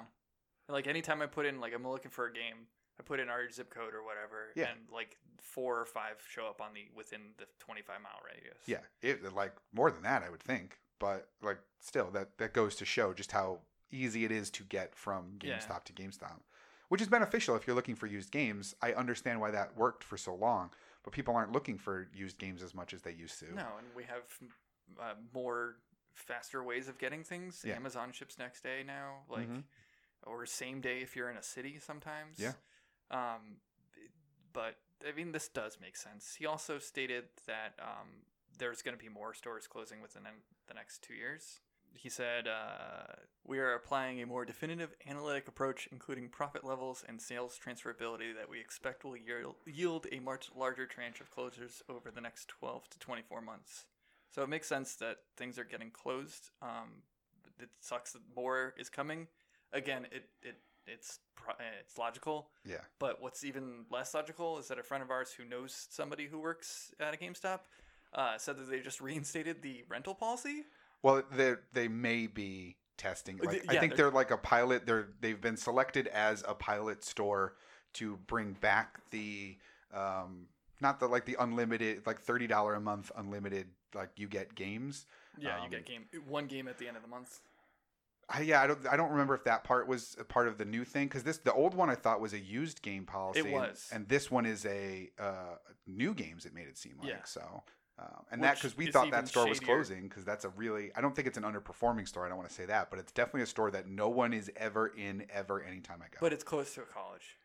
Like 0.67 0.87
anytime 0.87 1.21
I 1.21 1.25
put 1.25 1.45
in 1.45 1.59
like 1.59 1.73
I'm 1.73 1.87
looking 1.87 2.11
for 2.11 2.27
a 2.27 2.33
game, 2.33 2.67
I 2.99 3.03
put 3.03 3.19
in 3.19 3.29
our 3.29 3.49
zip 3.49 3.73
code 3.73 3.93
or 3.95 4.03
whatever, 4.03 4.49
Yeah. 4.55 4.69
and 4.71 4.79
like 4.93 5.17
four 5.41 5.79
or 5.79 5.85
five 5.85 6.17
show 6.29 6.45
up 6.47 6.61
on 6.61 6.73
the 6.73 6.87
within 6.95 7.21
the 7.37 7.45
25 7.59 8.01
mile 8.01 8.11
radius. 8.25 8.57
Yeah, 8.67 8.81
it 9.01 9.33
like 9.33 9.53
more 9.73 9.89
than 9.89 10.03
that 10.03 10.21
I 10.23 10.29
would 10.29 10.41
think, 10.43 10.77
but 10.99 11.29
like 11.41 11.59
still 11.79 12.11
that 12.11 12.37
that 12.37 12.53
goes 12.53 12.75
to 12.75 12.85
show 12.85 13.13
just 13.13 13.31
how 13.31 13.59
easy 13.91 14.25
it 14.25 14.31
is 14.31 14.51
to 14.51 14.63
get 14.63 14.95
from 14.95 15.39
Yeah. 15.41 15.57
GameStop 15.57 15.85
to 15.85 15.93
GameStop, 15.93 16.41
which 16.89 17.01
is 17.01 17.07
beneficial 17.07 17.55
if 17.55 17.65
you're 17.65 17.75
looking 17.75 17.95
for 17.95 18.05
used 18.05 18.29
games. 18.31 18.75
I 18.81 18.93
understand 18.93 19.41
why 19.41 19.49
that 19.51 19.75
worked 19.75 20.03
for 20.03 20.17
so 20.17 20.35
long, 20.35 20.69
but 21.03 21.13
people 21.13 21.35
aren't 21.35 21.53
looking 21.53 21.79
for 21.79 22.07
used 22.13 22.37
games 22.37 22.61
as 22.61 22.75
much 22.75 22.93
as 22.93 23.01
they 23.01 23.13
used 23.13 23.39
to. 23.39 23.51
No, 23.55 23.65
and 23.79 23.87
we 23.95 24.03
have 24.03 24.21
uh, 24.99 25.13
more 25.33 25.75
faster 26.13 26.63
ways 26.63 26.87
of 26.87 26.97
getting 26.97 27.23
things. 27.23 27.63
Yeah. 27.65 27.75
Amazon 27.75 28.11
ships 28.11 28.37
next 28.37 28.61
day 28.63 28.83
now, 28.85 29.23
like 29.29 29.47
Mhm. 29.49 29.63
or 30.23 30.45
same 30.45 30.81
day 30.81 30.99
if 31.01 31.15
you're 31.15 31.29
in 31.29 31.37
a 31.37 31.43
city 31.43 31.79
sometimes. 31.79 32.39
Yeah. 32.39 32.53
Um, 33.11 33.61
but 34.53 34.75
I 35.07 35.11
mean, 35.13 35.31
this 35.31 35.47
does 35.47 35.79
make 35.79 35.95
sense. 35.95 36.35
He 36.35 36.45
also 36.45 36.77
stated 36.79 37.29
that 37.47 37.73
um, 37.79 38.25
there's 38.57 38.81
going 38.81 38.97
to 38.97 39.01
be 39.01 39.09
more 39.09 39.33
stores 39.33 39.65
closing 39.67 40.01
within 40.01 40.23
the 40.67 40.73
next 40.73 41.01
two 41.01 41.13
years. 41.13 41.61
He 41.95 42.09
said, 42.09 42.47
uh, 42.47 43.15
We 43.43 43.59
are 43.59 43.73
applying 43.73 44.21
a 44.21 44.25
more 44.25 44.45
definitive 44.45 44.93
analytic 45.07 45.47
approach, 45.47 45.87
including 45.91 46.29
profit 46.29 46.63
levels 46.63 47.03
and 47.07 47.19
sales 47.21 47.57
transferability, 47.57 48.35
that 48.35 48.47
we 48.49 48.59
expect 48.59 49.03
will 49.03 49.17
yield, 49.17 49.55
yield 49.65 50.05
a 50.11 50.19
much 50.19 50.51
larger 50.55 50.85
tranche 50.85 51.19
of 51.21 51.33
closures 51.33 51.81
over 51.89 52.11
the 52.11 52.21
next 52.21 52.47
12 52.49 52.89
to 52.89 52.99
24 52.99 53.41
months. 53.41 53.85
So 54.31 54.43
it 54.43 54.49
makes 54.49 54.67
sense 54.67 54.95
that 54.95 55.17
things 55.37 55.57
are 55.57 55.63
getting 55.63 55.89
closed. 55.91 56.49
Um, 56.61 57.03
it 57.59 57.69
sucks 57.81 58.11
that 58.13 58.21
more 58.35 58.73
is 58.77 58.89
coming. 58.89 59.27
Again, 59.73 60.05
it, 60.11 60.29
it 60.41 60.57
it's 60.87 61.19
it's 61.59 61.97
logical. 61.97 62.49
Yeah. 62.65 62.77
But 62.99 63.21
what's 63.21 63.43
even 63.43 63.85
less 63.91 64.13
logical 64.13 64.57
is 64.59 64.67
that 64.67 64.79
a 64.79 64.83
friend 64.83 65.03
of 65.03 65.09
ours 65.11 65.31
who 65.31 65.45
knows 65.45 65.87
somebody 65.89 66.25
who 66.27 66.39
works 66.39 66.91
at 66.99 67.13
a 67.13 67.17
GameStop 67.17 67.59
uh, 68.13 68.37
said 68.37 68.57
that 68.57 68.69
they 68.69 68.79
just 68.79 69.01
reinstated 69.09 69.61
the 69.61 69.83
rental 69.89 70.13
policy. 70.15 70.63
Well, 71.01 71.23
they 71.31 71.55
they 71.73 71.87
may 71.87 72.27
be 72.27 72.77
testing. 72.97 73.39
Uh, 73.41 73.45
Like, 73.45 73.61
th- 73.63 73.63
I 73.69 73.79
think 73.79 73.95
they're- 73.95 74.05
they're 74.05 74.11
like 74.15 74.31
a 74.31 74.37
pilot. 74.37 74.85
They're 74.85 75.09
they've 75.21 75.39
been 75.41 75.57
selected 75.57 76.07
as 76.07 76.43
a 76.47 76.53
pilot 76.53 77.03
store 77.03 77.55
to 77.93 78.17
bring 78.27 78.53
back 78.53 78.99
the 79.09 79.57
um 79.93 80.47
not 80.81 80.99
the 80.99 81.07
like 81.07 81.25
the 81.25 81.35
unlimited 81.39 82.05
like 82.05 82.19
thirty 82.21 82.45
dollar 82.47 82.75
a 82.75 82.79
month 82.81 83.11
unlimited 83.15 83.67
like 83.93 84.09
you 84.17 84.27
get 84.27 84.55
games. 84.55 85.05
Yeah, 85.37 85.57
you 85.59 85.63
Um, 85.65 85.69
get 85.71 85.85
game 85.85 86.05
one 86.27 86.47
game 86.47 86.67
at 86.67 86.77
the 86.77 86.87
end 86.87 86.97
of 86.97 87.03
the 87.03 87.09
month. 87.09 87.39
I, 88.31 88.41
yeah, 88.41 88.61
I 88.61 88.67
don't 88.67 88.85
I 88.87 88.95
don't 88.95 89.09
remember 89.11 89.33
if 89.33 89.43
that 89.45 89.63
part 89.63 89.87
was 89.87 90.15
a 90.19 90.23
part 90.23 90.47
of 90.47 90.57
the 90.59 90.65
new 90.65 90.83
thing 90.85 91.07
because 91.07 91.23
this 91.23 91.37
the 91.39 91.53
old 91.53 91.73
one 91.73 91.89
I 91.89 91.95
thought 91.95 92.21
was 92.21 92.33
a 92.33 92.39
used 92.39 92.81
game 92.81 93.05
policy. 93.05 93.39
and- 93.41 93.51
was. 93.51 93.89
and, 93.91 94.07
this 94.07 94.29
one 94.29 94.45
is 94.45 94.65
a 94.65 95.09
uh, 95.19 95.55
new 95.87 96.13
games. 96.13 96.45
It 96.45 96.53
made 96.53 96.67
it 96.67 96.77
seem 96.77 96.97
like 96.99 97.09
Yeah. 97.09 97.23
so. 97.23 97.63
Um, 97.97 98.23
and 98.31 98.43
that 98.43 98.55
because 98.55 98.77
we 98.77 98.89
thought 98.91 99.11
that 99.11 99.27
store 99.27 99.47
was 99.49 99.59
closing 99.59 100.03
because 100.07 100.23
that's 100.23 100.45
a 100.45 100.49
really 100.49 100.91
I 100.95 101.01
don't 101.01 101.13
think 101.15 101.27
it's 101.27 101.37
an 101.37 101.43
underperforming 101.43 102.07
store. 102.07 102.25
I 102.25 102.29
don't 102.29 102.37
want 102.37 102.47
to 102.49 102.55
say 102.55 102.65
that, 102.65 102.89
but 102.89 102.97
it's 102.99 103.11
definitely 103.11 103.41
a 103.41 103.45
store 103.47 103.71
that 103.71 103.87
no 103.89 104.07
one 104.09 104.31
is 104.31 104.49
ever 104.55 104.87
in 104.87 105.25
ever 105.33 105.61
anytime 105.63 105.99
I 106.01 106.05
go. 106.05 106.17
But 106.21 106.31
it's 106.31 106.43
close 106.43 106.73
to 106.75 106.81
a 106.81 106.85
college. 106.85 107.35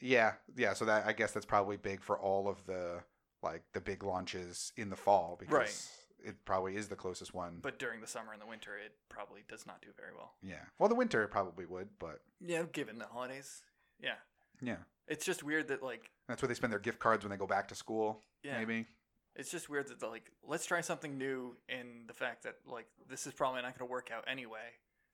yeah, 0.00 0.32
yeah. 0.56 0.74
So 0.74 0.84
that 0.86 1.06
I 1.06 1.12
guess 1.12 1.30
that's 1.32 1.46
probably 1.46 1.76
big 1.78 2.02
for 2.02 2.18
all 2.18 2.46
of 2.48 2.66
the 2.66 3.02
like 3.42 3.62
the 3.72 3.80
big 3.80 4.02
launches 4.02 4.72
in 4.76 4.90
the 4.90 4.96
fall 4.96 5.36
because 5.38 5.52
Right. 5.54 6.28
it 6.28 6.44
probably 6.44 6.76
is 6.76 6.88
the 6.88 6.96
closest 6.96 7.34
one. 7.34 7.58
But 7.60 7.78
during 7.78 8.00
the 8.00 8.06
summer 8.06 8.32
and 8.32 8.40
the 8.40 8.46
winter, 8.46 8.76
it 8.76 8.92
probably 9.08 9.42
does 9.48 9.66
not 9.66 9.80
do 9.82 9.88
very 9.96 10.12
well. 10.16 10.34
yeah, 10.42 10.64
well, 10.78 10.88
the 10.88 10.94
winter 10.94 11.22
it 11.22 11.28
probably 11.30 11.66
would, 11.66 11.88
but 11.98 12.20
Yeah, 12.40 12.62
given 12.72 12.98
the 12.98 13.06
holidays. 13.06 13.62
Yeah. 14.00 14.14
yeah, 14.60 14.76
It's 15.08 15.24
just 15.24 15.42
weird 15.42 15.68
that 15.68 15.82
like 15.82 16.10
that's 16.28 16.40
where 16.42 16.48
they 16.48 16.54
spend 16.54 16.72
their 16.72 16.80
gift 16.80 16.98
cards 17.00 17.24
when 17.24 17.30
they 17.30 17.36
go 17.36 17.46
back 17.46 17.68
to 17.68 17.74
school. 17.74 18.22
yeah, 18.42 18.58
Maybe. 18.58 18.86
it's 19.36 19.50
just 19.50 19.68
weird 19.68 19.88
that 19.88 20.02
like 20.02 20.30
let's 20.44 20.64
try 20.66 20.80
something 20.80 21.18
new 21.18 21.56
in 21.68 22.04
the 22.06 22.14
fact 22.14 22.44
that 22.44 22.56
like 22.66 22.86
this 23.08 23.26
is 23.26 23.32
probably 23.32 23.62
not 23.62 23.76
going 23.78 23.86
to 23.88 23.90
work 23.92 24.10
out 24.12 24.24
anyway. 24.28 24.70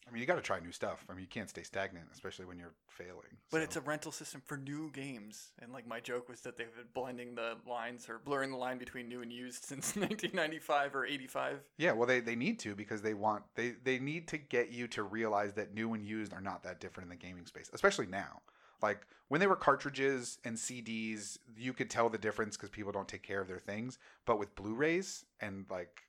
I 0.08 0.12
mean, 0.12 0.20
you 0.20 0.26
got 0.26 0.36
to 0.36 0.42
try 0.42 0.60
new 0.60 0.72
stuff. 0.72 1.04
I 1.08 1.12
mean, 1.12 1.20
you 1.20 1.26
can't 1.26 1.50
stay 1.50 1.62
stagnant, 1.62 2.06
especially 2.12 2.46
when 2.46 2.58
you're 2.58 2.74
failing. 2.88 3.36
But 3.50 3.58
so. 3.58 3.62
it's 3.64 3.76
a 3.76 3.80
rental 3.80 4.12
system 4.12 4.42
for 4.44 4.56
new 4.56 4.90
games, 4.92 5.50
and 5.60 5.72
like 5.72 5.86
my 5.86 6.00
joke 6.00 6.28
was 6.28 6.40
that 6.42 6.56
they've 6.56 6.74
been 6.74 6.86
blending 6.94 7.34
the 7.34 7.56
lines 7.68 8.08
or 8.08 8.18
blurring 8.18 8.50
the 8.50 8.56
line 8.56 8.78
between 8.78 9.08
new 9.08 9.22
and 9.22 9.32
used 9.32 9.64
since 9.64 9.96
1995 9.96 10.94
or 10.94 11.06
85. 11.06 11.60
yeah. 11.76 11.92
Well, 11.92 12.06
they, 12.06 12.20
they 12.20 12.36
need 12.36 12.58
to 12.60 12.74
because 12.74 13.02
they 13.02 13.14
want 13.14 13.42
they 13.54 13.74
they 13.82 13.98
need 13.98 14.28
to 14.28 14.38
get 14.38 14.72
you 14.72 14.86
to 14.88 15.02
realize 15.02 15.54
that 15.54 15.74
new 15.74 15.94
and 15.94 16.04
used 16.04 16.32
are 16.32 16.40
not 16.40 16.62
that 16.62 16.80
different 16.80 17.10
in 17.10 17.10
the 17.10 17.26
gaming 17.26 17.46
space, 17.46 17.70
especially 17.72 18.06
now. 18.06 18.40
Like 18.82 19.06
when 19.28 19.40
they 19.40 19.46
were 19.46 19.56
cartridges 19.56 20.38
and 20.44 20.56
CDs, 20.56 21.38
you 21.56 21.72
could 21.72 21.90
tell 21.90 22.08
the 22.08 22.18
difference 22.18 22.56
because 22.56 22.70
people 22.70 22.92
don't 22.92 23.08
take 23.08 23.22
care 23.22 23.40
of 23.40 23.48
their 23.48 23.58
things. 23.58 23.98
But 24.24 24.38
with 24.38 24.54
Blu-rays 24.54 25.24
and 25.40 25.66
like, 25.70 26.02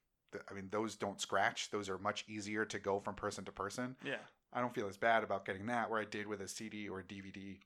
I 0.50 0.54
mean, 0.54 0.70
those 0.72 0.96
don't 0.96 1.20
scratch. 1.20 1.70
Those 1.72 1.90
are 1.90 1.98
much 1.98 2.26
easier 2.28 2.66
to 2.66 2.80
go 2.80 3.00
from 3.00 3.16
person 3.16 3.46
to 3.46 3.52
person. 3.52 3.96
Yeah, 4.04 4.18
I 4.54 4.62
don't 4.62 4.74
feel 4.74 4.88
as 4.88 4.98
bad 4.98 5.24
about 5.24 5.46
getting 5.46 5.66
that 5.68 5.90
where 5.90 6.00
I 6.00 6.06
did 6.06 6.28
with 6.28 6.42
a 6.42 6.48
CD 6.48 6.88
or 6.90 7.00
a 7.00 7.04
DVD 7.04 7.58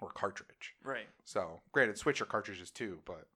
or 0.00 0.10
cartridge. 0.10 0.74
right. 0.82 1.08
So, 1.24 1.60
granted, 1.72 1.98
Switch 1.98 2.20
are 2.20 2.26
cartridges 2.26 2.70
too, 2.70 3.00
but 3.04 3.26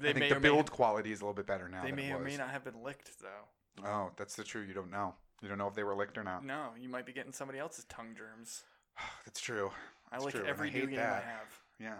They 0.00 0.10
I 0.10 0.12
think 0.12 0.20
may 0.20 0.28
the 0.30 0.36
or 0.36 0.40
build 0.40 0.70
quality 0.70 1.12
is 1.12 1.20
a 1.20 1.24
little 1.24 1.34
bit 1.34 1.46
better 1.46 1.68
now. 1.68 1.82
they 1.82 1.88
than 1.88 1.96
may 1.96 2.12
or 2.12 2.20
may 2.20 2.36
not 2.36 2.50
have 2.50 2.64
been 2.64 2.82
licked 2.82 3.10
though. 3.20 3.84
Oh, 3.86 4.10
that's 4.16 4.34
the 4.34 4.44
truth. 4.44 4.66
You 4.68 4.74
don't 4.74 4.90
know. 4.90 5.14
You 5.42 5.48
don't 5.48 5.58
know 5.58 5.68
if 5.68 5.74
they 5.74 5.84
were 5.84 5.94
licked 5.94 6.18
or 6.18 6.24
not. 6.24 6.44
No, 6.44 6.70
you 6.80 6.88
might 6.88 7.06
be 7.06 7.12
getting 7.12 7.32
somebody 7.32 7.58
else's 7.58 7.84
tongue 7.84 8.14
germs. 8.16 8.64
that's 9.24 9.40
true. 9.40 9.70
I 10.10 10.16
That's 10.16 10.24
lick 10.24 10.34
true, 10.34 10.44
I 10.46 10.48
every 10.48 10.70
new 10.70 10.86
game 10.86 10.96
that. 10.96 11.22
I 11.24 11.26
have. 11.28 11.60
Yeah. 11.78 11.98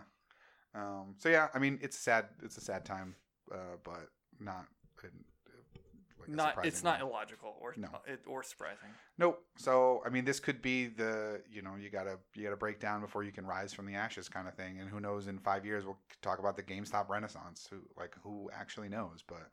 Um, 0.74 1.14
so 1.18 1.28
yeah, 1.28 1.48
I 1.54 1.58
mean, 1.58 1.78
it's 1.82 1.96
sad. 1.98 2.26
It's 2.42 2.56
a 2.56 2.60
sad 2.60 2.84
time, 2.84 3.14
uh, 3.52 3.76
but 3.84 4.08
not. 4.40 4.66
Not, 6.28 6.66
it's 6.66 6.82
not 6.84 7.00
one. 7.02 7.10
illogical 7.10 7.56
or 7.60 7.74
No. 7.76 7.88
it, 8.06 8.20
or 8.26 8.42
surprising. 8.42 8.90
Nope. 9.16 9.42
So 9.56 10.02
I 10.06 10.10
mean, 10.10 10.24
this 10.24 10.40
could 10.40 10.60
be 10.62 10.86
the 10.86 11.40
you 11.50 11.62
know 11.62 11.74
you 11.76 11.90
gotta 11.90 12.18
you 12.34 12.44
gotta 12.44 12.56
break 12.56 12.78
down 12.80 13.00
before 13.00 13.24
you 13.24 13.32
can 13.32 13.46
rise 13.46 13.72
from 13.72 13.86
the 13.86 13.94
ashes 13.94 14.28
kind 14.28 14.46
of 14.48 14.54
thing. 14.54 14.78
And 14.78 14.88
who 14.88 15.00
knows? 15.00 15.26
In 15.26 15.38
five 15.38 15.64
years, 15.64 15.84
we'll 15.84 15.98
talk 16.22 16.38
about 16.38 16.56
the 16.56 16.62
GameStop 16.62 17.08
Renaissance. 17.08 17.66
Who 17.70 17.78
like 17.96 18.14
who 18.22 18.50
actually 18.54 18.88
knows? 18.88 19.22
But 19.26 19.48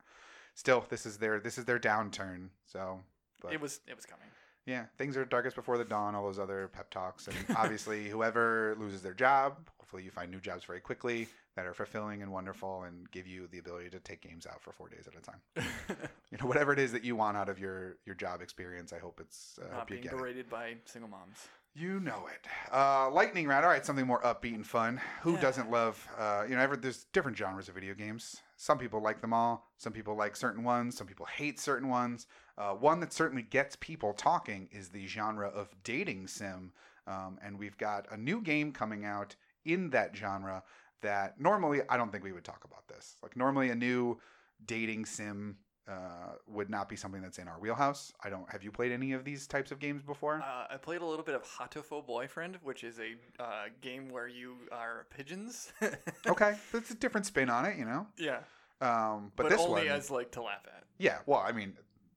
still, 0.54 0.84
this 0.88 1.06
is 1.06 1.18
their 1.18 1.40
this 1.40 1.58
is 1.58 1.64
their 1.64 1.78
downturn. 1.78 2.48
So, 2.66 3.00
but 3.40 3.52
It 3.52 3.60
was 3.60 3.80
it 3.86 3.96
was 3.96 4.06
coming. 4.06 4.26
yeah, 4.66 4.86
things 4.98 5.16
are 5.16 5.24
darkest 5.24 5.56
before 5.56 5.78
the 5.78 5.84
dawn. 5.84 6.14
All 6.14 6.24
those 6.24 6.38
other 6.38 6.68
pep 6.68 6.90
talks, 6.90 7.28
and 7.28 7.36
obviously, 7.56 8.08
whoever 8.10 8.76
loses 8.78 9.02
their 9.02 9.14
job, 9.14 9.68
hopefully, 9.78 10.02
you 10.02 10.10
find 10.10 10.30
new 10.30 10.40
jobs 10.40 10.64
very 10.64 10.80
quickly 10.80 11.28
that 11.56 11.66
are 11.66 11.74
fulfilling 11.74 12.22
and 12.22 12.30
wonderful, 12.30 12.82
and 12.84 13.10
give 13.10 13.26
you 13.26 13.48
the 13.48 13.58
ability 13.58 13.90
to 13.90 13.98
take 13.98 14.20
games 14.20 14.46
out 14.46 14.62
for 14.62 14.72
four 14.72 14.88
days 14.88 15.06
at 15.08 15.14
a 15.18 15.22
time. 15.22 15.40
You 16.32 16.38
know, 16.38 16.46
whatever 16.46 16.72
it 16.72 16.80
is 16.80 16.90
that 16.90 17.04
you 17.04 17.14
want 17.14 17.36
out 17.36 17.48
of 17.48 17.58
your 17.60 17.98
your 18.04 18.16
job 18.16 18.42
experience, 18.42 18.92
I 18.92 18.98
hope 18.98 19.20
it's 19.20 19.58
uh, 19.62 19.68
Not 19.68 19.74
hope 19.80 19.90
you 19.90 19.94
being 19.96 20.02
get 20.02 20.12
it. 20.12 20.18
berated 20.18 20.50
by 20.50 20.74
single 20.84 21.08
moms. 21.08 21.46
You 21.72 22.00
know 22.00 22.26
it. 22.26 22.48
Uh, 22.74 23.08
lightning 23.10 23.46
round. 23.46 23.64
All 23.64 23.70
right, 23.70 23.86
something 23.86 24.06
more 24.06 24.20
upbeat 24.22 24.54
and 24.56 24.66
fun. 24.66 25.00
Who 25.22 25.34
Yeah. 25.34 25.40
doesn't 25.40 25.70
love? 25.70 26.06
Uh, 26.18 26.44
you 26.48 26.56
know, 26.56 26.60
ever, 26.62 26.76
there's 26.76 27.04
different 27.12 27.36
genres 27.38 27.68
of 27.68 27.74
video 27.76 27.94
games. 27.94 28.42
Some 28.56 28.76
people 28.76 29.00
like 29.00 29.20
them 29.20 29.32
all. 29.32 29.70
Some 29.78 29.92
people 29.92 30.16
like 30.16 30.34
certain 30.34 30.64
ones. 30.64 30.96
Some 30.96 31.06
people 31.06 31.26
hate 31.26 31.60
certain 31.60 31.88
ones. 31.88 32.26
Uh, 32.58 32.72
one 32.72 32.98
that 33.00 33.12
certainly 33.12 33.42
gets 33.42 33.76
people 33.76 34.12
talking 34.12 34.68
is 34.72 34.88
the 34.88 35.06
genre 35.06 35.46
of 35.48 35.68
dating 35.84 36.26
sim. 36.26 36.72
Um, 37.06 37.38
and 37.40 37.56
we've 37.56 37.78
got 37.78 38.06
a 38.10 38.16
new 38.16 38.40
game 38.42 38.72
coming 38.72 39.04
out 39.04 39.36
in 39.64 39.90
that 39.90 40.16
genre 40.16 40.64
that 41.02 41.40
normally 41.40 41.80
I 41.88 41.96
don't 41.96 42.10
think 42.10 42.24
we 42.24 42.32
would 42.32 42.44
talk 42.44 42.64
about 42.64 42.88
this. 42.88 43.16
Like 43.22 43.36
normally 43.36 43.70
a 43.70 43.74
new 43.74 44.18
dating 44.64 45.04
sim 45.06 45.56
uh, 45.88 46.32
would 46.48 46.68
not 46.68 46.88
be 46.88 46.96
something 46.96 47.22
that's 47.22 47.38
in 47.38 47.46
our 47.46 47.60
wheelhouse. 47.60 48.12
I 48.24 48.28
don't. 48.28 48.50
Have 48.50 48.62
you 48.64 48.72
played 48.72 48.90
any 48.90 49.12
of 49.12 49.24
these 49.24 49.46
types 49.46 49.70
of 49.70 49.78
games 49.78 50.02
before? 50.02 50.42
Uh, 50.44 50.66
I 50.68 50.76
played 50.78 51.00
a 51.00 51.06
little 51.06 51.24
bit 51.24 51.36
of 51.36 51.44
Hatoful 51.44 52.04
Boyfriend, 52.06 52.58
which 52.62 52.82
is 52.82 52.98
a 52.98 53.42
uh, 53.42 53.64
game 53.80 54.08
where 54.08 54.26
you 54.26 54.56
are 54.72 55.06
pigeons. 55.16 55.72
okay, 56.26 56.54
that's 56.72 56.90
a 56.90 56.94
different 56.94 57.26
spin 57.26 57.48
on 57.48 57.64
it, 57.66 57.78
you 57.78 57.84
know. 57.84 58.06
yeah, 58.18 58.38
Um, 58.80 59.30
but, 59.36 59.44
but, 59.44 59.50
this 59.50 59.60
only 59.60 59.82
one, 59.82 59.88
as 59.88 60.10
like 60.10 60.32
to 60.32 60.42
laugh 60.42 60.66
at. 60.66 60.84
yeah. 60.98 61.18
Well, 61.26 61.40
I 61.46 61.52
mean, 61.52 61.74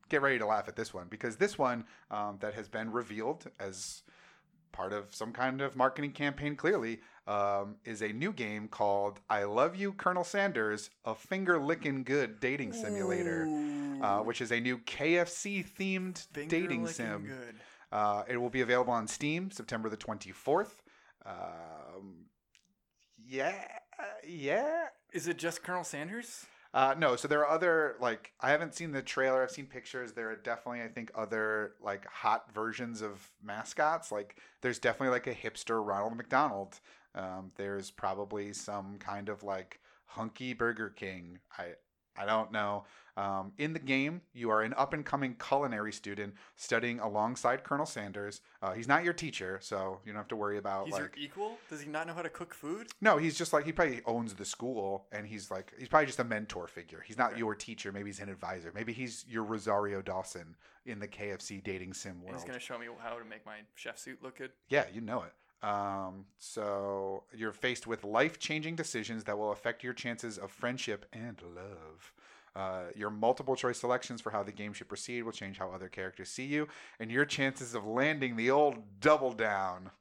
get 0.10 0.24
ready 0.24 0.40
to 0.40 0.48
laugh 0.48 0.68
at 0.68 0.76
this 0.76 0.92
one 0.92 1.06
because 1.08 1.38
this 1.38 1.58
one 1.58 1.86
um, 2.10 2.38
that 2.40 2.56
has 2.56 2.68
been 2.68 2.92
revealed 2.92 3.46
as 3.60 4.02
part 4.72 4.94
of 4.94 5.14
some 5.14 5.32
kind 5.32 5.62
of 5.62 5.76
marketing 5.76 6.12
campaign, 6.12 6.56
clearly, 6.56 7.02
um, 7.30 7.76
is 7.86 8.02
a 8.02 8.12
new 8.12 8.34
game 8.34 8.68
called 8.68 9.20
"I 9.30 9.44
Love 9.44 9.76
You, 9.76 9.94
Colonel 9.94 10.24
Sanders: 10.24 10.90
A 11.06 11.14
Finger 11.14 11.60
Licking 11.60 12.04
Good 12.04 12.40
Dating 12.40 12.74
Simulator," 12.74 13.48
uh, 14.02 14.20
which 14.22 14.42
is 14.42 14.52
a 14.52 14.60
new 14.60 14.80
KFC 14.80 15.66
themed 15.66 16.28
dating 16.34 16.88
sim. 16.88 17.28
Good. 17.28 17.56
Uh, 17.92 18.24
it 18.28 18.38
will 18.38 18.50
be 18.50 18.62
available 18.62 18.94
on 18.94 19.08
Steam 19.08 19.52
September 19.52 19.90
the 19.90 19.98
24th. 19.98 20.82
Um, 21.26 22.26
yeah, 23.24 23.64
yeah. 24.28 24.88
Is 25.14 25.28
it 25.28 25.38
just 25.38 25.64
Colonel 25.64 25.84
Sanders? 25.84 26.46
Uh, 26.72 26.94
no, 26.98 27.16
so 27.16 27.28
there 27.28 27.40
are 27.40 27.50
other 27.50 27.96
like 28.00 28.32
I 28.42 28.52
haven't 28.52 28.76
seen 28.76 28.92
the 28.92 29.02
trailer. 29.02 29.42
I've 29.42 29.52
seen 29.52 29.66
pictures. 29.66 30.14
There 30.14 30.30
are 30.30 30.36
definitely 30.36 30.82
I 30.82 30.88
think 30.88 31.12
other 31.16 31.74
like 31.82 32.06
hot 32.08 32.54
versions 32.54 33.02
of 33.02 33.32
mascots. 33.44 34.12
Like 34.12 34.38
there's 34.62 34.78
definitely 34.78 35.10
like 35.10 35.28
a 35.28 35.34
hipster 35.34 35.84
Ronald 35.86 36.16
McDonald. 36.16 36.80
Um, 37.16 37.52
there's 37.56 37.92
probably 37.92 38.54
some 38.54 38.98
kind 39.00 39.30
of 39.30 39.44
like 39.44 39.80
hunky 40.06 40.54
Burger 40.54 40.90
King. 40.90 41.40
I 41.58 41.74
I 42.18 42.26
don't 42.26 42.52
know. 42.52 42.84
Um, 43.16 43.54
in 43.58 43.72
the 43.74 43.80
game, 43.80 44.22
you 44.34 44.50
are 44.50 44.62
an 44.62 44.74
up 44.76 44.94
and 44.94 45.06
coming 45.06 45.36
culinary 45.36 45.92
student 45.94 46.34
studying 46.58 47.00
alongside 47.00 47.64
Colonel 47.64 47.86
Sanders. 47.86 48.42
Uh, 48.62 48.74
he's 48.74 48.88
not 48.90 49.04
your 49.06 49.14
teacher, 49.14 49.58
so 49.62 50.00
you 50.06 50.12
don't 50.12 50.20
have 50.20 50.28
to 50.30 50.36
worry 50.36 50.58
about 50.58 50.86
He's 50.86 50.94
like. 50.94 51.02
your 51.02 51.12
equal. 51.18 51.58
Does 51.70 51.82
he 51.82 51.90
not 51.90 52.08
know 52.08 52.14
how 52.14 52.22
to 52.22 52.30
cook 52.30 52.54
food? 52.54 52.88
No, 53.02 53.18
he's 53.18 53.38
just 53.38 53.54
like 53.54 53.66
he 53.66 53.72
probably 53.72 54.02
owns 54.06 54.34
the 54.34 54.44
school, 54.46 55.06
and 55.14 55.26
he's 55.28 55.50
like 55.50 55.74
he's 55.78 55.88
probably 55.88 56.08
just 56.08 56.20
a 56.20 56.24
mentor 56.26 56.68
figure. 56.68 57.02
He's 57.06 57.18
not 57.18 57.32
Okay. 57.32 57.40
your 57.40 57.56
teacher. 57.56 57.92
Maybe 57.94 58.10
he's 58.10 58.20
an 58.20 58.30
advisor. 58.30 58.72
Maybe 58.76 58.92
he's 58.92 59.24
your 59.28 59.44
Rosario 59.44 60.02
Dawson 60.02 60.56
in 60.86 61.00
the 61.00 61.08
KFC 61.08 61.64
dating 61.64 61.94
sim 61.94 62.12
And 62.14 62.22
world. 62.24 62.36
he's 62.36 62.44
gonna 62.46 62.60
show 62.60 62.78
me 62.78 62.88
how 63.02 63.18
to 63.18 63.26
make 63.26 63.46
my 63.46 63.60
chef 63.76 63.98
suit 63.98 64.22
look 64.22 64.38
good. 64.38 64.52
Yeah, 64.70 64.86
you 64.94 65.00
know 65.02 65.24
it. 65.24 65.34
Um, 65.62 66.26
so 66.38 67.24
you're 67.36 67.52
faced 67.52 67.86
with 67.86 68.04
life-changing 68.04 68.76
decisions 68.76 69.26
that 69.26 69.38
will 69.38 69.52
affect 69.52 69.84
your 69.84 69.94
chances 69.94 70.38
of 70.38 70.52
friendship 70.52 71.06
and 71.12 71.42
love. 71.56 72.14
Uh, 72.56 72.84
your 72.96 73.10
multiple 73.10 73.56
choice 73.56 73.80
selections 73.80 74.22
for 74.22 74.32
how 74.32 74.42
the 74.44 74.52
game 74.52 74.74
should 74.74 74.88
proceed 74.88 75.22
will 75.24 75.32
change 75.32 75.58
how 75.58 75.70
other 75.70 75.88
characters 75.90 76.30
see 76.30 76.46
you, 76.46 76.68
and 77.00 77.12
your 77.12 77.26
chances 77.26 77.76
of 77.76 77.86
landing 77.86 78.36
the 78.36 78.50
old 78.50 78.76
double 79.02 79.32
down 79.34 79.92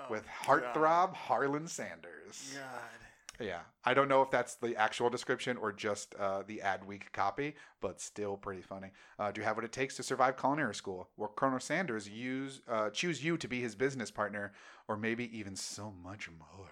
Oh, 0.00 0.04
with 0.10 0.24
God. 0.46 0.62
heartthrob 0.62 1.14
Harlan 1.14 1.66
Sanders. 1.66 2.54
God. 2.54 3.07
Yeah, 3.40 3.60
I 3.84 3.94
don't 3.94 4.08
know 4.08 4.20
if 4.22 4.30
that's 4.30 4.56
the 4.56 4.74
actual 4.76 5.10
description 5.10 5.56
or 5.58 5.70
just 5.72 6.14
uh, 6.16 6.42
the 6.44 6.60
Adweek 6.64 7.12
copy, 7.12 7.54
but 7.80 8.00
still 8.00 8.36
pretty 8.36 8.62
funny. 8.62 8.90
Uh, 9.16 9.30
do 9.30 9.40
you 9.40 9.44
have 9.44 9.56
what 9.56 9.64
it 9.64 9.70
takes 9.70 9.94
to 9.96 10.02
survive 10.02 10.36
culinary 10.36 10.74
school? 10.74 11.08
Will 11.16 11.28
Colonel 11.28 11.60
Sanders 11.60 12.08
use 12.08 12.62
uh, 12.68 12.90
choose 12.90 13.22
you 13.24 13.36
to 13.36 13.46
be 13.46 13.60
his 13.60 13.76
business 13.76 14.10
partner, 14.10 14.52
or 14.88 14.96
maybe 14.96 15.36
even 15.38 15.54
so 15.54 15.92
much 16.02 16.28
more? 16.36 16.70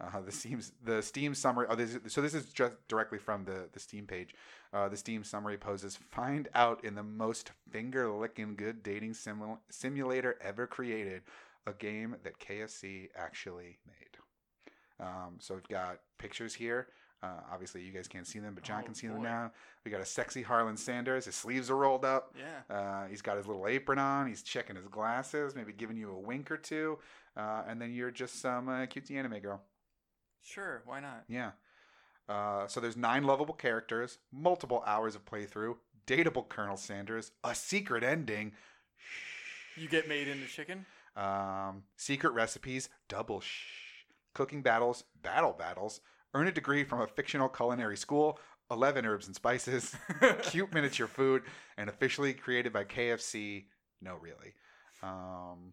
Uh, 0.00 0.20
the 0.20 0.30
Steam 0.30 0.60
the 0.84 1.02
Steam 1.02 1.34
summary. 1.34 1.66
Oh, 1.68 1.74
this 1.74 1.94
is, 1.96 2.12
so 2.12 2.20
this 2.20 2.34
is 2.34 2.52
just 2.52 2.76
directly 2.86 3.18
from 3.18 3.44
the 3.44 3.68
the 3.72 3.80
Steam 3.80 4.06
page. 4.06 4.36
Uh, 4.72 4.88
the 4.88 4.96
Steam 4.96 5.24
summary 5.24 5.56
poses: 5.56 5.96
Find 5.96 6.48
out 6.54 6.84
in 6.84 6.94
the 6.94 7.02
most 7.02 7.50
finger 7.70 8.08
licking 8.08 8.54
good 8.54 8.84
dating 8.84 9.14
simul- 9.14 9.60
simulator 9.68 10.36
ever 10.40 10.68
created, 10.68 11.22
a 11.66 11.72
game 11.72 12.14
that 12.22 12.38
KFC 12.38 13.08
actually 13.16 13.78
made. 13.86 14.21
Um, 15.02 15.34
so 15.38 15.54
we've 15.54 15.68
got 15.68 15.98
pictures 16.18 16.54
here. 16.54 16.86
Uh, 17.22 17.40
obviously, 17.52 17.82
you 17.82 17.92
guys 17.92 18.08
can't 18.08 18.26
see 18.26 18.38
them, 18.40 18.54
but 18.54 18.64
John 18.64 18.80
Oh, 18.82 18.84
can 18.86 18.94
see 18.94 19.06
them 19.06 19.22
now. 19.22 19.52
We 19.84 19.90
got 19.90 20.00
a 20.00 20.04
sexy 20.04 20.42
Harlan 20.42 20.76
Sanders. 20.76 21.24
His 21.26 21.34
sleeves 21.34 21.70
are 21.70 21.76
rolled 21.76 22.04
up. 22.04 22.34
Yeah. 22.36 22.74
Uh, 22.76 23.06
he's 23.08 23.22
got 23.22 23.36
his 23.36 23.46
little 23.46 23.66
apron 23.68 23.98
on. 24.00 24.26
He's 24.26 24.42
checking 24.42 24.74
his 24.76 24.88
glasses, 24.88 25.54
maybe 25.54 25.72
giving 25.72 25.96
you 25.96 26.10
a 26.10 26.18
wink 26.18 26.50
or 26.50 26.56
two. 26.56 26.98
Uh, 27.36 27.62
and 27.68 27.80
then 27.80 27.92
you're 27.92 28.10
just 28.10 28.40
some 28.40 28.68
uh, 28.68 28.86
cutesy 28.86 29.12
anime 29.16 29.38
girl. 29.40 29.60
Sure. 30.42 30.82
Why 30.84 30.98
not? 31.00 31.24
Yeah. 31.28 31.52
Uh, 32.28 32.66
so 32.66 32.80
there's 32.80 32.96
nine 32.96 33.24
lovable 33.24 33.54
characters, 33.54 34.18
multiple 34.32 34.82
hours 34.86 35.14
of 35.14 35.24
playthrough, 35.24 35.76
dateable 36.06 36.48
Colonel 36.48 36.76
Sanders, 36.76 37.30
a 37.44 37.54
secret 37.54 38.02
ending, 38.02 38.52
You 39.76 39.88
get 39.88 40.08
made 40.08 40.26
into 40.28 40.46
chicken. 40.48 40.86
um, 41.16 41.82
secret 41.96 42.30
recipes, 42.32 42.88
double 43.08 43.40
shh, 43.40 43.64
cooking 44.34 44.62
battles, 44.62 45.04
battle 45.22 45.54
battles, 45.58 46.00
earn 46.34 46.48
a 46.48 46.52
degree 46.52 46.84
from 46.84 47.00
a 47.00 47.06
fictional 47.06 47.48
culinary 47.48 47.96
school, 47.96 48.38
11 48.70 49.04
herbs 49.04 49.26
and 49.26 49.36
spices, 49.36 49.94
cute 50.42 50.72
miniature 50.72 51.06
food, 51.06 51.42
and 51.76 51.88
officially 51.88 52.32
created 52.32 52.72
by 52.72 52.84
KFC. 52.84 53.66
No, 54.00 54.16
really. 54.16 54.54
Um, 55.02 55.72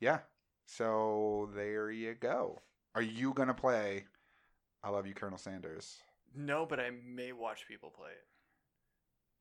yeah. 0.00 0.20
So 0.66 1.50
there 1.54 1.90
you 1.90 2.14
go. 2.14 2.60
Are 2.94 3.02
you 3.02 3.34
going 3.34 3.48
to 3.48 3.54
play 3.54 4.04
I 4.82 4.90
Love 4.90 5.06
You, 5.06 5.14
Colonel 5.14 5.38
Sanders? 5.38 5.96
No, 6.36 6.66
but 6.66 6.80
I 6.80 6.90
may 6.90 7.32
watch 7.32 7.66
people 7.68 7.90
play 7.90 8.10
it. 8.10 8.24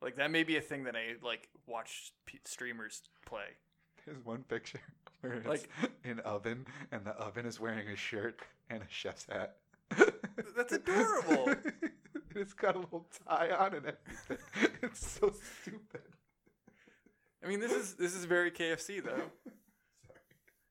Like 0.01 0.17
that 0.17 0.31
may 0.31 0.43
be 0.43 0.57
a 0.57 0.61
thing 0.61 0.83
that 0.83 0.95
I 0.95 1.15
like 1.25 1.49
watch 1.65 2.11
streamers 2.45 3.01
play. 3.25 3.57
There's 4.05 4.23
one 4.25 4.43
picture 4.43 4.79
where 5.21 5.33
it's 5.33 5.47
Like- 5.47 5.69
an 6.03 6.19
oven, 6.21 6.65
and 6.91 7.05
the 7.05 7.11
oven 7.11 7.45
is 7.45 7.59
wearing 7.59 7.87
a 7.87 7.95
shirt 7.95 8.41
and 8.69 8.81
a 8.83 8.87
chef's 8.89 9.25
hat. 9.31 9.57
That's 10.57 10.73
adorable. 10.73 11.53
it's 12.35 12.53
got 12.53 12.75
a 12.75 12.79
little 12.79 13.05
tie 13.27 13.51
on 13.51 13.75
and 13.75 13.85
everything. 13.85 14.67
It's 14.81 15.05
so 15.19 15.31
stupid. 15.61 16.01
I 17.43 17.47
mean, 17.47 17.59
this 17.59 17.71
is 17.71 17.93
this 17.95 18.15
is 18.15 18.25
very 18.25 18.49
KFC 18.49 19.03
though. 19.03 19.21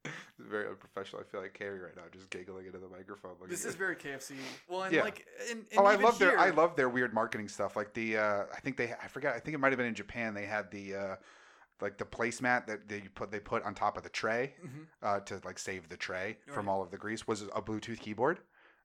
It's 0.05 0.49
very 0.51 0.67
unprofessional. 0.69 1.23
I 1.23 1.25
feel 1.31 1.41
like 1.41 1.55
Carrie 1.55 1.79
right 1.79 1.95
now, 1.95 2.03
just 2.11 2.31
giggling 2.31 2.67
into 2.67 2.79
the 2.79 2.89
microphone. 2.89 3.33
This 3.49 3.65
is 3.65 3.77
very 3.77 3.95
KFC. 3.95 4.33
Well, 4.69 4.83
and 4.85 4.93
Yeah. 4.95 5.03
like, 5.03 5.25
and, 5.51 5.61
and 5.71 5.79
Oh, 5.81 5.85
I 5.85 5.95
love 5.95 6.19
their 6.19 6.37
I 6.39 6.51
love 6.51 6.75
their 6.75 6.89
weird 6.89 7.15
marketing 7.15 7.49
stuff. 7.49 7.77
Like 7.77 7.93
the 7.95 8.17
uh, 8.19 8.45
I 8.53 8.59
think 8.61 8.77
they 8.77 8.93
I 9.01 9.07
forget 9.07 9.35
I 9.35 9.39
think 9.39 9.55
it 9.55 9.59
might 9.59 9.71
have 9.71 9.79
been 9.79 9.87
in 9.87 9.95
Japan. 9.95 10.35
They 10.35 10.47
had 10.47 10.71
the 10.73 10.95
uh, 10.97 11.17
like 11.83 11.99
the 11.99 12.05
placemat 12.07 12.67
that 12.69 12.89
they 12.89 13.01
put 13.01 13.31
they 13.31 13.41
put 13.41 13.63
on 13.65 13.75
top 13.75 13.97
of 13.99 14.03
the 14.03 14.09
tray 14.09 14.55
Mhm. 14.65 14.87
uh, 15.03 15.21
to 15.21 15.41
like 15.45 15.59
save 15.59 15.89
the 15.89 15.97
tray 15.97 16.39
from 16.47 16.67
Right. 16.67 16.73
all 16.73 16.83
of 16.83 16.91
the 16.91 16.97
grease 16.99 17.27
was 17.27 17.43
a 17.43 17.61
Bluetooth 17.61 17.99
keyboard. 18.01 18.41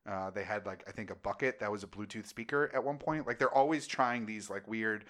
Uh, 0.06 0.30
they 0.32 0.44
had 0.44 0.66
like 0.66 0.84
I 0.88 0.92
think 0.92 1.10
a 1.12 1.16
bucket 1.16 1.60
that 1.60 1.72
was 1.72 1.84
a 1.84 1.88
Bluetooth 1.88 2.26
speaker 2.28 2.70
at 2.74 2.84
one 2.84 2.98
point. 2.98 3.28
Like 3.28 3.40
they're 3.40 3.54
always 3.54 3.88
trying 3.88 4.26
these 4.26 4.50
like 4.50 4.68
weird 4.68 5.06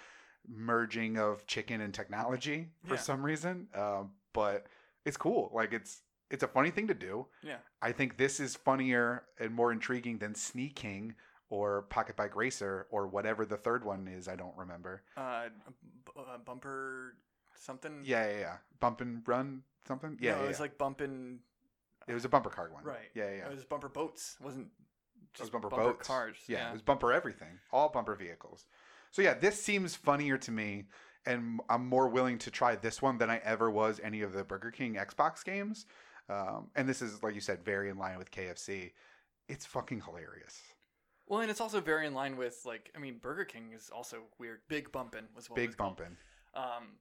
merging 0.48 1.18
of 1.18 1.46
chicken 1.48 1.82
and 1.82 1.94
technology 1.94 2.72
for 2.86 2.96
Yeah. 2.96 3.00
some 3.02 3.26
reason. 3.26 3.70
Um, 3.74 4.14
but 4.34 4.68
it's 5.06 5.18
cool. 5.18 5.50
Like 5.54 5.74
it's 5.74 6.04
it's 6.30 6.44
a 6.44 6.48
funny 6.48 6.72
thing 6.72 6.88
to 6.88 6.94
do. 6.94 7.28
Yeah. 7.42 7.60
I 7.82 7.94
think 7.94 8.18
this 8.18 8.40
is 8.42 8.56
funnier 8.58 9.26
and 9.40 9.54
more 9.54 9.72
intriguing 9.72 10.18
than 10.18 10.36
Sneak 10.36 10.76
King 10.76 11.16
or 11.50 11.84
Pocket 11.84 12.18
Bike 12.18 12.36
Racer 12.36 12.86
or 12.92 13.08
whatever 13.08 13.46
the 13.46 13.56
third 13.56 13.86
one 13.86 14.10
is. 14.10 14.28
I 14.28 14.36
don't 14.36 14.58
remember. 14.58 15.04
Uh, 15.16 15.48
b- 16.06 16.12
uh, 16.18 16.38
bumper 16.40 17.16
something. 17.60 18.02
Yeah, 18.04 18.28
yeah, 18.28 18.40
yeah. 18.40 18.58
Bump 18.80 19.02
and 19.02 19.28
run 19.28 19.64
something. 19.88 20.18
Yeah, 20.22 20.32
no, 20.32 20.38
yeah, 20.38 20.44
it 20.44 20.48
was 20.48 20.58
yeah. 20.58 20.62
like 20.62 20.78
bumping. 20.78 21.40
it 22.08 22.14
was 22.14 22.26
a 22.26 22.30
bumper 22.30 22.50
car 22.50 22.70
one. 22.72 22.84
Right. 22.84 23.10
Yeah, 23.14 23.30
yeah. 23.30 23.46
It 23.46 23.56
was 23.56 23.66
bumper 23.66 23.90
boats. 23.90 24.38
It 24.40 24.44
wasn't 24.46 24.68
It 24.68 25.40
was 25.40 25.50
just 25.50 25.52
bumper, 25.52 25.70
boats. 25.70 26.08
cars. 26.08 26.36
Yeah, 26.48 26.70
it 26.70 26.74
was 26.74 26.82
bumper 26.82 27.12
everything. 27.12 27.60
All 27.72 27.90
bumper 27.90 28.16
vehicles. 28.16 28.66
So 29.12 29.22
yeah, 29.22 29.34
this 29.34 29.62
seems 29.62 29.96
funnier 29.96 30.38
to 30.38 30.52
me, 30.52 30.86
and 31.26 31.60
I'm 31.70 31.88
more 31.88 32.08
willing 32.08 32.38
to 32.40 32.52
try 32.52 32.76
this 32.76 33.02
one 33.02 33.18
than 33.18 33.30
I 33.30 33.38
ever 33.44 33.72
was 33.72 34.00
any 34.04 34.22
of 34.22 34.34
the 34.34 34.44
Burger 34.44 34.72
King 34.72 34.96
Xbox 34.96 35.44
games. 35.44 35.86
Um, 36.30 36.70
and 36.76 36.90
this 36.90 37.02
is, 37.02 37.24
like 37.24 37.36
you 37.36 37.42
said, 37.42 37.64
very 37.64 37.90
in 37.90 37.98
line 37.98 38.18
with 38.18 38.32
KFC. 38.32 38.92
It's 39.48 39.66
fucking 39.66 40.02
hilarious. 40.02 40.62
Well, 41.28 41.42
and 41.42 41.52
it's 41.52 41.62
also 41.62 41.82
very 41.82 42.06
in 42.06 42.14
line 42.14 42.38
with 42.38 42.62
like 42.66 42.92
I 42.96 43.00
mean, 43.00 43.18
Burger 43.22 43.46
King 43.46 43.72
is 43.76 43.90
also 43.94 44.24
weird. 44.40 44.60
Big 44.68 44.92
bumpin' 44.92 45.26
was 45.36 45.50
what 45.50 45.56
Big 45.58 45.76
bumping. 45.76 46.18
Um, 46.54 46.98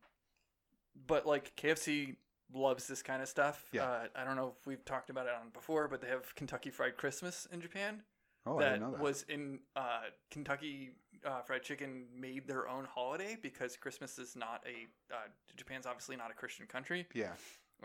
but 1.06 1.26
like 1.26 1.54
KFC 1.56 2.16
loves 2.54 2.86
this 2.86 3.02
kind 3.02 3.22
of 3.22 3.28
stuff. 3.28 3.64
Yeah. 3.72 3.84
Uh, 3.84 4.06
I 4.14 4.24
don't 4.24 4.36
know 4.36 4.54
if 4.58 4.66
we've 4.66 4.84
talked 4.84 5.10
about 5.10 5.26
it 5.26 5.32
on 5.40 5.50
before, 5.52 5.88
but 5.88 6.00
they 6.00 6.08
have 6.08 6.34
Kentucky 6.34 6.70
Fried 6.70 6.96
Christmas 6.96 7.46
in 7.50 7.60
Japan. 7.60 8.02
Oh, 8.46 8.58
I 8.58 8.62
that, 8.62 8.68
didn't 8.70 8.82
know 8.82 8.90
that. 8.92 9.00
was 9.00 9.24
in 9.28 9.58
uh, 9.74 10.02
Kentucky 10.30 10.90
uh, 11.24 11.40
Fried 11.42 11.62
Chicken 11.62 12.04
made 12.16 12.46
their 12.46 12.68
own 12.68 12.84
holiday 12.84 13.36
because 13.40 13.76
Christmas 13.76 14.18
is 14.18 14.36
not 14.36 14.64
a 14.66 15.14
uh, 15.14 15.28
Japan's 15.56 15.86
obviously 15.86 16.16
not 16.16 16.30
a 16.30 16.34
Christian 16.34 16.66
country. 16.66 17.06
yeah. 17.14 17.32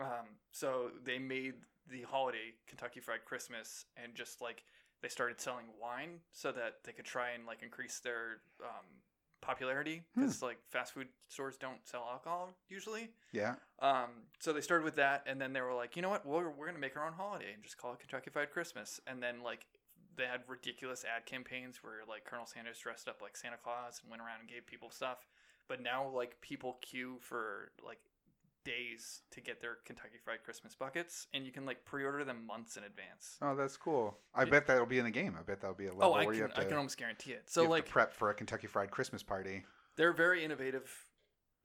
Um, 0.00 0.38
so 0.52 0.90
they 1.04 1.18
made 1.18 1.54
the 1.90 2.02
holiday 2.02 2.54
Kentucky 2.66 3.00
Fried 3.00 3.24
Christmas 3.26 3.84
and 4.02 4.14
just 4.14 4.40
like 4.40 4.64
they 5.02 5.08
started 5.08 5.40
selling 5.40 5.66
wine 5.80 6.20
so 6.32 6.52
that 6.52 6.76
they 6.84 6.92
could 6.92 7.04
try 7.04 7.30
and 7.30 7.44
like 7.44 7.62
increase 7.62 8.00
their 8.00 8.40
um, 8.62 8.86
popularity 9.42 10.02
Hmm. 10.14 10.22
because 10.22 10.40
like 10.40 10.56
fast 10.70 10.94
food 10.94 11.08
stores 11.28 11.58
don't 11.58 11.86
sell 11.86 12.08
alcohol 12.10 12.54
usually. 12.70 13.10
Yeah. 13.32 13.56
Um, 13.80 14.08
so 14.40 14.52
they 14.54 14.60
started 14.62 14.84
with 14.84 14.96
that, 14.96 15.24
and 15.26 15.38
then 15.40 15.52
they 15.52 15.60
were 15.60 15.74
like, 15.74 15.94
you 15.96 16.00
know 16.02 16.08
what? 16.08 16.24
We're, 16.24 16.48
we're 16.48 16.66
gonna 16.66 16.78
make 16.78 16.96
our 16.96 17.04
own 17.06 17.12
holiday 17.12 17.52
and 17.52 17.62
just 17.62 17.76
call 17.76 17.92
it 17.92 17.98
Kentucky 18.00 18.30
Fried 18.30 18.50
Christmas. 18.50 19.00
And 19.06 19.22
then 19.22 19.42
like 19.42 19.66
they 20.16 20.24
had 20.24 20.40
ridiculous 20.48 21.04
ad 21.04 21.26
campaigns 21.26 21.82
where 21.82 22.00
like 22.08 22.24
Colonel 22.24 22.46
Sanders 22.46 22.78
dressed 22.78 23.08
up 23.08 23.20
like 23.20 23.36
Santa 23.36 23.56
Claus 23.62 24.00
and 24.02 24.10
went 24.10 24.22
around 24.22 24.40
and 24.40 24.48
gave 24.48 24.66
people 24.66 24.90
stuff. 24.90 25.26
But 25.68 25.82
now 25.82 26.08
like 26.08 26.40
people 26.40 26.78
queue 26.82 27.18
for 27.20 27.72
like 27.84 27.98
days 28.64 29.22
to 29.30 29.40
get 29.40 29.60
their 29.60 29.76
Kentucky 29.84 30.18
Fried 30.24 30.42
Christmas 30.44 30.74
buckets, 30.74 31.26
and 31.34 31.44
you 31.46 31.52
can 31.52 31.64
like 31.66 31.84
pre-order 31.84 32.24
them 32.24 32.46
months 32.46 32.76
in 32.76 32.84
advance. 32.84 33.36
Oh, 33.42 33.54
that's 33.56 33.76
cool. 33.76 34.18
I 34.34 34.44
Yeah. 34.44 34.50
bet 34.50 34.66
that'll 34.66 34.86
be 34.86 34.98
in 34.98 35.04
the 35.04 35.10
game. 35.10 35.36
I 35.38 35.42
bet 35.42 35.60
that'll 35.60 35.76
be 35.76 35.86
a 35.86 35.92
level 35.94 36.12
Oh, 36.12 36.14
I 36.14 36.22
you 36.22 36.30
can 36.30 36.40
have 36.42 36.54
to, 36.54 36.60
I 36.60 36.64
can 36.64 36.76
almost 36.76 36.96
guarantee 36.98 37.32
it. 37.32 37.48
So 37.50 37.64
like 37.68 37.88
prep 37.88 38.12
for 38.12 38.30
a 38.30 38.34
Kentucky 38.34 38.66
Fried 38.66 38.90
Christmas 38.90 39.22
party. 39.22 39.64
they're 39.96 40.12
very 40.12 40.44
innovative 40.44 40.90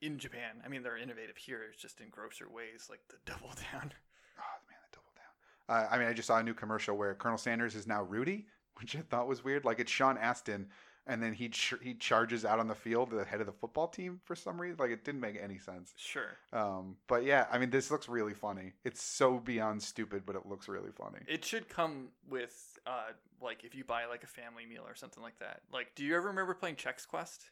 in 0.01 0.19
Japan. 0.19 0.61
I 0.65 0.67
mean, 0.67 0.83
they're 0.83 0.97
innovative 0.97 1.37
here. 1.37 1.61
It's 1.71 1.81
just 1.81 1.99
in 2.01 2.09
grosser 2.09 2.47
ways, 2.49 2.87
like 2.89 3.01
the 3.09 3.17
double 3.25 3.49
down. 3.71 3.91
Oh 4.39 4.59
man, 4.69 4.77
that 4.83 4.91
double 4.91 5.13
down. 5.15 5.85
Uh, 5.85 5.87
I 5.89 5.97
mean, 5.97 6.07
I 6.07 6.13
just 6.13 6.27
saw 6.27 6.37
a 6.37 6.43
new 6.43 6.53
commercial 6.53 6.95
where 6.95 7.15
Colonel 7.15 7.39
Sanders 7.39 7.73
is 7.75 7.87
now 7.87 8.03
Rudy, 8.03 8.45
which 8.79 8.95
I 8.95 8.99
thought 9.01 9.27
was 9.27 9.43
weird. 9.43 9.65
Like 9.65 9.79
it's 9.79 9.91
Sean 9.91 10.15
Astin 10.17 10.69
and 11.07 11.23
then 11.23 11.33
he 11.33 11.49
ch- 11.49 11.73
he 11.81 11.93
charges 11.93 12.45
out 12.45 12.59
on 12.59 12.67
the 12.67 12.75
field, 12.75 13.11
the 13.11 13.25
head 13.25 13.39
of 13.39 13.47
the 13.47 13.53
football 13.53 13.87
team 13.87 14.19
for 14.23 14.35
some 14.35 14.59
reason. 14.59 14.77
Like 14.79 14.91
it 14.91 15.03
didn't 15.03 15.21
make 15.21 15.37
any 15.41 15.57
sense. 15.57 15.93
Sure. 15.97 16.37
Um, 16.53 16.97
but 17.07 17.23
yeah, 17.23 17.47
I 17.51 17.57
mean, 17.57 17.69
this 17.69 17.89
looks 17.89 18.07
really 18.07 18.33
funny. 18.33 18.73
It's 18.83 19.01
so 19.01 19.39
beyond 19.39 19.81
stupid, 19.81 20.23
but 20.25 20.35
it 20.35 20.45
looks 20.45 20.67
really 20.67 20.91
funny. 20.91 21.19
It 21.27 21.43
should 21.43 21.69
come 21.69 22.09
with 22.29 22.77
uh 22.85 23.11
like 23.41 23.63
if 23.63 23.73
you 23.73 23.83
buy 23.83 24.05
like 24.05 24.23
a 24.23 24.27
family 24.27 24.65
meal 24.65 24.83
or 24.85 24.95
something 24.95 25.23
like 25.23 25.39
that. 25.39 25.61
Like, 25.71 25.95
do 25.95 26.03
you 26.03 26.15
ever 26.15 26.27
remember 26.27 26.53
playing 26.53 26.75
Chex 26.75 27.07
Quest? 27.07 27.49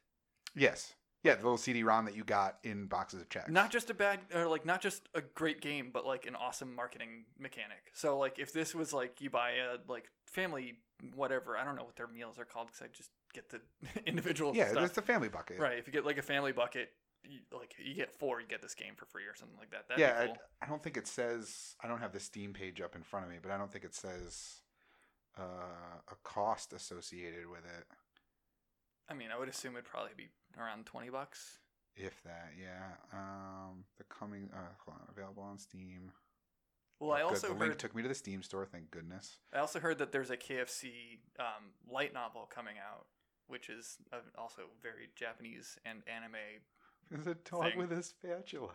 Yes, 0.56 0.94
yeah, 1.26 1.34
the 1.34 1.42
little 1.42 1.58
CD-ROM 1.58 2.06
that 2.06 2.16
you 2.16 2.24
got 2.24 2.60
in 2.64 2.86
boxes 2.86 3.20
of 3.20 3.30
Chex. 3.30 3.50
Not 3.50 3.72
just 3.72 3.90
a 3.90 3.96
bad 3.96 4.20
or 4.34 4.48
like 4.48 4.64
not 4.64 4.80
just 4.80 5.10
a 5.16 5.22
great 5.22 5.60
game, 5.60 5.90
but 5.92 6.06
like 6.06 6.28
an 6.28 6.36
awesome 6.36 6.76
marketing 6.76 7.26
mechanic. 7.40 7.92
So 7.94 8.20
like 8.20 8.38
if 8.38 8.54
this 8.54 8.76
was 8.76 8.94
like 8.94 9.20
you 9.22 9.32
buy 9.32 9.54
a 9.54 9.78
like 9.92 10.12
family 10.28 10.76
whatever, 11.16 11.58
I 11.58 11.66
don't 11.66 11.76
know 11.76 11.84
what 11.84 11.96
their 11.96 12.08
meals 12.08 12.38
are 12.38 12.46
called 12.46 12.68
because 12.68 12.84
I 12.84 12.88
just 12.96 13.10
get 13.36 13.50
the 13.50 13.62
individual 14.06 14.56
yeah, 14.56 14.70
stuff. 14.70 14.86
it's 14.86 14.96
the 14.96 15.02
family 15.02 15.30
bucket. 15.30 15.60
Right. 15.60 15.78
If 15.78 15.88
you 15.88 15.94
get 15.94 16.06
like 16.06 16.18
a 16.18 16.24
family 16.24 16.52
bucket, 16.52 16.90
you, 17.24 17.40
like 17.54 17.76
you 17.84 17.94
get 17.94 18.12
four, 18.12 18.40
you 18.40 18.48
get 18.48 18.62
this 18.62 18.74
game 18.74 18.94
for 18.96 19.06
free 19.06 19.24
or 19.26 19.36
something 19.36 19.58
like 19.58 19.72
that. 19.72 19.88
That'd 19.88 20.02
yeah, 20.02 20.26
cool. 20.26 20.38
I, 20.62 20.66
I 20.66 20.70
don't 20.70 20.82
think 20.82 20.98
it 20.98 21.08
says. 21.08 21.76
I 21.84 21.88
don't 21.88 22.00
have 22.00 22.14
the 22.14 22.20
Steam 22.20 22.54
page 22.54 22.82
up 22.82 22.96
in 22.96 23.04
front 23.04 23.26
of 23.26 23.32
me, 23.32 23.38
but 23.42 23.52
I 23.52 23.58
don't 23.58 23.72
think 23.72 23.84
it 23.84 23.96
says 23.96 24.62
uh, 25.38 26.00
a 26.12 26.16
cost 26.24 26.74
associated 26.74 27.50
with 27.50 27.66
it. 27.66 27.86
I, 29.10 29.14
mean, 29.14 29.30
I 29.34 29.38
would 29.38 29.50
assume 29.50 29.74
it'd 29.74 29.86
probably 29.86 30.12
be 30.16 30.30
around 30.58 30.86
twenty 30.86 31.10
bucks. 31.10 31.60
If 31.96 32.22
that, 32.24 32.52
yeah. 32.60 32.98
Um, 33.14 33.86
the 33.98 34.04
coming, 34.06 34.50
uh, 34.54 34.74
hold 34.86 34.98
on, 35.00 35.08
available 35.10 35.44
on 35.44 35.58
Steam. 35.58 36.12
Well, 37.00 37.12
I 37.12 37.22
Oh, 37.22 37.28
good, 37.28 37.36
also 37.36 37.48
the 37.48 37.54
heard 37.54 37.60
link 37.62 37.78
took 37.78 37.96
me 37.96 38.02
to 38.02 38.08
the 38.08 38.16
Steam 38.16 38.42
store. 38.42 38.66
Thank 38.66 38.92
goodness. 38.92 39.38
I 39.54 39.60
also 39.60 39.80
heard 39.80 39.98
that 40.00 40.12
there's 40.12 40.30
a 40.30 40.38
KFC 40.38 41.20
um, 41.40 41.72
light 41.90 42.14
novel 42.14 42.50
coming 42.54 42.76
out, 42.78 43.06
which 43.48 43.70
is 43.70 43.98
uh, 44.14 44.18
also 44.38 44.64
very 44.82 45.10
Japanese 45.16 45.78
and 45.86 46.02
anime. 46.08 46.36
There's 47.12 47.28
a 47.28 47.36
dog 47.50 47.72
Thing. 47.72 47.78
with 47.78 47.92
a 47.92 48.02
spatula. 48.02 48.72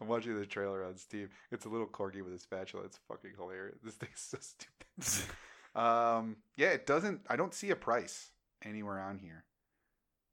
I'm 0.00 0.08
watching 0.08 0.36
the 0.38 0.46
trailer 0.46 0.84
on 0.84 0.96
Steam. 0.96 1.28
It's 1.52 1.64
a 1.64 1.68
little 1.68 1.86
corgi 1.86 2.22
with 2.24 2.34
a 2.34 2.38
spatula. 2.38 2.84
It's 2.84 2.98
fucking 3.08 3.32
hilarious. 3.38 3.78
This 3.84 3.94
thing's 3.94 4.10
so 4.16 4.38
stupid. 4.40 5.30
um, 5.80 6.36
yeah, 6.56 6.70
it 6.70 6.86
doesn't. 6.86 7.20
I 7.28 7.36
don't 7.36 7.54
see 7.54 7.70
a 7.70 7.76
price 7.76 8.30
anywhere 8.64 9.00
on 9.00 9.18
here, 9.18 9.44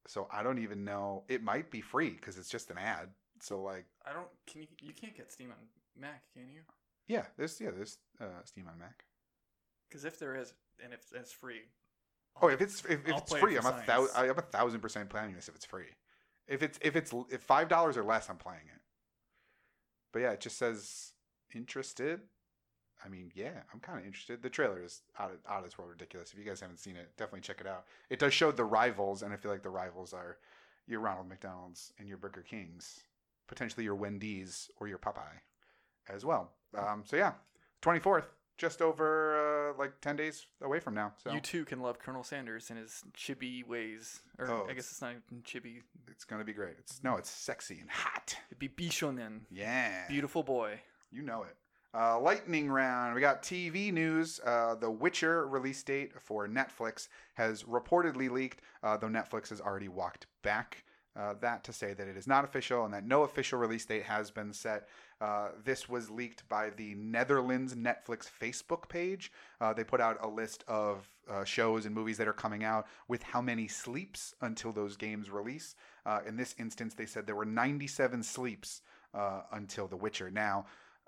so 0.08 0.28
I 0.32 0.42
don't 0.42 0.58
even 0.60 0.84
know. 0.84 1.24
It 1.28 1.44
might 1.44 1.70
be 1.70 1.82
free 1.82 2.10
because 2.10 2.38
it's 2.38 2.50
just 2.50 2.72
an 2.72 2.80
ad. 2.80 3.10
So 3.42 3.62
like, 3.62 3.86
I 4.06 4.14
don't. 4.14 4.28
Can 4.48 4.62
you? 4.62 4.68
You 4.82 4.94
can't 4.94 5.16
get 5.16 5.32
Steam 5.32 5.52
on 5.52 5.68
Mac, 6.00 6.24
can 6.34 6.50
you? 6.52 6.62
yeah, 7.08 7.26
there's 7.38 7.60
yeah, 7.62 7.72
there's 7.72 7.98
uh, 8.20 8.44
Steam 8.44 8.68
on 8.68 8.78
Mac. 8.80 9.06
Because 9.90 10.04
if 10.04 10.20
there 10.20 10.36
is, 10.36 10.54
and 10.84 10.94
if 10.94 11.02
it's 11.14 11.32
free, 11.32 11.62
Oh, 12.42 12.48
if 12.48 12.62
it's 12.62 12.84
if, 12.86 13.08
if 13.08 13.18
it's 13.18 13.34
free, 13.34 13.58
I'm 13.58 13.66
a 13.66 13.72
thousand. 13.72 14.16
I'm 14.16 14.38
a 14.38 14.42
thousand 14.42 14.80
percent 14.82 15.10
planning 15.10 15.36
this 15.36 15.48
if 15.48 15.56
it's 15.56 15.66
free. 15.66 15.88
If 16.48 16.64
it's 16.64 16.80
if 16.82 16.96
it's 16.96 17.14
if 17.30 17.42
five 17.42 17.68
dollars 17.68 17.98
or 17.98 18.04
less, 18.04 18.30
I'm 18.30 18.38
playing 18.38 18.68
it. 18.74 18.82
But 20.14 20.20
yeah, 20.20 20.32
it 20.32 20.42
just 20.42 20.58
says 20.58 21.14
interested. 21.54 22.22
I 23.06 23.10
mean, 23.10 23.32
yeah, 23.36 23.62
I'm 23.74 23.80
kind 23.80 24.00
of 24.00 24.06
interested. 24.06 24.42
The 24.42 24.50
trailer 24.50 24.82
is 24.84 25.02
out 25.20 25.32
of 25.32 25.38
out 25.50 25.60
of 25.60 25.66
this 25.66 25.78
world 25.78 25.92
ridiculous. 25.92 26.32
If 26.32 26.40
you 26.40 26.46
guys 26.46 26.60
haven't 26.60 26.80
seen 26.80 26.96
it, 26.96 27.12
definitely 27.18 27.42
check 27.42 27.62
it 27.62 27.68
out. 27.68 27.86
It 28.10 28.20
does 28.20 28.34
show 28.34 28.52
the 28.52 28.66
rivals, 28.66 29.22
and 29.22 29.34
I 29.34 29.38
feel 29.38 29.52
like 29.52 29.64
the 29.64 29.70
rivals 29.70 30.14
are 30.14 30.38
your 30.88 31.02
Ronald 31.02 31.28
McDonald's 31.28 31.92
and 32.00 32.08
your 32.08 32.18
Burger 32.18 32.42
Kings, 32.42 33.02
potentially 33.48 33.84
your 33.84 33.96
Wendy's 33.96 34.70
or 34.80 34.88
your 34.88 34.98
Popeye, 34.98 35.42
as 36.10 36.26
well. 36.26 36.52
Um, 36.76 37.04
so 37.06 37.18
yeah, 37.18 37.34
24th, 37.82 38.26
just 38.58 38.82
over 38.82 39.70
uh, 39.72 39.78
like 39.78 40.00
10 40.02 40.16
days 40.16 40.46
away 40.62 40.80
from 40.80 40.94
now. 40.94 41.14
So 41.24 41.32
you 41.32 41.40
too 41.40 41.66
can 41.66 41.80
love 41.82 42.00
Colonel 42.00 42.24
Sanders 42.24 42.70
and 42.70 42.80
his 42.80 43.04
chibi 43.16 43.66
ways. 43.66 44.22
Or 44.40 44.50
Oh, 44.50 44.68
I 44.70 44.74
guess 44.74 44.90
it's 44.90 45.02
not 45.02 45.12
even 45.12 45.44
chibi. 45.44 45.82
It's 46.10 46.26
gonna 46.26 46.44
be 46.44 46.54
great. 46.54 46.76
It's 46.80 47.04
no, 47.04 47.16
it's 47.18 47.30
sexy 47.30 47.80
and 47.80 47.90
hot. 47.90 48.36
It'd 48.50 48.60
be 48.60 48.70
Bishonen, 48.70 49.42
Yeah, 49.52 50.08
beautiful 50.08 50.44
boy. 50.44 50.80
you 51.12 51.22
know 51.22 51.44
it. 51.44 51.56
Uh, 51.94 52.20
lightning 52.20 52.70
round. 52.70 53.16
We 53.16 53.22
got 53.22 53.42
TV 53.42 53.92
news. 53.92 54.40
Uh, 54.46 54.76
the 54.76 54.92
Witcher 54.92 55.48
release 55.48 55.82
date 55.84 56.12
for 56.22 56.48
Netflix 56.48 57.08
has 57.36 57.64
reportedly 57.64 58.30
leaked, 58.30 58.62
uh, 58.84 58.98
though 58.98 59.08
Netflix 59.08 59.50
has 59.50 59.62
already 59.62 59.88
walked 59.88 60.28
back 60.44 60.84
uh, 61.16 61.34
that 61.42 61.64
to 61.64 61.74
say 61.74 61.94
that 61.94 62.08
it 62.08 62.16
is 62.16 62.28
not 62.28 62.44
official 62.44 62.86
and 62.86 62.94
that 62.94 63.06
no 63.06 63.24
official 63.24 63.58
release 63.58 63.86
date 63.86 64.04
has 64.04 64.30
been 64.30 64.54
set. 64.54 64.88
Uh, 65.20 65.50
this 65.64 65.90
was 65.90 66.10
leaked 66.10 66.48
by 66.48 66.70
the 66.70 66.94
Netherlands 66.96 67.74
Netflix 67.74 68.30
Facebook 68.30 68.88
page. 68.88 69.32
Uh, 69.60 69.74
they 69.74 69.84
put 69.84 70.00
out 70.00 70.18
a 70.22 70.28
list 70.28 70.64
of 70.68 71.10
uh, 71.30 71.44
shows 71.44 71.86
and 71.86 71.96
movies 71.96 72.18
that 72.18 72.28
are 72.28 72.34
coming 72.34 72.64
out 72.64 72.88
with 73.08 73.24
how 73.24 73.42
many 73.42 73.68
sleeps 73.68 74.36
until 74.42 74.72
those 74.72 74.96
games 74.96 75.30
release. 75.30 75.76
Uh, 76.06 76.20
in 76.28 76.36
this 76.36 76.56
instance, 76.60 76.94
they 76.94 77.06
said 77.06 77.26
there 77.26 77.36
were 77.36 77.46
97 77.46 78.22
sleeps 78.24 78.82
uh, 79.14 79.42
until 79.52 79.88
The 79.88 79.98
Witcher. 79.98 80.30
Now, 80.30 80.66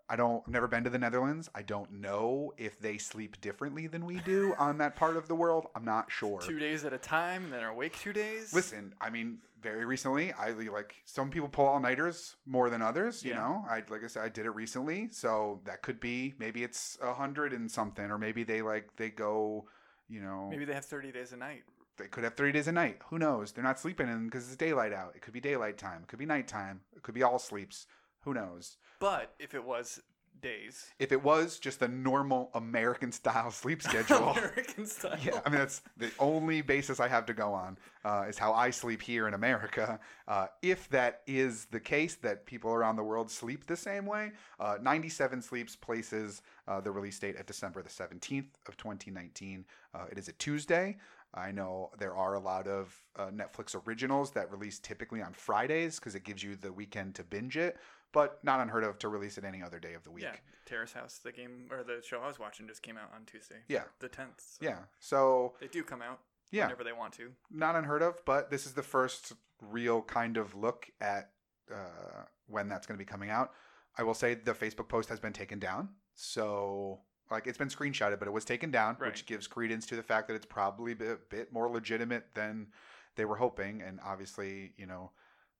I 0.09 0.15
don't 0.15 0.43
I've 0.47 0.51
never 0.53 0.67
been 0.67 0.83
to 0.85 0.89
the 0.89 0.97
Netherlands. 0.97 1.49
I 1.53 1.61
don't 1.61 1.91
know 1.93 2.51
if 2.57 2.79
they 2.79 2.97
sleep 2.97 3.39
differently 3.41 3.87
than 3.87 4.05
we 4.05 4.19
do 4.21 4.55
on 4.57 4.77
that 4.79 4.95
part 4.95 5.15
of 5.17 5.27
the 5.27 5.35
world. 5.35 5.67
I'm 5.75 5.85
not 5.85 6.11
sure. 6.11 6.41
Two 6.41 6.59
days 6.59 6.83
at 6.85 6.93
a 6.93 6.97
time, 6.97 7.45
and 7.45 7.53
then 7.53 7.63
are 7.63 7.69
awake 7.69 7.97
two 7.99 8.13
days. 8.13 8.53
Listen, 8.53 8.93
I 8.99 9.09
mean, 9.09 9.37
very 9.61 9.85
recently, 9.85 10.33
I 10.33 10.51
like 10.51 10.95
some 11.05 11.29
people 11.29 11.47
pull 11.49 11.65
all 11.65 11.79
nighters 11.79 12.35
more 12.45 12.69
than 12.69 12.81
others. 12.81 13.23
You 13.23 13.31
Yeah. 13.31 13.37
know, 13.39 13.65
I 13.69 13.83
like 13.89 14.03
I 14.03 14.07
said, 14.07 14.23
I 14.23 14.29
did 14.29 14.45
it 14.45 14.51
recently, 14.55 15.09
so 15.11 15.61
that 15.65 15.81
could 15.83 15.99
be 15.99 16.33
maybe 16.39 16.63
it's 16.63 16.97
a 17.01 17.13
hundred 17.13 17.53
and 17.53 17.69
something, 17.69 18.05
or 18.09 18.17
maybe 18.17 18.43
they 18.43 18.61
like 18.61 18.95
they 18.95 19.09
go, 19.09 19.67
you 20.07 20.21
know, 20.21 20.47
Maybe 20.49 20.65
they 20.65 20.73
have 20.73 20.85
thirty 20.85 21.11
days 21.11 21.33
a 21.33 21.37
night. 21.37 21.63
they 21.97 22.07
could 22.07 22.23
have 22.23 22.33
30 22.35 22.53
days 22.53 22.67
a 22.69 22.71
night. 22.71 22.97
Who 23.09 23.19
knows? 23.19 23.51
They're 23.51 23.63
not 23.63 23.77
sleeping 23.77 24.07
in 24.07 24.25
because 24.25 24.47
it's 24.47 24.55
daylight 24.55 24.93
out. 24.93 25.11
It 25.15 25.21
could 25.21 25.33
be 25.33 25.41
daylight 25.41 25.77
time. 25.77 26.01
It 26.03 26.07
could 26.07 26.17
be 26.19 26.25
nighttime. 26.25 26.79
It 26.95 27.03
could 27.03 27.13
be 27.13 27.23
all 27.23 27.37
sleeps. 27.39 27.85
Who 28.21 28.33
knows? 28.33 28.77
But 28.99 29.33
if 29.39 29.53
it 29.53 29.63
was 29.63 30.01
days, 30.41 30.93
If 30.99 31.11
it 31.11 31.21
was 31.21 31.59
just 31.59 31.81
a 31.81 31.87
normal 31.89 32.49
American 32.53 33.11
style 33.11 33.51
sleep 33.63 33.81
schedule. 33.81 34.29
American 34.37 34.85
style. 34.85 35.17
yeah, 35.21 35.41
I 35.45 35.49
mean 35.49 35.59
that's 35.59 35.81
the 35.97 36.11
only 36.17 36.61
basis 36.61 37.01
I 37.01 37.09
have 37.09 37.25
to 37.25 37.33
go 37.33 37.53
on 37.53 37.77
uh, 38.05 38.25
is 38.29 38.37
how 38.37 38.53
I 38.53 38.69
sleep 38.69 39.01
here 39.01 39.27
in 39.27 39.33
America. 39.33 39.99
Uh, 40.29 40.47
if 40.61 40.87
that 40.91 41.21
is 41.27 41.65
the 41.71 41.79
case, 41.79 42.15
that 42.15 42.45
people 42.45 42.71
around 42.71 42.95
the 42.95 43.03
world 43.03 43.29
sleep 43.29 43.65
the 43.65 43.75
same 43.75 44.05
way, 44.05 44.31
uh, 44.61 44.77
97 44.81 45.41
Sleeps 45.41 45.75
places 45.75 46.41
uh, 46.69 46.79
the 46.79 46.91
release 46.91 47.19
date 47.19 47.35
at 47.35 47.45
December 47.45 47.81
the 47.81 47.89
17th 47.89 48.47
of 48.67 48.77
2019. 48.77 49.65
Uh, 49.93 50.05
it 50.09 50.17
is 50.17 50.29
a 50.29 50.33
Tuesday. 50.33 50.97
I 51.33 51.51
know 51.51 51.91
there 51.99 52.15
are 52.15 52.33
a 52.35 52.39
lot 52.39 52.65
of 52.65 52.95
uh, 53.15 53.27
Netflix 53.27 53.75
originals 53.87 54.31
that 54.31 54.49
release 54.51 54.79
typically 54.79 55.21
on 55.21 55.33
Fridays 55.33 55.99
because 55.99 56.15
it 56.15 56.23
gives 56.23 56.41
you 56.41 56.55
the 56.55 56.71
weekend 56.71 57.13
to 57.15 57.23
binge 57.23 57.55
it, 57.55 57.77
but 58.11 58.43
not 58.43 58.59
unheard 58.59 58.83
of 58.83 58.97
to 58.99 59.07
release 59.09 59.37
it 59.37 59.43
any 59.43 59.61
other 59.61 59.79
day 59.79 59.93
of 59.93 60.03
the 60.03 60.11
week. 60.11 60.23
Yeah, 60.23 60.35
Terrace 60.65 60.93
House, 60.93 61.19
the 61.19 61.31
game 61.31 61.67
or 61.71 61.83
the 61.83 62.01
show 62.03 62.19
I 62.21 62.27
was 62.27 62.39
watching 62.39 62.67
just 62.67 62.81
came 62.81 62.97
out 62.97 63.11
on 63.15 63.25
Tuesday. 63.25 63.57
Yeah. 63.67 63.83
the 63.99 64.09
tenth. 64.09 64.39
So 64.41 64.57
Yeah. 64.65 64.79
So 64.99 65.53
they 65.59 65.67
do 65.67 65.83
come 65.83 66.01
out 66.01 66.19
Yeah. 66.51 66.65
whenever 66.65 66.83
they 66.83 66.93
want 66.93 67.13
to. 67.15 67.31
not 67.51 67.75
unheard 67.75 68.01
of, 68.01 68.23
but 68.25 68.49
this 68.49 68.65
is 68.65 68.73
the 68.73 68.83
first 68.83 69.33
real 69.61 70.01
kind 70.01 70.37
of 70.37 70.55
look 70.55 70.89
at 71.01 71.31
uh, 71.71 72.23
when 72.47 72.67
that's 72.67 72.87
going 72.87 72.97
to 72.97 73.03
be 73.03 73.09
coming 73.09 73.29
out. 73.29 73.53
I 73.97 74.03
will 74.03 74.13
say 74.15 74.33
the 74.33 74.53
Facebook 74.53 74.87
post 74.87 75.09
has 75.09 75.19
been 75.19 75.33
taken 75.33 75.59
down. 75.59 75.89
So, 76.15 77.01
like, 77.29 77.45
it's 77.47 77.57
been 77.57 77.69
screenshotted, 77.69 78.17
but 78.19 78.27
it 78.27 78.31
was 78.31 78.45
taken 78.45 78.71
down, 78.71 78.95
Right. 78.99 79.07
which 79.11 79.25
gives 79.25 79.45
credence 79.47 79.85
to 79.87 79.95
the 79.95 80.03
fact 80.03 80.27
that 80.27 80.33
it's 80.35 80.45
probably 80.45 80.93
a 80.93 81.15
bit 81.29 81.51
more 81.53 81.69
legitimate 81.69 82.33
than 82.33 82.67
they 83.15 83.25
were 83.25 83.35
hoping. 83.35 83.81
And 83.81 83.99
obviously, 84.03 84.73
you 84.77 84.85
know, 84.85 85.11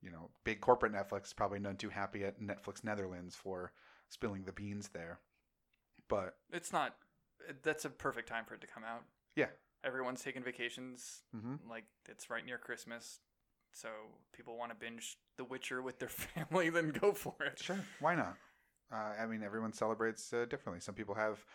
you 0.02 0.10
know, 0.12 0.30
big 0.44 0.62
corporate 0.62 0.94
Netflix 0.94 1.36
probably 1.36 1.60
none 1.60 1.76
too 1.76 1.90
happy 1.90 2.24
at 2.24 2.40
Netflix 2.42 2.84
Netherlands 2.84 3.36
for 3.36 3.72
spilling 4.10 4.44
the 4.46 4.52
beans 4.54 4.90
there. 4.94 5.20
But 6.08 6.36
It's 6.52 6.72
not. 6.74 6.96
That's 7.64 7.86
a 7.86 7.90
perfect 7.90 8.28
time 8.28 8.46
for 8.46 8.54
it 8.56 8.62
to 8.62 8.68
come 8.68 8.84
out. 8.84 9.04
Yeah. 9.36 9.48
everyone's 9.84 10.22
taking 10.24 10.44
vacations. 10.44 11.22
mhm. 11.36 11.60
Like 11.70 11.86
it's 12.10 12.30
right 12.30 12.46
near 12.46 12.58
Christmas, 12.58 13.20
so 13.72 13.88
people 14.34 14.58
want 14.58 14.72
to 14.72 14.76
binge 14.76 15.18
The 15.38 15.46
Witcher 15.46 15.82
with 15.82 16.00
their 16.00 16.10
family. 16.10 16.70
Then 16.70 16.90
go 16.90 17.14
for 17.14 17.36
it. 17.42 17.60
Sure, 17.60 17.80
why 18.00 18.16
not? 18.16 18.36
Uh, 18.92 19.14
I 19.22 19.26
mean, 19.28 19.44
everyone 19.44 19.72
celebrates 19.72 20.34
uh, 20.34 20.46
differently. 20.50 20.80
Some 20.82 20.96
people 20.96 21.16
have 21.16 21.46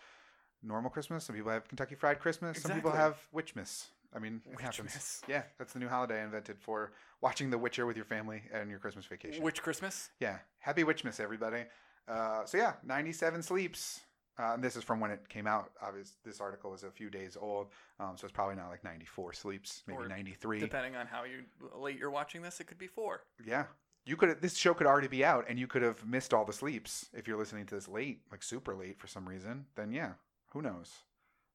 normal 0.62 0.89
Christmas. 0.91 1.25
Some 1.25 1.35
people 1.37 1.51
have 1.51 1.66
Kentucky 1.69 1.97
Fried 1.97 2.21
Christmas. 2.21 2.62
Some 2.62 2.73
people 2.73 2.91
Exactly. 2.91 3.03
have 3.12 3.29
Witchmas. 3.35 3.87
I 4.15 4.19
mean, 4.19 4.41
it 4.51 4.61
happens. 4.61 5.23
Yeah, 5.28 5.43
that's 5.59 5.73
the 5.73 5.78
new 5.78 5.89
holiday 5.89 6.23
invented 6.23 6.59
for 6.61 6.93
watching 7.20 7.51
The 7.51 7.59
Witcher 7.59 7.86
with 7.86 7.97
your 7.97 8.05
family 8.05 8.43
and 8.53 8.70
your 8.70 8.78
Christmas 8.78 9.07
vacation. 9.07 9.43
Witch 9.43 9.62
Christmas? 9.62 10.11
yeah, 10.20 10.39
happy 10.61 10.85
Witchmas, 10.85 11.20
everybody. 11.20 11.65
Uh, 12.07 12.45
so 12.45 12.59
yeah, 12.59 12.74
97 12.85 13.43
sleeps. 13.43 14.01
Uh, 14.36 14.55
and 14.55 14.65
this 14.65 14.74
is 14.74 14.82
from 14.82 14.99
when 14.99 15.12
it 15.12 15.28
came 15.28 15.47
out. 15.47 15.70
Obviously, 15.81 16.16
this 16.24 16.41
article 16.41 16.74
is 16.74 16.82
a 16.82 16.91
few 16.91 17.09
days 17.09 17.36
old, 17.41 17.69
um, 18.01 18.15
so 18.16 18.24
it's 18.24 18.32
probably 18.32 18.57
not 18.57 18.69
like 18.69 18.82
94 18.82 19.32
sleeps, 19.32 19.85
maybe 19.86 20.03
Or 20.03 20.09
93. 20.09 20.59
Depending 20.59 20.97
on 20.97 21.07
how 21.07 21.23
you 21.23 21.45
late 21.77 21.99
you're 21.99 22.11
watching 22.11 22.43
this, 22.43 22.59
it 22.59 22.66
could 22.66 22.78
be 22.78 22.89
four. 22.89 23.23
Yeah. 23.47 23.66
You 24.07 24.16
could 24.16 24.43
this 24.43 24.57
show 24.57 24.74
could 24.74 24.89
already 24.89 25.07
be 25.09 25.24
out 25.24 25.47
and 25.49 25.59
you 25.59 25.66
could 25.69 25.82
have 25.82 26.05
missed 26.05 26.35
all 26.35 26.45
the 26.45 26.53
sleeps 26.53 27.07
if 27.15 27.27
you're 27.28 27.39
listening 27.39 27.65
to 27.66 27.74
this 27.77 27.89
late, 27.89 28.20
like 28.31 28.43
super 28.43 28.74
late 28.74 28.99
for 28.99 29.07
some 29.07 29.27
reason. 29.27 29.66
Then 29.77 29.93
yeah, 29.93 30.15
who 30.51 30.61
knows? 30.61 30.91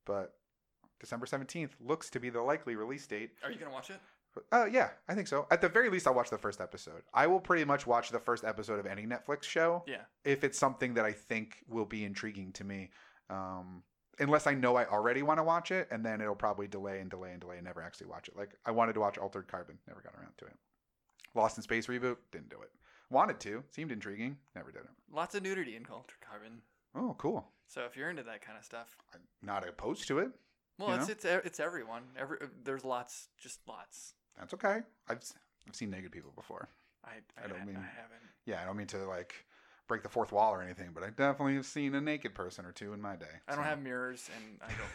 But 0.05 0.33
December 0.99 1.25
17th 1.25 1.71
looks 1.79 2.09
to 2.11 2.19
be 2.19 2.29
the 2.29 2.41
likely 2.41 2.75
release 2.75 3.05
date. 3.07 3.31
Are 3.43 3.51
you 3.51 3.57
gonna 3.59 3.71
watch 3.71 3.89
it? 3.89 3.99
Uh, 4.51 4.65
yeah, 4.65 4.89
I 5.07 5.15
think 5.15 5.27
so. 5.27 5.47
At 5.49 5.59
the 5.59 5.67
very 5.69 5.89
least, 5.89 6.07
I'll 6.07 6.13
watch 6.13 6.29
the 6.29 6.37
first 6.37 6.61
episode. 6.61 7.01
I 7.13 7.25
will 7.27 7.39
pretty 7.39 7.65
much 7.65 7.87
watch 7.87 8.09
the 8.11 8.19
first 8.19 8.43
episode 8.43 8.79
of 8.79 8.85
any 8.85 9.05
Netflix 9.05 9.43
show 9.43 9.83
Yeah. 9.87 10.03
if 10.23 10.43
it's 10.43 10.57
something 10.57 10.93
that 10.93 11.03
I 11.05 11.11
think 11.11 11.57
will 11.67 11.85
be 11.85 12.05
intriguing 12.05 12.51
to 12.53 12.63
me. 12.63 12.91
Um, 13.29 13.83
unless 14.19 14.45
I 14.47 14.53
know 14.53 14.75
I 14.75 14.85
already 14.85 15.23
want 15.23 15.39
to 15.39 15.43
watch 15.43 15.71
it, 15.71 15.87
and 15.91 16.05
then 16.05 16.21
it'll 16.21 16.35
probably 16.35 16.67
delay 16.67 16.99
and 16.99 17.09
delay 17.09 17.31
and 17.31 17.41
delay 17.41 17.55
and 17.57 17.65
never 17.65 17.81
actually 17.81 18.07
watch 18.07 18.27
it. 18.27 18.35
Like 18.37 18.51
I 18.65 18.71
wanted 18.71 18.93
to 18.93 18.99
watch 18.99 19.17
Altered 19.17 19.47
Carbon, 19.47 19.77
never 19.87 20.01
got 20.01 20.13
around 20.13 20.33
to 20.37 20.45
it. 20.45 20.55
Lost 21.35 21.57
in 21.57 21.63
Space 21.63 21.87
reboot, 21.87 22.17
didn't 22.31 22.49
do 22.49 22.61
it. 22.61 22.69
Wanted 23.09 23.39
to, 23.41 23.63
seemed 23.71 23.91
intriguing, 23.91 24.37
never 24.55 24.71
did 24.71 24.81
it. 24.83 24.89
Lots 25.11 25.33
of 25.35 25.41
nudity 25.43 25.75
in 25.75 25.85
Altered 25.91 26.19
Carbon. 26.21 26.61
Oh, 26.95 27.15
cool. 27.17 27.47
So 27.67 27.81
if 27.85 27.95
you're 27.97 28.09
into 28.11 28.23
that 28.23 28.41
kind 28.45 28.57
of 28.57 28.63
stuff, 28.63 28.95
I'm 29.13 29.21
not 29.41 29.67
opposed 29.67 30.07
to 30.09 30.19
it. 30.19 30.29
Well, 30.79 30.89
You 30.89 30.95
it's 30.95 31.07
know? 31.07 31.31
it's 31.37 31.45
it's 31.47 31.59
everyone. 31.59 32.03
Every 32.17 32.37
there's 32.63 32.83
lots, 32.83 33.27
just 33.37 33.59
lots. 33.67 34.13
That's 34.37 34.53
okay. 34.55 34.79
I've 35.07 35.21
I've 35.67 35.75
seen 35.75 35.91
naked 35.91 36.11
people 36.11 36.31
before. 36.35 36.69
I 37.05 37.09
I, 37.39 37.45
I 37.45 37.47
don't 37.47 37.65
mean- 37.65 37.75
I 37.75 37.79
haven't. 37.81 38.21
Yeah, 38.45 38.61
I 38.61 38.65
don't 38.65 38.77
mean 38.77 38.87
to 38.87 39.05
like 39.05 39.33
break 39.87 40.01
the 40.03 40.09
fourth 40.09 40.31
wall 40.31 40.53
or 40.53 40.61
anything, 40.61 40.91
but 40.93 41.03
I 41.03 41.07
definitely 41.07 41.55
have 41.55 41.65
seen 41.65 41.93
a 41.95 42.01
naked 42.01 42.33
person 42.33 42.65
or 42.65 42.71
two 42.71 42.93
in 42.93 43.01
my 43.01 43.15
day. 43.15 43.25
I 43.47 43.55
don't 43.55 43.63
so. 43.63 43.69
have 43.69 43.81
mirrors, 43.81 44.29
and 44.37 44.57
I 44.61 44.67
don't. 44.67 44.89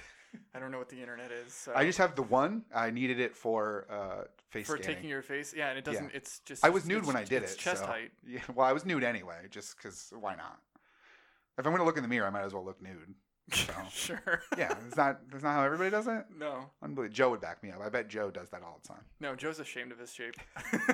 I 0.52 0.58
don't 0.58 0.72
know 0.72 0.78
what 0.78 0.88
the 0.88 1.00
internet 1.00 1.30
is. 1.30 1.52
So 1.52 1.72
I 1.76 1.84
just 1.84 1.98
have 1.98 2.16
the 2.16 2.24
one. 2.24 2.64
I 2.74 2.90
needed 2.90 3.20
it 3.20 3.36
for 3.36 3.86
uh, 3.88 4.24
face 4.50 4.66
for 4.66 4.76
scanning. 4.76 4.96
taking 4.96 5.10
your 5.10 5.22
face. 5.22 5.54
Yeah, 5.56 5.68
and 5.68 5.78
it 5.78 5.84
doesn't. 5.84 6.10
It's 6.12 6.40
just. 6.40 6.64
I 6.64 6.70
was 6.70 6.86
nude 6.86 7.06
when 7.06 7.14
I 7.14 7.22
did 7.22 7.44
it's 7.44 7.52
it. 7.54 7.58
Chest 7.58 7.82
so- 7.82 7.86
height. 7.86 8.10
Yeah, 8.26 8.40
well, 8.52 8.66
I 8.66 8.72
was 8.72 8.84
nude 8.84 9.04
anyway, 9.04 9.36
just 9.50 9.76
because 9.76 10.12
why 10.18 10.34
not? 10.34 10.58
If 11.56 11.66
I'm 11.66 11.72
gonna 11.72 11.84
look 11.84 11.96
in 11.96 12.02
the 12.02 12.08
mirror, 12.08 12.26
I 12.26 12.30
might 12.30 12.42
as 12.42 12.52
well 12.52 12.64
look 12.64 12.82
nude. 12.82 13.14
So. 13.52 13.72
sure. 13.90 14.42
Yeah, 14.56 14.74
it's 14.86 14.96
not. 14.96 15.20
That's 15.30 15.44
not 15.44 15.54
how 15.54 15.64
everybody 15.64 15.90
does 15.90 16.06
it. 16.06 16.24
No, 16.36 16.70
Unbelievable. 16.82 17.14
Joe 17.14 17.30
would 17.30 17.40
back 17.40 17.62
me 17.62 17.70
up. 17.70 17.80
I 17.84 17.88
bet 17.88 18.08
Joe 18.08 18.30
does 18.30 18.48
that 18.50 18.62
all 18.62 18.80
the 18.82 18.88
time. 18.88 19.04
no. 19.20 19.34
Joe's 19.34 19.60
ashamed 19.60 19.92
of 19.92 19.98
his 19.98 20.12
shape. 20.12 20.34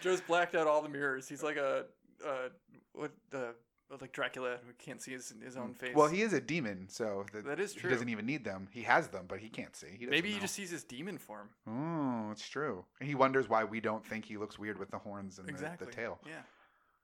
Joe's 0.00 0.20
blacked 0.20 0.54
out 0.54 0.66
all 0.66 0.82
the 0.82 0.88
mirrors. 0.88 1.28
He's 1.28 1.42
like 1.42 1.56
a 1.56 1.86
uh, 2.26 2.48
what 2.92 3.12
uh, 3.32 3.52
like 4.00 4.12
Dracula 4.12 4.58
who 4.66 4.72
can't 4.78 5.00
see 5.00 5.12
his 5.12 5.32
his 5.42 5.56
own 5.56 5.74
face. 5.74 5.94
Well, 5.94 6.08
he 6.08 6.22
is 6.22 6.32
a 6.32 6.40
demon, 6.40 6.88
so 6.88 7.24
that, 7.32 7.44
That 7.44 7.60
is 7.60 7.74
He 7.74 7.88
doesn't 7.88 8.08
even 8.08 8.26
need 8.26 8.44
them. 8.44 8.68
He 8.72 8.82
has 8.82 9.08
them, 9.08 9.26
but 9.28 9.38
he 9.38 9.48
can't 9.48 9.76
see. 9.76 9.88
He 9.98 10.06
Maybe 10.06 10.28
he 10.28 10.34
doesn't 10.34 10.40
just 10.42 10.54
sees 10.54 10.70
his 10.70 10.84
demon 10.84 11.18
form. 11.18 11.50
Oh, 11.68 12.30
it's 12.30 12.48
true. 12.48 12.84
And 13.00 13.08
he 13.08 13.14
wonders 13.14 13.48
why 13.48 13.64
we 13.64 13.80
don't 13.80 14.04
think 14.04 14.24
he 14.24 14.36
looks 14.36 14.58
weird 14.58 14.78
with 14.78 14.90
the 14.90 14.98
horns 14.98 15.38
and 15.38 15.48
the- 15.48 15.76
the, 15.78 15.86
tail. 15.86 16.18
Yeah. 16.26 16.42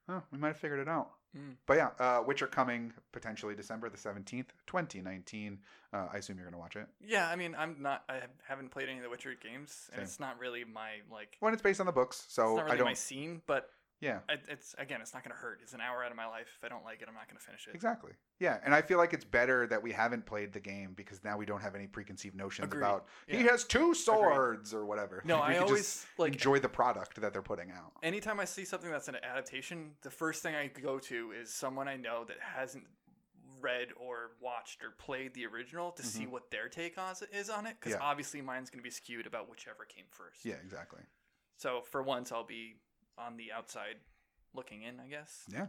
Oh, 0.08 0.22
we 0.32 0.38
might 0.38 0.48
have 0.48 0.56
figured 0.56 0.80
it 0.80 0.88
out. 0.88 1.10
Mm. 1.36 1.54
But 1.66 1.76
yeah, 1.76 1.88
uh, 1.98 2.22
Witcher 2.26 2.46
coming 2.46 2.92
potentially 3.12 3.54
December 3.54 3.88
the 3.90 3.96
17th, 3.96 4.46
2019. 4.66 5.58
Uh, 5.92 6.06
I 6.12 6.16
assume 6.16 6.36
you're 6.36 6.44
going 6.44 6.54
to 6.54 6.58
watch 6.58 6.76
it. 6.76 6.86
Yeah, 7.04 7.28
I 7.28 7.36
mean, 7.36 7.54
I'm 7.58 7.76
not. 7.80 8.04
I 8.08 8.14
have- 8.14 8.30
haven't 8.46 8.70
played 8.70 8.88
any 8.88 8.98
of 8.98 9.04
the 9.04 9.10
Witcher 9.10 9.34
games, 9.34 9.88
and 9.92 9.98
Same. 9.98 10.04
it's 10.04 10.20
not 10.20 10.38
really 10.38 10.64
my 10.64 11.00
like. 11.10 11.36
When 11.40 11.52
it's 11.52 11.62
based 11.62 11.80
on 11.80 11.86
the 11.86 11.92
books, 11.92 12.24
so 12.28 12.42
it's 12.52 12.56
not 12.56 12.64
really 12.64 12.74
I 12.74 12.76
don't. 12.78 12.86
my 12.86 12.94
scene, 12.94 13.42
but 13.46 13.70
Yeah, 14.00 14.20
it, 14.28 14.42
it's 14.48 14.74
again, 14.78 15.00
it's 15.00 15.12
not 15.12 15.24
going 15.24 15.32
to 15.34 15.36
hurt. 15.40 15.58
It's 15.62 15.72
an 15.72 15.80
hour 15.80 16.04
out 16.04 16.10
of 16.12 16.16
my 16.16 16.26
life. 16.26 16.46
If 16.56 16.64
I 16.64 16.68
don't 16.68 16.84
like 16.84 17.02
it, 17.02 17.08
I'm 17.08 17.14
not 17.14 17.26
going 17.28 17.36
to 17.38 17.44
finish 17.44 17.66
it. 17.66 17.74
exactly. 17.74 18.12
Yeah, 18.38 18.58
and 18.64 18.72
I 18.72 18.80
feel 18.80 18.96
like 18.98 19.12
it's 19.12 19.24
better 19.24 19.66
that 19.66 19.82
we 19.82 19.90
haven't 19.90 20.24
played 20.24 20.52
the 20.52 20.60
game 20.60 20.92
because 20.94 21.24
now 21.24 21.36
we 21.36 21.44
don't 21.44 21.60
have 21.60 21.74
any 21.74 21.88
preconceived 21.88 22.36
notions 22.36 22.66
Agreed. 22.66 22.78
about 22.82 23.06
he 23.26 23.38
has 23.44 23.64
two 23.64 23.94
swords 23.94 24.72
or 24.72 24.86
whatever. 24.86 25.22
No, 25.24 25.36
we 25.48 25.54
I 25.54 25.58
always 25.58 25.80
just 25.80 26.06
like 26.16 26.32
enjoy 26.34 26.60
the 26.60 26.68
product 26.68 27.20
that 27.20 27.32
they're 27.32 27.42
putting 27.42 27.70
out. 27.72 27.92
anytime 28.02 28.38
I 28.38 28.44
see 28.44 28.64
something 28.64 28.90
that's 28.90 29.08
an 29.08 29.16
adaptation, 29.16 29.90
the 30.02 30.10
first 30.10 30.42
thing 30.44 30.54
I 30.54 30.68
go 30.68 31.00
to 31.00 31.32
is 31.32 31.52
someone 31.52 31.88
I 31.88 31.96
know 31.96 32.24
that 32.28 32.36
hasn't 32.40 32.84
read 33.60 33.88
or 33.96 34.30
watched 34.40 34.84
or 34.84 34.90
played 34.98 35.34
the 35.34 35.44
original 35.44 35.90
to 35.90 36.04
see 36.04 36.26
what 36.28 36.48
their 36.52 36.68
take 36.68 36.96
on 36.96 37.16
is 37.32 37.50
on 37.50 37.66
it. 37.66 37.74
Because 37.80 37.94
Mm-hmm. 37.94 38.02
Yeah. 38.02 38.08
obviously 38.08 38.40
mine's 38.42 38.70
going 38.70 38.78
to 38.78 38.84
be 38.84 38.90
skewed 38.90 39.26
about 39.26 39.50
whichever 39.50 39.84
came 39.84 40.04
first. 40.10 40.44
Yeah, 40.44 40.54
exactly. 40.62 41.00
So 41.56 41.82
for 41.90 42.00
once, 42.04 42.30
I'll 42.30 42.44
be 42.46 42.76
on 43.18 43.36
the 43.36 43.52
outside 43.52 43.96
looking 44.54 44.82
in, 44.82 45.00
I 45.00 45.08
guess. 45.08 45.44
Yeah, 45.52 45.66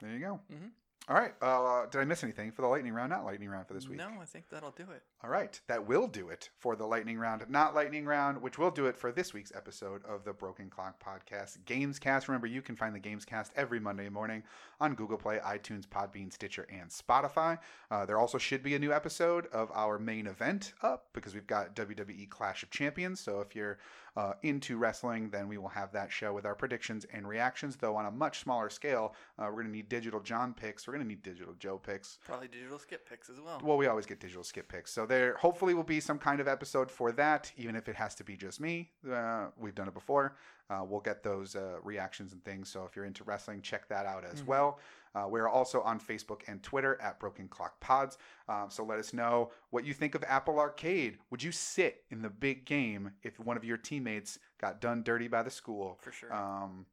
there 0.00 0.10
you 0.12 0.20
go. 0.20 0.40
Mhm. 0.52 0.70
All 1.08 1.16
right. 1.16 1.34
Uh, 1.42 1.86
did 1.86 2.00
I 2.00 2.04
miss 2.04 2.22
anything 2.22 2.52
for 2.52 2.62
the 2.62 2.68
lightning 2.68 2.92
round? 2.92 3.10
Not 3.10 3.24
lightning 3.24 3.48
round 3.48 3.66
for 3.66 3.74
this 3.74 3.88
week. 3.88 3.98
No, 3.98 4.10
I 4.20 4.26
think 4.26 4.48
that'll 4.48 4.70
do 4.70 4.84
it. 4.92 5.02
All 5.24 5.30
right, 5.30 5.58
that 5.66 5.86
will 5.86 6.06
do 6.06 6.28
it 6.28 6.50
for 6.58 6.76
the 6.76 6.86
lightning 6.86 7.18
round, 7.18 7.44
not 7.48 7.74
lightning 7.74 8.04
round, 8.06 8.40
which 8.40 8.58
will 8.58 8.70
do 8.70 8.86
it 8.86 8.96
for 8.96 9.10
this 9.10 9.34
week's 9.34 9.50
episode 9.54 10.04
of 10.04 10.24
the 10.24 10.32
Broken 10.32 10.70
Clock 10.70 11.02
Podcast 11.02 11.58
Gamescast. 11.64 12.28
Remember, 12.28 12.46
you 12.46 12.62
can 12.62 12.76
find 12.76 12.94
the 12.94 13.00
Gamescast 13.00 13.50
every 13.56 13.80
Monday 13.80 14.08
morning 14.08 14.44
on 14.78 14.94
Google 14.94 15.18
Play, 15.18 15.38
iTunes, 15.38 15.86
Podbean, 15.86 16.32
Stitcher, 16.32 16.66
and 16.70 16.90
Spotify. 16.90 17.58
Uh, 17.90 18.06
there 18.06 18.18
also 18.18 18.38
should 18.38 18.62
be 18.62 18.74
a 18.74 18.78
new 18.78 18.92
episode 18.92 19.46
of 19.48 19.70
our 19.74 19.98
main 19.98 20.26
event 20.26 20.74
up 20.82 21.08
because 21.12 21.34
we've 21.34 21.46
got 21.46 21.74
WWE 21.74 22.28
Clash 22.28 22.62
of 22.62 22.70
Champions. 22.70 23.20
So 23.20 23.40
if 23.40 23.56
you're 23.56 23.78
uh, 24.16 24.32
into 24.42 24.76
wrestling, 24.76 25.30
then 25.30 25.48
we 25.48 25.58
will 25.58 25.68
have 25.68 25.92
that 25.92 26.10
show 26.10 26.32
with 26.32 26.44
our 26.44 26.54
predictions 26.54 27.06
and 27.12 27.26
reactions. 27.26 27.76
Though 27.76 27.96
on 27.96 28.06
a 28.06 28.10
much 28.10 28.40
smaller 28.40 28.70
scale, 28.70 29.14
uh, 29.38 29.44
we're 29.46 29.62
going 29.62 29.66
to 29.66 29.72
need 29.72 29.88
digital 29.88 30.20
John 30.20 30.54
picks. 30.54 30.86
We're 30.86 30.94
going 30.94 31.04
to 31.04 31.08
need 31.08 31.22
digital 31.22 31.54
Joe 31.58 31.78
picks. 31.78 32.18
Probably 32.26 32.48
digital 32.48 32.78
skip 32.78 33.08
picks 33.08 33.30
as 33.30 33.40
well. 33.40 33.60
Well, 33.62 33.76
we 33.76 33.86
always 33.86 34.06
get 34.06 34.20
digital 34.20 34.44
skip 34.44 34.68
picks. 34.68 34.92
So 34.92 35.06
there 35.06 35.34
hopefully 35.34 35.74
will 35.74 35.82
be 35.82 36.00
some 36.00 36.18
kind 36.18 36.40
of 36.40 36.48
episode 36.48 36.90
for 36.90 37.12
that, 37.12 37.52
even 37.56 37.76
if 37.76 37.88
it 37.88 37.96
has 37.96 38.14
to 38.16 38.24
be 38.24 38.36
just 38.36 38.60
me. 38.60 38.90
Uh, 39.10 39.46
we've 39.58 39.74
done 39.74 39.88
it 39.88 39.94
before. 39.94 40.36
Uh, 40.70 40.84
we'll 40.84 41.00
get 41.00 41.22
those 41.24 41.56
uh, 41.56 41.78
reactions 41.82 42.32
and 42.32 42.42
things. 42.44 42.68
So 42.70 42.84
if 42.84 42.94
you're 42.94 43.04
into 43.04 43.24
wrestling, 43.24 43.60
check 43.60 43.88
that 43.88 44.06
out 44.06 44.24
as 44.24 44.40
Mhm. 44.42 44.46
well. 44.46 44.78
Uh, 45.16 45.26
we're 45.28 45.48
also 45.48 45.80
on 45.82 45.98
Facebook 45.98 46.42
and 46.46 46.62
Twitter 46.62 46.96
at 47.02 47.18
Broken 47.18 47.48
Clock 47.48 47.80
Pods. 47.80 48.16
Um, 48.48 48.70
so 48.70 48.84
let 48.84 49.00
us 49.00 49.12
know 49.12 49.50
what 49.70 49.84
you 49.84 49.92
think 49.92 50.14
of 50.14 50.22
Apple 50.24 50.60
Arcade. 50.60 51.18
Would 51.30 51.42
you 51.42 51.50
sit 51.50 52.04
in 52.10 52.22
the 52.22 52.30
big 52.30 52.64
game 52.64 53.14
if 53.24 53.40
one 53.40 53.56
of 53.56 53.64
your 53.64 53.76
teammates 53.76 54.38
got 54.58 54.80
done 54.80 55.02
dirty 55.02 55.26
by 55.26 55.42
the 55.42 55.50
school? 55.50 55.98
For 56.00 56.12
sure. 56.12 56.32
Um, 56.32 56.86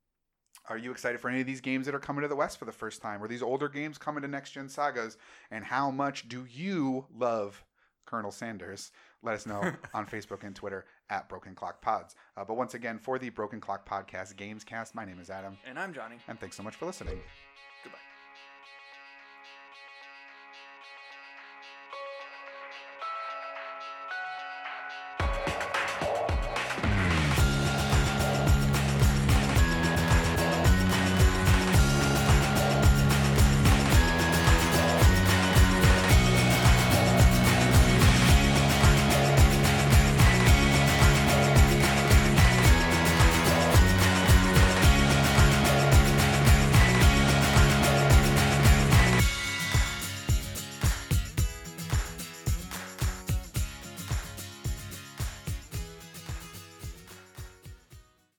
are 0.67 0.77
you 0.79 0.89
excited 0.89 1.21
for 1.21 1.29
any 1.29 1.41
of 1.41 1.45
these 1.47 1.61
games 1.61 1.85
that 1.85 1.93
are 1.93 1.99
coming 1.99 2.23
to 2.23 2.27
the 2.27 2.35
West 2.35 2.57
for 2.57 2.65
the 2.65 2.71
first 2.71 3.01
time? 3.03 3.21
Or 3.23 3.27
these 3.27 3.43
older 3.43 3.69
games 3.69 3.99
coming 3.99 4.23
to 4.23 4.27
next 4.27 4.51
gen 4.51 4.67
sagas? 4.69 5.17
And 5.51 5.63
how 5.63 5.91
much 5.91 6.27
do 6.27 6.45
you 6.45 7.05
love 7.13 7.63
Colonel 8.05 8.31
Sanders? 8.31 8.91
Let 9.21 9.35
us 9.35 9.45
know 9.45 9.61
on 9.93 10.07
Facebook 10.07 10.43
and 10.43 10.55
Twitter 10.55 10.85
at 11.09 11.27
Broken 11.29 11.55
Clock 11.55 11.81
Pods. 11.81 12.15
Uh, 12.35 12.43
but 12.43 12.55
once 12.55 12.73
again, 12.73 12.99
for 12.99 13.17
the 13.19 13.29
Broken 13.29 13.59
Clock 13.59 13.87
Podcast 13.87 14.35
Gamescast, 14.35 14.95
my 14.95 15.05
name 15.05 15.19
is 15.19 15.29
Adam, 15.29 15.57
and 15.65 15.77
I'm 15.79 15.93
Johnny. 15.93 16.17
and 16.27 16.39
thanks 16.39 16.55
so 16.57 16.63
much 16.63 16.75
for 16.75 16.85
listening. 16.85 17.19